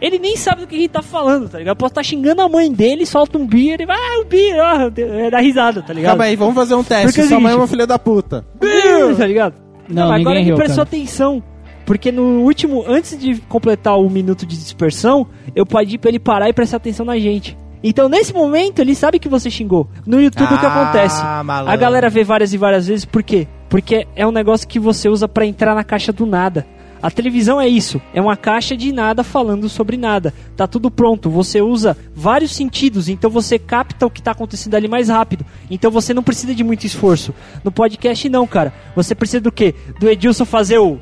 Ele 0.00 0.18
nem 0.18 0.36
sabe 0.36 0.62
do 0.62 0.66
que 0.66 0.76
gente 0.76 0.90
tá 0.90 1.02
falando, 1.02 1.48
tá 1.48 1.58
ligado? 1.58 1.76
Pode 1.76 1.92
estar 1.92 2.02
xingando 2.02 2.42
a 2.42 2.48
mãe 2.48 2.70
dele, 2.70 3.06
solta 3.06 3.38
um 3.38 3.46
beer 3.46 3.80
e 3.80 3.86
vai, 3.86 3.96
ah, 3.96 4.20
o 4.20 4.24
beer, 4.24 4.56
ó, 4.58 4.90
é 4.98 5.30
da 5.30 5.38
risada, 5.38 5.80
tá 5.82 5.92
ligado? 5.92 6.10
Calma 6.10 6.24
aí, 6.24 6.36
vamos 6.36 6.54
fazer 6.54 6.74
um 6.74 6.82
teste. 6.82 7.06
Porque 7.06 7.20
é 7.20 7.24
Sua 7.26 7.38
mãe 7.40 7.52
é 7.52 7.56
uma 7.56 7.66
filha 7.68 7.86
da 7.86 7.98
puta. 7.98 8.44
Beer, 8.60 9.16
tá 9.16 9.26
ligado? 9.26 9.54
Não, 9.88 10.02
agora 10.04 10.18
ninguém 10.18 10.34
ele 10.36 10.44
riu, 10.46 10.56
prestou 10.56 10.84
cara. 10.84 10.88
atenção. 10.96 11.42
Porque 11.86 12.10
no 12.10 12.40
último, 12.42 12.84
antes 12.88 13.16
de 13.18 13.36
completar 13.42 13.96
o 13.98 14.10
minuto 14.10 14.44
de 14.44 14.56
dispersão, 14.56 15.26
eu 15.54 15.64
pedi 15.64 15.96
pra 15.96 16.08
ele 16.10 16.18
parar 16.18 16.48
e 16.48 16.52
prestar 16.52 16.78
atenção 16.78 17.06
na 17.06 17.18
gente. 17.18 17.56
Então, 17.86 18.08
nesse 18.08 18.32
momento, 18.32 18.78
ele 18.78 18.94
sabe 18.94 19.18
que 19.18 19.28
você 19.28 19.50
xingou. 19.50 19.86
No 20.06 20.18
YouTube, 20.18 20.54
o 20.54 20.58
que 20.58 20.64
Ah, 20.66 20.82
acontece? 20.84 21.22
malandro. 21.44 21.70
A 21.70 21.76
galera 21.76 22.08
vê 22.08 22.24
várias 22.24 22.54
e 22.54 22.56
várias 22.56 22.86
vezes, 22.86 23.04
por 23.04 23.22
quê? 23.22 23.46
Porque 23.68 24.06
é 24.16 24.26
um 24.26 24.32
negócio 24.32 24.66
que 24.66 24.80
você 24.80 25.06
usa 25.06 25.28
pra 25.28 25.44
entrar 25.44 25.74
na 25.74 25.84
caixa 25.84 26.10
do 26.10 26.24
nada. 26.24 26.66
A 27.02 27.10
televisão 27.10 27.60
é 27.60 27.68
isso, 27.68 28.00
é 28.14 28.20
uma 28.22 28.34
caixa 28.38 28.74
de 28.74 28.90
nada 28.90 29.22
falando 29.22 29.68
sobre 29.68 29.98
nada. 29.98 30.32
Tá 30.56 30.66
tudo 30.66 30.90
pronto, 30.90 31.28
você 31.28 31.60
usa 31.60 31.94
vários 32.16 32.56
sentidos, 32.56 33.10
então 33.10 33.28
você 33.30 33.58
capta 33.58 34.06
o 34.06 34.10
que 34.10 34.22
tá 34.22 34.30
acontecendo 34.30 34.74
ali 34.74 34.88
mais 34.88 35.10
rápido. 35.10 35.44
Então 35.70 35.90
você 35.90 36.14
não 36.14 36.22
precisa 36.22 36.54
de 36.54 36.64
muito 36.64 36.86
esforço. 36.86 37.34
No 37.62 37.70
podcast 37.70 38.26
não, 38.30 38.46
cara. 38.46 38.72
Você 38.96 39.14
precisa 39.14 39.42
do 39.42 39.52
quê? 39.52 39.74
Do 40.00 40.08
Edilson 40.08 40.46
fazer 40.46 40.78
o 40.78 40.98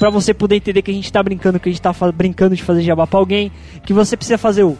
Pra 0.00 0.10
você 0.10 0.34
poder 0.34 0.56
entender 0.56 0.82
que 0.82 0.90
a 0.90 0.94
gente 0.94 1.12
tá 1.12 1.22
brincando, 1.22 1.60
que 1.60 1.68
a 1.68 1.72
gente 1.72 1.80
tá 1.80 1.94
brincando 2.12 2.56
de 2.56 2.62
fazer 2.64 2.82
jabá 2.82 3.06
pra 3.06 3.20
alguém, 3.20 3.52
que 3.86 3.92
você 3.92 4.16
precisa 4.16 4.36
fazer 4.36 4.64
o 4.64 4.76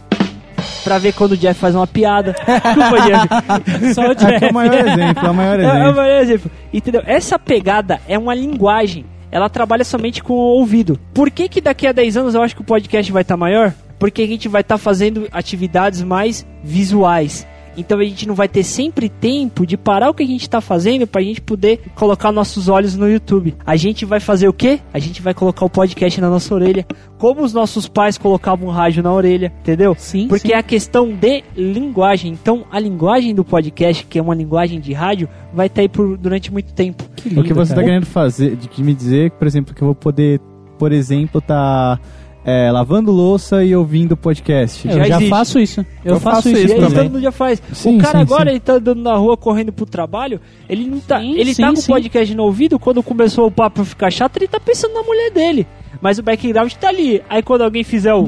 Pra 0.82 0.98
ver 0.98 1.12
quando 1.12 1.32
o 1.32 1.36
Jeff 1.36 1.58
faz 1.60 1.74
uma 1.74 1.86
piada. 1.86 2.34
Desculpa, 2.46 3.00
Jeff. 3.02 3.94
Só 3.94 4.02
o 4.08 4.12
É 4.12 4.38
que 4.38 4.44
é 4.44 4.48
o 4.48 4.54
maior 4.54 4.74
exemplo, 4.88 5.26
é 5.26 5.30
o 5.30 5.34
maior 5.34 5.60
é, 5.60 5.62
é 5.64 5.66
o 5.66 5.70
exemplo. 5.76 5.96
maior 5.96 6.22
exemplo. 6.22 6.50
Entendeu? 6.72 7.02
Essa 7.06 7.38
pegada 7.38 8.00
é 8.08 8.18
uma 8.18 8.34
linguagem. 8.34 9.04
Ela 9.30 9.48
trabalha 9.48 9.84
somente 9.84 10.22
com 10.22 10.34
o 10.34 10.58
ouvido. 10.58 10.98
Por 11.14 11.30
que 11.30 11.48
que 11.48 11.60
daqui 11.60 11.86
a 11.86 11.92
10 11.92 12.16
anos 12.18 12.34
eu 12.34 12.42
acho 12.42 12.54
que 12.54 12.60
o 12.60 12.64
podcast 12.64 13.10
vai 13.10 13.22
estar 13.22 13.36
maior? 13.36 13.72
Porque 13.98 14.22
a 14.22 14.26
gente 14.26 14.48
vai 14.48 14.60
estar 14.62 14.76
fazendo 14.76 15.28
atividades 15.32 16.02
mais 16.02 16.46
visuais. 16.62 17.46
Então 17.76 17.98
a 17.98 18.04
gente 18.04 18.26
não 18.26 18.34
vai 18.34 18.48
ter 18.48 18.62
sempre 18.62 19.08
tempo 19.08 19.66
de 19.66 19.76
parar 19.76 20.10
o 20.10 20.14
que 20.14 20.22
a 20.22 20.26
gente 20.26 20.42
está 20.42 20.60
fazendo 20.60 21.06
pra 21.06 21.22
gente 21.22 21.40
poder 21.40 21.80
colocar 21.94 22.32
nossos 22.32 22.68
olhos 22.68 22.96
no 22.96 23.08
YouTube. 23.08 23.54
A 23.64 23.76
gente 23.76 24.04
vai 24.04 24.20
fazer 24.20 24.48
o 24.48 24.52
quê? 24.52 24.80
A 24.92 24.98
gente 24.98 25.22
vai 25.22 25.34
colocar 25.34 25.64
o 25.64 25.70
podcast 25.70 26.20
na 26.20 26.28
nossa 26.28 26.54
orelha, 26.54 26.86
como 27.18 27.42
os 27.42 27.52
nossos 27.52 27.88
pais 27.88 28.18
colocavam 28.18 28.68
o 28.68 28.70
rádio 28.70 29.02
na 29.02 29.12
orelha, 29.12 29.52
entendeu? 29.60 29.94
Sim, 29.98 30.28
Porque 30.28 30.48
sim. 30.48 30.54
é 30.54 30.58
a 30.58 30.62
questão 30.62 31.12
de 31.12 31.42
linguagem. 31.56 32.32
Então 32.32 32.64
a 32.70 32.78
linguagem 32.78 33.34
do 33.34 33.44
podcast, 33.44 34.04
que 34.06 34.18
é 34.18 34.22
uma 34.22 34.34
linguagem 34.34 34.80
de 34.80 34.92
rádio, 34.92 35.28
vai 35.52 35.66
estar 35.66 35.82
aí 35.82 35.88
por, 35.88 36.16
durante 36.16 36.52
muito 36.52 36.72
tempo. 36.72 37.04
O 37.36 37.42
que 37.42 37.52
você 37.52 37.70
tá 37.70 37.76
cara. 37.76 37.86
querendo 37.86 38.06
fazer, 38.06 38.56
de 38.56 38.68
que 38.68 38.82
me 38.82 38.94
dizer, 38.94 39.30
por 39.32 39.46
exemplo, 39.46 39.74
que 39.74 39.82
eu 39.82 39.86
vou 39.86 39.94
poder, 39.94 40.40
por 40.78 40.92
exemplo, 40.92 41.40
tá 41.40 41.98
é, 42.44 42.70
lavando 42.70 43.12
louça 43.12 43.64
e 43.64 43.74
ouvindo 43.74 44.16
podcast. 44.16 44.86
Eu 44.86 44.94
Já 44.94 45.04
já 45.04 45.20
faço 45.28 45.58
isso. 45.58 45.80
Eu, 46.04 46.14
Eu 46.14 46.20
faço, 46.20 46.36
faço 46.36 46.48
isso. 46.50 46.66
Isso 46.66 46.74
também. 46.74 46.90
todo 46.90 47.04
mundo 47.04 47.20
já 47.20 47.32
faz. 47.32 47.62
Sim, 47.72 47.98
o 47.98 48.00
cara 48.00 48.18
sim, 48.18 48.22
agora 48.22 48.44
sim. 48.44 48.50
ele 48.50 48.60
tá 48.60 48.74
andando 48.74 49.00
na 49.02 49.14
rua 49.16 49.36
correndo 49.36 49.72
pro 49.72 49.86
trabalho, 49.86 50.40
ele 50.68 50.86
não 50.86 50.98
tá, 51.00 51.22
ele 51.22 51.54
tá 51.54 51.72
com 51.72 51.78
o 51.78 51.86
podcast 51.86 52.34
no 52.34 52.44
ouvido, 52.44 52.78
quando 52.78 53.02
começou 53.02 53.46
o 53.46 53.50
papo 53.50 53.84
ficar 53.84 54.10
chato, 54.10 54.36
ele 54.38 54.48
tá 54.48 54.58
pensando 54.58 54.94
na 54.94 55.02
mulher 55.02 55.30
dele. 55.30 55.66
Mas 56.00 56.18
o 56.18 56.22
background 56.22 56.72
tá 56.72 56.88
ali. 56.88 57.22
Aí 57.28 57.42
quando 57.42 57.62
alguém 57.62 57.84
fizer 57.84 58.14
o 58.14 58.26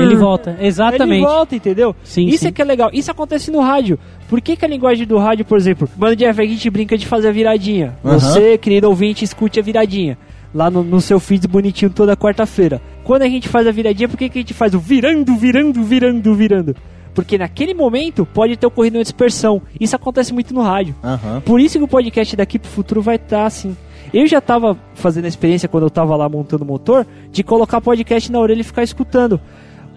Ele 0.00 0.16
volta. 0.16 0.56
Exatamente. 0.60 1.20
Ele 1.22 1.26
volta, 1.26 1.54
entendeu? 1.54 1.94
Sim, 2.02 2.26
Isso 2.26 2.48
é 2.48 2.50
que 2.50 2.62
é 2.62 2.64
legal. 2.64 2.90
Isso 2.92 3.10
acontece 3.10 3.50
no 3.50 3.60
rádio. 3.60 3.98
Por 4.28 4.40
que, 4.40 4.56
que 4.56 4.64
a 4.64 4.68
linguagem 4.68 5.06
do 5.06 5.18
rádio, 5.18 5.44
por 5.44 5.58
exemplo, 5.58 5.88
Mano 5.96 6.16
Jeff, 6.16 6.40
a 6.40 6.46
gente 6.46 6.68
brinca 6.70 6.96
de 6.96 7.06
fazer 7.06 7.28
a 7.28 7.32
viradinha. 7.32 7.94
Aham. 8.04 8.18
Você, 8.18 8.58
querido 8.58 8.88
ouvinte, 8.88 9.24
escute 9.24 9.60
a 9.60 9.62
viradinha. 9.62 10.18
Lá 10.54 10.70
no, 10.70 10.84
no 10.84 11.00
seu 11.00 11.18
feed 11.18 11.48
bonitinho 11.48 11.90
toda 11.90 12.16
quarta-feira. 12.16 12.80
Quando 13.02 13.22
a 13.22 13.28
gente 13.28 13.48
faz 13.48 13.66
a 13.66 13.72
viradinha, 13.72 14.08
por 14.08 14.16
que, 14.16 14.28
que 14.28 14.38
a 14.38 14.42
gente 14.42 14.54
faz 14.54 14.74
o 14.74 14.78
virando, 14.78 15.34
virando, 15.34 15.82
virando, 15.82 16.34
virando? 16.34 16.76
Porque 17.14 17.38
naquele 17.38 17.74
momento 17.74 18.26
pode 18.26 18.56
ter 18.56 18.66
ocorrido 18.66 18.98
uma 18.98 19.04
dispersão. 19.04 19.62
Isso 19.80 19.94
acontece 19.94 20.32
muito 20.32 20.52
no 20.52 20.62
rádio. 20.62 20.94
Aham. 21.02 21.40
Por 21.44 21.60
isso 21.60 21.78
que 21.78 21.84
o 21.84 21.88
podcast 21.88 22.36
daqui 22.36 22.58
pro 22.58 22.70
futuro 22.70 23.02
vai 23.02 23.16
estar 23.16 23.46
assim. 23.46 23.76
Eu 24.12 24.26
já 24.26 24.40
tava 24.40 24.78
fazendo 24.94 25.24
a 25.24 25.28
experiência 25.28 25.68
quando 25.68 25.84
eu 25.84 25.90
tava 25.90 26.14
lá 26.16 26.28
montando 26.28 26.64
o 26.64 26.66
motor 26.66 27.06
de 27.30 27.42
colocar 27.42 27.80
podcast 27.80 28.30
na 28.30 28.38
orelha 28.38 28.60
e 28.60 28.64
ficar 28.64 28.82
escutando. 28.82 29.40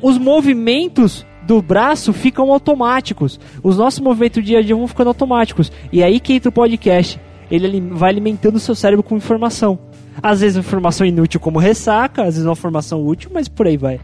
Os 0.01 0.17
movimentos 0.17 1.25
do 1.43 1.61
braço 1.61 2.13
ficam 2.13 2.51
automáticos. 2.51 3.39
Os 3.63 3.77
nossos 3.77 3.99
movimentos 3.99 4.43
dia 4.43 4.59
a 4.59 4.61
dia 4.61 4.75
vão 4.75 4.87
ficando 4.87 5.07
automáticos. 5.07 5.71
E 5.91 6.03
aí 6.03 6.19
que 6.19 6.33
entra 6.33 6.49
o 6.49 6.51
podcast. 6.51 7.19
Ele 7.49 7.79
vai 7.91 8.09
alimentando 8.09 8.57
o 8.57 8.59
seu 8.59 8.75
cérebro 8.75 9.01
com 9.01 9.15
informação. 9.15 9.79
Às 10.21 10.41
vezes 10.41 10.57
informação 10.57 11.05
inútil 11.05 11.39
como 11.39 11.59
ressaca, 11.59 12.21
às 12.23 12.35
vezes 12.35 12.45
uma 12.45 12.53
informação 12.53 13.05
útil, 13.05 13.29
mas 13.33 13.47
por 13.47 13.67
aí 13.67 13.77
vai. 13.77 13.99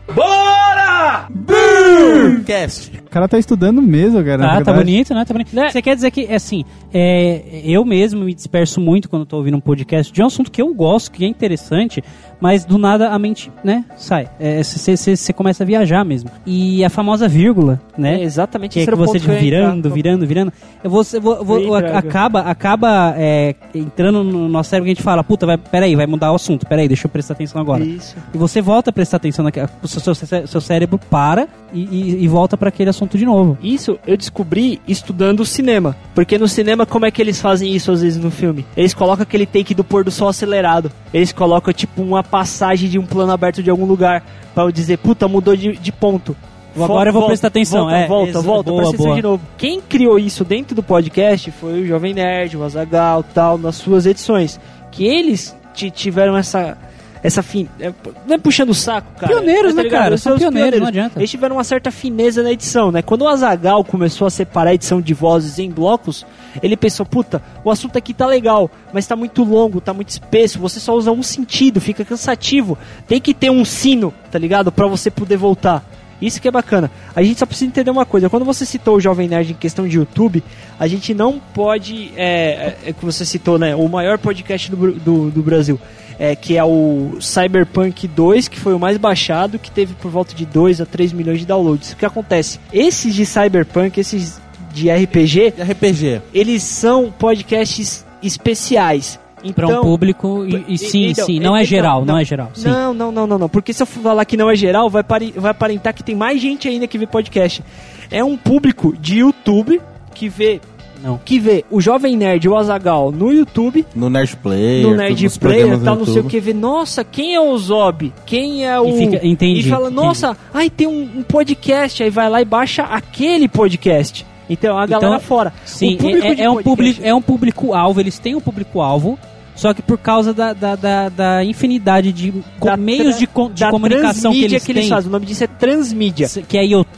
Cast. 2.46 2.92
O 3.06 3.10
cara 3.10 3.28
tá 3.28 3.38
estudando 3.38 3.82
mesmo, 3.82 4.24
cara. 4.24 4.58
Ah, 4.58 4.62
tá 4.62 4.74
bonito, 4.74 5.14
né? 5.14 5.24
Tá 5.26 5.34
bonito. 5.34 5.52
Você 5.54 5.82
quer 5.82 5.96
dizer 5.96 6.12
que, 6.12 6.34
assim, 6.34 6.66
é, 6.94 7.62
eu 7.64 7.86
mesmo 7.86 8.24
me 8.24 8.34
disperso 8.34 8.80
muito 8.80 9.10
quando 9.10 9.26
tô 9.26 9.38
ouvindo 9.38 9.58
um 9.58 9.62
podcast 9.62 10.12
de 10.12 10.22
um 10.22 10.26
assunto 10.26 10.52
que 10.52 10.62
eu 10.62 10.74
gosto, 10.74 11.12
que 11.12 11.24
é 11.24 11.28
interessante, 11.28 12.04
mas 12.40 12.66
do 12.66 12.78
nada 12.78 13.10
a 13.10 13.20
mente, 13.20 13.52
né, 13.64 13.86
sai. 13.96 14.28
Você 14.64 15.32
começa 15.32 15.64
a 15.64 15.66
viajar 15.66 16.04
mesmo. 16.04 16.30
E 16.46 16.84
a 16.84 16.90
famosa 16.90 17.28
vírgula, 17.28 17.80
né? 17.98 18.20
É 18.20 18.24
exatamente 18.24 18.74
que 18.74 18.80
é 18.82 18.86
que 18.86 18.96
você 18.96 19.20
que 19.20 19.28
virando, 19.28 19.90
virando, 19.90 20.28
virando. 20.28 20.54
Vou, 20.84 21.04
vou, 21.44 21.80
Draga. 21.80 21.98
acaba, 21.98 22.40
acaba 22.42 23.14
é, 23.18 23.56
entrando 23.74 24.24
no 24.24 24.50
nosso 24.50 24.70
cérebro 24.70 24.86
que 24.86 24.92
a 24.92 24.96
gente 24.96 25.04
fala, 25.04 25.24
puta, 25.24 25.46
vai, 25.46 25.58
peraí, 25.58 25.96
vai 25.96 26.06
mudar 26.06 26.32
o 26.32 26.36
assunto, 26.36 26.66
peraí, 26.68 26.88
deixa 26.88 27.08
eu 27.08 27.12
prestar 27.12 27.34
atenção 27.34 27.62
agora. 27.62 27.84
Isso. 27.84 28.16
E 28.34 28.38
você 28.38 28.62
volta 28.62 28.90
a 28.90 28.94
prestar 28.94 29.18
atenção 29.18 29.44
naquela. 29.46 29.70
O 29.82 29.88
seu, 29.88 30.14
seu, 30.14 30.48
seu 30.48 30.62
cérebro 30.62 31.00
para 31.10 31.48
e, 31.74 31.83
e, 31.92 32.24
e 32.24 32.28
volta 32.28 32.56
para 32.58 32.70
aquele 32.70 32.90
assunto 32.90 33.18
de 33.18 33.26
novo. 33.26 33.58
Isso 33.62 33.98
eu 34.06 34.16
descobri 34.18 34.82
estudando 34.88 35.46
cinema. 35.46 35.96
Porque 36.16 36.38
no 36.38 36.48
cinema, 36.48 36.86
como 36.86 37.06
é 37.06 37.12
que 37.12 37.22
eles 37.22 37.42
fazem 37.42 37.74
isso 37.74 37.92
às 37.92 38.02
vezes 38.02 38.22
no 38.24 38.32
filme? 38.32 38.66
Eles 38.76 38.94
colocam 38.94 39.24
aquele 39.24 39.46
take 39.46 39.74
do 39.74 39.84
pôr 39.84 40.04
do 40.04 40.12
sol 40.12 40.28
acelerado. 40.28 40.92
Eles 41.14 41.32
colocam 41.32 41.74
tipo 41.74 42.02
uma 42.02 42.24
passagem 42.24 42.90
de 42.90 42.98
um 43.00 43.06
plano 43.06 43.32
aberto 43.32 43.62
de 43.64 43.70
algum 43.70 43.86
lugar. 43.86 44.24
Pra 44.54 44.64
eu 44.64 44.72
dizer, 44.72 44.98
puta, 44.98 45.28
mudou 45.28 45.56
de, 45.56 45.74
de 45.78 45.92
ponto. 45.92 46.36
Agora 46.76 47.10
eu 47.10 47.14
vou 47.14 47.28
prestar 47.28 47.50
atenção, 47.50 47.82
Volta, 47.82 47.96
é, 47.98 48.08
volta, 48.08 48.30
exa- 48.32 48.42
volta, 48.42 48.70
boa, 48.72 48.78
presta 48.82 48.96
atenção 48.96 49.16
de 49.16 49.22
novo. 49.22 49.44
Quem 49.60 49.80
criou 49.80 50.18
isso 50.18 50.44
dentro 50.44 50.76
do 50.76 50.82
podcast 50.82 51.52
foi 51.52 51.82
o 51.82 51.86
Jovem 51.86 52.16
Nerd, 52.16 52.58
o 52.58 52.64
Azagal, 52.64 53.24
tal, 53.34 53.60
nas 53.60 53.76
suas 53.76 54.08
edições. 54.08 54.60
Que 54.92 55.06
eles 55.06 55.56
ti- 55.74 55.92
tiveram 55.92 56.36
essa. 56.36 56.76
Essa 57.24 57.42
fin... 57.42 57.70
é, 57.80 57.94
Não 58.28 58.36
é 58.36 58.38
puxando 58.38 58.70
o 58.70 58.74
saco, 58.74 59.08
cara. 59.18 59.32
Pioneiros, 59.32 59.72
tá 59.72 59.78
né, 59.78 59.84
ligado? 59.84 60.02
cara? 60.02 60.18
São 60.18 60.34
os 60.34 60.40
pioneiros, 60.40 60.80
não 60.82 60.88
adianta. 60.88 61.20
Eles 61.20 61.32
tiveram 61.32 61.56
uma 61.56 61.64
certa 61.64 61.90
fineza 61.90 62.44
na 62.44 62.52
edição, 62.52 62.92
né? 62.92 63.02
Quando 63.02 63.22
o 63.22 63.28
Azagal 63.30 63.84
começou 63.86 64.28
a 64.28 64.30
separar 64.30 64.72
a 64.72 64.74
edição 64.74 65.00
de 65.00 65.14
vozes 65.14 65.58
em 65.58 65.72
blocos, 65.72 66.26
ele 66.62 66.76
pensou, 66.76 67.06
puta, 67.06 67.42
o 67.64 67.72
assunto 67.72 67.98
aqui 67.98 68.14
tá 68.14 68.28
legal, 68.28 68.70
mas 68.92 69.08
tá 69.08 69.16
muito 69.16 69.42
longo, 69.44 69.80
tá 69.80 69.94
muito 69.94 70.10
espesso, 70.10 70.60
você 70.60 70.82
só 70.82 70.94
usa 70.94 71.12
um 71.12 71.24
sentido, 71.24 71.80
fica 71.80 72.04
cansativo. 72.04 72.78
Tem 73.08 73.22
que 73.22 73.34
ter 73.34 73.50
um 73.50 73.64
sino, 73.64 74.14
tá 74.30 74.38
ligado? 74.38 74.70
Pra 74.70 74.86
você 74.86 75.10
poder 75.10 75.38
voltar. 75.38 75.84
Isso 76.22 76.42
que 76.42 76.48
é 76.48 76.52
bacana. 76.52 76.90
A 77.16 77.22
gente 77.22 77.40
só 77.40 77.46
precisa 77.46 77.68
entender 77.68 77.92
uma 77.92 78.06
coisa. 78.06 78.30
Quando 78.30 78.46
você 78.46 78.66
citou 78.66 78.96
o 78.96 79.00
Jovem 79.00 79.28
Nerd 79.28 79.52
em 79.52 79.56
questão 79.56 79.88
de 79.88 79.98
YouTube, 79.98 80.42
a 80.80 80.88
gente 80.88 81.14
não 81.14 81.40
pode. 81.54 82.14
É, 82.16 82.26
é, 82.26 82.78
é 82.88 82.94
que 82.94 83.04
você 83.04 83.26
citou, 83.26 83.60
né? 83.60 83.76
O 83.76 83.90
maior 83.90 84.18
podcast 84.18 84.72
do, 84.72 84.92
do, 84.94 85.32
do 85.32 85.42
Brasil. 85.42 85.80
É, 86.20 86.36
que 86.36 86.56
é 86.58 86.64
o 86.64 87.18
Cyberpunk 87.20 88.08
2, 88.08 88.48
que 88.48 88.60
foi 88.60 88.74
o 88.74 88.80
mais 88.80 88.98
baixado, 88.98 89.58
que 89.58 89.72
teve 89.72 89.94
por 89.96 90.12
volta 90.12 90.34
de 90.36 90.46
2 90.46 90.80
a 90.82 90.86
3 90.86 91.12
milhões 91.12 91.40
de 91.40 91.46
downloads. 91.46 91.94
O 91.94 91.96
que 91.98 92.06
acontece? 92.06 92.60
Esses 92.72 93.14
de 93.16 93.26
Cyberpunk, 93.26 94.00
esses 94.00 94.40
de 94.72 94.90
RPG, 94.92 95.54
E 95.58 95.62
RPG. 95.64 96.22
eles 96.34 96.62
são 96.64 97.12
podcasts 97.12 98.06
especiais. 98.22 99.20
Para 99.54 99.66
Então, 99.68 99.82
um 99.82 99.84
público, 99.84 100.46
e, 100.46 100.64
e 100.74 100.78
sim, 100.78 101.08
então, 101.08 101.26
sim, 101.26 101.38
não 101.38 101.54
é 101.54 101.60
então, 101.64 101.70
geral, 101.70 102.00
não, 102.06 102.14
não. 102.14 102.18
é 102.22 102.24
geral. 102.24 102.52
Sim. 102.54 102.70
Não, 102.70 102.94
não, 102.94 103.12
não, 103.12 103.28
não, 103.28 103.38
não. 103.40 103.50
Porque 103.50 103.74
se 103.74 103.84
eu 103.84 103.88
falar 103.88 104.24
que 104.24 104.38
não 104.38 104.50
é 104.50 104.56
geral, 104.56 104.90
vai, 104.90 105.04
pare- 105.04 105.34
vai 105.36 105.52
aparentar 105.52 105.94
que 105.94 106.02
tem 106.02 106.16
mais 106.16 106.40
gente 106.42 106.66
ainda 106.70 106.88
que 106.88 106.98
vê 106.98 107.06
podcast. 107.06 107.62
É 108.10 108.24
um 108.24 108.38
público 108.38 108.96
de 108.98 109.18
YouTube 109.20 109.82
que 110.16 110.30
vê 110.30 110.62
Não. 111.04 111.20
que 111.24 111.38
vê 111.38 111.66
o 111.70 111.82
Jovem 111.82 112.16
Nerd 112.16 112.46
e 112.46 112.50
o 112.50 112.56
Azagal 112.56 113.12
no 113.12 113.32
YouTube, 113.34 113.86
No 113.94 114.10
Nerd 114.10 114.38
Player. 114.38 114.88
no 114.88 114.96
Nerd 114.96 115.30
Player, 115.38 115.80
tal, 115.82 115.98
não 115.98 116.06
sei 116.06 116.22
o 116.22 116.24
que, 116.24 116.40
vê, 116.40 116.54
nossa, 116.54 117.04
quem 117.04 117.36
é 117.36 117.42
o 117.42 117.58
Zob? 117.58 118.14
Quem 118.26 118.66
é 118.66 118.80
o. 118.80 118.88
E 118.88 118.98
fica- 118.98 119.28
entendi, 119.28 119.60
E 119.60 119.70
fala, 119.70 119.88
entendi. 119.90 119.96
nossa, 120.02 120.38
ai, 120.54 120.70
tem 120.70 120.88
um, 120.88 121.02
um 121.18 121.24
podcast, 121.24 122.02
aí 122.02 122.10
vai 122.10 122.30
lá 122.30 122.42
e 122.42 122.46
baixa 122.46 122.84
aquele 122.84 123.48
podcast. 123.50 124.26
Então 124.50 124.78
a 124.78 124.86
galera 124.86 125.16
Então, 125.16 125.20
fora. 125.28 125.54
Sim, 125.66 125.96
O 125.96 125.98
público 125.98 126.28
é, 126.28 126.36
de 126.36 126.42
é 126.42 126.50
um 126.50 126.62
público, 126.64 127.02
é 127.04 127.14
um 127.14 127.22
público-alvo, 127.22 128.00
eles 128.00 128.18
têm 128.20 128.36
um 128.36 128.42
público-alvo, 128.42 129.18
Só 129.56 129.72
que 129.72 129.84
por 129.84 130.00
causa 130.00 130.34
da, 130.34 130.52
da, 130.52 130.76
da, 130.76 131.10
da 131.10 131.44
infinidade 131.44 132.12
de 132.12 132.34
Da 132.60 132.76
meios 132.76 133.20
de, 133.20 133.28
de 133.28 133.60
da 133.62 133.70
comunicação 133.70 134.32
que 134.32 134.40
transmídia 134.40 134.56
eles 134.56 134.64
têm. 134.64 134.90
fazem. 134.90 135.10
O 135.10 135.12
nome 135.12 135.28
disso 135.28 135.44
é 135.44 135.48
transmídia. 135.48 136.28
Que 136.48 136.58
é 136.58 136.66
YouTube, 136.66 136.93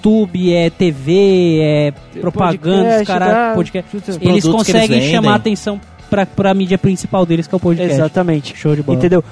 é 0.54 0.70
TV, 0.70 1.60
é 1.62 1.94
propaganda, 2.22 2.84
Podcast, 2.84 3.06
caralho, 3.06 3.34
dá- 3.34 3.54
podcast. 3.56 3.90
Eles 4.22 4.46
conseguem 4.46 4.98
eles 4.98 5.12
chamar 5.12 5.34
a 5.34 5.36
atenção 5.36 5.80
pra, 6.10 6.26
pra 6.26 6.54
mídia 6.54 6.78
principal 6.78 7.26
deles, 7.26 7.48
que 7.48 7.56
é 7.56 7.58
o 7.58 7.60
podcast. 7.60 7.94
Exatamente. 7.94 8.56
Show 8.58 8.76
de 8.76 8.84
bola. 8.84 8.98
Entendeu? 8.98 9.24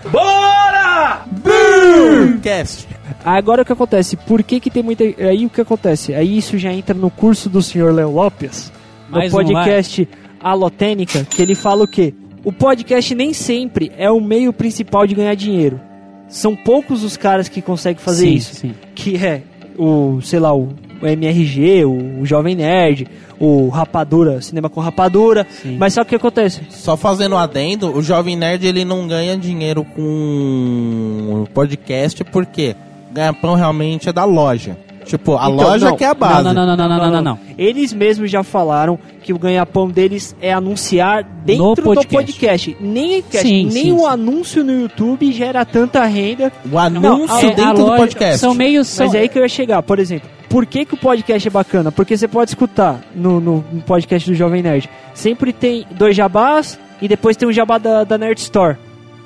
Cast. 2.42 2.88
Agora 3.24 3.62
o 3.62 3.66
que 3.66 3.72
acontece? 3.74 4.16
Por 4.18 4.44
que 4.44 4.60
que 4.60 4.70
tem 4.70 4.84
muita... 4.84 5.04
Aí 5.04 5.46
o 5.46 5.50
que 5.50 5.62
acontece? 5.62 6.14
Aí 6.14 6.38
isso 6.38 6.58
já 6.58 6.72
entra 6.72 6.94
no 6.94 7.10
curso 7.10 7.50
do 7.50 7.62
senhor 7.62 7.94
Léo 7.94 8.12
Lopes, 8.12 8.72
no 9.10 9.18
Mais 9.18 9.34
um, 9.34 9.38
podcast 9.38 10.08
Alotênica, 10.40 11.26
que 11.30 11.42
ele 11.42 11.56
fala 11.56 11.84
o 11.84 11.88
quê? 11.88 12.14
O 12.44 12.52
podcast 12.52 13.14
nem 13.16 13.34
sempre 13.34 13.92
é 13.98 14.10
o 14.12 14.20
meio 14.20 14.52
principal 14.52 15.08
de 15.08 15.16
ganhar 15.16 15.36
dinheiro. 15.36 15.80
São 16.28 16.56
poucos 16.56 17.04
os 17.04 17.16
caras 17.16 17.48
que 17.48 17.62
conseguem 17.62 18.02
fazer 18.04 18.28
Sim, 18.28 18.34
isso. 18.34 18.56
sim. 18.56 18.74
Que 18.96 19.16
é 19.18 19.44
o, 19.78 20.22
sei 20.22 20.40
lá, 20.40 20.56
o, 20.56 20.70
o 21.02 21.08
MRG, 21.08 21.86
o, 21.86 22.22
o 22.22 22.26
Jovem 22.26 22.56
Nerd, 22.56 23.08
o 23.40 23.70
Rapadura, 23.70 24.42
Cinema 24.42 24.70
com 24.70 24.80
Rapadura. 24.80 25.46
Sim. 25.50 25.78
Mas 25.78 25.94
sabe 25.94 26.06
o 26.06 26.10
que 26.10 26.16
acontece? 26.16 26.62
Só 26.70 26.96
fazendo 26.96 27.36
um 27.36 27.38
adendo, 27.38 27.96
o 27.96 28.02
Jovem 28.02 28.36
Nerd 28.36 28.66
ele 28.66 28.86
não 28.86 29.08
ganha 29.08 29.38
dinheiro 29.38 29.86
com 29.96 31.46
podcast 31.54 32.24
porque 32.26 32.76
ganha-pão 33.12 33.56
realmente 33.56 34.10
é 34.10 34.14
da 34.14 34.26
loja. 34.26 34.78
Tipo, 35.06 35.36
a 35.38 35.50
Então, 35.50 35.56
loja 35.68 35.90
não. 35.90 35.98
que 35.98 36.04
é 36.04 36.08
a 36.08 36.14
base. 36.14 36.44
Não, 36.44 36.54
não, 36.54 36.66
não, 36.66 36.78
não, 36.78 36.90
não, 36.90 36.98
não, 36.98 37.12
não, 37.12 37.22
não. 37.22 37.40
Eles 37.58 37.94
mesmos 37.94 38.30
já 38.32 38.44
falaram 38.44 38.98
que 39.22 39.34
o 39.34 39.38
ganha-pão 39.40 39.88
deles 39.90 40.36
é 40.42 40.52
anunciar 40.54 41.24
dentro 41.24 41.64
No 41.66 41.76
do 41.76 41.82
podcast. 41.84 42.16
podcast. 42.16 42.78
Nem, 42.80 43.24
Sim, 43.30 43.64
nem 43.66 43.72
sim, 43.72 43.92
o 43.92 44.00
sim. 44.00 44.06
anúncio 44.06 44.64
no 44.64 44.72
YouTube 44.82 45.32
gera 45.32 45.64
tanta 45.66 46.04
renda. 46.06 46.52
O 46.72 46.78
anúncio 46.78 47.36
é, 47.48 47.52
a 47.52 47.54
dentro 47.56 47.74
do 47.76 47.82
loja- 47.86 47.98
podcast. 47.98 48.40
São 48.40 48.54
meios. 48.54 48.88
São, 48.88 49.06
Mas 49.08 49.16
é 49.16 49.20
aí 49.20 49.30
que 49.30 49.38
eu 49.38 49.44
ia 49.44 49.50
chegar, 49.50 49.82
por 49.84 50.00
exemplo. 50.00 50.30
Por 50.50 50.66
que, 50.66 50.86
que 50.86 50.94
o 50.94 50.98
podcast 50.98 51.48
é 51.48 51.52
bacana? 51.52 51.92
Porque 51.92 52.16
você 52.16 52.28
pode 52.28 52.52
escutar 52.52 53.00
no, 53.16 53.40
no, 53.40 53.66
no 53.72 53.82
podcast 53.82 54.30
do 54.30 54.36
Jovem 54.36 54.62
Nerd. 54.62 54.88
Sempre 55.14 55.52
tem 55.52 55.86
dois 55.92 56.16
jabás 56.16 56.80
e 57.02 57.08
depois 57.08 57.36
tem 57.36 57.48
um 57.48 57.52
jabá 57.52 57.78
da, 57.80 58.04
da 58.04 58.18
Nerd 58.20 58.40
Store. 58.40 58.78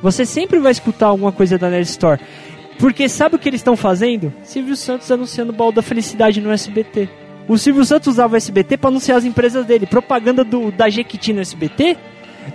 Você 0.01 0.25
sempre 0.25 0.59
vai 0.59 0.71
escutar 0.71 1.07
alguma 1.07 1.31
coisa 1.31 1.57
da 1.57 1.69
Nerd 1.69 1.87
Store. 1.89 2.19
Porque 2.79 3.09
sabe 3.09 3.35
o 3.35 3.39
que 3.39 3.49
eles 3.49 3.59
estão 3.59 3.75
fazendo? 3.75 4.31
Silvio 4.43 4.75
Santos 4.75 5.11
anunciando 5.11 5.51
o 5.51 5.55
baú 5.55 5.71
da 5.71 5.81
felicidade 5.81 6.39
no 6.41 6.51
SBT. 6.51 7.09
O 7.47 7.57
Silvio 7.57 7.85
Santos 7.85 8.07
usava 8.09 8.33
o 8.33 8.37
SBT 8.37 8.77
para 8.77 8.89
anunciar 8.89 9.17
as 9.17 9.25
empresas 9.25 9.65
dele. 9.65 9.85
Propaganda 9.85 10.43
do, 10.43 10.71
da 10.71 10.89
Jequiti 10.89 11.31
no 11.33 11.39
SBT 11.41 11.97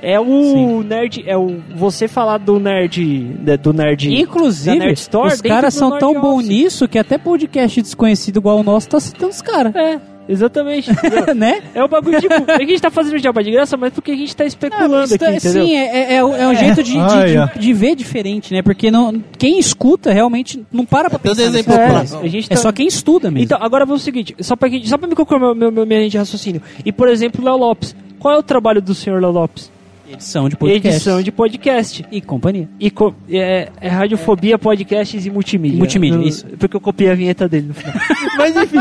é 0.01 0.19
o 0.21 0.25
Sim. 0.25 0.83
nerd, 0.85 1.25
é 1.27 1.37
o 1.37 1.61
você 1.75 2.07
falar 2.09 2.39
do 2.39 2.59
nerd, 2.61 3.25
da- 3.41 3.57
do 3.57 3.73
nerd. 3.73 4.13
Inclusive, 4.15 4.79
Nerd 4.79 4.99
Store 4.99 5.33
os 5.35 5.41
caras 5.41 5.75
são 5.75 5.99
tão 5.99 6.19
bons 6.21 6.47
nisso 6.47 6.87
que 6.89 6.99
até 6.99 7.19
podcast 7.19 7.81
desconhecido 7.83 8.39
igual 8.39 8.59
o 8.59 8.63
nosso 8.63 8.89
tá 8.89 9.01
citando 9.01 9.31
os 9.33 9.43
caras. 9.43 9.75
É, 9.75 9.99
exatamente. 10.29 10.91
né? 11.35 11.63
É 11.75 11.83
o 11.83 11.89
bagulho, 11.89 12.21
tipo, 12.21 12.35
é 12.35 12.41
que 12.41 12.51
a 12.65 12.67
gente 12.67 12.81
tá 12.83 12.91
fazendo 12.91 13.19
jabá 13.19 13.43
de 13.43 13.51
graça, 13.51 13.77
mas 13.77 13.93
porque 13.93 14.13
a 14.13 14.17
gente 14.17 14.35
tá 14.35 14.45
especulando 14.45 15.15
aqui, 15.15 15.25
é- 15.25 15.37
entendeu? 15.37 15.67
Sim, 15.67 15.75
é, 15.77 16.15
é, 16.15 16.15
é 16.17 16.25
um- 16.25 16.35
é 16.37 16.49
um 16.49 16.55
jeito 16.55 16.83
de, 16.83 16.93
de, 16.93 16.99
ó. 16.99 17.47
de- 17.47 17.59
de 17.59 17.73
ver 17.73 17.95
diferente, 17.97 18.53
né? 18.53 18.63
Porque 18.63 18.91
não, 18.91 19.23
quem 19.39 19.59
escuta 19.59 20.13
realmente 20.13 20.65
não 20.73 20.85
para 20.85 21.09
pra 21.11 21.19
um 21.19 21.21
pensar. 21.21 21.43
exemplo 21.43 21.75
É, 21.75 21.87
a 22.25 22.29
gente 22.29 22.47
É 22.47 22.55
tá- 22.55 22.61
só 22.61 22.73
quem 22.73 22.87
estuda 22.87 23.31
mesmo. 23.31 23.45
Então, 23.45 23.59
agora 23.61 23.85
vamos 23.85 24.03
o 24.03 24.05
seguinte, 24.05 24.35
só 24.41 24.55
pra, 24.57 24.69
gente- 24.69 24.89
só 24.89 24.97
pra 24.99 25.09
me 25.09 25.15
concluir 25.15 25.41
meu, 25.41 25.55
meu, 25.55 25.73
meu, 25.73 25.87
minha 25.87 25.99
linha 26.01 26.11
de 26.11 26.19
raciocínio. 26.19 26.63
E, 26.85 26.93
por 26.93 27.09
exemplo, 27.09 27.45
Léo 27.45 27.57
Lopes. 27.57 27.95
Qual 28.19 28.33
é 28.35 28.39
o 28.39 28.43
trabalho 28.43 28.81
do 28.81 28.95
senhor 28.95 29.21
Léo 29.21 29.33
Lopes? 29.33 29.71
Edição 30.15 30.49
de 30.49 30.57
podcast. 30.57 30.89
Edição 30.89 31.23
de 31.23 31.33
podcast. 31.33 32.05
E 32.11 32.21
companhia. 32.21 32.69
E 32.79 32.91
co- 32.91 33.15
é, 33.31 33.69
é 33.81 33.89
radiofobia, 33.89 34.59
podcasts 34.59 35.25
e 35.27 35.31
multimídia. 35.31 35.77
E 35.77 35.79
multimídia, 35.79 36.19
No- 36.19 36.25
isso. 36.27 36.47
Porque 36.59 36.77
eu 36.77 36.81
copiei 36.81 37.11
a 37.11 37.15
vinheta 37.15 37.49
dele 37.49 37.69
no 37.69 37.75
final. 37.75 37.95
Mas 38.37 38.57
enfim, 38.57 38.79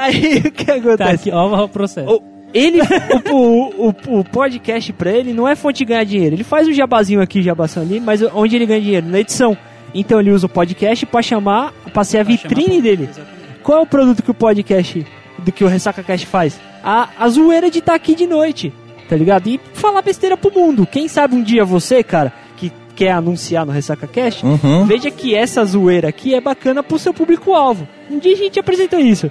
aí 0.00 0.38
o 0.38 0.50
que 0.50 0.64
Tá 0.64 0.74
acontece? 0.74 1.14
aqui, 1.14 1.30
ó 1.30 1.64
o 1.64 1.68
processo. 1.68 2.08
O- 2.10 2.22
Ele, 2.54 2.80
o, 3.30 3.34
o, 3.34 3.88
o, 3.88 4.20
o 4.20 4.24
podcast 4.24 4.92
pra 4.92 5.10
ele 5.10 5.32
não 5.32 5.46
é 5.46 5.54
fonte 5.54 5.78
de 5.78 5.84
ganhar 5.86 6.04
dinheiro. 6.04 6.34
Ele 6.36 6.44
faz 6.44 6.66
um 6.66 6.72
jabazinho 6.72 7.20
aqui, 7.20 7.42
jabação 7.42 7.82
ali, 7.82 8.00
mas 8.00 8.22
onde 8.34 8.56
ele 8.56 8.64
ganha 8.66 8.80
dinheiro? 8.80 9.06
Na 9.06 9.20
edição. 9.20 9.56
Então 9.94 10.20
ele 10.20 10.30
usa 10.30 10.46
o 10.46 10.48
podcast 10.48 11.04
pra 11.06 11.20
chamar, 11.22 11.72
pra 11.92 12.04
ser 12.04 12.18
a 12.18 12.22
vitrine 12.22 12.80
dele. 12.80 13.08
Qual 13.62 13.78
é 13.78 13.82
o 13.82 13.86
produto 13.86 14.22
que 14.22 14.30
o 14.30 14.34
podcast, 14.34 15.04
do 15.38 15.50
que 15.52 15.64
o 15.64 15.68
Ressaca 15.68 16.02
Cast 16.02 16.26
faz? 16.26 16.58
A, 16.82 17.08
a 17.18 17.28
zoeira 17.28 17.70
de 17.70 17.80
estar 17.80 17.94
aqui 17.94 18.14
de 18.14 18.26
noite, 18.26 18.72
tá 19.08 19.16
ligado? 19.16 19.46
E 19.48 19.60
falar 19.74 20.02
besteira 20.02 20.36
pro 20.36 20.52
mundo. 20.52 20.86
Quem 20.86 21.08
sabe 21.08 21.34
um 21.34 21.42
dia 21.42 21.64
você, 21.64 22.02
cara, 22.02 22.32
que 22.56 22.72
quer 22.94 23.12
anunciar 23.12 23.64
no 23.66 23.72
Ressaca 23.72 24.06
Cast, 24.06 24.44
Uhum. 24.44 24.84
veja 24.86 25.10
que 25.10 25.34
essa 25.34 25.64
zoeira 25.64 26.08
aqui 26.08 26.34
é 26.34 26.40
bacana 26.40 26.82
pro 26.82 26.98
seu 26.98 27.12
público-alvo. 27.14 27.86
Um 28.10 28.18
dia 28.18 28.32
a 28.34 28.36
gente 28.36 28.58
apresenta 28.58 28.98
isso. 29.00 29.30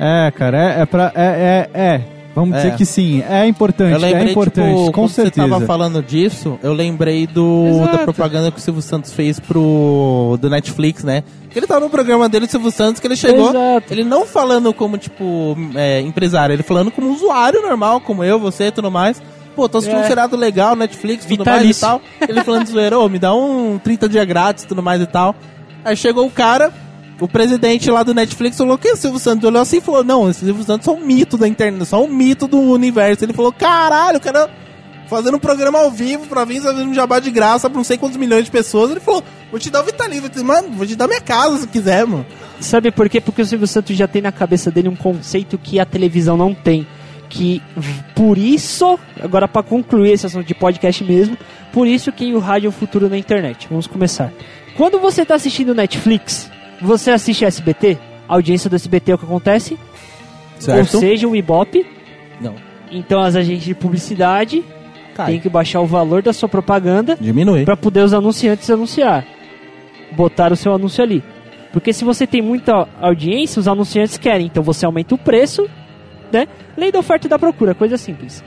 É, 0.00 0.30
cara, 0.34 0.74
é, 0.78 0.80
é 0.82 0.86
pra. 0.86 1.12
É, 1.14 1.68
é, 1.74 1.80
é. 1.80 2.00
Vamos 2.34 2.54
É. 2.56 2.62
dizer 2.62 2.76
que 2.76 2.86
sim. 2.86 3.22
É 3.28 3.46
importante, 3.46 3.92
Eu 3.92 3.98
lembrei, 3.98 4.28
é 4.28 4.30
importante, 4.30 4.68
tipo, 4.74 4.86
com 4.86 4.92
quando 4.92 5.08
certeza. 5.10 5.46
você 5.46 5.52
tava 5.52 5.66
falando 5.66 6.02
disso, 6.02 6.58
eu 6.62 6.72
lembrei 6.72 7.26
do 7.26 7.66
Exato. 7.68 7.92
da 7.98 8.04
propaganda 8.04 8.50
que 8.50 8.56
o 8.56 8.60
Silvio 8.60 8.80
Santos 8.80 9.12
fez 9.12 9.38
pro 9.38 10.38
do 10.40 10.48
Netflix, 10.48 11.04
né? 11.04 11.22
Ele 11.54 11.66
tava 11.66 11.80
no 11.80 11.90
programa 11.90 12.28
dele, 12.28 12.46
o 12.46 12.48
Silvio 12.48 12.70
Santos, 12.70 13.00
que 13.00 13.06
ele 13.06 13.16
chegou, 13.16 13.50
Exato. 13.50 13.92
ele 13.92 14.04
não 14.04 14.24
falando 14.26 14.72
como, 14.72 14.96
tipo, 14.96 15.56
é, 15.74 16.00
empresário, 16.00 16.54
ele 16.54 16.62
falando 16.62 16.90
como 16.90 17.12
usuário 17.12 17.60
normal, 17.62 18.00
como 18.00 18.24
eu, 18.24 18.38
você 18.38 18.64
e 18.68 18.70
tudo 18.72 18.90
mais. 18.90 19.20
Pô, 19.54 19.68
tô 19.68 19.78
assistindo 19.78 20.00
É. 20.00 20.04
um 20.04 20.08
seriado 20.08 20.34
legal, 20.36 20.74
Netflix, 20.74 21.24
tudo 21.26 21.38
Vitalício. 21.38 21.86
mais 21.86 22.00
e 22.02 22.08
tal. 22.18 22.28
Ele 22.28 22.42
falando 22.42 22.66
zoeira, 22.66 22.98
ô, 22.98 23.06
me 23.08 23.18
dá 23.18 23.34
um 23.34 23.78
30 23.82 24.08
dias 24.08 24.24
grátis, 24.26 24.64
tudo 24.64 24.82
mais 24.82 25.02
e 25.02 25.06
tal. 25.06 25.34
Aí 25.84 25.94
chegou 25.94 26.26
o 26.26 26.30
cara, 26.30 26.72
o 27.20 27.28
presidente 27.28 27.90
lá 27.90 28.02
do 28.02 28.14
Netflix 28.14 28.56
falou, 28.56 28.78
que 28.78 28.88
é 28.88 28.92
o 28.94 28.96
Silvio 28.96 29.18
Santos? 29.18 29.44
Olhou 29.44 29.60
assim 29.60 29.76
e 29.76 29.80
falou, 29.82 30.02
não, 30.02 30.30
esse 30.30 30.44
Silvio 30.44 30.64
Santos 30.64 30.88
é 30.88 30.90
um 30.90 31.00
mito 31.00 31.36
da 31.36 31.46
internet, 31.46 31.84
só 31.84 32.02
um 32.02 32.08
mito 32.08 32.46
do 32.48 32.58
universo. 32.58 33.24
Ele 33.26 33.34
falou, 33.34 33.52
caralho, 33.52 34.16
o 34.16 34.20
cara 34.22 34.48
fazendo 35.12 35.36
um 35.36 35.40
programa 35.40 35.78
ao 35.78 35.90
vivo 35.90 36.26
pra 36.26 36.44
vir 36.44 36.62
fazendo 36.62 36.88
um 36.88 36.94
jabá 36.94 37.20
de 37.20 37.30
graça 37.30 37.68
pra 37.68 37.76
não 37.76 37.84
sei 37.84 37.98
quantos 37.98 38.16
milhões 38.16 38.46
de 38.46 38.50
pessoas. 38.50 38.90
Ele 38.90 39.00
falou, 39.00 39.22
vou 39.50 39.60
te 39.60 39.70
dar 39.70 39.82
o 39.82 39.84
Vitalício. 39.84 40.24
Eu 40.24 40.28
disse, 40.30 40.44
Mano, 40.44 40.70
vou 40.72 40.86
te 40.86 40.96
dar 40.96 41.06
minha 41.06 41.20
casa 41.20 41.58
se 41.58 41.68
quiser, 41.68 42.06
mano. 42.06 42.26
Sabe 42.60 42.90
por 42.90 43.08
quê? 43.08 43.20
Porque 43.20 43.42
o 43.42 43.46
Silvio 43.46 43.66
Santos 43.66 43.96
já 43.96 44.08
tem 44.08 44.22
na 44.22 44.32
cabeça 44.32 44.70
dele 44.70 44.88
um 44.88 44.96
conceito 44.96 45.58
que 45.58 45.78
a 45.78 45.84
televisão 45.84 46.36
não 46.36 46.54
tem. 46.54 46.86
Que 47.28 47.62
por 48.14 48.38
isso, 48.38 48.98
agora 49.22 49.46
para 49.46 49.62
concluir 49.62 50.12
esse 50.12 50.26
assunto 50.26 50.46
de 50.46 50.54
podcast 50.54 51.02
mesmo, 51.04 51.36
por 51.72 51.86
isso 51.86 52.12
que 52.12 52.32
o 52.34 52.38
rádio 52.38 52.66
é 52.66 52.70
o 52.70 52.72
futuro 52.72 53.08
na 53.08 53.16
internet. 53.16 53.66
Vamos 53.68 53.86
começar. 53.86 54.32
Quando 54.76 54.98
você 54.98 55.24
tá 55.24 55.34
assistindo 55.34 55.74
Netflix, 55.74 56.50
você 56.80 57.10
assiste 57.10 57.44
SBT, 57.44 57.98
a 58.28 58.34
audiência 58.34 58.68
do 58.68 58.76
SBT 58.76 59.12
é 59.12 59.14
o 59.14 59.18
que 59.18 59.24
acontece, 59.24 59.78
ou 60.68 60.84
seja, 60.84 61.26
o 61.26 61.36
Ibope. 61.36 61.86
Não. 62.40 62.54
Então 62.90 63.20
as 63.20 63.34
agências 63.34 63.64
de 63.64 63.74
publicidade 63.74 64.62
Cai. 65.14 65.32
têm 65.32 65.40
que 65.40 65.48
baixar 65.48 65.80
o 65.80 65.86
valor 65.86 66.22
da 66.22 66.32
sua 66.32 66.48
propaganda 66.48 67.16
Diminui. 67.20 67.64
para 67.64 67.76
poder 67.76 68.00
os 68.04 68.14
anunciantes 68.14 68.70
anunciar. 68.70 69.24
Botar 70.12 70.52
o 70.52 70.56
seu 70.56 70.74
anúncio 70.74 71.02
ali. 71.02 71.22
Porque 71.72 71.92
se 71.92 72.04
você 72.04 72.26
tem 72.26 72.42
muita 72.42 72.86
audiência, 73.00 73.58
os 73.58 73.66
anunciantes 73.66 74.18
querem. 74.18 74.46
Então 74.46 74.62
você 74.62 74.84
aumenta 74.84 75.14
o 75.14 75.18
preço, 75.18 75.68
né? 76.30 76.46
Lei 76.76 76.92
da 76.92 76.98
oferta 76.98 77.26
e 77.26 77.30
da 77.30 77.38
procura, 77.38 77.74
coisa 77.74 77.96
simples. 77.96 78.44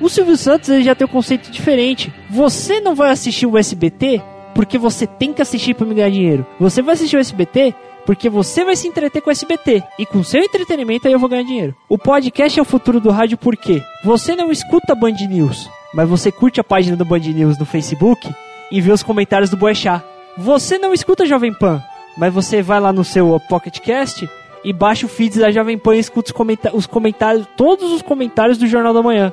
O 0.00 0.08
Silvio 0.10 0.36
Santos 0.36 0.68
ele 0.68 0.84
já 0.84 0.94
tem 0.94 1.06
um 1.06 1.10
conceito 1.10 1.50
diferente. 1.50 2.12
Você 2.28 2.80
não 2.80 2.94
vai 2.94 3.10
assistir 3.10 3.46
o 3.46 3.56
SBT 3.56 4.22
porque 4.54 4.78
você 4.78 5.06
tem 5.06 5.32
que 5.32 5.40
assistir 5.42 5.74
para 5.74 5.86
me 5.86 5.94
ganhar 5.94 6.10
dinheiro. 6.10 6.46
Você 6.60 6.82
vai 6.82 6.94
assistir 6.94 7.16
o 7.16 7.20
SBT 7.20 7.74
porque 8.04 8.28
você 8.28 8.64
vai 8.64 8.76
se 8.76 8.86
entreter 8.86 9.20
com 9.20 9.30
o 9.30 9.32
SBT. 9.32 9.82
E 9.98 10.06
com 10.06 10.22
seu 10.22 10.40
entretenimento 10.42 11.08
aí 11.08 11.14
eu 11.14 11.18
vou 11.18 11.28
ganhar 11.28 11.42
dinheiro. 11.42 11.74
O 11.88 11.98
podcast 11.98 12.58
é 12.58 12.62
o 12.62 12.64
futuro 12.64 13.00
do 13.00 13.10
rádio 13.10 13.36
porque 13.38 13.82
você 14.04 14.36
não 14.36 14.50
escuta 14.52 14.94
Band 14.94 15.16
News, 15.28 15.68
mas 15.96 16.08
você 16.08 16.30
curte 16.30 16.60
a 16.60 16.64
página 16.64 16.96
do 16.96 17.04
Band 17.04 17.18
News 17.20 17.58
no 17.58 17.64
Facebook 17.66 18.30
e 18.70 18.80
vê 18.80 18.92
os 18.92 19.02
comentários 19.02 19.50
do 19.50 19.56
Boechat. 19.56 20.04
Você 20.38 20.78
não 20.78 20.92
escuta 20.92 21.24
Jovem 21.26 21.52
Pan, 21.52 21.82
mas 22.16 22.32
você 22.32 22.60
vai 22.62 22.78
lá 22.78 22.92
no 22.92 23.02
seu 23.02 23.40
Pocket 23.48 23.78
Cast 23.80 24.28
e 24.62 24.72
baixa 24.72 25.06
o 25.06 25.08
feed 25.08 25.38
da 25.40 25.50
Jovem 25.50 25.78
Pan 25.78 25.96
e 25.96 26.00
escuta 26.00 26.28
os, 26.28 26.32
comenta- 26.36 26.70
os 26.76 26.86
comentários, 26.86 27.46
todos 27.56 27.90
os 27.90 28.02
comentários 28.02 28.58
do 28.58 28.66
Jornal 28.66 28.92
da 28.92 29.02
Manhã. 29.02 29.32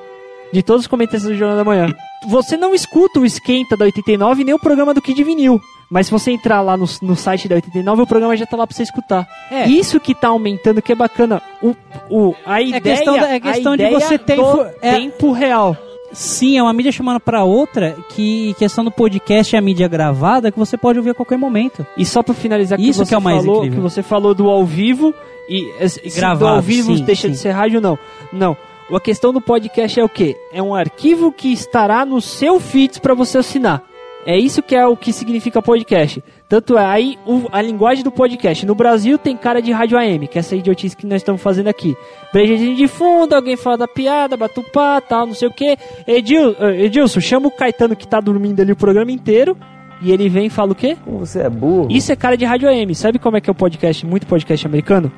De 0.54 0.62
todos 0.62 0.84
os 0.84 0.88
comentários 0.88 1.24
do 1.24 1.36
Jornal 1.36 1.58
da 1.58 1.64
Manhã. 1.64 1.88
Você 2.28 2.56
não 2.56 2.76
escuta 2.76 3.20
o 3.20 3.26
Esquenta 3.26 3.76
da 3.76 3.86
89 3.86 4.44
nem 4.44 4.54
o 4.54 4.60
programa 4.60 4.94
do 4.94 5.02
Kid 5.02 5.24
Vinil. 5.24 5.60
Mas 5.90 6.06
se 6.06 6.12
você 6.12 6.32
entrar 6.32 6.62
lá 6.62 6.78
no, 6.78 6.86
no 7.02 7.16
site 7.16 7.48
da 7.48 7.56
89, 7.56 8.04
o 8.04 8.08
programa 8.08 8.38
já 8.38 8.46
tá 8.46 8.56
lá 8.56 8.66
pra 8.68 8.76
você 8.76 8.84
escutar. 8.84 9.28
É. 9.52 9.66
Isso 9.68 10.00
que 10.00 10.14
tá 10.14 10.28
aumentando, 10.28 10.80
que 10.82 10.92
é 10.92 10.96
bacana. 10.96 11.42
O, 11.62 11.76
o, 12.10 12.36
a 12.46 12.62
ideia, 12.62 12.82
questão 12.98 13.18
da- 13.20 13.30
é 13.30 13.36
a 13.36 13.40
questão 13.40 13.76
de 13.76 13.84
você 13.90 14.18
ter 14.20 14.36
do 14.36 14.42
info- 14.44 14.66
é- 14.82 14.96
tempo 14.96 15.32
real. 15.32 15.76
Sim, 16.14 16.58
é 16.58 16.64
uma 16.64 16.72
mídia 16.72 16.92
chamando 16.92 17.20
pra 17.20 17.44
outra, 17.44 17.98
que 18.10 18.54
questão 18.54 18.84
do 18.86 18.92
podcast 18.92 19.56
é 19.56 19.60
a 19.60 19.62
mídia 19.62 19.88
gravada 19.88 20.52
que 20.52 20.60
você 20.60 20.78
pode 20.78 21.00
ouvir 21.00 21.10
a 21.10 21.14
qualquer 21.16 21.38
momento. 21.38 21.86
E 21.98 22.06
só 22.06 22.22
pra 22.22 22.34
finalizar 22.34 22.78
que 22.78 22.88
Isso 22.88 23.06
que 23.06 23.14
é 23.14 23.18
o 23.18 23.22
mais 23.22 23.38
falou, 23.44 23.58
incrível. 23.58 23.78
que 23.78 23.82
você 23.82 24.04
falou 24.04 24.34
do 24.34 24.48
ao 24.50 24.64
vivo 24.64 25.14
e, 25.50 25.90
se 25.90 26.00
do 26.02 26.16
Gravado, 26.16 26.48
ao 26.56 26.62
vivo 26.62 26.96
sim, 26.96 27.04
deixa 27.04 27.28
sim. 27.28 27.32
de 27.32 27.38
ser 27.38 27.52
rádio 27.52 27.82
não. 27.82 27.98
Não. 28.32 28.56
A 28.94 29.00
questão 29.00 29.34
do 29.34 29.42
podcast 29.42 30.00
é 30.00 30.04
o 30.04 30.10
quê? 30.10 30.38
É 30.54 30.62
um 30.62 30.76
arquivo 30.76 31.32
que 31.32 31.52
estará 31.52 32.06
no 32.06 32.22
seu 32.22 32.60
feed 32.60 33.02
para 33.02 33.16
você 33.16 33.40
assinar. 33.40 33.82
É 34.26 34.38
isso 34.38 34.62
que 34.62 34.76
é 34.76 34.86
o 34.86 34.96
que 34.96 35.12
significa 35.12 35.62
podcast. 35.62 36.24
Tanto 36.54 36.78
é 36.78 36.86
aí 36.86 37.18
o- 37.26 37.48
a 37.52 37.64
linguagem 37.64 38.04
do 38.04 38.12
podcast. 38.12 38.64
No 38.64 38.76
Brasil 38.76 39.18
tem 39.18 39.36
cara 39.36 39.60
de 39.60 39.72
rádio 39.72 39.98
AM, 39.98 40.28
que 40.28 40.38
é 40.38 40.40
essa 40.40 40.56
idiotice 40.56 40.96
que 40.96 41.04
nós 41.08 41.16
estamos 41.24 41.42
fazendo 41.42 41.68
aqui. 41.68 41.98
Brejezinho 42.32 42.76
de 42.76 42.88
fundo, 42.88 43.34
alguém 43.34 43.58
fala 43.58 43.76
da 43.76 43.88
piada, 43.88 44.38
batupá, 44.38 45.02
tal, 45.02 45.26
não 45.26 45.34
sei 45.34 45.48
o 45.48 45.52
que. 45.52 45.76
Edil, 46.06 46.56
eh, 46.60 46.84
Edilson, 46.86 47.20
chama 47.22 47.48
o 47.48 47.52
Caetano 47.52 47.96
que 47.96 48.08
tá 48.08 48.20
dormindo 48.20 48.60
ali 48.62 48.72
o 48.72 48.76
programa 48.76 49.12
inteiro. 49.12 49.58
E 50.00 50.12
ele 50.12 50.30
vem 50.30 50.46
e 50.46 50.50
fala 50.52 50.74
o 50.74 50.76
quê? 50.76 50.96
Você 51.08 51.40
é 51.40 51.50
burro. 51.50 51.88
Isso 51.90 52.12
é 52.12 52.16
cara 52.16 52.38
de 52.38 52.46
rádio 52.46 52.70
AM. 52.70 52.94
Sabe 52.94 53.18
como 53.18 53.36
é 53.36 53.42
que 53.42 53.50
é 53.50 53.52
o 53.52 53.56
podcast, 53.56 54.06
muito 54.06 54.28
podcast 54.28 54.68
americano? 54.68 55.12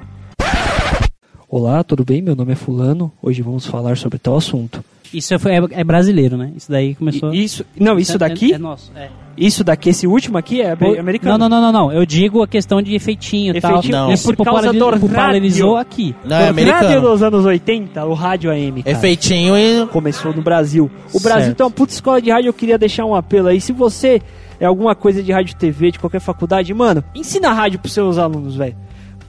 Olá, 1.47 1.83
tudo 1.83 2.03
bem? 2.03 2.21
Meu 2.21 2.35
nome 2.35 2.53
é 2.53 2.55
Fulano. 2.55 3.11
Hoje 3.21 3.41
vamos 3.41 3.65
falar 3.65 3.95
sobre 3.97 4.17
tal 4.17 4.35
assunto. 4.35 4.83
Isso 5.13 5.33
é, 5.33 5.37
é- 5.37 5.79
é 5.81 5.83
brasileiro, 5.83 6.35
né? 6.35 6.51
Isso 6.55 6.69
daí 6.69 6.95
começou. 6.95 7.31
Isso, 7.33 7.63
não, 7.79 7.97
isso 7.99 8.15
é- 8.15 8.17
daqui, 8.17 8.51
É, 8.51 8.55
é 8.55 8.57
nosso. 8.57 8.91
É. 8.95 9.09
isso 9.37 9.63
daqui, 9.63 9.89
esse 9.89 10.07
último 10.07 10.37
aqui 10.37 10.59
é 10.61 10.71
amer- 10.71 10.99
americano. 10.99 11.37
Não, 11.37 11.47
não, 11.47 11.61
não, 11.61 11.71
não, 11.71 11.85
não. 11.87 11.91
Eu 11.93 12.05
digo 12.05 12.41
a 12.41 12.47
questão 12.47 12.81
de 12.81 12.95
efeitinho 12.95 13.55
e 13.55 13.61
tal. 13.61 13.71
Efeitinho, 13.73 13.95
Não. 13.95 14.11
Isso 14.11 14.33
por 14.33 14.43
causa 14.43 14.73
do 14.73 14.79
popularizou 14.99 15.75
rádio. 15.75 15.81
aqui. 15.81 16.15
Não, 16.25 16.35
é 16.35 16.39
No 16.39 16.45
rádio 16.55 16.63
americano. 16.73 17.01
dos 17.09 17.23
anos 17.23 17.45
80, 17.45 18.05
o 18.05 18.13
rádio 18.13 18.49
AM, 18.51 18.81
cara. 18.83 18.97
É 18.97 18.99
feitinho 18.99 19.55
e. 19.55 19.85
Começou 19.87 20.33
no 20.33 20.41
Brasil. 20.41 20.89
O 21.13 21.19
Brasil 21.21 21.45
Certo. 21.45 21.57
tem 21.57 21.65
uma 21.65 21.71
puta 21.71 21.93
escola 21.93 22.19
de 22.21 22.31
rádio, 22.31 22.49
eu 22.49 22.53
queria 22.53 22.77
deixar 22.77 23.05
um 23.05 23.13
apelo 23.15 23.47
aí. 23.49 23.61
Se 23.61 23.71
você 23.71 24.19
é 24.59 24.65
alguma 24.65 24.95
coisa 24.95 25.21
de 25.21 25.31
rádio 25.31 25.55
TV, 25.55 25.91
de 25.91 25.99
qualquer 25.99 26.19
faculdade, 26.19 26.73
mano, 26.73 27.03
ensina 27.13 27.53
rádio 27.53 27.77
pros 27.79 27.93
seus 27.93 28.17
alunos, 28.17 28.55
velho. 28.55 28.75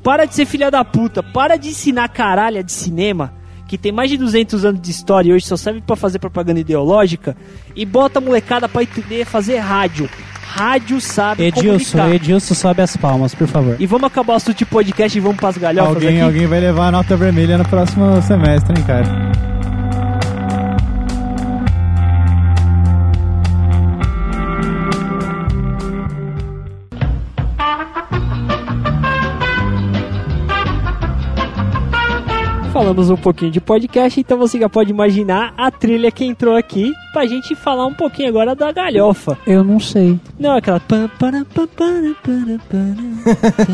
Para 0.06 0.24
de 0.24 0.36
ser 0.36 0.46
filha 0.46 0.70
da 0.70 0.84
puta, 0.84 1.20
para 1.20 1.56
de 1.56 1.70
ensinar 1.70 2.06
caralha 2.08 2.62
de 2.62 2.70
cinema, 2.70 3.32
que 3.66 3.76
tem 3.76 3.90
mais 3.90 4.08
de 4.08 4.16
200 4.16 4.64
anos 4.64 4.80
de 4.80 4.88
história 4.88 5.30
e 5.30 5.32
hoje 5.32 5.44
só 5.44 5.56
serve 5.56 5.80
pra 5.80 5.96
fazer 5.96 6.20
propaganda 6.20 6.60
ideológica, 6.60 7.36
e 7.74 7.84
bota 7.84 8.20
a 8.20 8.22
molecada 8.22 8.68
pra 8.68 8.84
entender 8.84 9.24
fazer 9.24 9.56
rádio. 9.56 10.08
Rádio 10.44 11.00
sabe 11.00 11.46
Edilson, 11.46 11.98
comunicar. 11.98 12.14
Edilson, 12.14 12.54
sobe 12.54 12.82
as 12.82 12.96
palmas, 12.96 13.34
por 13.34 13.48
favor. 13.48 13.74
E 13.80 13.84
vamos 13.84 14.06
acabar 14.06 14.34
o 14.34 14.36
assunto 14.36 14.56
de 14.56 14.64
podcast 14.64 15.18
e 15.18 15.20
vamos 15.20 15.38
pras 15.38 15.58
galhofas 15.58 15.96
Alguém, 15.96 16.18
aqui. 16.18 16.20
alguém 16.20 16.46
vai 16.46 16.60
levar 16.60 16.86
a 16.86 16.92
nota 16.92 17.16
vermelha 17.16 17.58
no 17.58 17.64
próximo 17.64 18.22
semestre, 18.22 18.78
hein, 18.78 18.84
cara? 18.86 19.55
Falamos 32.76 33.08
um 33.08 33.16
pouquinho 33.16 33.50
de 33.50 33.58
podcast, 33.58 34.20
então 34.20 34.36
você 34.36 34.58
já 34.60 34.68
pode 34.68 34.90
imaginar 34.90 35.54
a 35.56 35.70
trilha 35.70 36.10
que 36.10 36.22
entrou 36.26 36.54
aqui 36.54 36.92
pra 37.10 37.24
gente 37.24 37.54
falar 37.54 37.86
um 37.86 37.94
pouquinho 37.94 38.28
agora 38.28 38.54
da 38.54 38.70
galhofa. 38.70 39.38
Eu 39.46 39.64
não 39.64 39.80
sei. 39.80 40.20
Não, 40.38 40.54
aquela. 40.54 40.78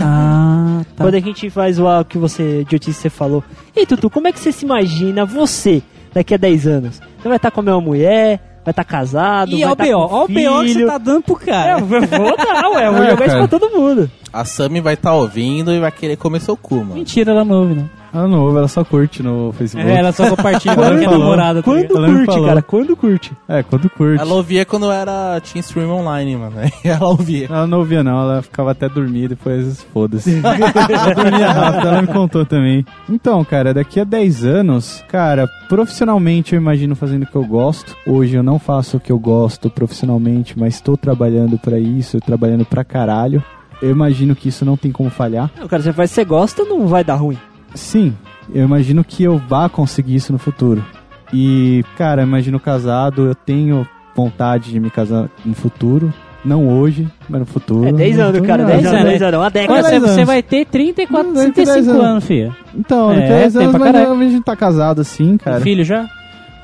Ah, 0.00 0.82
tá. 0.94 1.02
Quando 1.04 1.16
a 1.16 1.20
gente 1.20 1.50
faz 1.50 1.80
o 1.80 1.84
o 1.84 2.04
que 2.04 2.16
você, 2.16 2.60
idiotice, 2.60 3.00
você 3.00 3.10
falou. 3.10 3.42
E 3.74 3.84
Tutu, 3.84 4.08
como 4.08 4.28
é 4.28 4.32
que 4.32 4.38
você 4.38 4.52
se 4.52 4.64
imagina 4.64 5.26
você 5.26 5.82
daqui 6.14 6.34
a 6.34 6.36
10 6.36 6.66
anos? 6.68 7.00
Você 7.20 7.26
vai 7.26 7.38
estar 7.38 7.50
com 7.50 7.58
a 7.58 7.64
mesma 7.64 7.80
mulher? 7.80 8.60
Vai 8.64 8.70
estar 8.70 8.84
casado? 8.84 9.50
E 9.50 9.62
vai 9.62 9.68
ó 9.68 9.72
o 9.72 9.76
tá 9.76 9.82
B.O., 9.84 10.08
com 10.08 10.14
ó 10.14 10.24
o 10.24 10.28
B.O. 10.28 10.62
que 10.62 10.74
você 10.74 10.86
tá 10.86 10.98
dando 10.98 11.22
pro 11.22 11.38
É, 11.42 11.46
cara. 11.46 11.80
eu 11.80 11.84
vou 11.86 12.00
dar, 12.36 12.68
ué, 12.70 12.86
eu 12.86 12.92
vou 12.92 13.02
É, 13.02 13.10
jogar 13.10 13.26
isso 13.26 13.36
pra 13.36 13.48
todo 13.48 13.68
mundo. 13.76 14.08
A 14.32 14.44
Sammy 14.44 14.80
vai 14.80 14.94
estar 14.94 15.12
ouvindo 15.12 15.72
e 15.72 15.80
vai 15.80 15.90
querer 15.90 16.16
comer 16.16 16.38
seu 16.40 16.56
cu, 16.56 16.76
mano. 16.76 16.94
Mentira, 16.94 17.32
ela 17.32 17.44
não 17.44 17.62
ouve, 17.62 17.74
não. 17.74 18.01
Ela 18.12 18.28
não 18.28 18.42
ouve, 18.42 18.58
ela 18.58 18.68
só 18.68 18.84
curte 18.84 19.22
no 19.22 19.52
Facebook. 19.52 19.90
É, 19.90 19.96
ela 19.96 20.12
só 20.12 20.28
compartilha 20.28 20.74
com 20.74 20.82
a 20.82 20.84
Falou. 20.84 21.18
namorada. 21.18 21.62
tá 21.62 21.64
Quando 21.64 21.80
ligado? 21.80 22.12
Me 22.12 22.26
curte, 22.26 22.44
cara? 22.46 22.62
Quando 22.62 22.96
curte? 22.96 23.32
É, 23.48 23.62
quando 23.62 23.88
curte. 23.90 24.20
Ela 24.20 24.34
ouvia 24.34 24.64
quando 24.64 24.90
era 24.90 25.40
tinha 25.40 25.60
stream 25.60 25.90
online, 25.90 26.36
mano. 26.36 26.56
Ela 26.84 27.08
ouvia. 27.08 27.46
Ela 27.46 27.66
não 27.66 27.78
ouvia 27.78 28.02
não, 28.02 28.20
ela 28.20 28.42
ficava 28.42 28.72
até 28.72 28.88
dormir, 28.88 29.28
depois 29.28 29.82
foda-se. 29.92 30.40
ela 30.44 31.14
dormia 31.14 31.50
rápido, 31.50 31.88
ela 31.88 32.02
me 32.02 32.08
contou 32.08 32.44
também. 32.44 32.84
Então, 33.08 33.42
cara, 33.44 33.72
daqui 33.72 33.98
a 34.00 34.04
10 34.04 34.44
anos, 34.44 35.02
cara, 35.08 35.48
profissionalmente 35.68 36.54
eu 36.54 36.60
imagino 36.60 36.94
fazendo 36.94 37.22
o 37.22 37.26
que 37.26 37.36
eu 37.36 37.44
gosto. 37.44 37.96
Hoje 38.06 38.36
eu 38.36 38.42
não 38.42 38.58
faço 38.58 38.96
o 38.96 39.00
que 39.00 39.10
eu 39.12 39.18
gosto 39.18 39.70
profissionalmente, 39.70 40.58
mas 40.58 40.74
estou 40.74 40.96
trabalhando 40.96 41.58
pra 41.58 41.78
isso, 41.78 42.20
trabalhando 42.20 42.64
pra 42.64 42.84
caralho. 42.84 43.42
Eu 43.80 43.90
imagino 43.90 44.36
que 44.36 44.48
isso 44.48 44.64
não 44.64 44.76
tem 44.76 44.92
como 44.92 45.10
falhar. 45.10 45.50
Não, 45.58 45.66
cara, 45.66 45.82
você 45.82 45.92
faz 45.92 46.10
você 46.10 46.24
gosta, 46.24 46.64
não 46.64 46.86
vai 46.86 47.02
dar 47.02 47.16
ruim. 47.16 47.36
Sim, 47.74 48.14
eu 48.54 48.64
imagino 48.64 49.02
que 49.04 49.22
eu 49.22 49.38
vá 49.38 49.68
conseguir 49.68 50.14
isso 50.16 50.32
no 50.32 50.38
futuro. 50.38 50.84
E, 51.32 51.84
cara, 51.96 52.22
eu 52.22 52.26
imagino 52.26 52.60
casado, 52.60 53.26
eu 53.26 53.34
tenho 53.34 53.86
vontade 54.14 54.70
de 54.70 54.78
me 54.78 54.90
casar 54.90 55.28
no 55.44 55.54
futuro. 55.54 56.12
Não 56.44 56.68
hoje, 56.68 57.06
mas 57.28 57.40
no 57.40 57.46
futuro. 57.46 57.86
É 57.88 57.92
10 57.92 58.16
No 58.16 58.22
anos, 58.24 58.32
futuro, 58.40 58.48
cara, 58.48 58.62
é. 58.64 58.66
10 58.66 58.78
anos, 58.86 58.92
anos. 58.94 59.04
10 59.10 59.22
anos, 59.22 59.40
uma 59.40 59.50
década. 59.50 59.82
você, 59.82 60.00
você 60.00 60.24
vai 60.24 60.42
ter 60.42 60.66
34, 60.66 61.32
Vai 61.34 61.44
ter 61.52 61.64
10 61.64 61.68
35 61.68 61.90
anos. 61.92 62.04
anos, 62.04 62.24
filha. 62.24 62.56
Então, 62.74 63.12
É, 63.12 63.14
daqui 63.20 63.32
a 63.32 63.36
10 63.36 63.52
tem 63.54 63.62
anos, 63.62 63.76
pra 63.80 63.92
mas 63.92 64.28
a 64.28 64.30
gente 64.30 64.42
tá 64.44 64.56
casado 64.56 65.00
assim, 65.00 65.36
cara. 65.36 65.60
Filho 65.60 65.84
já? 65.84 66.08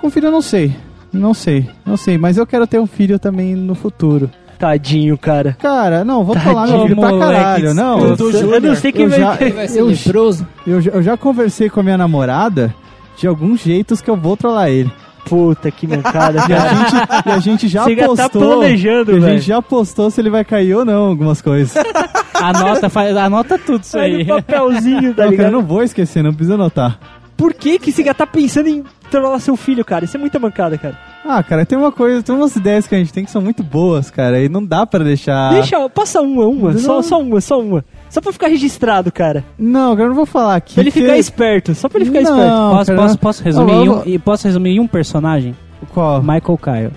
Com 0.01 0.11
filho 0.11 0.27
eu 0.27 0.33
não 0.33 0.43
sei. 0.43 0.75
Não 1.13 1.33
sei, 1.33 1.67
não 1.87 1.97
sei. 1.97 2.19
Mas 2.19 2.37
eu 2.37 2.47
quero 2.47 2.67
ter 2.67 2.81
um 2.81 2.87
filho 2.87 3.19
também 3.21 3.55
no 3.55 3.75
futuro. 3.77 4.29
Tadinho, 4.59 5.17
cara. 5.17 5.57
Cara, 5.61 6.05
não, 6.05 6.25
vou 6.25 6.35
Tadinho, 6.35 6.55
falar 6.55 6.67
meu 6.67 6.83
filho 6.83 6.97
pra 6.97 7.19
caralho. 7.19 7.75
Não, 7.75 8.01
eu, 8.01 8.17
Eu, 8.55 8.61
não 8.61 8.75
sei 8.75 8.91
quem 8.93 9.05
eu 9.05 9.11
vai... 9.11 9.21
já, 9.21 9.37
Ele 9.41 9.51
vai 9.53 9.69
ser 9.69 9.81
eu, 9.81 9.87
leproso. 9.87 10.47
eu, 10.67 10.81
já- 10.81 10.91
eu 10.91 11.03
já 11.03 11.17
conversei 11.17 11.71
com 11.71 11.81
a 11.81 11.83
minha 11.83 11.97
namorada 11.99 12.75
de 13.17 13.27
alguns 13.27 13.61
jeitos 13.63 14.01
que 14.01 14.11
eu 14.11 14.17
vou 14.17 14.37
trollar 14.37 14.69
ele. 14.69 14.91
Puta, 15.25 15.71
que 15.71 15.87
mancada, 15.87 16.39
E 16.49 16.53
a 16.53 16.57
cara. 16.57 16.69
gente, 16.75 16.95
e 17.27 17.31
a 17.31 17.39
gente 17.39 17.69
já 17.69 17.85
Você 17.85 17.95
já 17.95 18.03
tá 18.03 18.09
postou. 18.29 18.43
planejando, 18.59 19.13
e 19.19 19.25
a 19.25 19.29
gente 19.31 19.43
já 19.47 19.61
postou 19.63 20.11
se 20.11 20.21
ele 20.21 20.31
vai 20.31 20.45
cair 20.45 20.75
ou 20.75 20.85
não, 20.85 21.07
algumas 21.07 21.41
coisas. 21.43 21.75
Anota, 22.35 22.89
faz, 22.89 23.17
anota 23.17 23.59
tudo 23.59 23.83
isso 23.83 23.99
aí. 23.99 24.25
no 24.25 24.37
papelzinho, 24.43 25.13
tá 25.15 25.27
não, 25.27 25.37
cara, 25.37 25.49
eu 25.49 25.53
não 25.53 25.63
vou 25.63 25.83
esquecer, 25.83 26.23
não 26.23 26.33
precisa 26.33 26.55
anotar. 26.55 26.99
Por 27.37 27.53
que 27.55 27.79
que 27.79 27.93
você 27.93 28.03
já 28.05 28.15
tá 28.15 28.27
pensando 28.27 28.69
em 28.69 28.83
trollar 29.11 29.39
seu 29.41 29.57
filho, 29.57 29.85
cara? 29.85 30.05
Isso 30.05 30.17
é 30.17 30.21
muita 30.21 30.39
mancada, 30.39 30.77
cara. 30.79 30.97
Ah, 31.31 31.43
cara, 31.43 31.67
tem 31.67 31.77
uma 31.77 31.93
coisa, 31.93 32.23
tem 32.23 32.35
umas 32.35 32.57
ideias 32.57 32.87
que 32.87 32.95
a 32.95 32.99
gente 32.99 33.13
tem 33.13 33.23
que 33.23 33.31
são 33.31 33.43
muito 33.43 33.63
boas, 33.63 34.11
cara, 34.11 34.41
e 34.43 34.49
não 34.49 34.65
dá 34.65 34.87
pra 34.87 35.05
deixar. 35.05 35.53
Deixa, 35.53 35.87
passa 35.91 36.23
uma, 36.23 36.47
uma, 36.47 36.73
Não. 36.73 36.79
só, 36.79 37.03
só 37.03 37.21
uma, 37.21 37.39
só 37.41 37.61
uma. 37.61 37.85
Só 38.09 38.21
pra 38.23 38.33
ficar 38.33 38.49
registrado, 38.49 39.13
cara. 39.13 39.45
Não, 39.59 39.91
cara, 39.95 40.05
eu 40.05 40.09
não 40.09 40.17
vou 40.17 40.25
falar 40.25 40.57
aqui. 40.57 40.73
Pra 40.75 40.83
ele 40.83 40.91
que- 40.91 41.03
ficar 41.03 41.19
esperto, 41.19 41.75
só 41.75 41.87
pra 41.89 41.99
ele 42.01 42.07
ficar 42.11 42.23
Não, 42.23 42.31
esperto. 42.31 42.57
Posso, 42.71 42.87
cara, 42.87 43.03
posso, 43.03 43.19
posso 43.19 43.45
resumir 43.45 43.73
Não, 43.73 43.85
em 43.85 43.89
um, 43.91 44.03
e 44.07 44.19
posso 44.19 44.47
resumir 44.47 44.71
em 44.71 44.81
um 44.81 44.87
personagem? 44.87 45.55
Qual? 45.93 46.21
Michael 46.23 46.59
Kyle. 46.63 46.91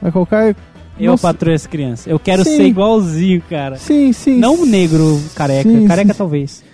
Vai 0.00 0.12
colocar. 0.12 0.54
Eu 0.98 1.10
Nossa. 1.12 1.28
patroa 1.28 1.54
essa 1.54 1.68
criança. 1.68 2.08
Eu 2.08 2.18
quero 2.18 2.42
Sim. 2.44 2.56
ser 2.56 2.62
igualzinho, 2.64 3.42
cara. 3.50 3.76
Sim, 3.76 4.12
sim. 4.12 4.38
Não 4.38 4.54
um 4.54 4.64
negro 4.66 5.20
careca. 5.36 5.68
Sim, 5.68 5.86
careca 5.86 6.12
sim. 6.12 6.18
talvez. 6.18 6.64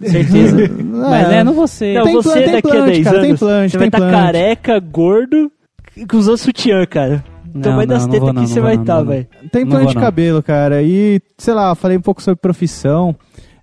Certeza. 0.00 0.56
Mas 0.80 1.28
é, 1.30 1.44
não 1.44 1.52
você. 1.52 1.94
Não, 1.94 2.04
Tem 2.04 2.14
você 2.14 2.42
tem 2.42 2.52
daqui 2.52 2.68
a 2.68 2.70
plante, 2.70 2.86
10 2.92 3.04
cara, 3.04 3.20
tem 3.20 3.28
anos, 3.30 3.40
plante, 3.40 3.70
você 3.72 3.78
vai 3.78 3.90
tem 3.90 3.98
estar 3.98 4.10
plante. 4.10 4.24
careca, 4.24 4.78
gordo, 4.80 5.52
e 5.96 6.06
usando 6.16 6.38
sutiã, 6.38 6.84
cara. 6.86 7.24
Não, 7.52 7.62
tamanho 7.62 7.88
não, 7.88 7.94
das 7.94 8.06
tetas 8.06 8.34
não, 8.34 8.42
que 8.42 8.48
você 8.48 8.60
vai 8.60 8.74
estar, 8.74 8.96
não. 8.96 9.06
velho. 9.06 9.26
Tem 9.52 9.64
plano 9.64 9.86
de 9.86 9.94
cabelo, 9.94 10.42
cara. 10.42 10.82
E, 10.82 11.20
sei 11.38 11.54
lá, 11.54 11.74
falei 11.74 11.96
um 11.96 12.00
pouco 12.00 12.22
sobre 12.22 12.40
profissão. 12.40 13.14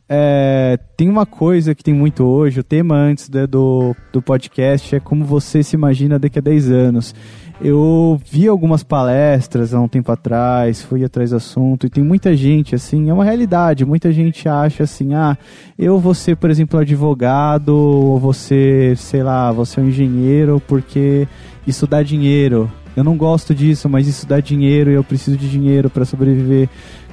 É, 0.07 0.77
tem 0.97 1.09
uma 1.09 1.25
coisa 1.25 1.73
que 1.73 1.83
tem 1.83 1.93
muito 1.93 2.25
hoje, 2.25 2.59
o 2.59 2.63
tema 2.63 2.95
antes 2.95 3.29
né, 3.29 3.47
do, 3.47 3.95
do 4.11 4.21
podcast 4.21 4.93
é 4.93 4.99
como 4.99 5.23
você 5.23 5.63
se 5.63 5.73
imagina 5.73 6.19
daqui 6.19 6.37
a 6.37 6.41
10 6.41 6.69
anos. 6.69 7.15
Eu 7.63 8.19
vi 8.25 8.47
algumas 8.47 8.81
palestras 8.81 9.71
há 9.71 9.79
um 9.79 9.87
tempo 9.87 10.11
atrás, 10.11 10.81
fui 10.81 11.03
atrás 11.03 11.29
do 11.29 11.35
assunto, 11.35 11.85
e 11.85 11.89
tem 11.91 12.03
muita 12.03 12.35
gente, 12.35 12.73
assim, 12.73 13.07
é 13.07 13.13
uma 13.13 13.23
realidade, 13.23 13.85
muita 13.85 14.11
gente 14.11 14.49
acha 14.49 14.83
assim, 14.83 15.13
ah, 15.13 15.37
eu 15.77 15.99
vou 15.99 16.15
ser, 16.15 16.35
por 16.37 16.49
exemplo, 16.49 16.79
advogado, 16.79 17.69
ou 17.69 18.17
você, 18.17 18.95
sei 18.97 19.21
lá, 19.21 19.51
vou 19.51 19.63
ser 19.63 19.81
um 19.81 19.89
engenheiro 19.89 20.59
porque 20.67 21.27
isso 21.67 21.85
dá 21.85 22.01
dinheiro. 22.01 22.69
Eu 22.95 23.03
não 23.03 23.15
gosto 23.15 23.53
disso, 23.53 23.87
mas 23.87 24.07
isso 24.07 24.25
dá 24.25 24.39
dinheiro 24.39 24.89
e 24.89 24.95
eu 24.95 25.03
preciso 25.03 25.37
de 25.37 25.47
dinheiro 25.47 25.87
para 25.87 26.03
sobreviver. 26.03 26.67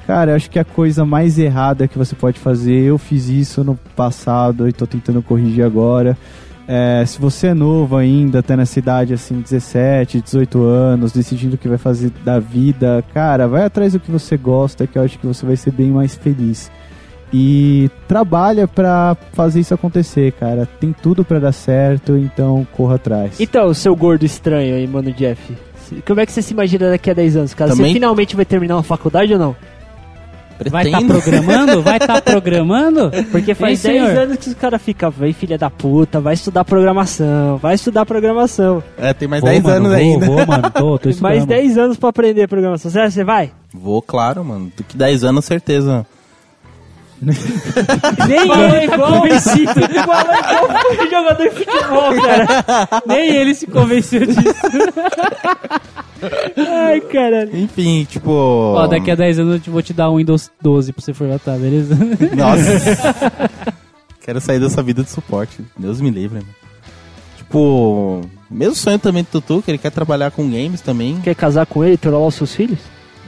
Cara, 0.07 0.31
eu 0.31 0.35
acho 0.35 0.49
que 0.49 0.57
a 0.57 0.65
coisa 0.65 1.05
mais 1.05 1.37
errada 1.37 1.87
que 1.87 1.95
você 1.95 2.15
pode 2.15 2.39
fazer, 2.39 2.85
eu 2.85 2.97
fiz 2.97 3.29
isso 3.29 3.63
no 3.63 3.75
passado 3.95 4.67
e 4.67 4.73
tô 4.73 4.87
tentando 4.87 5.21
corrigir 5.21 5.63
agora. 5.63 6.17
É, 6.71 7.03
se 7.03 7.19
você 7.19 7.47
é 7.47 7.53
novo 7.55 7.97
ainda, 7.97 8.43
tá 8.43 8.55
nessa 8.55 8.77
idade 8.77 9.11
assim, 9.11 9.41
17, 9.41 10.21
18 10.21 10.61
anos, 10.63 11.11
decidindo 11.11 11.55
o 11.55 11.57
que 11.57 11.67
vai 11.67 11.79
fazer 11.79 12.11
da 12.23 12.37
vida, 12.37 13.03
cara, 13.11 13.47
vai 13.47 13.63
atrás 13.65 13.93
do 13.93 13.99
que 13.99 14.11
você 14.11 14.37
gosta, 14.37 14.85
que 14.85 14.95
eu 14.95 15.01
acho 15.03 15.17
que 15.17 15.25
você 15.25 15.43
vai 15.47 15.55
ser 15.55 15.71
bem 15.71 15.89
mais 15.89 16.13
feliz. 16.15 16.69
E 17.33 17.89
trabalha 18.07 18.67
pra 18.67 19.17
fazer 19.33 19.59
isso 19.61 19.73
acontecer, 19.73 20.31
cara. 20.33 20.67
Tem 20.79 20.93
tudo 20.93 21.23
pra 21.25 21.39
dar 21.39 21.51
certo, 21.51 22.15
então 22.17 22.65
corra 22.75 22.95
atrás. 22.95 23.39
Então, 23.39 23.73
seu 23.73 23.95
gordo 23.95 24.23
estranho 24.25 24.75
aí, 24.75 24.87
mano, 24.87 25.11
Jeff. 25.11 25.41
Como 26.05 26.19
é 26.19 26.25
que 26.25 26.31
você 26.31 26.41
se 26.43 26.53
imagina 26.53 26.89
daqui 26.91 27.09
a 27.09 27.13
10 27.15 27.35
anos, 27.35 27.53
cara? 27.55 27.71
Também- 27.71 27.87
Você 27.87 27.93
finalmente 27.93 28.35
vai 28.35 28.45
terminar 28.45 28.75
uma 28.75 28.83
faculdade 28.83 29.33
ou 29.33 29.39
não? 29.39 29.55
Vai 30.69 30.85
estar 30.87 30.97
Pretendo. 30.99 31.21
programando? 31.21 31.81
Vai 31.81 31.97
estar 31.97 32.21
programando? 32.23 33.11
Porque 33.31 33.53
faz 33.55 33.85
Hein, 33.85 33.93
10 33.93 34.07
senhor? 34.09 34.23
anos 34.23 34.37
que 34.37 34.49
os 34.49 34.55
caras 34.55 34.81
ficam, 34.81 35.09
vem 35.09 35.31
filha 35.31 35.57
da 35.57 35.69
puta, 35.69 36.19
vai 36.19 36.33
estudar 36.33 36.65
programação, 36.65 37.57
vai 37.57 37.75
estudar 37.75 38.05
programação. 38.05 38.83
É, 38.97 39.13
tem 39.13 39.27
mais 39.27 39.41
Vou, 39.41 39.49
10 39.49 39.63
mano, 39.63 39.75
anos 39.75 39.89
vou, 39.89 39.97
ainda. 39.97 40.25
Vou, 40.25 40.45
mano, 40.45 40.63
tô, 40.71 40.79
tô 40.79 40.97
Tem 40.99 41.09
estudando. 41.11 41.31
mais 41.31 41.45
10 41.45 41.77
anos 41.77 41.97
pra 41.97 42.09
aprender 42.09 42.47
programação. 42.47 42.91
Será 42.91 43.05
que 43.05 43.11
você 43.13 43.23
vai? 43.23 43.51
Vou, 43.73 44.01
claro, 44.01 44.43
mano. 44.43 44.71
Daqui 44.77 44.97
10 44.97 45.23
anos, 45.23 45.45
certeza. 45.45 46.05
Nem 47.21 48.51
ele 48.51 48.87
tá 48.87 48.97
convencido. 48.97 49.71
Igual 49.71 50.21
igual 50.21 50.91
um 50.91 51.09
jogador 51.09 51.43
de 51.43 51.49
futebol, 51.51 52.21
cara. 52.21 53.03
Nem 53.05 53.35
ele 53.35 53.55
se 53.55 53.67
convenceu 53.67 54.25
disso. 54.25 54.41
Ai, 56.57 56.99
caralho. 57.01 57.55
Enfim, 57.55 58.05
tipo. 58.09 58.31
Ó, 58.31 58.87
daqui 58.87 59.11
a 59.11 59.15
10 59.15 59.39
anos 59.39 59.61
eu 59.65 59.73
vou 59.73 59.81
te 59.81 59.93
dar 59.93 60.09
um 60.09 60.17
Windows 60.17 60.51
12 60.61 60.93
pra 60.93 61.01
você 61.01 61.13
formatar, 61.13 61.57
beleza? 61.57 61.95
Nossa. 62.35 63.49
Quero 64.21 64.41
sair 64.41 64.59
dessa 64.59 64.83
vida 64.83 65.03
de 65.03 65.09
suporte. 65.09 65.63
Deus 65.77 66.01
me 66.01 66.09
livre, 66.09 66.39
mano. 66.39 66.55
Tipo, 67.37 68.21
mesmo 68.49 68.75
sonho 68.75 68.99
também 68.99 69.23
do 69.23 69.41
Tutu, 69.41 69.63
que 69.63 69.71
ele 69.71 69.77
quer 69.77 69.91
trabalhar 69.91 70.29
com 70.29 70.43
games 70.43 70.81
também. 70.81 71.19
Quer 71.21 71.35
casar 71.35 71.65
com 71.65 71.83
ele 71.83 71.93
e 71.93 71.97
trollar 71.97 72.27
os 72.27 72.35
seus 72.35 72.53
filhos? 72.53 72.79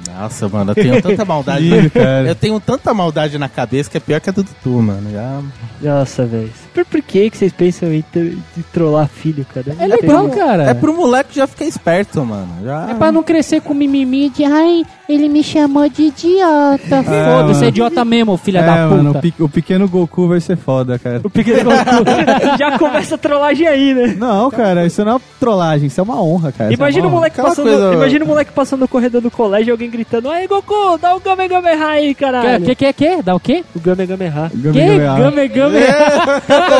Nossa, 0.08 0.48
mano, 0.50 0.72
eu 0.72 0.76
tenho 0.76 1.02
tanta 1.02 1.26
maldade. 1.26 1.66
Ih, 1.74 1.90
cara. 1.90 2.28
eu 2.28 2.36
tenho 2.36 2.60
tanta 2.60 2.94
maldade 2.94 3.38
na 3.38 3.48
cabeça 3.50 3.90
que 3.90 3.98
é 3.98 4.00
pior 4.00 4.20
que 4.22 4.30
a 4.30 4.34
do 4.34 4.44
Tutu, 4.44 4.70
mano. 4.82 5.12
Já... 5.12 5.42
Nossa, 5.82 6.26
velho. 6.26 6.52
Por, 6.74 6.86
por 6.86 7.02
que, 7.02 7.30
que 7.30 7.38
vocês 7.38 7.52
pensam 7.54 7.92
em, 7.94 8.02
ter- 8.02 8.38
em 8.58 8.62
trollar 8.74 9.08
filho, 9.08 9.46
cara? 9.54 9.76
É 9.80 9.88
legal, 9.88 10.30
cara. 10.30 10.64
É 10.70 10.74
pro 10.74 10.96
moleque 10.96 11.36
já 11.36 11.48
ficar 11.48 11.66
esperto, 11.66 12.24
mano. 12.26 12.64
Já... 12.64 12.90
É 12.92 12.94
pra 12.94 13.12
não 13.12 13.24
crescer 13.24 13.62
com 13.62 13.74
mimimi 13.74 14.30
de 14.30 14.44
ai, 14.44 14.84
ele 15.14 15.30
me 15.30 15.44
chamou 15.44 15.88
de 15.90 16.04
idiota. 16.04 17.04
Foda-se, 17.04 17.54
mano. 17.54 17.66
é 17.66 17.68
idiota 17.68 18.06
mesmo, 18.06 18.38
filha 18.38 18.60
é, 18.60 18.64
da 18.66 18.74
puta. 18.88 18.96
mano, 18.96 19.12
o, 19.12 19.22
pe- 19.22 19.34
o 19.40 19.50
pequeno 19.50 19.88
Goku 19.88 20.28
vai 20.28 20.40
ser 20.40 20.58
foda, 20.58 20.98
cara. 21.00 21.22
O 21.24 21.30
pequeno 21.30 21.64
Goku 21.66 21.78
já 22.58 22.78
começa 22.78 23.16
a 23.16 23.18
trollagem 23.18 23.68
aí, 23.68 23.94
né? 23.94 24.16
Não, 24.18 24.50
cara, 24.52 24.86
isso 24.86 25.04
não 25.04 25.12
é 25.12 25.16
uma 25.16 25.22
trollagem, 25.40 25.88
isso 25.88 26.00
é 26.00 26.04
uma 26.04 26.22
honra, 26.22 26.52
cara. 26.52 26.72
É 26.72 26.74
Imagina 26.74 27.06
o 27.06 27.10
uma 27.10 27.18
honra. 27.18 27.20
moleque 27.20 27.42
passando, 27.42 27.68
coisa- 27.70 27.94
imagina 27.94 28.26
o 28.26 28.28
moleque 28.28 28.52
passando 28.52 28.80
no 28.82 28.88
corredor 28.88 29.22
do 29.22 29.32
colégio 29.32 29.70
e 29.70 29.72
alguém 29.72 29.90
gritando: 29.90 30.30
Aí, 30.30 30.48
Goku, 30.48 30.98
dá 31.02 31.16
o 31.16 31.20
Game 31.20 31.48
Game 31.48 31.68
aí, 31.68 32.14
Que, 32.14 32.22
caralho. 32.22 32.66
que, 32.66 32.76
que, 32.76 32.94
que? 32.94 33.22
Dá 33.22 33.36
o 33.36 33.40
quê? 33.40 33.64
O 33.76 33.80
Game 33.80 34.06
Game 34.06 34.18
Game, 34.18 34.50
Que? 34.62 34.72
game, 34.72 35.06
ah. 35.06 35.16
Game, 35.16 35.48
game. 35.48 35.76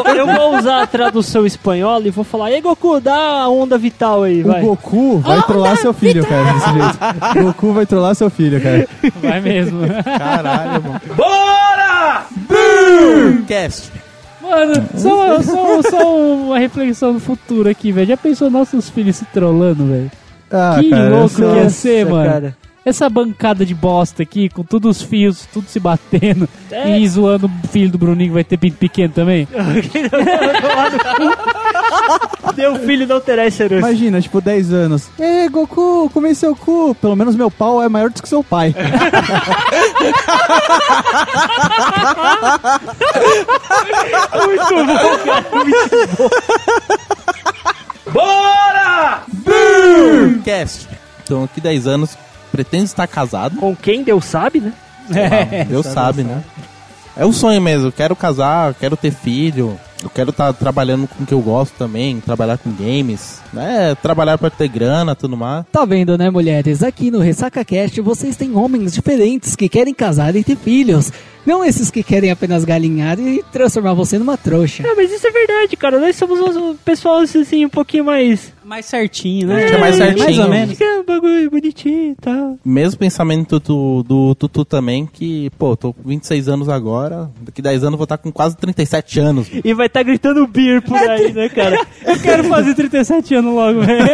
eu, 0.08 0.16
eu 0.16 0.28
vou 0.28 0.58
usar 0.58 0.82
a 0.84 0.88
tradução 0.88 1.46
espanhola 1.46 2.08
e 2.08 2.12
vou 2.12 2.24
falar: 2.24 2.48
Aí, 2.48 2.62
Goku, 2.62 3.00
dá 3.00 3.16
a 3.42 3.50
onda 3.50 3.78
vital 3.78 4.24
aí, 4.24 4.42
O 4.44 4.48
vai. 4.48 4.62
Goku 4.62 5.18
vai 5.20 5.42
trollar 5.44 5.78
seu 5.78 5.94
filho, 5.94 6.26
cara, 6.26 6.54
desse 6.54 6.72
jeito. 6.74 7.44
Goku 7.46 7.74
vai 7.74 7.86
trollar 7.86 8.16
seu 8.16 8.21
filho, 8.30 8.62
cara. 8.62 8.88
Vai 9.22 9.40
mesmo. 9.42 9.82
Caralho, 10.04 10.84
mano. 10.84 11.02
Cast. 13.48 13.92
Mano, 14.42 14.74
só, 14.96 15.42
só, 15.42 15.82
só 15.84 16.16
uma 16.18 16.60
reflexão 16.60 17.14
no 17.14 17.20
futuro 17.20 17.70
aqui, 17.70 17.92
velho. 17.92 18.08
Já 18.08 18.18
pensou 18.18 18.50
nossos 18.50 18.90
filhos 18.90 19.16
se 19.16 19.26
trollando, 19.26 19.86
velho? 19.86 20.12
Ah, 20.52 20.78
Que 20.80 20.90
cara, 20.90 21.10
louco 21.10 21.42
é- 21.44 21.52
que 21.54 21.58
ia 21.60 21.70
ser, 21.70 22.06
mano. 22.06 22.30
cara. 22.30 22.58
Essa 22.84 23.08
bancada 23.08 23.64
de 23.64 23.76
bosta 23.76 24.24
aqui, 24.24 24.50
com 24.50 24.64
todos 24.64 24.98
os 24.98 25.04
fios, 25.04 25.46
tudo 25.54 25.68
se 25.68 25.80
batendo 25.80 26.50
É. 26.72 26.98
e 26.98 27.08
zoando 27.08 27.46
o 27.46 27.68
filho 27.68 27.92
do 27.92 27.98
Bruninho 28.00 28.30
que 28.30 28.34
vai 28.34 28.44
ter 28.44 28.58
pinto 28.58 28.76
pequeno 28.78 29.14
também. 29.14 29.48
Teu 32.56 32.76
filho 32.80 33.08
não 33.08 33.20
terá 33.20 33.46
esse 33.46 33.62
herança. 33.64 33.88
Imagina, 33.88 34.22
tipo, 34.22 34.42
10 34.42 34.74
anos. 34.74 35.08
Ê, 35.20 35.48
Goku, 35.50 36.10
comei 36.14 36.36
seu 36.36 36.56
cu. 36.56 36.96
Pelo 36.96 37.16
menos 37.16 37.36
meu 37.36 37.50
pau 37.50 37.82
é 37.82 37.90
maior 37.90 38.10
do 38.10 38.22
que 38.22 38.30
seu 38.30 38.44
pai. 38.44 38.76
Muito 44.34 44.86
bom, 44.86 45.18
cara. 45.18 45.46
Cast. 50.44 50.88
Então, 51.24 51.44
aqui 51.44 51.62
10 51.62 51.88
anos, 51.88 52.18
pretendo 52.52 52.86
estar 52.86 53.08
casado. 53.08 53.58
Com 53.58 53.76
quem 53.76 54.04
Deus 54.04 54.26
sabe, 54.26 54.60
né? 54.60 54.74
É. 55.14 55.66
Deus 55.66 55.86
sabe, 55.88 56.24
né? 56.24 56.44
É 57.16 57.26
o 57.26 57.34
sonho 57.34 57.62
mesmo. 57.62 57.92
Quero 57.92 58.16
casar, 58.16 58.74
quero 58.74 58.96
ter 58.96 59.12
filho. 59.12 59.80
Eu 60.04 60.10
quero 60.10 60.32
estar 60.32 60.52
trabalhando 60.54 61.08
com 61.08 61.24
o 61.24 61.28
que 61.28 61.34
eu 61.34 61.42
gosto 61.42 61.74
também, 61.78 62.20
trabalhar 62.20 62.58
com 62.58 62.72
games, 62.72 63.40
né? 63.54 63.96
Trabalhar 64.02 64.38
pra 64.38 64.50
ter 64.50 64.68
grana, 64.68 65.16
tudo 65.16 65.38
mais. 65.38 65.64
Tá 65.72 65.86
vendo, 65.86 66.18
né, 66.18 66.30
mulheres? 66.30 66.82
Aqui 66.82 67.12
no 67.12 67.20
Ressaca 67.20 67.64
Cast 67.64 68.02
vocês 68.02 68.36
têm 68.36 68.56
homens 68.56 68.94
diferentes 68.94 69.56
que 69.56 69.70
querem 69.70 69.94
casar 69.94 70.36
e 70.36 70.44
ter 70.44 70.58
filhos. 70.58 71.12
Não 71.46 71.66
esses 71.66 71.90
que 71.90 72.04
querem 72.04 72.32
apenas 72.32 72.64
galinhar 72.64 73.20
e 73.20 73.44
transformar 73.52 73.94
você 73.94 74.18
numa 74.20 74.38
trouxa. 74.38 74.84
Não, 74.84 74.96
mas 74.96 75.12
isso 75.12 75.26
é 75.26 75.32
verdade, 75.32 75.76
cara. 75.76 76.00
Nós 76.00 76.16
somos 76.16 76.40
um 76.56 76.76
pessoal 76.76 77.20
assim, 77.20 77.66
um 77.66 77.70
pouquinho 77.70 78.06
mais. 78.06 78.54
Mais 78.64 78.86
certinho, 78.86 79.48
né? 79.48 79.72
É, 79.72 79.78
mais 79.78 79.96
certinho. 79.96 80.24
Mais 80.24 80.40
ou 80.40 80.50
menos. 80.50 80.78
Que 80.78 80.84
é 80.84 81.00
um 81.00 81.04
bagulho 81.04 81.50
bonitinho 81.50 82.12
e 82.12 82.16
tal. 82.16 82.58
Mesmo 82.64 83.00
pensamento 83.00 83.60
do, 83.60 84.04
do 84.04 84.36
Tutu 84.36 84.64
também, 84.64 85.06
que, 85.06 85.50
pô, 85.58 85.76
tô 85.76 85.94
com 85.94 86.08
26 86.08 86.48
anos 86.48 86.70
agora, 86.70 87.30
daqui 87.42 87.62
10 87.62 87.84
anos 87.84 87.94
eu 87.94 87.98
vou 87.98 88.06
estar 88.06 88.18
com 88.18 88.32
quase 88.32 88.56
37 88.58 89.20
anos. 89.20 89.48
E 89.64 89.74
vai 89.74 89.88
estar 89.88 90.04
gritando 90.04 90.46
beer 90.48 90.82
por 90.82 90.98
aí, 90.98 91.34
né, 91.34 91.50
cara? 91.50 91.86
Eu 92.06 92.20
quero 92.20 92.44
fazer 92.46 92.74
37 92.74 93.36
anos 93.36 93.54
logo, 93.54 93.82
velho. 93.82 94.02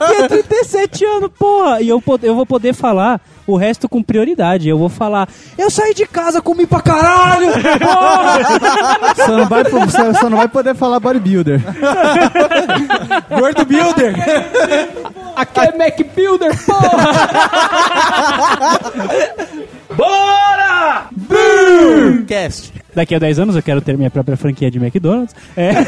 Aqui 0.00 0.22
é 0.22 0.28
37 0.28 1.04
anos, 1.04 1.30
porra. 1.38 1.80
E 1.80 1.88
eu, 1.88 2.02
eu 2.22 2.34
vou 2.34 2.46
poder 2.46 2.74
falar 2.74 3.20
o 3.48 3.56
resto 3.56 3.88
com 3.88 4.02
prioridade. 4.02 4.68
Eu 4.68 4.78
vou 4.78 4.88
falar, 4.88 5.28
eu 5.56 5.70
saí 5.70 5.94
de 5.94 6.06
casa, 6.06 6.40
comi 6.42 6.66
pra 6.66 6.80
caralho, 6.80 7.50
porra. 7.78 9.14
Só 9.26 9.36
não 9.36 9.46
vai, 9.46 9.64
po- 9.64 9.90
só, 9.90 10.28
não 10.30 10.36
vai 10.38 10.48
poder 10.48 10.74
falar 10.74 11.00
bodybuilder. 11.00 11.60
Gordo 13.30 13.64
Builder! 13.64 14.14
Aqui 15.36 15.60
é 15.60 15.76
Mac 15.76 15.98
Builder, 16.14 16.52
porra. 16.64 17.08
Cast. 22.26 22.72
Daqui 22.94 23.14
a 23.14 23.18
10 23.18 23.38
anos 23.38 23.56
eu 23.56 23.62
quero 23.62 23.80
ter 23.80 23.96
minha 23.96 24.10
própria 24.10 24.36
franquia 24.36 24.70
de 24.70 24.78
McDonald's. 24.78 25.34
É. 25.56 25.70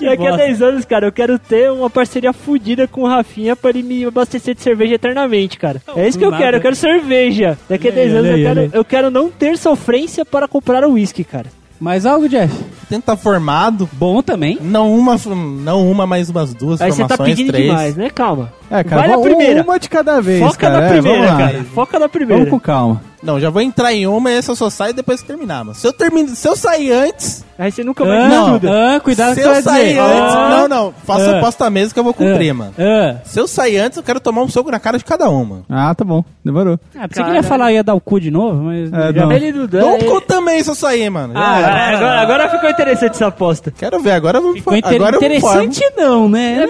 Daqui 0.00 0.26
a 0.26 0.30
bosta. 0.30 0.36
10 0.36 0.62
anos, 0.62 0.84
cara, 0.84 1.06
eu 1.06 1.12
quero 1.12 1.38
ter 1.38 1.70
uma 1.70 1.90
parceria 1.90 2.32
fodida 2.32 2.88
com 2.88 3.02
o 3.02 3.06
Rafinha 3.06 3.54
pra 3.54 3.70
ele 3.70 3.82
me 3.82 4.04
abastecer 4.04 4.54
de 4.54 4.62
cerveja 4.62 4.94
eternamente, 4.94 5.58
cara. 5.58 5.80
É 5.96 6.08
isso 6.08 6.18
que 6.18 6.24
eu 6.24 6.30
nada. 6.30 6.42
quero, 6.42 6.56
eu 6.56 6.60
quero 6.60 6.76
cerveja. 6.76 7.58
Daqui 7.68 7.88
a 7.88 7.90
Olha 7.90 8.02
aí, 8.02 8.08
10 8.08 8.18
anos 8.18 8.30
eu 8.30 8.36
quero, 8.44 8.70
eu 8.72 8.84
quero 8.84 9.10
não 9.10 9.30
ter 9.30 9.56
sofrência 9.58 10.24
para 10.24 10.48
comprar 10.48 10.84
o 10.84 10.92
uísque, 10.92 11.24
cara. 11.24 11.46
Mais 11.78 12.04
algo, 12.04 12.28
Jeff? 12.28 12.54
Tenta 12.90 13.16
formado, 13.16 13.88
Bom 13.94 14.20
também. 14.20 14.58
não 14.60 14.94
uma, 14.94 15.16
não 15.62 15.90
uma, 15.90 16.06
mas 16.06 16.28
umas 16.28 16.52
duas 16.52 16.78
Aí 16.80 16.92
você 16.92 17.02
tá 17.02 17.08
formações, 17.16 17.36
pedindo 17.38 17.52
três. 17.52 17.68
demais, 17.70 17.96
né? 17.96 18.10
Calma. 18.10 18.52
É, 18.70 18.84
cara, 18.84 19.02
Vai 19.02 19.08
na 19.08 19.16
vamos- 19.16 19.28
primeira. 19.34 19.62
uma 19.62 19.78
de 19.78 19.88
cada 19.88 20.20
vez, 20.20 20.40
Foca 20.40 20.56
cara. 20.58 20.80
na 20.80 20.86
É, 20.86 20.90
primeira, 20.90 21.26
lá. 21.32 21.36
cara. 21.38 21.64
Foca 21.74 21.98
na 21.98 22.08
primeira. 22.08 22.36
Vamos 22.44 22.50
com 22.50 22.60
calma. 22.60 23.00
Não, 23.22 23.38
já 23.38 23.50
vou 23.50 23.60
entrar 23.60 23.92
em 23.92 24.06
uma 24.06 24.30
e 24.30 24.34
essa 24.36 24.52
eu 24.52 24.56
só 24.56 24.70
saio 24.70 24.94
depois 24.94 25.20
que 25.20 25.26
terminar, 25.26 25.62
mano. 25.64 25.74
Se 25.74 25.86
eu, 25.86 25.92
termino, 25.92 26.28
se 26.34 26.48
eu 26.48 26.56
sair 26.56 26.90
antes, 26.92 27.44
Aí 27.58 27.70
você 27.70 27.84
nunca 27.84 28.02
mais 28.06 28.18
Ah, 28.24 28.28
me 28.28 28.34
Não. 28.34 28.46
ajuda. 28.46 28.96
ah, 28.96 29.00
cuidado 29.00 29.34
se 29.34 29.40
eu 29.40 29.44
você 29.48 29.52
vai 29.52 29.62
sair 29.62 29.88
dizer. 29.88 30.00
antes, 30.00 30.34
Ah, 30.34 30.48
não, 30.48 30.68
não, 30.68 30.94
faça 31.04 31.30
Ah. 31.30 31.38
aposta 31.38 31.68
mesa 31.68 31.92
que 31.92 32.00
eu 32.00 32.04
vou 32.04 32.14
cumprir, 32.14 32.54
mano. 32.54 32.72
ah. 32.78 33.16
Se 33.22 33.38
eu 33.38 33.46
sair 33.46 33.76
antes, 33.76 33.98
eu 33.98 34.02
quero 34.02 34.18
tomar 34.18 34.40
um 34.40 34.48
soco 34.48 34.70
na 34.70 34.80
cara 34.80 34.96
de 34.96 35.04
cada 35.04 35.28
uma. 35.28 35.60
Ah, 35.68 35.94
tá 35.94 36.02
bom. 36.02 36.24
Demorou. 36.42 36.80
Ah, 36.98 37.06
pensei 37.06 37.22
que 37.22 37.28
ele 37.28 37.36
ia 37.36 37.42
falar 37.42 37.70
ia 37.70 37.84
dar 37.84 37.92
o 37.92 38.00
cu 38.00 38.18
de 38.18 38.30
novo, 38.30 38.62
mas. 38.62 38.90
É, 38.90 39.12
já- 39.12 39.26
não. 39.26 39.32
Ele 39.32 39.52
não 39.52 39.66
dá. 39.66 39.80
Dou 39.80 39.90
um 39.90 39.96
ele- 39.96 40.04
cu 40.06 40.20
também 40.22 40.62
se 40.64 40.70
eu 40.70 40.74
sair, 40.74 41.10
mano. 41.10 41.34
Ah. 41.36 41.58
Ah, 41.58 41.88
agora, 41.96 42.20
agora 42.22 42.48
ficou 42.48 42.70
interessante 42.70 43.10
essa 43.12 43.26
aposta. 43.26 43.70
Quero 43.70 44.00
ver, 44.00 44.12
agora 44.12 44.40
vamos 44.40 44.56
Ficou 44.56 44.74
inter- 44.74 44.94
agora 44.94 45.16
eu 45.16 45.18
interessante, 45.22 45.82
não, 45.98 46.30
né? 46.30 46.66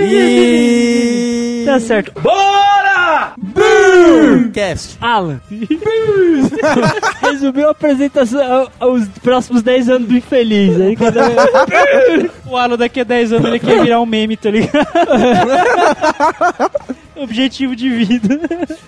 E... 0.00 1.64
Tá 1.66 1.78
certo. 1.80 2.12
Cast. 4.52 4.96
Alan. 5.00 5.40
Resumiu 7.22 7.68
a 7.68 7.70
apresentação 7.70 8.68
aos 8.78 9.08
próximos 9.22 9.62
10 9.62 9.88
anos 9.88 10.08
do 10.08 10.16
infeliz. 10.16 10.80
Aí 10.80 10.96
cada... 10.96 11.22
O 12.46 12.56
Alan 12.56 12.76
daqui 12.76 13.00
a 13.00 13.04
10 13.04 13.32
anos 13.32 13.46
ele 13.48 13.58
quer 13.58 13.82
virar 13.82 14.00
um 14.00 14.06
meme, 14.06 14.36
tá 14.36 14.50
ligado? 14.50 14.76
Objetivo 17.16 17.74
de 17.74 17.88
vida. 17.90 18.38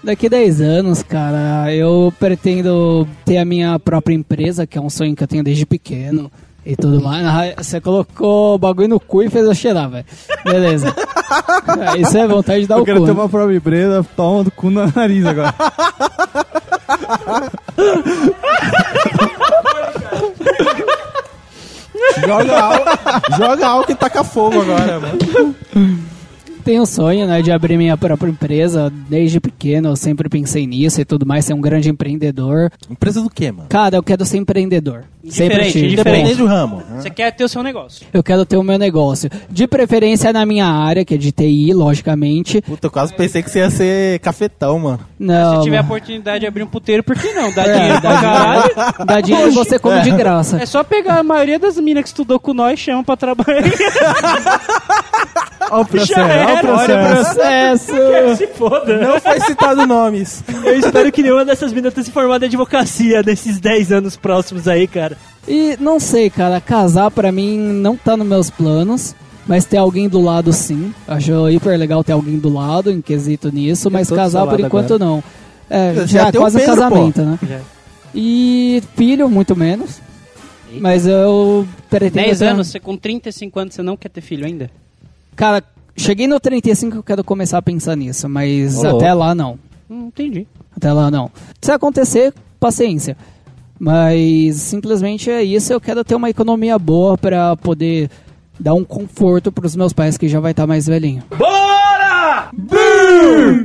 Daqui 0.05 0.27
a 0.27 0.31
10 0.31 0.61
anos, 0.61 1.03
cara, 1.03 1.73
eu 1.75 2.13
pretendo 2.19 3.09
ter 3.25 3.39
a 3.39 3.45
minha 3.45 3.79
própria 3.79 4.15
empresa, 4.15 4.67
que 4.67 4.77
é 4.77 4.81
um 4.81 4.91
sonho 4.91 5.15
que 5.17 5.23
eu 5.23 5.29
tenho 5.29 5.43
desde 5.45 5.65
pequeno 5.65 6.31
e 6.65 6.77
tudo 6.77 7.01
mais. 7.01 7.25
Ah, 7.27 7.63
Você 7.63 7.81
colocou 7.81 8.55
o 8.55 8.59
bagulho 8.59 8.89
no 8.89 9.01
cu 9.01 9.23
e 9.23 9.31
fez 9.31 9.45
eu 9.47 9.55
cheirar, 9.55 9.89
velho. 9.89 10.05
Beleza. 10.45 10.95
Ah, 11.67 11.97
Isso 11.99 12.17
é 12.19 12.27
vontade 12.27 12.63
de 12.63 12.67
dar 12.67 12.77
Eu 12.77 12.83
o 12.83 12.85
quero 12.85 13.01
cu. 13.01 13.07
ter 13.07 13.15
né? 13.15 13.21
uma 13.21 13.29
própria 13.29 13.57
empresa, 13.57 14.05
toma 14.17 14.45
do 14.45 14.51
cu 14.51 14.71
no 14.71 14.93
nariz 14.95 15.25
agora. 15.25 15.55
Joga 22.27 22.61
álcool, 22.61 23.39
joga 23.39 23.67
álcool 23.69 23.93
e 23.93 23.95
taca 23.95 24.25
fogo 24.25 24.63
agora, 24.63 25.01
mano. 25.01 25.19
Tenho 26.67 26.83
o 26.83 26.87
sonho, 26.87 27.27
né, 27.29 27.41
de 27.43 27.53
abrir 27.53 27.77
minha 27.79 27.97
própria 27.97 28.29
empresa. 28.29 28.93
Desde 29.09 29.39
pequeno 29.39 29.91
eu 29.91 29.97
sempre 29.97 30.29
pensei 30.29 30.67
nisso 30.67 31.01
e 31.01 31.05
tudo 31.05 31.25
mais, 31.25 31.45
ser 31.45 31.55
um 31.55 31.61
grande 31.61 31.89
empreendedor. 31.89 32.73
Empresa 32.91 33.23
do 33.23 33.31
quê, 33.31 33.53
mano? 33.53 33.69
Cara, 33.69 33.97
eu 33.97 34.03
quero 34.03 34.25
ser 34.25 34.39
empreendedor. 34.39 35.05
sempre 35.29 35.55
Diferente, 35.55 35.73
tive. 35.73 35.89
diferente. 35.97 36.35
Do 36.35 36.47
ramo. 36.47 36.83
Você 36.97 37.09
quer 37.09 37.31
ter 37.31 37.45
o 37.45 37.49
seu 37.49 37.63
negócio. 37.63 38.05
Eu 38.13 38.21
quero 38.23 38.45
ter 38.45 38.57
o 38.57 38.65
meu 38.65 38.77
negócio. 38.79 39.31
De 39.49 39.67
preferência 39.69 40.33
na 40.33 40.45
minha 40.45 40.67
área, 40.67 41.05
que 41.05 41.15
é 41.15 41.17
de 41.17 41.31
TI, 41.31 41.73
logicamente. 41.73 42.61
Puta, 42.63 42.89
eu 42.89 42.91
quase 42.91 43.15
pensei 43.15 43.43
que 43.45 43.51
você 43.51 43.61
ia 43.61 43.71
ser 43.71 44.19
cafetão, 44.19 44.79
mano. 44.81 45.01
Não, 45.19 45.59
Se 45.59 45.63
tiver 45.65 45.79
a 45.79 45.83
oportunidade 45.83 46.41
de 46.41 46.47
abrir 46.47 46.65
um 46.65 46.67
puteiro, 46.67 47.05
por 47.05 47.17
que 47.17 47.33
não? 47.33 47.53
Dá 47.55 47.63
É, 47.63 47.73
dinheiro 47.79 48.01
pra 48.01 48.11
dá 48.13 48.21
caralho. 48.21 48.75
Dá 49.07 49.21
dinheiro 49.21 49.51
e 49.51 49.55
você 49.55 49.79
come 49.79 50.01
de 50.03 50.11
graça. 50.11 50.61
É 50.61 50.67
só 50.67 50.83
pegar 50.83 51.21
a 51.21 51.23
maioria 51.23 51.59
das 51.61 51.77
minas 51.79 52.03
que 52.03 52.09
estudou 52.09 52.41
com 52.41 52.53
nós, 52.53 52.79
chama 52.81 53.05
pra 53.05 53.17
trabalhar. 53.17 53.63
Olha 55.71 55.83
o 55.83 55.87
processo, 55.87 56.15
Já 56.15 56.47
olha 56.47 56.55
o 56.55 56.61
processo. 56.61 57.35
Processo! 57.35 57.93
Se 58.37 58.47
foda. 58.49 58.99
Não 58.99 59.21
foi 59.21 59.41
citado 59.41 59.87
nomes. 59.87 60.43
Eu 60.65 60.79
espero 60.79 61.11
que 61.13 61.23
nenhuma 61.23 61.45
dessas 61.45 61.73
minas 61.73 61.93
tenha 61.95 62.05
se 62.05 62.11
formado 62.13 62.43
em 62.45 62.47
advocacia 62.47 63.23
nesses 63.23 63.59
10 63.59 63.93
anos 63.93 64.17
próximos 64.17 64.67
aí, 64.69 64.87
cara. 64.87 65.17
E 65.49 65.77
não 65.81 65.99
sei, 66.01 66.29
cara, 66.31 66.61
casar 66.61 67.11
pra 67.11 67.31
mim 67.33 67.59
não 67.59 67.97
tá 67.97 68.17
nos 68.17 68.27
meus 68.27 68.51
planos. 68.51 69.15
Mas 69.49 69.65
ter 69.65 69.77
alguém 69.77 70.09
do 70.09 70.21
lado 70.21 70.53
sim. 70.53 70.93
Acho 71.07 71.49
hiper 71.49 71.79
legal 71.79 72.03
ter 72.03 72.11
alguém 72.11 72.37
do 72.37 72.49
lado 72.53 72.91
em 72.91 73.01
quesito 73.01 73.49
nisso, 73.53 73.89
mas 73.89 74.09
tô 74.09 74.15
do 74.17 74.19
casar 74.19 74.45
por 74.45 74.59
enquanto 74.59 74.95
agora. 74.95 75.11
não. 75.11 75.23
É, 75.71 75.95
Já 75.95 76.07
já, 76.07 76.29
o 76.31 76.33
quase 76.33 76.57
um 76.57 76.61
Pedro, 76.61 76.75
casamento, 76.75 77.23
né? 77.23 77.39
Já. 77.49 77.61
E 78.13 78.83
filho, 78.97 79.29
muito 79.29 79.55
menos. 79.55 80.01
Mas 80.81 81.07
eu 81.07 81.65
pretendo. 81.89 82.25
10 82.25 82.39
ter- 82.41 82.45
anos, 82.47 82.67
você 82.69 82.81
com 82.81 82.97
35 82.97 83.61
anos, 83.61 83.75
você 83.75 83.83
não 83.83 83.97
quer 83.97 84.09
ter 84.09 84.21
filho 84.21 84.45
ainda? 84.45 84.69
Cara, 85.37 85.63
cheguei 85.95 86.27
no 86.27 86.41
35 86.41 86.97
eu 86.97 87.03
quero 87.03 87.23
começar 87.23 87.59
a 87.59 87.63
pensar 87.63 87.95
nisso, 87.95 88.29
mas 88.29 88.83
até 88.83 89.13
lá 89.13 89.35
não. 89.35 89.59
Hum, 89.89 90.07
entendi. 90.07 90.47
Até 90.75 90.93
lá 90.93 91.11
não. 91.11 91.31
Se 91.61 91.71
acontecer, 91.71 92.33
paciência. 92.59 93.17
Mas 93.79 94.57
simplesmente 94.57 95.31
é 95.31 95.43
isso, 95.45 95.73
eu 95.73 95.81
quero 95.81 96.03
ter 96.03 96.15
uma 96.15 96.31
economia 96.31 96.79
boa 96.79 97.19
pra 97.19 97.55
poder 97.57 98.11
dar 98.59 98.73
um 98.73 98.83
conforto 98.83 99.53
pros 99.53 99.77
meus 99.77 99.93
pais 99.93 100.17
que 100.17 100.29
já 100.29 100.41
vai 100.41 100.53
estar 100.53 100.67
mais 100.67 100.87
velhinho. 100.87 101.23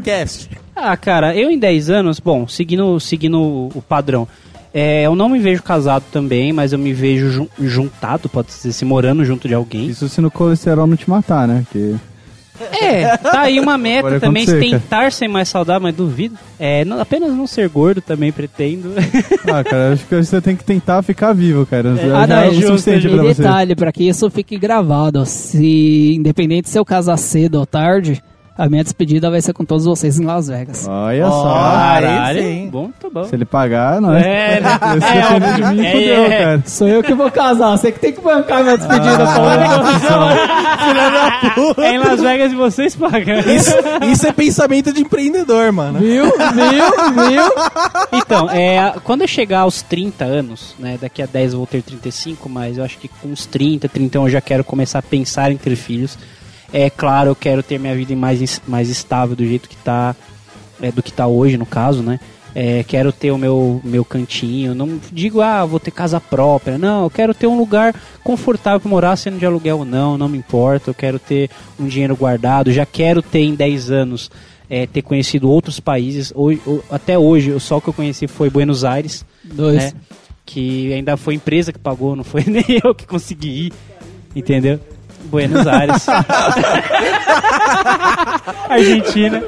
Cast. 0.03 0.49
Ah, 0.75 0.97
cara, 0.97 1.35
eu 1.35 1.49
em 1.49 1.57
10 1.57 1.89
anos, 1.89 2.19
bom, 2.19 2.47
seguindo, 2.47 2.99
seguindo 2.99 3.69
o 3.73 3.81
padrão. 3.87 4.27
É, 4.73 5.05
eu 5.05 5.15
não 5.15 5.27
me 5.27 5.39
vejo 5.39 5.61
casado 5.61 6.03
também, 6.11 6.53
mas 6.53 6.71
eu 6.71 6.79
me 6.79 6.93
vejo 6.93 7.29
jun- 7.29 7.47
juntado, 7.59 8.29
pode 8.29 8.47
dizer 8.47 8.69
assim, 8.69 8.85
morando 8.85 9.25
junto 9.25 9.47
de 9.47 9.53
alguém. 9.53 9.87
Isso 9.87 10.07
se 10.07 10.21
no 10.21 10.31
colesterol 10.31 10.87
não 10.87 10.95
te 10.95 11.09
matar, 11.09 11.47
né? 11.47 11.65
Que... 11.71 11.95
É, 12.79 13.17
tá 13.17 13.41
aí 13.41 13.59
uma 13.59 13.75
meta 13.77 14.03
Pode 14.09 14.19
também, 14.19 14.43
acontecer, 14.43 14.69
cara. 14.69 14.79
tentar 14.81 15.11
ser 15.11 15.27
mais 15.27 15.49
saudável, 15.49 15.81
mas 15.81 15.95
duvido. 15.95 16.37
É, 16.59 16.85
não- 16.85 17.01
apenas 17.01 17.31
não 17.33 17.47
ser 17.47 17.67
gordo 17.67 18.01
também 18.01 18.31
pretendo. 18.31 18.93
Ah, 19.51 19.63
cara, 19.63 19.93
acho 19.93 20.05
que 20.05 20.15
você 20.15 20.39
tem 20.39 20.55
que 20.55 20.63
tentar 20.63 21.01
ficar 21.01 21.33
vivo, 21.33 21.65
cara. 21.65 21.95
Já 21.95 22.21
ah, 22.21 22.27
não, 22.27 22.37
é 22.37 22.47
é 22.47 22.53
justo. 22.53 22.67
suficiente 22.67 23.07
E 23.07 23.09
pra 23.09 23.23
você. 23.23 23.41
detalhe, 23.41 23.75
pra 23.75 23.91
que 23.91 24.07
isso 24.07 24.29
fique 24.29 24.57
gravado. 24.57 25.25
Se, 25.25 26.13
independente 26.15 26.69
se 26.69 26.77
eu 26.79 26.85
casar 26.85 27.17
cedo 27.17 27.55
ou 27.55 27.65
tarde, 27.65 28.21
a 28.61 28.69
minha 28.69 28.83
despedida 28.83 29.27
vai 29.31 29.41
ser 29.41 29.53
com 29.53 29.65
todos 29.65 29.85
vocês 29.85 30.19
em 30.19 30.23
Las 30.23 30.47
Vegas. 30.47 30.87
Olha 30.87 31.25
Ó, 31.27 31.31
só. 31.31 31.51
Caralho. 31.51 32.41
sim. 32.43 32.69
Bom, 32.71 32.91
tá 32.99 33.09
bom. 33.11 33.23
Se 33.23 33.33
ele 33.33 33.43
pagar, 33.43 33.99
não 33.99 34.13
é? 34.13 34.57
É, 34.57 34.61
né? 34.61 34.69
Se 35.01 35.17
É, 35.17 35.39
de 35.55 35.63
mim, 35.75 35.83
é, 35.83 35.91
fudeu, 35.91 36.25
é. 36.25 36.37
cara. 36.37 36.63
Sou 36.67 36.87
eu 36.87 37.01
que 37.01 37.11
vou 37.15 37.31
casar, 37.31 37.75
você 37.75 37.91
que 37.91 37.99
tem 37.99 38.13
que 38.13 38.21
bancar 38.21 38.61
minha 38.61 38.77
despedida, 38.77 39.17
Paulo. 39.17 39.49
É 41.81 41.95
em 41.95 41.97
Las 41.97 42.21
Vegas 42.21 42.51
e 42.51 42.55
vocês 42.55 42.95
pagam. 42.95 43.39
Isso, 43.39 43.71
isso 44.11 44.27
é 44.27 44.31
pensamento 44.31 44.93
de 44.93 45.01
empreendedor, 45.01 45.71
mano. 45.71 45.97
Viu? 45.97 46.25
Viu? 46.25 46.31
Viu? 47.29 47.43
Então, 48.11 48.47
é, 48.51 48.93
quando 49.03 49.21
eu 49.21 49.27
chegar 49.27 49.61
aos 49.61 49.81
30 49.81 50.23
anos, 50.23 50.75
né, 50.77 50.99
daqui 51.01 51.23
a 51.23 51.25
10 51.25 51.53
eu 51.53 51.57
vou 51.57 51.67
ter 51.67 51.81
35, 51.81 52.47
mas 52.47 52.77
eu 52.77 52.83
acho 52.83 52.99
que 52.99 53.07
com 53.07 53.29
uns 53.29 53.47
30, 53.47 53.89
31 53.89 54.25
eu 54.25 54.29
já 54.29 54.41
quero 54.41 54.63
começar 54.63 54.99
a 54.99 55.01
pensar 55.01 55.51
em 55.51 55.57
ter 55.57 55.75
filhos. 55.75 56.15
É 56.73 56.89
claro, 56.89 57.29
eu 57.31 57.35
quero 57.35 57.61
ter 57.61 57.79
minha 57.79 57.95
vida 57.95 58.15
mais, 58.15 58.61
mais 58.67 58.89
estável 58.89 59.35
do 59.35 59.45
jeito 59.45 59.67
que 59.67 59.75
tá, 59.77 60.15
é, 60.81 60.91
do 60.91 61.03
que 61.03 61.11
tá 61.11 61.27
hoje, 61.27 61.57
no 61.57 61.65
caso, 61.65 62.01
né? 62.01 62.19
É, 62.53 62.83
quero 62.83 63.13
ter 63.13 63.31
o 63.31 63.37
meu, 63.37 63.79
meu 63.83 64.03
cantinho. 64.03 64.75
Não 64.75 64.99
digo, 65.11 65.39
ah, 65.41 65.63
vou 65.65 65.79
ter 65.79 65.91
casa 65.91 66.19
própria. 66.19 66.77
Não, 66.77 67.03
eu 67.03 67.09
quero 67.09 67.33
ter 67.33 67.47
um 67.47 67.57
lugar 67.57 67.95
confortável 68.23 68.79
para 68.81 68.89
morar, 68.89 69.15
sendo 69.15 69.37
de 69.39 69.45
aluguel 69.45 69.79
ou 69.79 69.85
não, 69.85 70.17
não 70.17 70.27
me 70.27 70.37
importa. 70.37 70.89
Eu 70.89 70.93
quero 70.93 71.17
ter 71.17 71.49
um 71.79 71.87
dinheiro 71.87 72.15
guardado. 72.15 72.71
Já 72.71 72.85
quero 72.85 73.21
ter 73.21 73.39
em 73.39 73.55
10 73.55 73.89
anos 73.91 74.29
é, 74.69 74.85
ter 74.85 75.01
conhecido 75.01 75.49
outros 75.49 75.79
países. 75.79 76.33
Hoje, 76.35 76.61
o- 76.67 76.81
até 76.89 77.17
hoje, 77.17 77.57
só 77.59 77.77
o 77.77 77.81
que 77.81 77.87
eu 77.87 77.93
conheci 77.93 78.27
foi 78.27 78.49
Buenos 78.49 78.83
Aires, 78.83 79.25
Dois. 79.43 79.77
né? 79.77 79.93
Que 80.45 80.91
ainda 80.93 81.15
foi 81.15 81.35
empresa 81.35 81.71
que 81.71 81.79
pagou, 81.79 82.17
não 82.17 82.23
foi 82.25 82.43
nem 82.47 82.65
eu 82.83 82.93
que 82.93 83.07
consegui 83.07 83.67
ir. 83.67 83.73
Entendeu? 84.35 84.77
Buenos 85.31 85.65
Aires. 85.65 86.05
Argentina. 88.69 89.41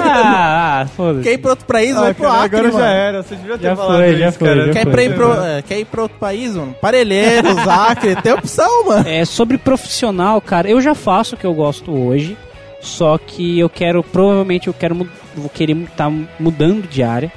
Ah, 0.00 0.80
ah 0.82 0.86
foda-se. 0.96 1.24
Quer 1.24 1.32
ir 1.34 1.38
pra 1.38 1.50
outro 1.50 1.66
país, 1.66 1.94
vai 1.94 2.10
Ah, 2.10 2.14
pro 2.14 2.24
cara, 2.24 2.42
Acre, 2.44 2.56
agora 2.58 2.72
já 2.72 2.78
mano. 2.78 2.90
era. 2.90 3.22
Você 3.22 3.36
devia 3.36 3.58
ter 3.58 3.62
Já 3.64 3.76
falado 3.76 3.96
foi, 3.98 4.08
isso, 4.10 4.18
já 4.18 4.32
foi, 4.32 4.48
cara. 4.48 4.66
já 4.66 4.72
Quer, 4.72 4.84
foi. 4.92 5.04
ir 5.04 5.14
pro, 5.14 5.32
é, 5.44 5.62
quer 5.62 5.78
ir 5.80 5.84
pra 5.84 6.02
outro 6.02 6.18
país, 6.18 6.54
mano? 6.56 6.74
Parelheiros, 6.80 7.68
Acre, 7.68 8.16
tem 8.16 8.32
opção, 8.32 8.86
mano. 8.86 9.08
É, 9.08 9.24
sobre 9.24 9.58
profissional, 9.58 10.40
cara, 10.40 10.68
eu 10.68 10.80
já 10.80 10.94
faço 10.94 11.34
o 11.34 11.38
que 11.38 11.44
eu 11.44 11.54
gosto 11.54 11.92
hoje, 11.92 12.36
só 12.80 13.18
que 13.18 13.58
eu 13.58 13.68
quero, 13.68 14.02
provavelmente 14.02 14.68
eu 14.68 14.74
quero, 14.74 14.94
vou 15.34 15.48
querer 15.52 15.76
estar 15.76 16.10
mudando 16.38 16.88
de 16.88 17.02
área, 17.02 17.30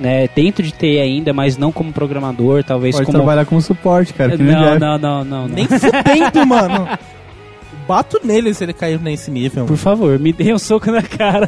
né, 0.00 0.28
dentro 0.34 0.62
de 0.62 0.72
TI 0.72 0.98
ainda, 0.98 1.32
mas 1.32 1.56
não 1.56 1.70
como 1.70 1.92
programador, 1.92 2.64
talvez 2.64 2.94
Pode 2.96 3.06
como... 3.06 3.18
trabalhar 3.18 3.44
como 3.44 3.60
suporte, 3.60 4.12
cara. 4.12 4.36
Não, 4.36 4.76
não, 4.76 4.78
não, 4.78 4.98
não, 4.98 5.24
não. 5.24 5.48
Nem 5.48 5.66
fudendo, 5.68 6.44
mano. 6.46 6.88
Bato 7.92 8.18
nele 8.24 8.54
se 8.54 8.64
ele 8.64 8.72
cair 8.72 8.98
nesse 8.98 9.30
nível. 9.30 9.66
Por 9.66 9.76
favor, 9.76 10.18
me 10.18 10.32
dê 10.32 10.50
um 10.54 10.58
soco 10.58 10.90
na 10.90 11.02
cara. 11.02 11.46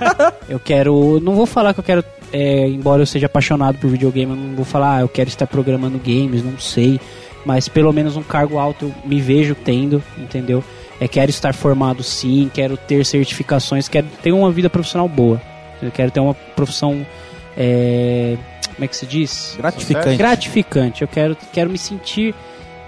eu 0.48 0.58
quero. 0.58 1.20
Não 1.20 1.34
vou 1.34 1.44
falar 1.44 1.74
que 1.74 1.80
eu 1.80 1.84
quero. 1.84 2.02
é, 2.32 2.66
embora 2.66 3.02
eu 3.02 3.06
seja 3.06 3.26
apaixonado 3.26 3.76
por 3.76 3.90
videogame, 3.90 4.32
eu 4.32 4.36
não 4.38 4.56
vou 4.56 4.64
falar, 4.64 4.96
ah, 4.96 5.00
eu 5.02 5.08
quero 5.08 5.28
estar 5.28 5.46
programando 5.46 5.98
games, 5.98 6.42
não 6.42 6.58
sei. 6.58 6.98
Mas 7.44 7.68
pelo 7.68 7.92
menos 7.92 8.16
um 8.16 8.22
cargo 8.22 8.56
alto 8.56 8.86
eu 8.86 8.94
me 9.04 9.20
vejo 9.20 9.54
tendo, 9.54 10.02
entendeu? 10.16 10.64
É, 10.98 11.06
quero 11.06 11.28
estar 11.28 11.52
formado 11.52 12.02
sim, 12.02 12.50
quero 12.54 12.78
ter 12.78 13.04
certificações, 13.04 13.86
quero 13.86 14.06
ter 14.22 14.32
uma 14.32 14.50
vida 14.50 14.70
profissional 14.70 15.06
boa. 15.06 15.42
Eu 15.82 15.90
quero 15.90 16.10
ter 16.10 16.20
uma 16.20 16.32
profissão. 16.32 17.06
é, 17.54 18.38
como 18.74 18.82
é 18.86 18.88
que 18.88 18.96
se 18.96 19.04
diz? 19.04 19.56
Gratificante. 19.58 20.16
gratificante. 20.16 21.02
Eu 21.02 21.08
quero, 21.08 21.36
quero 21.52 21.68
me 21.68 21.76
sentir 21.76 22.34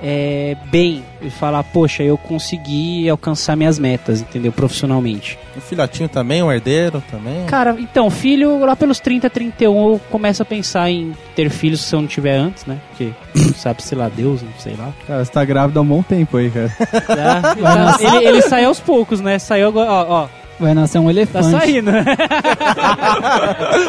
é, 0.06 0.54
bem 0.66 1.02
e 1.22 1.30
falar, 1.30 1.62
poxa, 1.64 2.02
eu 2.02 2.18
consegui 2.18 3.08
alcançar 3.08 3.56
minhas 3.56 3.78
metas, 3.78 4.20
entendeu? 4.20 4.52
Profissionalmente. 4.52 5.38
O 5.56 5.62
filhotinho 5.62 6.10
também, 6.10 6.42
o 6.42 6.52
herdeiro 6.52 7.02
também. 7.10 7.46
Cara, 7.46 7.74
então, 7.78 8.10
filho, 8.10 8.58
lá 8.66 8.76
pelos 8.76 9.00
30, 9.00 9.30
31, 9.30 9.92
eu 9.94 10.00
começo 10.10 10.42
a 10.42 10.44
pensar 10.44 10.90
em 10.90 11.14
ter 11.34 11.48
filhos 11.48 11.80
se 11.80 11.94
eu 11.94 12.02
não 12.02 12.06
tiver 12.08 12.36
antes, 12.36 12.66
né? 12.66 12.76
Porque 12.90 13.12
sabe, 13.56 13.82
sei 13.82 13.96
lá, 13.96 14.10
Deus, 14.10 14.42
não 14.42 14.50
sei 14.58 14.74
lá. 14.76 14.92
Cara, 15.06 15.24
você 15.24 15.32
tá 15.32 15.42
grávida 15.42 15.80
há 15.80 15.82
um 15.82 15.86
bom 15.86 16.02
tempo 16.02 16.36
aí, 16.36 16.50
cara. 16.50 16.70
Já- 17.08 17.96
ele, 18.18 18.26
ele 18.28 18.42
saiu 18.42 18.68
aos 18.68 18.80
poucos, 18.80 19.22
né? 19.22 19.38
Saiu 19.38 19.68
agora, 19.68 19.90
ó, 19.90 20.24
ó, 20.24 20.28
Vai 20.60 20.74
nascer 20.74 20.98
um 20.98 21.04
Tá 21.06 21.10
elefante. 21.10 21.50
saindo. 21.50 21.90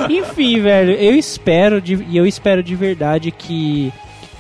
Enfim, 0.09 0.61
velho, 0.61 0.91
eu 0.93 1.15
espero 1.15 1.81
de, 1.81 1.95
e 2.09 2.17
eu 2.17 2.25
espero 2.25 2.63
de 2.63 2.75
verdade 2.75 3.31
que 3.31 3.91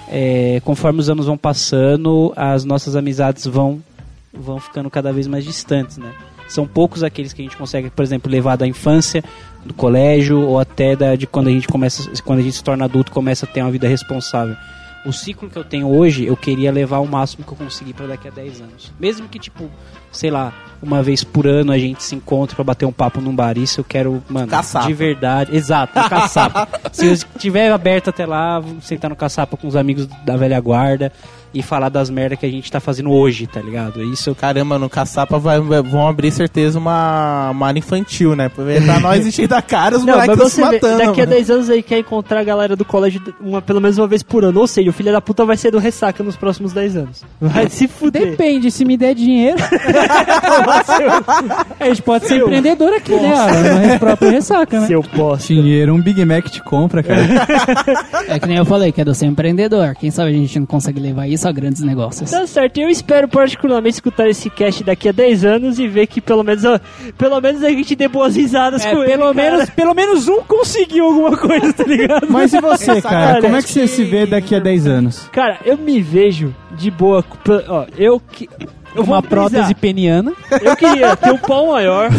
é, 0.09 0.61
conforme 0.63 0.99
os 0.99 1.09
anos 1.09 1.25
vão 1.25 1.37
passando, 1.37 2.33
as 2.35 2.63
nossas 2.63 2.95
amizades 2.95 3.45
vão 3.45 3.81
vão 4.33 4.59
ficando 4.59 4.89
cada 4.89 5.13
vez 5.13 5.27
mais 5.27 5.45
distantes, 5.45 5.97
né? 5.97 6.11
São 6.47 6.67
poucos 6.67 7.03
aqueles 7.03 7.33
que 7.33 7.41
a 7.41 7.45
gente 7.45 7.57
consegue, 7.57 7.89
por 7.89 8.03
exemplo, 8.03 8.31
levar 8.31 8.55
da 8.55 8.67
infância, 8.67 9.23
do 9.65 9.73
colégio 9.73 10.41
ou 10.41 10.59
até 10.59 10.95
da, 10.95 11.15
de 11.15 11.25
quando 11.25 11.47
a 11.47 11.51
gente 11.51 11.67
começa, 11.67 12.11
quando 12.23 12.39
a 12.39 12.41
gente 12.41 12.57
se 12.57 12.63
torna 12.63 12.85
adulto, 12.85 13.11
começa 13.11 13.45
a 13.45 13.49
ter 13.49 13.61
uma 13.61 13.71
vida 13.71 13.87
responsável. 13.87 14.55
O 15.05 15.13
ciclo 15.13 15.49
que 15.49 15.57
eu 15.57 15.63
tenho 15.63 15.87
hoje, 15.87 16.25
eu 16.25 16.35
queria 16.35 16.71
levar 16.71 16.99
o 16.99 17.07
máximo 17.07 17.45
que 17.45 17.51
eu 17.51 17.57
conseguir 17.57 17.93
para 17.93 18.07
daqui 18.07 18.27
a 18.27 18.31
10 18.31 18.61
anos. 18.61 18.93
Mesmo 18.99 19.27
que 19.27 19.37
tipo, 19.37 19.69
sei 20.11 20.31
lá, 20.31 20.53
uma 20.81 21.03
vez 21.03 21.23
por 21.23 21.45
ano 21.45 21.71
a 21.71 21.77
gente 21.77 22.03
se 22.03 22.15
encontre 22.15 22.55
para 22.55 22.63
bater 22.63 22.85
um 22.85 22.91
papo 22.91 23.21
num 23.21 23.35
bar, 23.35 23.57
isso 23.57 23.79
eu 23.81 23.83
quero, 23.83 24.23
mano, 24.27 24.47
Caçapa. 24.47 24.87
de 24.87 24.93
verdade. 24.93 25.55
Exato, 25.55 25.99
um 25.99 26.09
caçapa. 26.09 26.67
Se 26.91 27.05
eu 27.05 27.13
estiver 27.13 27.71
aberto 27.71 28.09
até 28.09 28.25
lá, 28.25 28.63
sentar 28.81 29.09
no 29.09 29.15
caçapa 29.15 29.55
com 29.57 29.67
os 29.67 29.75
amigos 29.75 30.07
da 30.25 30.35
velha 30.35 30.59
guarda 30.59 31.11
e 31.55 31.63
falar 31.63 31.87
das 31.87 32.09
merdas 32.09 32.37
que 32.37 32.45
a 32.45 32.49
gente 32.49 32.69
tá 32.69 32.81
fazendo 32.81 33.09
hoje, 33.09 33.47
tá 33.47 33.61
ligado? 33.61 34.03
Isso 34.03 34.35
Caramba, 34.35 34.77
no 34.77 34.89
Caçapa 34.89 35.39
vai, 35.39 35.59
vão 35.59 36.07
abrir 36.07 36.31
certeza 36.31 36.77
uma, 36.77 37.51
uma 37.51 37.67
área 37.67 37.79
infantil, 37.79 38.35
né? 38.35 38.49
Pra 38.49 38.99
nós 38.99 39.25
encher 39.25 39.47
da 39.47 39.61
cara, 39.61 39.97
os 39.97 40.03
Não, 40.03 40.17
mas 40.17 40.27
moleques 40.27 40.45
estão 40.45 40.49
se 40.49 40.55
você 40.55 40.61
vê, 40.61 40.75
matando. 40.75 40.97
daqui 40.97 41.21
a 41.21 41.25
mano. 41.25 41.37
10 41.37 41.49
anos 41.49 41.69
aí 41.69 41.81
quer 41.81 41.99
encontrar 41.99 42.41
a 42.41 42.43
galera 42.43 42.75
do 42.75 42.83
colégio 42.83 43.21
uma, 43.39 43.61
pelo 43.61 43.79
menos 43.79 43.97
uma 43.97 44.07
vez 44.07 44.21
por 44.21 44.43
ano. 44.43 44.59
Ou 44.59 44.67
seja, 44.67 44.89
o 44.89 44.93
filho 44.93 45.11
da 45.11 45.21
puta 45.21 45.45
vai 45.45 45.55
ser 45.55 45.71
do 45.71 45.79
ressaca 45.79 46.21
nos 46.21 46.35
próximos 46.35 46.73
10 46.73 46.97
anos. 46.97 47.23
Vai 47.39 47.69
se 47.69 47.87
fuder. 47.87 48.31
Depende, 48.31 48.69
se 48.69 48.83
me 48.83 48.97
der 48.97 49.15
dinheiro. 49.15 49.57
a 51.79 51.85
gente 51.87 52.01
pode 52.01 52.27
ser 52.27 52.41
empreendedor 52.41 52.93
aqui, 52.93 53.13
né? 53.13 53.97
Próprio 53.97 54.31
ressaca, 54.31 54.81
né? 54.81 54.87
Seu 54.87 55.01
bosta. 55.01 55.53
Dinheiro, 55.53 55.93
um 55.93 56.01
Big 56.01 56.23
Mac 56.25 56.49
te 56.49 56.61
compra, 56.61 57.01
cara. 57.01 57.21
É 58.27 58.39
que 58.39 58.47
nem 58.47 58.57
eu 58.57 58.65
falei, 58.65 58.91
que 58.91 58.99
é 58.99 59.05
do 59.05 59.13
ser 59.13 59.27
empreendedor. 59.27 59.93
Quem 59.95 60.09
sabe 60.09 60.31
a 60.31 60.33
gente 60.33 60.59
não 60.59 60.65
consegue 60.65 60.99
levar 60.99 61.27
isso 61.27 61.44
a 61.47 61.51
grandes 61.51 61.81
negócios. 61.81 62.29
Tá 62.31 62.45
certo, 62.47 62.77
eu 62.79 62.89
espero 62.89 63.27
particularmente 63.27 63.95
escutar 63.95 64.27
esse 64.27 64.49
cast 64.49 64.83
daqui 64.83 65.09
a 65.09 65.11
10 65.11 65.45
anos 65.45 65.79
e 65.79 65.87
ver 65.87 66.07
que 66.07 66.19
pelo 66.21 66.43
menos, 66.43 66.63
ó, 66.65 66.79
pelo 67.17 67.39
menos 67.41 67.63
a 67.63 67.69
gente 67.69 67.95
dê 67.95 68.07
boas 68.07 68.35
risadas 68.35 68.85
É, 68.85 68.91
com 68.91 69.03
ele. 69.03 69.11
pelo 69.11 69.33
cara. 69.33 69.51
menos, 69.51 69.69
pelo 69.69 69.93
menos 69.93 70.27
um 70.27 70.41
conseguiu 70.43 71.05
alguma 71.05 71.37
coisa, 71.37 71.71
tá 71.73 71.83
ligado? 71.83 72.27
Mas 72.29 72.53
e 72.53 72.59
você, 72.61 73.01
cara? 73.01 73.41
Como 73.41 73.55
é 73.55 73.61
que 73.61 73.69
você 73.69 73.87
se 73.87 74.03
vê 74.03 74.25
daqui 74.25 74.55
a 74.55 74.59
10 74.59 74.87
anos? 74.87 75.29
Cara, 75.31 75.59
eu 75.65 75.77
me 75.77 76.01
vejo 76.01 76.53
de 76.71 76.89
boa. 76.91 77.23
Ó, 77.67 77.85
eu 77.97 78.19
que. 78.19 78.49
Eu 78.95 79.03
Uma 79.03 79.21
prótese 79.21 79.75
peniana. 79.75 80.31
Eu 80.61 80.73
queria 80.77 81.17
ter 81.17 81.29
um 81.31 81.37
pau 81.37 81.67
maior, 81.67 82.09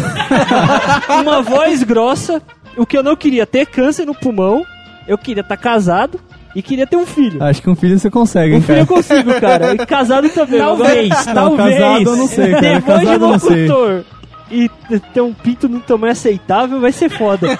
uma 1.21 1.41
voz 1.41 1.81
grossa. 1.83 2.41
O 2.75 2.85
que 2.85 2.95
eu 2.97 3.01
não 3.01 3.15
queria 3.15 3.45
ter 3.47 3.65
câncer 3.65 4.05
no 4.05 4.13
pulmão. 4.13 4.63
Eu 5.07 5.17
queria 5.17 5.41
estar 5.41 5.57
casado 5.57 6.19
e 6.57 6.61
queria 6.63 6.87
ter 6.87 6.97
um 6.97 7.05
filho. 7.05 7.43
Acho 7.43 7.61
que 7.61 7.69
um 7.69 7.75
filho 7.75 7.99
você 7.99 8.09
consegue, 8.09 8.53
hein, 8.55 8.59
Um 8.59 8.61
filho 8.63 8.77
cara? 8.77 8.81
eu 8.81 8.87
consigo, 8.87 9.33
cara. 9.39 9.73
E 9.75 9.77
casado 9.85 10.27
também. 10.29 10.59
Talvez, 10.59 11.11
Agora, 11.11 11.33
Não, 11.33 11.55
talvez. 11.57 11.77
casado 11.79 12.03
eu 12.09 12.15
não 12.17 12.27
sei, 12.27 12.51
cara. 12.51 12.61
Depois 12.61 12.99
de 12.99 13.05
Casado 13.05 13.27
não 13.27 13.39
sei. 13.39 13.67
locutor 13.67 14.03
e 14.49 14.71
ter 15.13 15.19
um 15.19 15.33
pinto 15.33 15.67
num 15.67 15.81
tamanho 15.81 16.13
aceitável 16.13 16.79
vai 16.79 16.91
ser 16.93 17.09
foda. 17.09 17.47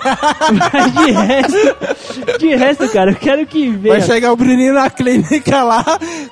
Mas 0.73 0.93
de 0.93 1.11
resto, 1.11 2.37
de 2.39 2.55
resto, 2.55 2.89
cara, 2.89 3.11
eu 3.11 3.15
quero 3.15 3.45
que 3.45 3.69
Vai 3.69 3.77
venha. 3.77 4.01
chegar 4.01 4.31
o 4.31 4.37
Bruninho 4.37 4.73
na 4.73 4.89
clínica 4.89 5.63
lá, 5.63 5.83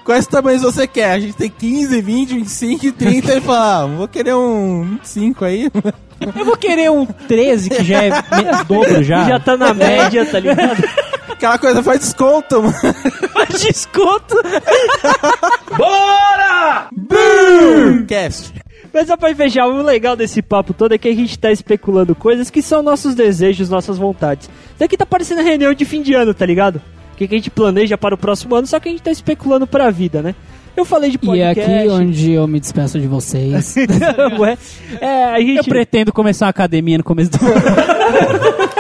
quais 0.06 0.26
tamanhos 0.26 0.62
você 0.62 0.88
quer? 0.88 1.12
A 1.12 1.20
gente 1.20 1.34
tem 1.34 1.50
15, 1.50 2.02
20, 2.02 2.36
25 2.36 2.86
e 2.86 2.92
30 2.94 3.36
e 3.36 3.42
fala, 3.42 3.84
ah, 3.84 3.86
vou 3.86 4.08
querer 4.08 4.34
um 4.34 4.84
25 5.02 5.44
aí. 5.46 5.70
Eu 6.36 6.46
vou 6.46 6.56
querer 6.56 6.90
um 6.90 7.06
13, 7.06 7.70
que 7.70 7.84
já 7.84 8.04
é 8.04 8.12
dobro 8.66 9.04
já. 9.04 9.28
Já 9.28 9.40
tá 9.40 9.58
na 9.58 9.74
média, 9.74 10.26
tá 10.26 10.40
ligado? 10.40 10.82
Aquela 11.36 11.58
coisa 11.58 11.84
faz 11.84 12.00
desconto, 12.00 12.62
mano. 12.62 12.74
Faz 13.34 13.62
desconto. 13.62 14.36
Cast. 18.08 18.54
Mas 18.94 19.08
só 19.08 19.18
pra 19.18 19.36
fechar, 19.36 19.68
o 19.68 19.82
legal 19.82 20.16
desse 20.16 20.42
papo 20.42 20.74
todo 20.74 20.94
é 20.94 20.98
que 20.98 21.10
a 21.10 21.14
gente 21.14 21.38
tá 21.38 21.52
especulando 21.52 22.16
coisas 22.16 22.50
que 22.50 22.62
são 22.62 22.82
nossos 22.82 23.14
desejos, 23.14 23.70
nossas 23.70 23.98
vontades. 23.98 24.50
Isso 24.74 24.84
aqui 24.84 24.96
tá 24.96 25.06
parecendo 25.06 25.42
reunião 25.42 25.74
de 25.74 25.84
fim 25.84 26.02
de 26.02 26.14
ano, 26.14 26.34
tá 26.34 26.46
ligado? 26.46 26.78
O 27.14 27.18
que, 27.18 27.28
que 27.28 27.36
a 27.36 27.38
gente 27.38 27.50
planeja 27.50 27.98
para 27.98 28.16
o 28.16 28.18
próximo 28.18 28.56
ano, 28.56 28.66
só 28.66 28.80
que 28.80 28.88
a 28.88 28.92
gente 28.92 29.04
tá 29.04 29.12
especulando 29.12 29.68
pra 29.68 29.92
vida, 29.92 30.22
né? 30.22 30.34
Eu 30.78 30.86
falei 30.86 31.10
de 31.10 31.18
E 31.18 31.20
é 31.42 31.54
podcast. 31.54 31.62
aqui 31.62 31.90
onde 31.90 32.32
eu 32.32 32.48
me 32.48 32.60
despeço 32.60 33.00
de 33.00 33.08
vocês. 33.08 33.76
Ué, 34.40 34.58
é, 35.02 35.24
a 35.26 35.40
gente... 35.40 35.58
Eu 35.58 35.64
pretendo 35.66 36.14
começar 36.14 36.46
uma 36.46 36.52
academia 36.52 36.98
no 36.98 37.04
começo 37.04 37.32
do 37.32 37.46
ano. 37.46 37.56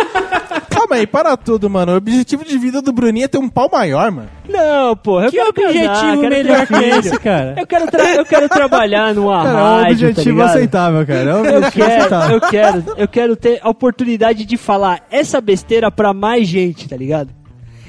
Aí, 0.95 1.07
para 1.07 1.35
tudo, 1.37 1.69
mano. 1.69 1.93
O 1.93 1.95
objetivo 1.97 2.43
de 2.43 2.57
vida 2.57 2.81
do 2.81 2.91
Bruninho 2.91 3.25
é 3.25 3.27
ter 3.27 3.37
um 3.37 3.49
pau 3.49 3.69
maior, 3.71 4.11
mano. 4.11 4.29
Não, 4.47 4.95
porra, 4.95 5.25
eu 5.25 5.31
Que 5.31 5.37
quero 5.37 5.53
casar, 5.53 5.69
objetivo 5.69 6.21
quero 6.21 6.35
ter 6.35 6.43
melhor 6.43 6.67
que 6.67 6.73
esse, 6.75 7.19
cara? 7.19 7.55
Eu 7.57 7.67
quero, 7.67 7.87
tra- 7.87 8.15
eu 8.15 8.25
quero 8.25 8.49
trabalhar 8.49 9.13
numa 9.15 9.43
Cara, 9.43 9.59
é 9.59 9.63
um 9.63 9.83
tá 9.83 9.89
objetivo 9.89 10.29
ligado? 10.29 10.49
aceitável, 10.49 11.05
cara. 11.07 11.29
É 11.29 11.35
um 11.35 11.45
Eu 11.45 11.71
quero, 11.71 11.93
aceitável. 11.97 12.35
eu 12.35 12.41
quero, 12.41 12.83
eu 12.97 13.07
quero 13.07 13.35
ter 13.35 13.59
a 13.61 13.69
oportunidade 13.69 14.45
de 14.45 14.57
falar 14.57 15.01
essa 15.09 15.41
besteira 15.41 15.89
pra 15.91 16.13
mais 16.13 16.47
gente, 16.47 16.87
tá 16.87 16.95
ligado? 16.95 17.29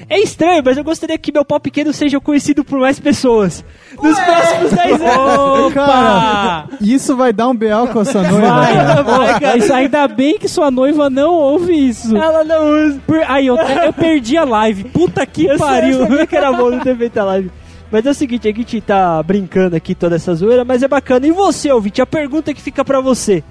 É 0.09 0.19
estranho, 0.19 0.61
mas 0.63 0.77
eu 0.77 0.83
gostaria 0.85 1.17
que 1.17 1.33
meu 1.33 1.43
pau 1.43 1.59
pequeno 1.59 1.91
seja 1.91 2.17
conhecido 2.19 2.63
por 2.63 2.79
mais 2.79 2.97
pessoas. 2.97 3.63
Nos 4.01 4.17
próximos 4.17 4.71
10 4.71 5.01
anos. 5.01 5.73
Cara, 5.75 6.65
isso 6.79 7.15
vai 7.15 7.33
dar 7.33 7.49
um 7.49 7.55
BL 7.55 7.87
com 7.91 7.99
a 7.99 8.05
sua 8.05 8.23
noiva, 8.23 8.47
Vai, 8.47 9.03
vai, 9.03 9.39
cara. 9.39 9.57
Isso, 9.57 9.73
ainda 9.73 10.07
bem 10.07 10.37
que 10.37 10.47
sua 10.47 10.71
noiva 10.71 11.09
não 11.09 11.33
ouve 11.33 11.73
isso. 11.73 12.15
Ela 12.15 12.43
não 12.43 12.87
usa. 12.87 13.01
Por- 13.05 13.21
Aí, 13.27 13.47
eu, 13.47 13.57
eu 13.57 13.91
perdi 13.91 14.37
a 14.37 14.45
live. 14.45 14.85
Puta 14.85 15.25
que 15.25 15.45
Eu 15.45 15.57
pariu. 15.57 15.99
sabia 15.99 16.25
que 16.25 16.35
era 16.37 16.53
bom 16.53 16.69
não 16.71 16.79
ter 16.79 16.95
feito 16.95 17.17
a 17.17 17.23
live. 17.25 17.51
Mas 17.91 18.05
é 18.05 18.09
o 18.09 18.13
seguinte, 18.13 18.47
a 18.47 18.53
gente 18.53 18.79
tá 18.81 19.21
brincando 19.23 19.75
aqui 19.75 19.93
toda 19.95 20.15
essa 20.15 20.33
zoeira, 20.35 20.63
mas 20.65 20.83
é 20.83 20.87
bacana. 20.87 21.27
E 21.27 21.31
você, 21.31 21.71
ouvinte, 21.71 22.01
a 22.01 22.05
pergunta 22.05 22.53
que 22.53 22.61
fica 22.61 22.83
pra 22.85 23.01
você. 23.01 23.43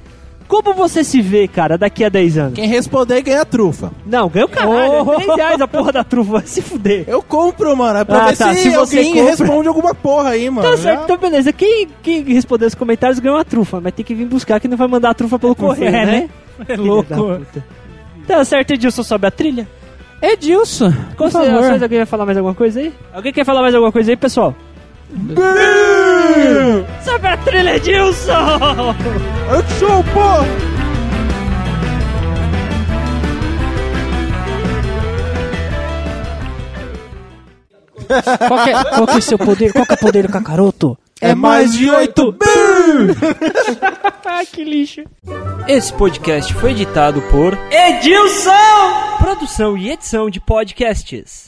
Como 0.48 0.74
você 0.74 1.02
se 1.02 1.20
vê, 1.20 1.48
cara, 1.48 1.77
daqui 1.77 2.05
a 2.05 2.09
10 2.09 2.39
anos? 2.39 2.55
Quem 2.55 2.66
responder 2.68 3.20
ganha 3.23 3.44
trufa. 3.44 3.90
Não, 4.06 4.28
ganha 4.28 4.47
o 4.47 4.48
caralho. 4.48 5.05
Oh. 5.05 5.12
É 5.12 5.16
3 5.16 5.36
reais 5.36 5.60
a 5.60 5.66
porra 5.68 5.93
da 5.93 6.05
trufa, 6.05 6.32
vai 6.39 6.47
se 6.47 6.62
fuder. 6.62 7.05
Eu 7.09 7.23
compro, 7.23 7.77
mano. 7.77 7.98
É 7.98 8.05
pra 8.05 8.24
Ah, 8.24 8.27
ver 8.28 8.36
tá, 8.36 8.55
se, 8.55 8.60
se 8.62 8.70
você 8.70 8.98
alguém 8.98 9.14
compra- 9.14 9.31
responde 9.31 9.68
alguma 9.68 9.94
porra 9.94 10.31
aí, 10.31 10.48
mano. 10.48 10.68
Tá 10.68 10.77
Já- 10.77 10.82
certo, 10.82 11.05
então 11.05 11.16
beleza. 11.18 11.52
Quem, 11.52 11.89
quem 12.02 12.23
responder 12.23 12.66
os 12.66 12.74
comentários 12.74 13.18
ganha 13.18 13.35
uma 13.35 13.44
trufa, 13.44 13.81
mas 13.81 13.93
tem 13.93 14.05
que 14.05 14.14
vir 14.14 14.27
buscar 14.27 14.60
que 14.60 14.68
não 14.68 14.77
vai 14.77 14.86
mandar 14.89 15.10
a 15.10 15.14
trufa 15.14 15.39
pelo 15.39 15.55
correio, 15.56 15.89
É, 15.89 16.06
né? 16.06 16.06
né? 16.06 16.28
É 16.68 16.77
louco. 16.77 17.40
Tá 18.27 18.44
certo, 18.44 18.73
Edilson, 18.73 19.02
sobe 19.02 19.27
a 19.27 19.31
trilha. 19.31 19.68
Edilson, 20.23 20.90
por 20.90 21.16
Considerações, 21.16 21.64
favor. 21.66 21.82
alguém 21.82 21.98
vai 21.98 22.06
falar 22.06 22.24
mais 22.24 22.39
alguma 22.39 22.55
coisa 22.55 22.81
aí? 22.81 22.93
Alguém 23.12 23.32
quer 23.32 23.44
falar 23.44 23.60
mais 23.60 23.74
alguma 23.74 23.93
coisa 23.93 24.10
aí, 24.12 24.16
pessoal? 24.16 24.55
Sobe 27.05 27.27
a 27.27 27.36
trilha, 27.39 27.81
que 27.81 27.93
sou, 29.78 30.05
porra! 30.12 30.47
Qual 38.07 38.65
que, 38.65 38.70
é, 38.70 38.85
qual 38.85 39.07
que 39.07 39.12
é 39.15 39.16
o 39.16 39.23
seu 39.23 39.39
poder? 39.39 39.73
Qual 39.73 39.85
que 39.85 39.93
é 39.93 39.94
o 39.94 39.98
poder 39.98 40.27
do 40.27 40.32
cacaroto? 40.32 40.97
É 41.20 41.35
mais 41.35 41.73
de 41.73 41.90
8 41.90 42.36
Ah, 44.24 44.44
que 44.53 44.62
lixo. 44.62 45.03
Esse 45.66 45.93
podcast 45.93 46.53
foi 46.55 46.73
editado 46.73 47.23
por 47.31 47.59
Edilson! 47.70 48.53
Produção 49.19 49.77
e 49.77 49.90
edição 49.90 50.28
de 50.28 50.40
podcasts. 50.40 51.45